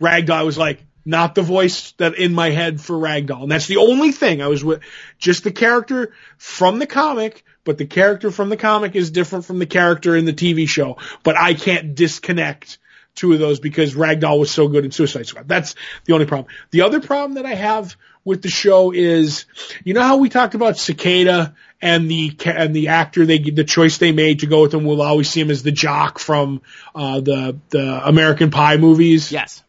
Ragdoll, 0.01 0.31
I 0.31 0.43
was 0.43 0.57
like, 0.57 0.85
not 1.05 1.35
the 1.35 1.43
voice 1.43 1.91
that 1.93 2.15
in 2.15 2.33
my 2.33 2.49
head 2.49 2.81
for 2.81 2.95
Ragdoll. 2.95 3.43
And 3.43 3.51
that's 3.51 3.67
the 3.67 3.77
only 3.77 4.11
thing 4.11 4.41
I 4.41 4.47
was 4.47 4.63
with, 4.63 4.81
just 5.19 5.43
the 5.43 5.51
character 5.51 6.13
from 6.37 6.79
the 6.79 6.87
comic, 6.87 7.43
but 7.63 7.77
the 7.77 7.85
character 7.85 8.31
from 8.31 8.49
the 8.49 8.57
comic 8.57 8.95
is 8.95 9.11
different 9.11 9.45
from 9.45 9.59
the 9.59 9.67
character 9.67 10.15
in 10.15 10.25
the 10.25 10.33
TV 10.33 10.67
show. 10.67 10.97
But 11.23 11.37
I 11.37 11.53
can't 11.53 11.93
disconnect 11.93 12.79
two 13.13 13.33
of 13.33 13.39
those 13.39 13.59
because 13.59 13.93
Ragdoll 13.93 14.39
was 14.39 14.51
so 14.51 14.67
good 14.67 14.83
in 14.83 14.91
Suicide 14.91 15.27
Squad. 15.27 15.47
That's 15.47 15.75
the 16.05 16.13
only 16.13 16.25
problem. 16.25 16.53
The 16.71 16.81
other 16.81 16.99
problem 16.99 17.35
that 17.35 17.45
I 17.45 17.53
have 17.53 17.95
with 18.25 18.41
the 18.41 18.49
show 18.49 18.91
is, 18.91 19.45
you 19.83 19.93
know 19.93 20.01
how 20.01 20.17
we 20.17 20.29
talked 20.29 20.55
about 20.55 20.77
Cicada 20.77 21.55
and 21.81 22.09
the 22.09 22.35
and 22.45 22.75
the 22.75 22.89
actor 22.89 23.25
they 23.25 23.37
the 23.37 23.63
choice 23.63 23.99
they 23.99 24.11
made 24.11 24.39
to 24.39 24.47
go 24.47 24.63
with 24.63 24.73
him. 24.73 24.83
We'll 24.83 25.01
always 25.01 25.29
see 25.29 25.39
him 25.39 25.51
as 25.51 25.63
the 25.63 25.71
jock 25.71 26.19
from 26.19 26.61
uh, 26.93 27.21
the 27.21 27.59
the 27.69 28.07
American 28.07 28.49
Pie 28.49 28.77
movies. 28.77 29.31
Yes. 29.31 29.63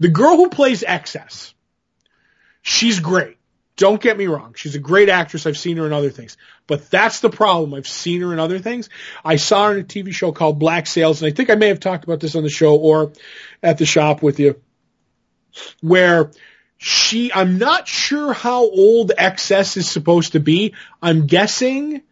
The 0.00 0.08
girl 0.08 0.36
who 0.36 0.48
plays 0.48 0.82
Excess, 0.82 1.54
she's 2.62 2.98
great. 2.98 3.36
Don't 3.76 4.00
get 4.00 4.16
me 4.16 4.26
wrong. 4.26 4.54
She's 4.56 4.76
a 4.76 4.80
great 4.80 5.08
actress. 5.08 5.46
I've 5.46 5.58
seen 5.58 5.76
her 5.76 5.86
in 5.86 5.92
other 5.92 6.10
things. 6.10 6.36
But 6.66 6.90
that's 6.90 7.20
the 7.20 7.30
problem. 7.30 7.74
I've 7.74 7.88
seen 7.88 8.20
her 8.22 8.32
in 8.32 8.38
other 8.38 8.60
things. 8.60 8.88
I 9.24 9.36
saw 9.36 9.68
her 9.68 9.74
in 9.74 9.80
a 9.80 9.84
TV 9.84 10.12
show 10.12 10.32
called 10.32 10.58
Black 10.58 10.86
Sails, 10.86 11.22
and 11.22 11.30
I 11.30 11.34
think 11.34 11.50
I 11.50 11.56
may 11.56 11.68
have 11.68 11.80
talked 11.80 12.04
about 12.04 12.20
this 12.20 12.36
on 12.36 12.44
the 12.44 12.48
show 12.48 12.76
or 12.76 13.12
at 13.62 13.78
the 13.78 13.84
shop 13.84 14.22
with 14.22 14.38
you, 14.38 14.60
where 15.80 16.30
she, 16.84 17.32
I'm 17.32 17.56
not 17.56 17.88
sure 17.88 18.34
how 18.34 18.60
old 18.68 19.10
Excess 19.16 19.78
is 19.78 19.88
supposed 19.88 20.32
to 20.32 20.40
be. 20.40 20.74
I'm 21.00 21.26
guessing 21.26 22.02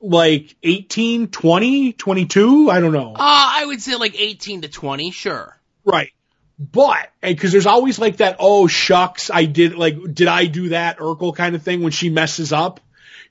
like 0.00 0.56
18, 0.62 1.28
20, 1.28 1.92
22. 1.92 2.70
I 2.70 2.80
don't 2.80 2.92
know. 2.92 3.12
Uh, 3.12 3.16
I 3.18 3.64
would 3.66 3.82
say 3.82 3.96
like 3.96 4.18
18 4.18 4.62
to 4.62 4.68
20, 4.68 5.10
sure. 5.10 5.60
Right. 5.84 6.12
But, 6.58 7.12
and 7.22 7.38
cause 7.38 7.52
there's 7.52 7.66
always 7.66 7.98
like 7.98 8.16
that, 8.16 8.36
oh 8.38 8.66
shucks, 8.66 9.30
I 9.30 9.44
did, 9.44 9.74
like, 9.74 9.98
did 10.14 10.26
I 10.26 10.46
do 10.46 10.70
that 10.70 10.98
Urkel 11.00 11.36
kind 11.36 11.54
of 11.54 11.62
thing 11.62 11.82
when 11.82 11.92
she 11.92 12.08
messes 12.08 12.50
up? 12.50 12.80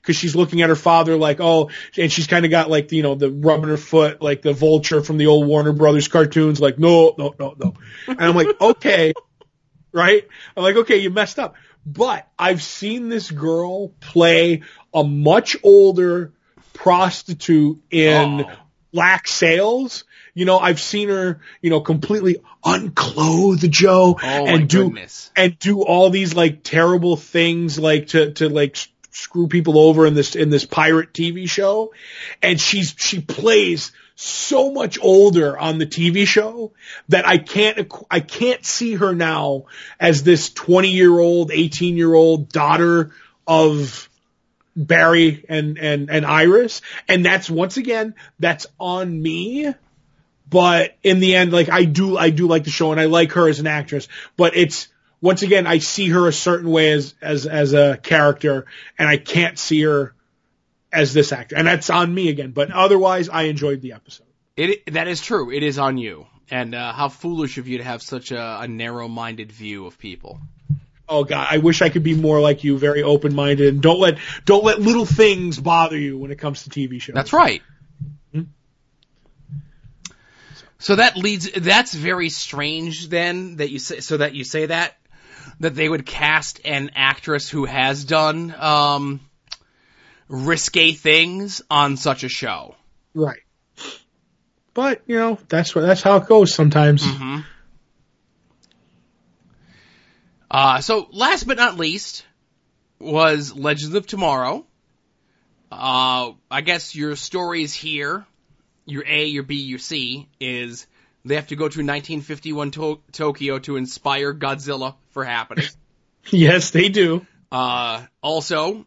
Cause 0.04 0.14
she's 0.14 0.36
looking 0.36 0.62
at 0.62 0.68
her 0.68 0.76
father 0.76 1.16
like, 1.16 1.40
oh, 1.40 1.70
and 1.96 2.12
she's 2.12 2.28
kind 2.28 2.44
of 2.44 2.52
got 2.52 2.70
like, 2.70 2.92
you 2.92 3.02
know, 3.02 3.16
the 3.16 3.32
rubbing 3.32 3.68
her 3.68 3.76
foot, 3.76 4.22
like 4.22 4.42
the 4.42 4.52
vulture 4.52 5.02
from 5.02 5.18
the 5.18 5.26
old 5.26 5.48
Warner 5.48 5.72
Brothers 5.72 6.06
cartoons, 6.06 6.60
like, 6.60 6.78
no, 6.78 7.16
no, 7.18 7.34
no, 7.36 7.56
no. 7.58 7.74
And 8.06 8.20
I'm 8.20 8.36
like, 8.36 8.60
okay, 8.60 9.12
right? 9.98 10.26
I'm 10.56 10.62
like, 10.62 10.76
okay, 10.76 10.96
you 10.98 11.10
messed 11.10 11.38
up. 11.38 11.56
But 11.84 12.26
I've 12.38 12.62
seen 12.62 13.08
this 13.08 13.30
girl 13.30 13.88
play 14.00 14.62
a 14.94 15.02
much 15.04 15.56
older 15.62 16.32
prostitute 16.72 17.78
in 17.90 18.42
Oh. 18.42 18.50
Black 18.92 19.28
Sails. 19.28 20.04
You 20.34 20.44
know, 20.44 20.58
I've 20.58 20.80
seen 20.80 21.08
her, 21.08 21.40
you 21.60 21.68
know, 21.70 21.80
completely 21.80 22.36
unclothed 22.64 23.70
Joe 23.70 24.18
Oh 24.22 24.46
and 24.46 24.68
do 24.68 24.84
goodness. 24.84 25.30
and 25.36 25.58
do 25.58 25.82
all 25.82 26.10
these 26.10 26.34
like 26.34 26.62
terrible 26.62 27.16
things 27.16 27.78
like 27.78 28.08
to 28.08 28.32
to 28.34 28.48
like 28.48 28.76
s- 28.76 28.88
screw 29.10 29.48
people 29.48 29.78
over 29.78 30.06
in 30.06 30.14
this 30.14 30.36
in 30.36 30.48
this 30.50 30.64
pirate 30.64 31.12
TV 31.12 31.48
show 31.50 31.92
and 32.42 32.60
she's 32.60 32.94
she 32.96 33.20
plays 33.20 33.92
so 34.20 34.72
much 34.72 34.98
older 35.00 35.56
on 35.56 35.78
the 35.78 35.86
TV 35.86 36.26
show 36.26 36.72
that 37.08 37.24
I 37.24 37.38
can't 37.38 37.92
I 38.10 38.18
can't 38.18 38.66
see 38.66 38.96
her 38.96 39.14
now 39.14 39.66
as 40.00 40.24
this 40.24 40.52
20 40.52 40.88
year 40.88 41.16
old 41.16 41.52
18 41.52 41.96
year 41.96 42.12
old 42.12 42.48
daughter 42.48 43.12
of 43.46 44.10
Barry 44.74 45.44
and 45.48 45.78
and 45.78 46.10
and 46.10 46.26
Iris. 46.26 46.82
And 47.06 47.24
that's 47.24 47.48
once 47.48 47.76
again 47.76 48.16
that's 48.40 48.66
on 48.80 49.22
me. 49.22 49.72
But 50.50 50.96
in 51.04 51.20
the 51.20 51.36
end 51.36 51.52
like 51.52 51.68
I 51.68 51.84
do 51.84 52.18
I 52.18 52.30
do 52.30 52.48
like 52.48 52.64
the 52.64 52.70
show 52.70 52.90
and 52.90 53.00
I 53.00 53.04
like 53.04 53.32
her 53.32 53.48
as 53.48 53.60
an 53.60 53.68
actress. 53.68 54.08
But 54.36 54.56
it's 54.56 54.88
once 55.20 55.42
again 55.42 55.68
I 55.68 55.78
see 55.78 56.08
her 56.08 56.26
a 56.26 56.32
certain 56.32 56.70
way 56.70 56.90
as 56.90 57.14
as 57.22 57.46
as 57.46 57.72
a 57.72 57.96
character 58.02 58.66
and 58.98 59.08
I 59.08 59.16
can't 59.16 59.60
see 59.60 59.82
her 59.82 60.12
as 60.92 61.12
this 61.12 61.32
actor 61.32 61.56
and 61.56 61.66
that's 61.66 61.90
on 61.90 62.12
me 62.14 62.28
again 62.28 62.50
but 62.52 62.70
otherwise 62.70 63.28
I 63.28 63.42
enjoyed 63.42 63.80
the 63.82 63.92
episode 63.92 64.26
It 64.56 64.92
that 64.92 65.06
is 65.08 65.20
true. 65.20 65.52
It 65.52 65.62
is 65.62 65.78
on 65.78 65.98
you. 65.98 66.26
And 66.50 66.74
uh, 66.74 66.92
how 66.94 67.08
foolish 67.10 67.58
of 67.58 67.68
you 67.68 67.78
to 67.78 67.84
have 67.84 68.02
such 68.02 68.32
a, 68.32 68.60
a 68.62 68.66
narrow-minded 68.66 69.52
view 69.52 69.86
of 69.86 69.98
people. 69.98 70.40
oh 71.08 71.24
god 71.24 71.46
I 71.50 71.58
wish 71.58 71.82
I 71.82 71.90
could 71.90 72.02
be 72.02 72.14
more 72.14 72.40
like 72.40 72.64
you 72.64 72.78
very 72.78 73.02
open 73.02 73.34
minded 73.34 73.74
and 73.74 73.82
don't 73.82 74.00
let 74.00 74.18
don't 74.46 74.64
let 74.64 74.80
little 74.80 75.06
things 75.06 75.60
bother 75.60 75.98
you 75.98 76.16
when 76.18 76.30
it 76.30 76.38
comes 76.38 76.64
to 76.64 76.70
TV 76.70 77.00
shows 77.00 77.14
That's 77.14 77.32
right. 77.32 77.62
Hmm? 78.32 78.42
So 80.78 80.96
that 80.96 81.16
leads. 81.16 81.50
That's 81.50 81.92
very 81.92 82.28
strange. 82.30 83.08
Then 83.08 83.56
that 83.56 83.70
you 83.70 83.78
say. 83.78 84.00
So 84.00 84.16
that 84.18 84.34
you 84.34 84.44
say 84.44 84.66
that 84.66 84.96
that 85.60 85.74
they 85.74 85.88
would 85.88 86.06
cast 86.06 86.60
an 86.64 86.90
actress 86.94 87.48
who 87.50 87.64
has 87.64 88.04
done 88.04 88.54
um, 88.54 89.20
risque 90.28 90.92
things 90.92 91.62
on 91.70 91.96
such 91.96 92.22
a 92.24 92.28
show. 92.28 92.74
right 93.14 93.40
but 94.74 95.02
you 95.06 95.16
know 95.16 95.38
that's 95.48 95.74
what 95.74 95.82
that's 95.82 96.02
how 96.02 96.16
it 96.16 96.26
goes 96.28 96.54
sometimes 96.54 97.02
Mm-hmm. 97.02 97.38
Uh, 100.50 100.80
so 100.80 101.08
last 101.12 101.44
but 101.46 101.56
not 101.58 101.76
least 101.76 102.24
was 102.98 103.54
Legends 103.54 103.94
of 103.94 104.06
Tomorrow. 104.06 104.64
Uh, 105.70 106.32
I 106.50 106.62
guess 106.62 106.94
your 106.94 107.16
stories 107.16 107.74
here, 107.74 108.24
your 108.86 109.04
A, 109.06 109.26
your 109.26 109.42
B, 109.42 109.56
your 109.56 109.78
C, 109.78 110.26
is 110.40 110.86
they 111.24 111.34
have 111.34 111.48
to 111.48 111.56
go 111.56 111.64
to 111.64 111.80
1951 111.80 112.70
to- 112.72 113.00
Tokyo 113.12 113.58
to 113.58 113.76
inspire 113.76 114.32
Godzilla 114.32 114.94
for 115.10 115.22
happening. 115.24 115.66
yes 116.30 116.70
they 116.70 116.88
do 116.88 117.26
Uh, 117.52 118.06
also, 118.22 118.86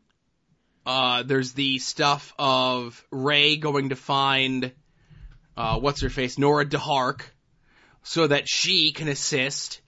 uh, 0.86 1.24
there's 1.24 1.54
the 1.54 1.80
stuff 1.80 2.34
of 2.40 3.04
Ray 3.12 3.58
going 3.58 3.90
to 3.90 3.96
find, 3.96 4.72
uh, 5.56 5.80
what's 5.80 6.02
her 6.02 6.10
face, 6.10 6.38
Nora 6.38 6.66
Darhk, 6.66 7.22
so 8.04 8.28
that 8.28 8.50
she 8.50 8.92
can 8.92 9.08
assist 9.08 9.82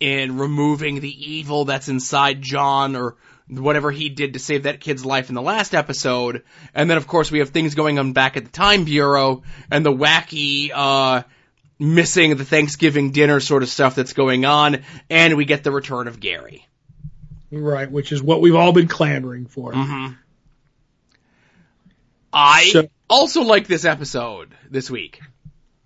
in 0.00 0.38
removing 0.38 1.00
the 1.00 1.32
evil 1.32 1.64
that's 1.64 1.88
inside 1.88 2.42
John 2.42 2.94
or 2.94 3.16
whatever 3.48 3.90
he 3.90 4.08
did 4.08 4.34
to 4.34 4.38
save 4.38 4.64
that 4.64 4.80
kid's 4.80 5.04
life 5.04 5.28
in 5.28 5.34
the 5.34 5.42
last 5.42 5.74
episode. 5.74 6.42
And 6.74 6.90
then, 6.90 6.96
of 6.96 7.06
course, 7.06 7.30
we 7.30 7.38
have 7.38 7.50
things 7.50 7.74
going 7.74 7.98
on 7.98 8.12
back 8.12 8.36
at 8.36 8.44
the 8.44 8.50
Time 8.50 8.84
Bureau 8.84 9.42
and 9.70 9.84
the 9.84 9.92
wacky, 9.92 10.70
uh, 10.74 11.22
missing 11.78 12.36
the 12.36 12.44
Thanksgiving 12.44 13.12
dinner 13.12 13.40
sort 13.40 13.62
of 13.62 13.68
stuff 13.68 13.94
that's 13.94 14.12
going 14.12 14.44
on. 14.44 14.82
And 15.08 15.36
we 15.36 15.44
get 15.44 15.64
the 15.64 15.70
return 15.70 16.08
of 16.08 16.20
Gary. 16.20 16.66
right 17.50 17.90
which 17.90 18.12
is 18.12 18.22
what 18.22 18.40
we've 18.40 18.56
all 18.56 18.72
been 18.72 18.88
clamoring 18.88 19.46
for 19.46 19.72
Mm-hmm. 19.72 20.14
I 22.34 22.64
So- 22.70 22.88
also 23.08 23.42
like 23.42 23.66
this 23.66 23.84
episode 23.84 24.54
this 24.70 24.90
week. 24.90 25.20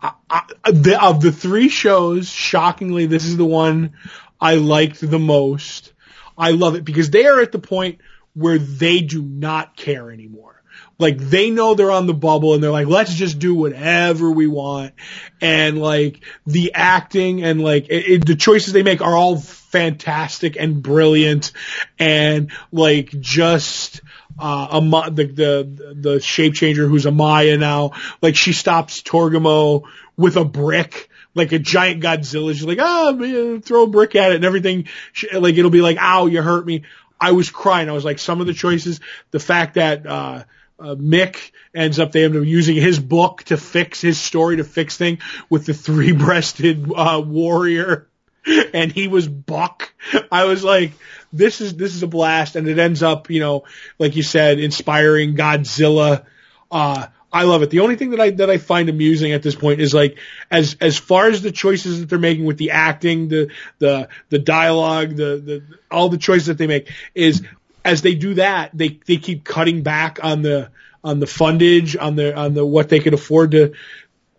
I, 0.00 0.42
the, 0.70 1.02
of 1.02 1.20
the 1.20 1.32
three 1.32 1.68
shows, 1.68 2.28
shockingly, 2.30 3.06
this 3.06 3.24
is 3.24 3.36
the 3.36 3.44
one 3.44 3.94
I 4.40 4.54
liked 4.54 5.00
the 5.00 5.18
most. 5.18 5.92
I 6.36 6.52
love 6.52 6.76
it 6.76 6.84
because 6.84 7.10
they 7.10 7.26
are 7.26 7.40
at 7.40 7.50
the 7.50 7.58
point 7.58 7.98
where 8.32 8.58
they 8.58 9.00
do 9.00 9.20
not 9.20 9.76
care 9.76 10.12
anymore. 10.12 10.62
Like 11.00 11.18
they 11.18 11.50
know 11.50 11.74
they're 11.74 11.90
on 11.90 12.06
the 12.06 12.14
bubble 12.14 12.54
and 12.54 12.62
they're 12.62 12.70
like, 12.70 12.86
let's 12.86 13.12
just 13.12 13.38
do 13.40 13.54
whatever 13.54 14.30
we 14.30 14.46
want. 14.46 14.94
And 15.40 15.80
like 15.80 16.20
the 16.46 16.72
acting 16.74 17.42
and 17.42 17.60
like 17.60 17.88
it, 17.88 18.08
it, 18.08 18.26
the 18.26 18.36
choices 18.36 18.72
they 18.72 18.82
make 18.84 19.00
are 19.00 19.16
all 19.16 19.36
fantastic 19.36 20.56
and 20.56 20.82
brilliant 20.82 21.52
and 21.98 22.52
like 22.72 23.10
just 23.20 24.00
uh, 24.38 24.68
Ama- 24.72 25.10
the, 25.10 25.24
the, 25.24 25.94
the 25.94 26.20
shape 26.20 26.54
changer 26.54 26.86
who's 26.86 27.04
Amaya 27.04 27.58
now, 27.58 27.92
like 28.22 28.36
she 28.36 28.52
stops 28.52 29.02
Tagumo 29.02 29.84
with 30.16 30.36
a 30.36 30.44
brick, 30.44 31.08
like 31.34 31.52
a 31.52 31.58
giant 31.58 32.02
Godzilla. 32.02 32.52
She's 32.52 32.64
like, 32.64 32.80
ah, 32.80 33.12
man, 33.12 33.62
throw 33.62 33.84
a 33.84 33.88
brick 33.88 34.14
at 34.14 34.32
it 34.32 34.36
and 34.36 34.44
everything. 34.44 34.88
She, 35.12 35.30
like 35.36 35.56
it'll 35.56 35.70
be 35.70 35.82
like, 35.82 35.98
ow, 36.00 36.26
you 36.26 36.42
hurt 36.42 36.66
me. 36.66 36.84
I 37.20 37.32
was 37.32 37.50
crying. 37.50 37.88
I 37.88 37.92
was 37.92 38.04
like, 38.04 38.18
some 38.18 38.40
of 38.40 38.46
the 38.46 38.54
choices, 38.54 39.00
the 39.30 39.40
fact 39.40 39.74
that, 39.74 40.06
uh, 40.06 40.44
uh, 40.80 40.94
Mick 40.94 41.50
ends 41.74 41.98
up 41.98 42.12
they 42.12 42.24
end 42.24 42.36
up 42.36 42.44
using 42.44 42.76
his 42.76 43.00
book 43.00 43.42
to 43.44 43.56
fix 43.56 44.00
his 44.00 44.16
story 44.16 44.58
to 44.58 44.64
fix 44.64 44.96
thing 44.96 45.18
with 45.50 45.66
the 45.66 45.74
three 45.74 46.12
breasted 46.12 46.88
uh, 46.94 47.20
warrior 47.24 48.08
and 48.74 48.92
he 48.92 49.08
was 49.08 49.28
Buck. 49.28 49.92
I 50.30 50.44
was 50.44 50.64
like, 50.64 50.92
this 51.32 51.60
is 51.60 51.76
this 51.76 51.94
is 51.94 52.02
a 52.02 52.06
blast, 52.06 52.56
and 52.56 52.68
it 52.68 52.78
ends 52.78 53.02
up, 53.02 53.30
you 53.30 53.40
know, 53.40 53.64
like 53.98 54.16
you 54.16 54.22
said, 54.22 54.58
inspiring 54.58 55.34
Godzilla. 55.36 56.24
Uh, 56.70 57.06
I 57.30 57.42
love 57.42 57.62
it. 57.62 57.70
The 57.70 57.80
only 57.80 57.96
thing 57.96 58.10
that 58.10 58.20
I 58.20 58.30
that 58.30 58.48
I 58.48 58.58
find 58.58 58.88
amusing 58.88 59.32
at 59.32 59.42
this 59.42 59.54
point 59.54 59.80
is 59.80 59.92
like 59.92 60.18
as 60.50 60.76
as 60.80 60.96
far 60.96 61.28
as 61.28 61.42
the 61.42 61.52
choices 61.52 62.00
that 62.00 62.08
they're 62.08 62.18
making 62.18 62.46
with 62.46 62.56
the 62.56 62.70
acting, 62.70 63.28
the 63.28 63.50
the 63.78 64.08
the 64.30 64.38
dialogue, 64.38 65.10
the 65.10 65.36
the 65.36 65.62
all 65.90 66.08
the 66.08 66.18
choices 66.18 66.46
that 66.46 66.58
they 66.58 66.66
make 66.66 66.90
is 67.14 67.42
as 67.84 68.00
they 68.02 68.14
do 68.14 68.34
that, 68.34 68.70
they 68.72 68.98
they 69.06 69.18
keep 69.18 69.44
cutting 69.44 69.82
back 69.82 70.20
on 70.22 70.42
the 70.42 70.70
on 71.04 71.20
the 71.20 71.26
fundage, 71.26 72.00
on 72.00 72.16
the 72.16 72.34
on 72.34 72.54
the 72.54 72.64
what 72.64 72.88
they 72.88 73.00
could 73.00 73.14
afford 73.14 73.50
to 73.50 73.74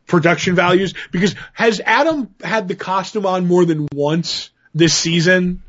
production 0.08 0.56
values 0.56 0.94
because 1.12 1.36
has 1.54 1.80
Adam 1.86 2.34
had 2.44 2.68
the 2.68 2.76
costume 2.76 3.26
on 3.28 3.48
more 3.48 3.66
than 3.66 3.88
once 3.94 4.50
this 4.74 4.96
season? 4.96 5.62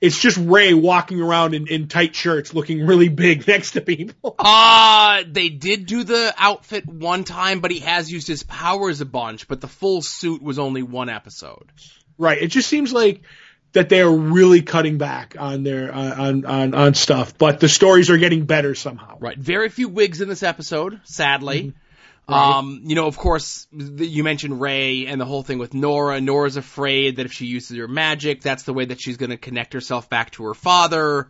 It's 0.00 0.18
just 0.18 0.36
Ray 0.36 0.74
walking 0.74 1.20
around 1.20 1.54
in, 1.54 1.66
in 1.66 1.88
tight 1.88 2.14
shirts 2.14 2.52
looking 2.52 2.86
really 2.86 3.08
big 3.08 3.46
next 3.48 3.72
to 3.72 3.80
people. 3.80 4.34
Uh, 4.38 5.22
they 5.26 5.48
did 5.48 5.86
do 5.86 6.04
the 6.04 6.34
outfit 6.36 6.86
one 6.86 7.24
time, 7.24 7.60
but 7.60 7.70
he 7.70 7.80
has 7.80 8.10
used 8.10 8.28
his 8.28 8.42
powers 8.42 9.00
a 9.00 9.06
bunch, 9.06 9.48
but 9.48 9.60
the 9.60 9.68
full 9.68 10.02
suit 10.02 10.42
was 10.42 10.58
only 10.58 10.82
one 10.82 11.08
episode. 11.08 11.70
Right. 12.18 12.42
It 12.42 12.48
just 12.48 12.68
seems 12.68 12.92
like 12.92 13.22
that 13.72 13.88
they 13.88 14.00
are 14.00 14.10
really 14.10 14.62
cutting 14.62 14.98
back 14.98 15.36
on 15.38 15.64
their 15.64 15.92
on 15.92 16.44
on 16.44 16.74
on 16.74 16.94
stuff, 16.94 17.36
but 17.36 17.60
the 17.60 17.68
stories 17.68 18.08
are 18.08 18.18
getting 18.18 18.46
better 18.46 18.74
somehow. 18.74 19.18
Right. 19.18 19.36
Very 19.36 19.68
few 19.68 19.88
wigs 19.88 20.20
in 20.20 20.28
this 20.28 20.42
episode, 20.42 21.00
sadly. 21.04 21.62
Mm-hmm. 21.62 21.78
Right. 22.28 22.56
Um, 22.56 22.82
you 22.84 22.94
know, 22.94 23.06
of 23.06 23.18
course, 23.18 23.66
you 23.72 24.24
mentioned 24.24 24.60
Ray 24.60 25.06
and 25.06 25.20
the 25.20 25.26
whole 25.26 25.42
thing 25.42 25.58
with 25.58 25.74
Nora. 25.74 26.20
Nora's 26.20 26.56
afraid 26.56 27.16
that 27.16 27.26
if 27.26 27.32
she 27.32 27.46
uses 27.46 27.76
her 27.76 27.88
magic, 27.88 28.40
that's 28.40 28.62
the 28.62 28.72
way 28.72 28.86
that 28.86 29.00
she's 29.00 29.18
going 29.18 29.30
to 29.30 29.36
connect 29.36 29.74
herself 29.74 30.08
back 30.08 30.30
to 30.32 30.44
her 30.44 30.54
father. 30.54 31.28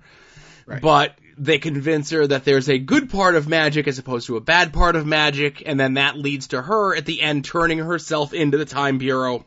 Right. 0.67 0.81
But 0.81 1.19
they 1.37 1.59
convince 1.59 2.11
her 2.11 2.27
that 2.27 2.45
there's 2.45 2.69
a 2.69 2.79
good 2.79 3.11
part 3.11 3.35
of 3.35 3.49
magic 3.49 3.89
as 3.89 3.99
opposed 3.99 4.29
to 4.29 4.37
a 4.37 4.41
bad 4.41 4.73
part 4.73 4.95
of 4.95 5.05
magic, 5.05 5.63
and 5.67 5.79
then 5.79 5.95
that 5.95 6.17
leads 6.17 6.49
to 6.49 6.63
her 6.63 6.95
at 6.95 7.07
the 7.07 7.21
end 7.21 7.45
turning 7.45 7.79
herself 7.79 8.33
into 8.33 8.57
the 8.57 8.65
Time 8.65 8.99
Bureau 8.99 9.45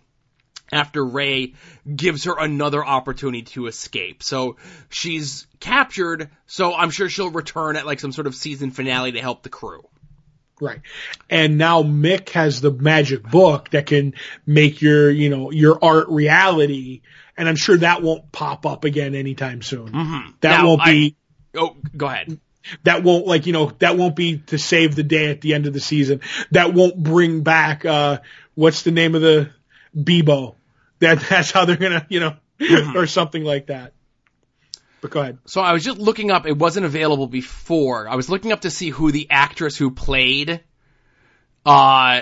after 0.71 1.05
Ray 1.05 1.53
gives 1.93 2.25
her 2.25 2.37
another 2.37 2.85
opportunity 2.85 3.43
to 3.43 3.67
escape. 3.67 4.21
So 4.21 4.57
she's 4.89 5.47
captured, 5.59 6.29
so 6.45 6.75
I'm 6.75 6.89
sure 6.89 7.07
she'll 7.07 7.31
return 7.31 7.77
at 7.77 7.85
like 7.85 8.01
some 8.01 8.11
sort 8.11 8.27
of 8.27 8.35
season 8.35 8.71
finale 8.71 9.13
to 9.13 9.21
help 9.21 9.43
the 9.43 9.49
crew. 9.49 9.87
Right. 10.59 10.81
And 11.29 11.57
now 11.57 11.83
Mick 11.83 12.29
has 12.29 12.61
the 12.61 12.71
magic 12.71 13.23
book 13.23 13.69
that 13.71 13.85
can 13.85 14.13
make 14.45 14.81
your, 14.81 15.11
you 15.11 15.29
know, 15.29 15.51
your 15.51 15.77
art 15.83 16.07
reality. 16.09 17.01
And 17.37 17.47
I'm 17.47 17.55
sure 17.55 17.77
that 17.77 18.01
won't 18.01 18.31
pop 18.31 18.65
up 18.65 18.83
again 18.83 19.13
anytime 19.13 19.61
soon. 19.61 19.89
Mm-hmm. 19.91 20.31
That 20.41 20.61
Now, 20.61 20.67
won't 20.67 20.83
be, 20.83 21.15
I- 21.55 21.59
oh, 21.59 21.75
go 21.95 22.07
ahead. 22.07 22.39
that 22.83 23.03
won't 23.03 23.27
like, 23.27 23.45
you 23.45 23.53
know, 23.53 23.71
that 23.79 23.97
won't 23.97 24.15
be 24.15 24.39
to 24.47 24.57
save 24.57 24.95
the 24.95 25.03
day 25.03 25.29
at 25.29 25.41
the 25.41 25.53
end 25.53 25.67
of 25.67 25.73
the 25.73 25.79
season. 25.79 26.21
That 26.51 26.73
won't 26.73 27.01
bring 27.01 27.41
back, 27.43 27.85
uh, 27.85 28.19
what's 28.55 28.81
the 28.81 28.91
name 28.91 29.13
of 29.13 29.21
the 29.21 29.51
Beebo? 29.95 30.55
That, 30.99 31.19
that's 31.29 31.51
how 31.51 31.65
they're 31.65 31.75
gonna, 31.77 32.07
you 32.09 32.19
know, 32.19 32.35
or 32.95 33.05
something 33.05 33.43
like 33.43 33.67
that. 33.67 33.93
But 35.07 35.13
go 35.13 35.21
ahead. 35.21 35.37
So 35.45 35.61
I 35.61 35.73
was 35.73 35.83
just 35.83 35.97
looking 35.97 36.31
up. 36.31 36.45
It 36.45 36.57
wasn't 36.57 36.85
available 36.85 37.27
before. 37.27 38.07
I 38.07 38.15
was 38.15 38.29
looking 38.29 38.51
up 38.51 38.61
to 38.61 38.69
see 38.69 38.89
who 38.89 39.11
the 39.11 39.27
actress 39.29 39.75
who 39.77 39.91
played 39.91 40.61
uh 41.65 42.21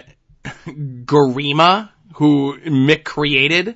Garima, 0.68 1.90
who 2.16 2.58
Mick 2.60 3.04
created, 3.04 3.76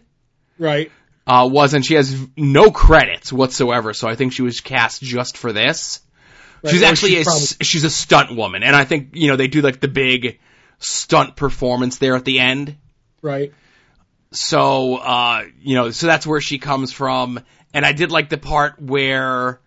Right. 0.58 0.92
uh, 1.28 1.50
was, 1.52 1.74
and 1.74 1.86
she 1.86 1.96
has 1.96 2.16
no 2.38 2.72
credits 2.72 3.32
whatsoever. 3.34 3.94
So 3.94 4.08
I 4.08 4.16
think 4.16 4.34
she 4.34 4.42
was 4.42 4.62
cast 4.62 5.02
just 5.02 5.38
for 5.38 5.52
this. 5.54 6.02
Right. 6.64 6.72
She's 6.72 6.84
actually 6.84 7.20
a, 7.22 7.24
probably- 7.24 7.48
she's 7.64 7.84
a 7.86 7.90
stunt 7.90 8.36
woman, 8.36 8.64
and 8.64 8.76
I 8.76 8.84
think 8.86 9.10
you 9.14 9.30
know 9.30 9.36
they 9.38 9.48
do 9.48 9.62
like 9.62 9.80
the 9.80 9.88
big 9.88 10.40
stunt 10.80 11.36
performance 11.36 11.98
there 11.98 12.16
at 12.16 12.26
the 12.26 12.40
end. 12.40 12.76
right. 13.22 13.54
So, 14.32 14.98
uh, 14.98 15.46
you 15.60 15.74
know, 15.74 15.90
so 15.90 16.06
that's 16.06 16.28
where 16.28 16.40
she 16.40 16.60
comes 16.60 16.92
from. 16.92 17.40
And 17.74 17.86
I 17.86 17.92
did 17.94 18.12
like 18.12 18.30
the 18.30 18.38
part 18.38 18.82
where 18.82 19.60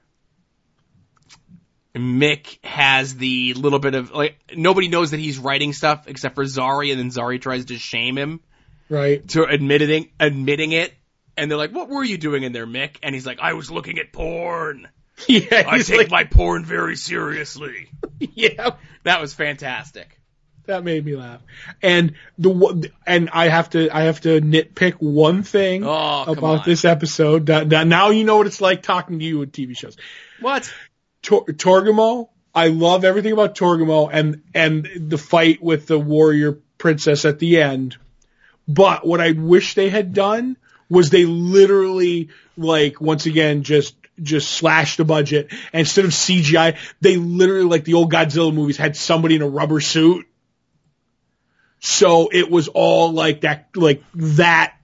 Mick 1.95 2.59
has 2.65 3.15
the 3.17 3.55
little 3.55 3.79
bit 3.79 3.95
of, 3.95 4.11
like, 4.13 4.37
nobody 4.57 4.89
knows 4.89 5.11
that 5.11 5.21
he's 5.21 5.39
writing 5.39 5.73
stuff 5.73 6.05
except 6.09 6.35
for 6.35 6.45
Zari, 6.45 6.91
and 6.91 6.99
then 6.99 7.11
Zari 7.11 7.41
tries 7.41 7.67
to 7.67 7.79
shame 7.79 8.17
him 8.17 8.41
Right. 8.89 9.27
to 9.29 9.45
admitting, 9.45 10.11
admitting 10.19 10.73
it. 10.73 10.93
And 11.37 11.51
they're 11.51 11.59
like, 11.59 11.73
what 11.73 11.89
were 11.89 12.05
you 12.05 12.19
doing 12.19 12.43
in 12.43 12.53
there, 12.53 12.67
Mick? 12.67 12.97
And 13.03 13.15
he's 13.15 13.27
like, 13.27 13.41
I 13.41 13.53
was 13.55 13.71
looking 13.71 13.99
at 13.99 14.13
porn. 14.13 14.89
Yeah. 15.29 15.65
I 15.69 15.79
take 15.79 15.99
like, 15.99 16.11
my 16.11 16.25
porn 16.25 16.65
very 16.65 16.97
seriously. 16.97 17.91
yeah. 18.19 18.71
That 19.05 19.21
was 19.21 19.33
fantastic. 19.33 20.19
That 20.67 20.85
made 20.85 21.05
me 21.05 21.17
laugh. 21.17 21.41
And 21.83 22.15
the 22.39 22.91
and 23.07 23.31
I 23.33 23.49
have 23.49 23.71
to 23.71 23.91
I 23.91 24.03
have 24.03 24.21
to 24.23 24.41
nitpick 24.41 24.95
one 25.01 25.43
thing 25.43 25.85
Oh, 25.85 26.25
about 26.29 26.65
this 26.65 26.85
episode. 26.85 27.47
That- 27.47 27.71
that- 27.71 27.87
Now 27.87 28.11
you 28.11 28.25
know 28.25 28.37
what 28.37 28.47
it's 28.47 28.61
like 28.61 28.83
talking 28.83 29.19
to 29.19 29.25
you 29.25 29.39
with 29.41 29.53
TV 29.53 29.77
shows. 29.77 29.97
What? 30.41 30.73
Tor- 31.23 31.47
Tagumo, 31.47 32.29
I 32.55 32.69
love 32.69 33.05
everything 33.05 33.33
about 33.33 33.57
Tagumo 33.57 34.09
and 34.13 34.43
and 34.55 34.89
the 34.97 35.19
fight 35.19 35.63
with 35.63 35.87
the 35.87 35.99
warrior 35.99 36.59
princess 36.79 37.25
at 37.25 37.39
the 37.41 37.61
end. 37.61 37.97
But 38.69 39.05
what 39.07 39.21
I 39.21 39.33
wish 39.33 39.75
they 39.75 39.89
had 39.89 40.15
done 40.15 40.57
was 40.89 41.11
they 41.11 41.25
literally 41.25 42.29
like 42.57 43.01
once 43.01 43.27
again 43.27 43.63
just 43.65 43.97
just 44.23 44.51
slashed 44.51 44.99
the 44.99 45.05
budget. 45.05 45.49
And 45.73 45.81
instead 45.81 46.05
of 46.05 46.13
CGI, 46.13 46.77
they 47.01 47.17
literally 47.17 47.65
like 47.65 47.85
the 47.85 47.95
old 47.95 48.13
Godzilla 48.13 48.55
movies 48.55 48.77
had 48.77 48.97
somebody 48.97 49.35
in 49.35 49.43
a 49.43 49.49
rubber 49.49 49.81
suit. 49.81 50.27
So 51.85 52.29
it 52.33 52.49
was 52.49 52.69
all 52.69 53.13
like 53.13 53.41
that 53.41 53.71
like 53.75 54.05
that 54.15 54.77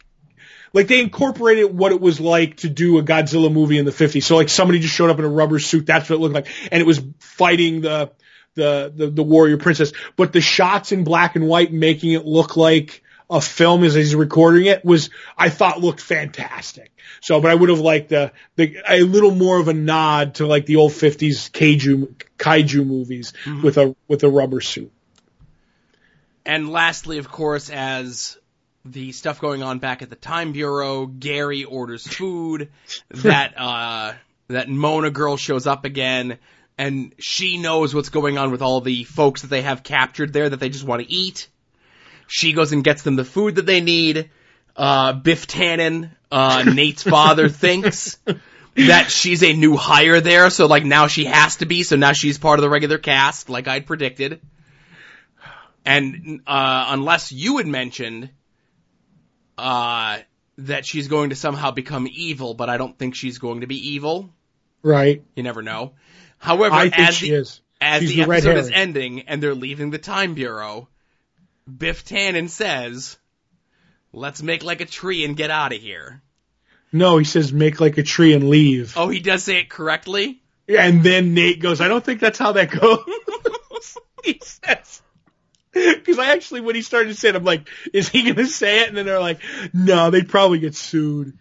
like 0.73 0.89
they 0.89 1.01
incorporated 1.01 1.73
what 1.73 1.93
it 1.93 2.01
was 2.01 2.19
like 2.19 2.57
to 2.59 2.69
do 2.69 2.99
a 2.99 3.03
Godzilla 3.05 3.53
movie 3.53 3.79
in 3.79 3.85
the 3.85 3.93
50s. 3.93 4.25
So 4.25 4.35
like 4.35 4.49
somebody 4.49 4.81
just 4.81 4.95
showed 4.95 5.09
up 5.09 5.19
in 5.21 5.25
a 5.25 5.29
rubber 5.29 5.61
suit. 5.61 5.87
That's 5.87 6.11
what 6.11 6.17
it 6.17 6.19
looked 6.19 6.35
like. 6.35 6.49
And 6.73 6.81
it 6.81 6.87
was 6.87 7.01
fighting 7.21 7.83
the, 7.83 8.11
the, 8.55 8.93
the, 8.95 9.11
the 9.11 9.23
warrior 9.23 9.59
princess. 9.59 9.93
But 10.17 10.33
the 10.33 10.41
shots 10.41 10.91
in 10.91 11.05
black 11.05 11.37
and 11.37 11.47
white 11.47 11.73
making 11.73 12.13
it 12.13 12.27
look 12.27 12.57
like 12.57 13.03
a 13.31 13.41
film 13.41 13.85
as 13.85 13.95
he's 13.95 14.15
recording 14.15 14.67
it 14.67 14.85
was, 14.85 15.11
I 15.37 15.51
thought 15.51 15.81
looked 15.81 16.01
fantastic. 16.01 16.91
So, 17.21 17.41
but 17.41 17.51
I 17.51 17.55
would 17.55 17.69
have 17.69 17.81
liked 17.81 18.09
the, 18.09 18.33
the, 18.57 18.77
a 18.89 19.03
little 19.03 19.31
more 19.31 19.61
of 19.61 19.69
a 19.69 19.75
nod 19.75 20.37
to 20.37 20.47
like 20.47 20.67
the 20.67 20.77
old 20.77 20.93
50s 20.93 21.51
kaiju, 21.51 22.13
kaiju 22.39 22.85
movies 22.85 23.35
mm-hmm. 23.45 23.63
with 23.63 23.79
a, 23.79 23.95
with 24.09 24.25
a 24.25 24.29
rubber 24.29 24.61
suit. 24.61 24.93
And 26.49 26.71
lastly, 26.71 27.19
of 27.19 27.29
course, 27.29 27.69
as 27.69 28.39
the 28.83 29.13
stuff 29.13 29.39
going 29.39 29.63
on 29.63 29.81
back 29.81 30.01
at 30.01 30.09
the 30.09 30.17
Time 30.17 30.53
Bureau, 30.53 31.05
Gary 31.05 31.65
orders 31.65 32.07
food. 32.07 32.71
that 33.11 33.53
uh, 33.59 34.15
that 34.49 34.67
Mona 34.67 35.11
girl 35.11 35.37
shows 35.37 35.67
up 35.67 35.85
again, 35.85 36.39
and 36.79 37.15
she 37.19 37.59
knows 37.59 37.95
what's 37.95 38.09
going 38.09 38.39
on 38.39 38.51
with 38.51 38.63
all 38.63 38.81
the 38.81 39.05
folks 39.05 39.43
that 39.43 39.49
they 39.49 39.61
have 39.61 39.83
captured 39.83 40.33
there 40.33 40.49
that 40.49 40.59
they 40.59 40.71
just 40.71 40.85
want 40.85 41.03
to 41.03 41.13
eat. 41.13 41.49
She 42.29 42.55
goes 42.55 42.73
and 42.73 42.83
gets 42.83 43.03
them 43.03 43.17
the 43.17 43.27
food 43.27 43.57
that 43.57 43.67
they 43.67 43.83
need. 43.83 44.31
Uh, 44.75 45.13
Biff 45.13 45.47
Tannen, 45.49 46.13
uh, 46.33 46.63
Nate's 46.75 47.03
father, 47.03 47.51
thinks 47.51 48.17
that 48.75 49.11
she's 49.11 49.43
a 49.43 49.53
new 49.53 49.77
hire 49.77 50.23
there, 50.23 50.49
so 50.49 50.65
like 50.65 50.87
now 50.87 51.09
she 51.09 51.27
has 51.27 51.57
to 51.57 51.67
be, 51.67 51.83
so 51.83 51.97
now 51.97 52.15
she's 52.15 52.39
part 52.39 52.59
of 52.59 52.63
the 52.63 52.71
regular 52.71 52.97
cast, 52.97 53.51
like 53.51 53.69
I'd 53.69 53.87
predicted. 53.87 54.41
And 55.89 56.41
uh, 56.47 56.87
unless 56.89 57.33
you 57.33 57.57
had 57.57 57.67
mentioned 57.67 58.31
uh, 59.57 60.19
that 60.59 60.85
she's 60.85 61.09
going 61.09 61.31
to 61.31 61.37
somehow 61.37 61.71
become 61.71 62.07
evil, 62.11 62.53
but 62.55 62.69
I 62.69 62.77
don't 62.77 62.99
think 62.99 63.15
she's 63.15 63.39
going 63.39 63.63
to 63.63 63.67
be 63.67 63.93
evil. 63.95 64.29
Right. 64.83 65.23
You 65.35 65.43
never 65.43 65.63
know. 65.63 65.95
However, 66.37 66.75
I 66.75 66.91
think 66.91 67.09
as 67.09 67.15
she 67.15 67.31
the, 67.31 67.37
is. 67.37 67.61
as 67.81 68.03
She's 68.03 68.11
the, 68.11 68.25
the 68.25 68.33
episode 68.33 68.59
is 68.59 68.71
ending 68.71 69.23
and 69.23 69.43
they're 69.43 69.55
leaving 69.55 69.91
the 69.91 69.99
time 69.99 70.35
bureau, 70.35 70.89
Biff 71.67 72.05
Tannen 72.05 72.51
says, 72.51 73.19
"Let's 74.13 74.43
make 74.43 74.63
like 74.63 74.81
a 74.81 74.87
tree 74.87 75.25
and 75.25 75.37
get 75.37 75.51
out 75.51 75.73
of 75.73 75.81
here." 75.81 76.23
No, 76.93 77.19
he 77.19 77.25
says 77.25 77.53
make 77.53 77.81
like 77.81 77.99
a 77.99 78.03
tree 78.03 78.35
and 78.35 78.49
leave. 78.49 78.95
Oh, 78.97 79.09
he 79.09 79.21
does 79.21 79.43
say 79.43 79.59
it 79.59 79.69
correctly. 79.69 80.43
And 80.69 81.03
then 81.03 81.33
Nate 81.33 81.61
goes, 81.61 81.81
I 81.81 81.89
don't 81.89 82.05
think 82.05 82.21
that's 82.21 82.39
how 82.39 82.53
that 82.53 82.71
goes. 82.71 83.97
he 84.25 84.39
says. 84.43 85.03
Because 85.99 86.19
I 86.19 86.33
actually, 86.33 86.61
when 86.63 86.75
he 86.75 86.83
started 86.83 87.09
to 87.09 87.15
say 87.15 87.29
it, 87.31 87.37
I'm 87.37 87.45
like, 87.45 87.69
is 87.93 88.09
he 88.09 88.23
going 88.23 88.37
to 88.37 88.47
say 88.47 88.81
it? 88.83 88.89
And 88.89 88.97
then 88.97 89.07
they're 89.07 89.21
like, 89.21 89.41
no, 89.73 90.11
they'd 90.11 90.29
probably 90.29 90.59
get 90.59 90.75
sued. 90.75 91.37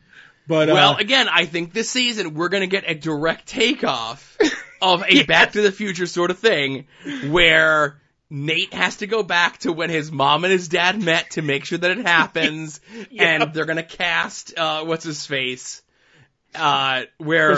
But, 0.47 0.69
Well, 0.69 0.93
uh, 0.93 0.97
again, 0.97 1.27
I 1.29 1.45
think 1.45 1.73
this 1.73 1.89
season 1.89 2.33
we're 2.33 2.47
gonna 2.47 2.67
get 2.67 2.85
a 2.87 2.95
direct 2.95 3.47
takeoff 3.47 4.37
of 4.81 5.03
a 5.05 5.23
Back 5.23 5.51
to 5.53 5.61
the 5.61 5.73
Future 5.73 6.05
sort 6.05 6.31
of 6.31 6.39
thing 6.39 6.87
where 7.27 7.99
Nate 8.29 8.73
has 8.73 8.97
to 8.97 9.07
go 9.07 9.23
back 9.23 9.57
to 9.59 9.73
when 9.73 9.89
his 9.89 10.09
mom 10.09 10.45
and 10.45 10.53
his 10.53 10.69
dad 10.69 11.03
met 11.03 11.31
to 11.31 11.41
make 11.41 11.65
sure 11.65 11.77
that 11.77 11.91
it 11.91 12.05
happens, 12.05 12.79
Yeah. 13.11 13.23
and 13.43 13.53
they're 13.53 13.65
gonna 13.65 13.83
cast 13.83 14.57
uh, 14.57 14.85
what's 14.85 15.03
his 15.03 15.25
face, 15.25 15.81
uh, 16.55 17.01
where 17.17 17.57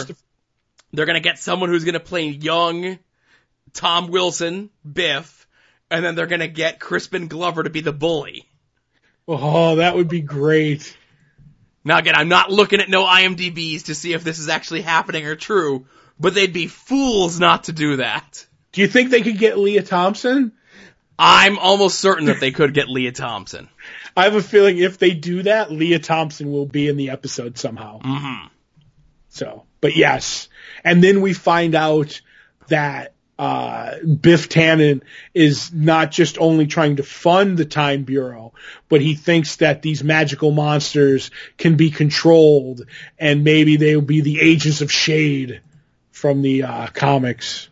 they're 0.91 1.05
gonna 1.05 1.19
get 1.19 1.37
someone 1.37 1.69
who's 1.69 1.83
gonna 1.85 1.99
play 1.99 2.27
young 2.29 2.97
Tom 3.73 4.07
Wilson, 4.07 4.71
Biff, 4.91 5.38
and 5.91 6.03
then 6.03 6.15
they're 6.15 6.27
gonna 6.27 6.47
get 6.47 6.79
Crispin 6.79 7.27
Glover 7.27 7.63
to 7.63 7.69
be 7.69 7.81
the 7.81 7.93
bully. 7.93 8.47
oh, 9.27 9.75
that 9.77 9.95
would 9.95 10.07
be 10.09 10.21
great. 10.21 10.95
Now 11.83 11.97
again, 11.99 12.15
I'm 12.15 12.29
not 12.29 12.51
looking 12.51 12.81
at 12.81 12.89
no 12.89 13.05
IMDb's 13.05 13.83
to 13.83 13.95
see 13.95 14.13
if 14.13 14.23
this 14.23 14.39
is 14.39 14.49
actually 14.49 14.81
happening 14.81 15.25
or 15.25 15.35
true, 15.35 15.85
but 16.19 16.33
they'd 16.33 16.53
be 16.53 16.67
fools 16.67 17.39
not 17.39 17.65
to 17.65 17.71
do 17.73 17.97
that. 17.97 18.45
Do 18.71 18.81
you 18.81 18.87
think 18.87 19.09
they 19.09 19.21
could 19.21 19.37
get 19.37 19.57
Lea 19.57 19.81
Thompson? 19.81 20.51
I'm 21.17 21.57
almost 21.59 21.99
certain 21.99 22.25
that 22.25 22.39
they 22.39 22.51
could 22.51 22.73
get 22.73 22.87
Lea 22.87 23.11
Thompson. 23.11 23.67
I 24.15 24.23
have 24.25 24.35
a 24.35 24.41
feeling 24.41 24.77
if 24.77 24.97
they 24.99 25.11
do 25.11 25.43
that, 25.43 25.71
Lea 25.71 25.99
Thompson 25.99 26.51
will 26.51 26.65
be 26.65 26.87
in 26.87 26.95
the 26.97 27.09
episode 27.09 27.57
somehow. 27.57 27.99
hmm 28.03 28.47
So, 29.29 29.65
but 29.81 29.95
yes. 29.95 30.47
And 30.83 31.03
then 31.03 31.21
we 31.21 31.33
find 31.33 31.75
out 31.75 32.21
that 32.67 33.13
uh, 33.39 33.95
Biff 34.03 34.49
Tannen 34.49 35.01
is 35.33 35.71
not 35.71 36.11
just 36.11 36.37
only 36.37 36.67
trying 36.67 36.97
to 36.97 37.03
fund 37.03 37.57
the 37.57 37.63
Time 37.63 38.03
Bureau, 38.03 38.53
but 38.89 38.99
he 38.99 39.15
thinks 39.15 39.55
that 39.55 39.81
these 39.81 40.03
magical 40.03 40.51
monsters 40.51 41.31
can 41.57 41.77
be 41.77 41.89
controlled 41.89 42.85
and 43.17 43.45
maybe 43.45 43.77
they 43.77 43.95
will 43.95 44.03
be 44.03 44.19
the 44.19 44.41
agents 44.41 44.81
of 44.81 44.91
shade 44.91 45.61
from 46.11 46.41
the 46.41 46.63
uh, 46.63 46.87
comics. 46.87 47.69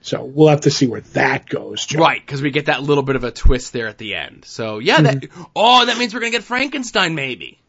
So 0.00 0.24
we'll 0.24 0.48
have 0.48 0.62
to 0.62 0.70
see 0.72 0.88
where 0.88 1.02
that 1.12 1.48
goes, 1.48 1.86
Joe. 1.86 2.00
Right, 2.00 2.20
because 2.20 2.42
we 2.42 2.50
get 2.50 2.66
that 2.66 2.82
little 2.82 3.04
bit 3.04 3.14
of 3.14 3.22
a 3.22 3.30
twist 3.30 3.72
there 3.72 3.86
at 3.86 3.98
the 3.98 4.16
end. 4.16 4.44
So 4.44 4.80
yeah, 4.80 5.02
that 5.02 5.28
oh, 5.54 5.86
that 5.86 5.98
means 5.98 6.14
we're 6.14 6.20
gonna 6.20 6.30
get 6.32 6.42
Frankenstein 6.42 7.14
maybe. 7.14 7.60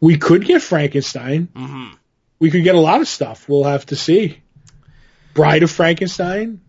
We 0.00 0.16
could 0.16 0.46
get 0.46 0.62
Frankenstein. 0.62 1.48
hmm 1.54 1.88
We 2.38 2.50
could 2.50 2.64
get 2.64 2.76
a 2.76 2.80
lot 2.80 3.02
of 3.02 3.08
stuff. 3.08 3.46
We'll 3.46 3.64
have 3.64 3.84
to 3.86 3.96
see. 3.96 4.40
Bride 5.36 5.62
of 5.62 5.70
Frankenstein? 5.70 6.60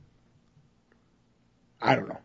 I 1.81 1.95
don't 1.95 2.10
know. 2.10 2.19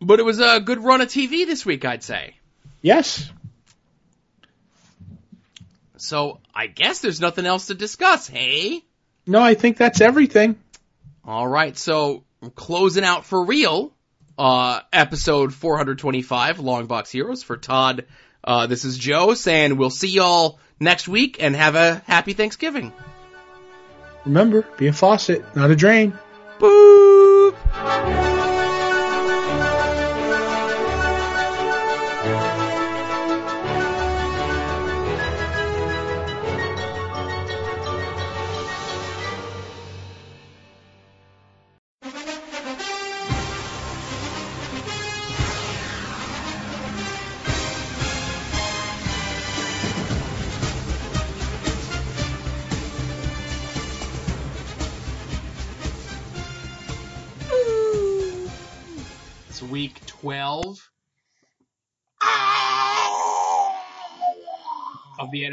But 0.00 0.18
it 0.18 0.24
was 0.24 0.40
a 0.40 0.60
good 0.60 0.82
run 0.82 1.00
of 1.00 1.08
TV 1.08 1.46
this 1.46 1.66
week, 1.66 1.84
I'd 1.84 2.02
say. 2.02 2.34
Yes. 2.80 3.30
So 5.96 6.40
I 6.54 6.68
guess 6.68 7.00
there's 7.00 7.20
nothing 7.20 7.44
else 7.44 7.66
to 7.66 7.74
discuss, 7.74 8.26
hey? 8.28 8.82
No, 9.26 9.40
I 9.40 9.54
think 9.54 9.76
that's 9.76 10.00
everything. 10.00 10.56
All 11.24 11.46
right, 11.46 11.76
so 11.76 12.24
closing 12.54 13.04
out 13.04 13.26
for 13.26 13.44
real, 13.44 13.92
uh, 14.38 14.80
episode 14.92 15.52
425, 15.52 16.60
Long 16.60 16.86
Box 16.86 17.10
Heroes 17.10 17.42
for 17.42 17.56
Todd. 17.56 18.06
Uh, 18.42 18.66
this 18.68 18.84
is 18.84 18.96
Joe 18.96 19.34
saying 19.34 19.76
we'll 19.76 19.90
see 19.90 20.08
y'all 20.08 20.58
next 20.80 21.08
week 21.08 21.42
and 21.42 21.54
have 21.54 21.74
a 21.74 21.96
happy 22.06 22.32
Thanksgiving. 22.32 22.92
Remember, 24.24 24.62
be 24.76 24.86
a 24.88 24.92
faucet, 24.92 25.44
not 25.54 25.70
a 25.70 25.76
drain. 25.76 26.18
Boop! 26.58 28.27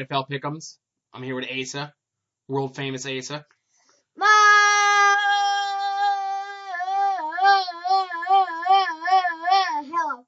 NFL 0.06 0.30
Pick'ems. 0.30 0.78
I'm 1.14 1.24
here 1.24 1.36
with 1.36 1.46
Asa, 1.50 1.94
world 2.48 2.76
famous 2.76 3.06
Asa. 3.06 3.46
Hello. 9.18 10.26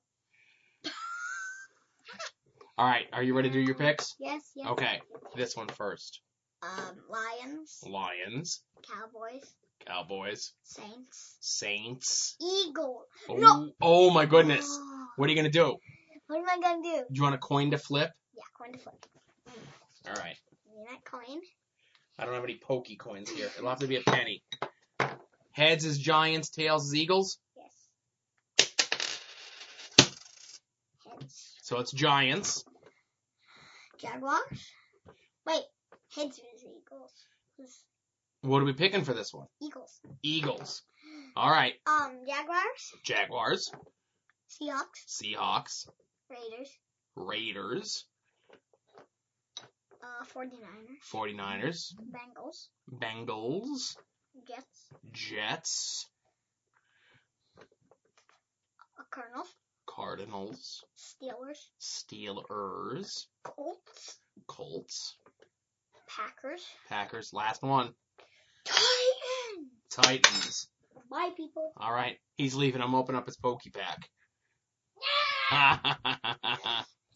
All 2.77 2.85
right, 2.85 3.05
are 3.13 3.23
you 3.23 3.35
ready 3.35 3.49
to 3.49 3.53
do 3.53 3.59
your 3.59 3.75
picks? 3.75 4.15
Yes, 4.19 4.41
yes. 4.55 4.67
Okay, 4.67 5.01
this 5.35 5.55
one 5.55 5.67
first. 5.67 6.21
Um, 6.61 6.97
Lions, 7.09 7.79
Lions, 7.87 8.61
Cowboys, 8.87 9.43
Cowboys, 9.85 10.53
Saints, 10.63 11.37
Saints. 11.39 12.35
Eagles. 12.41 13.03
Oh, 13.29 13.35
No. 13.35 13.71
oh 13.81 14.09
my 14.11 14.25
goodness. 14.25 14.67
What 15.17 15.25
are 15.27 15.29
you 15.31 15.35
gonna 15.35 15.49
do? 15.49 15.77
What 16.27 16.37
am 16.37 16.45
I 16.47 16.59
gonna 16.61 16.83
do? 16.83 16.97
Do 17.09 17.15
you 17.15 17.23
want 17.23 17.33
a 17.33 17.39
coin 17.39 17.71
to 17.71 17.79
flip? 17.79 18.11
Yeah, 18.35 18.43
coin 18.55 18.73
to 18.73 18.77
flip. 18.77 19.03
All 20.07 20.13
right. 20.13 20.37
Give 20.65 20.75
me 20.75 20.85
that 20.89 21.03
coin. 21.05 21.41
I 22.19 22.25
don't 22.25 22.33
have 22.33 22.43
any 22.43 22.59
pokey 22.61 22.95
coins 22.95 23.29
here. 23.29 23.49
It'll 23.57 23.69
have 23.69 23.79
to 23.79 23.87
be 23.87 23.97
a 23.97 24.01
penny. 24.01 24.43
Heads 25.51 25.85
is 25.85 25.97
Giants, 25.97 26.49
tails 26.49 26.87
is 26.87 26.95
Eagles. 26.95 27.39
Yes. 27.55 28.69
Heads. 31.05 31.55
So 31.61 31.79
it's 31.79 31.91
Giants. 31.91 32.63
Jaguars. 33.97 34.71
Wait, 35.45 35.63
heads 36.15 36.37
is 36.37 36.63
Eagles. 36.63 37.11
What 38.41 38.61
are 38.61 38.65
we 38.65 38.73
picking 38.73 39.03
for 39.03 39.13
this 39.13 39.33
one? 39.33 39.47
Eagles. 39.61 39.99
Eagles. 40.21 40.83
All 41.35 41.49
right. 41.49 41.73
Um, 41.87 42.19
Jaguars, 42.27 42.93
Jaguars, 43.03 43.71
Seahawks, 44.49 45.05
Seahawks, 45.07 45.87
Raiders, 46.29 46.69
Raiders, 47.15 48.05
uh, 50.07 50.23
49ers, 50.33 51.01
49ers, 51.11 51.93
Bengals, 52.11 52.67
Bengals, 52.91 53.97
Jets, 54.47 54.89
Jets, 55.11 56.05
uh, 57.59 59.03
Colonels, 59.11 59.47
Cardinals, 59.85 60.83
Steelers, 60.97 61.71
Steelers, 61.81 63.25
Colts, 63.43 64.19
Colts, 64.47 65.17
Packers, 66.07 66.63
Packers. 66.89 67.33
Last 67.33 67.63
one. 67.63 67.93
Titans. 68.65 69.71
Titans. 69.89 70.69
Bye, 71.09 71.31
people. 71.35 71.71
All 71.77 71.93
right. 71.93 72.17
He's 72.35 72.55
leaving. 72.55 72.81
I'm 72.81 72.95
opening 72.95 73.19
up 73.19 73.25
his 73.25 73.37
pokey 73.37 73.71
pack. 73.71 74.09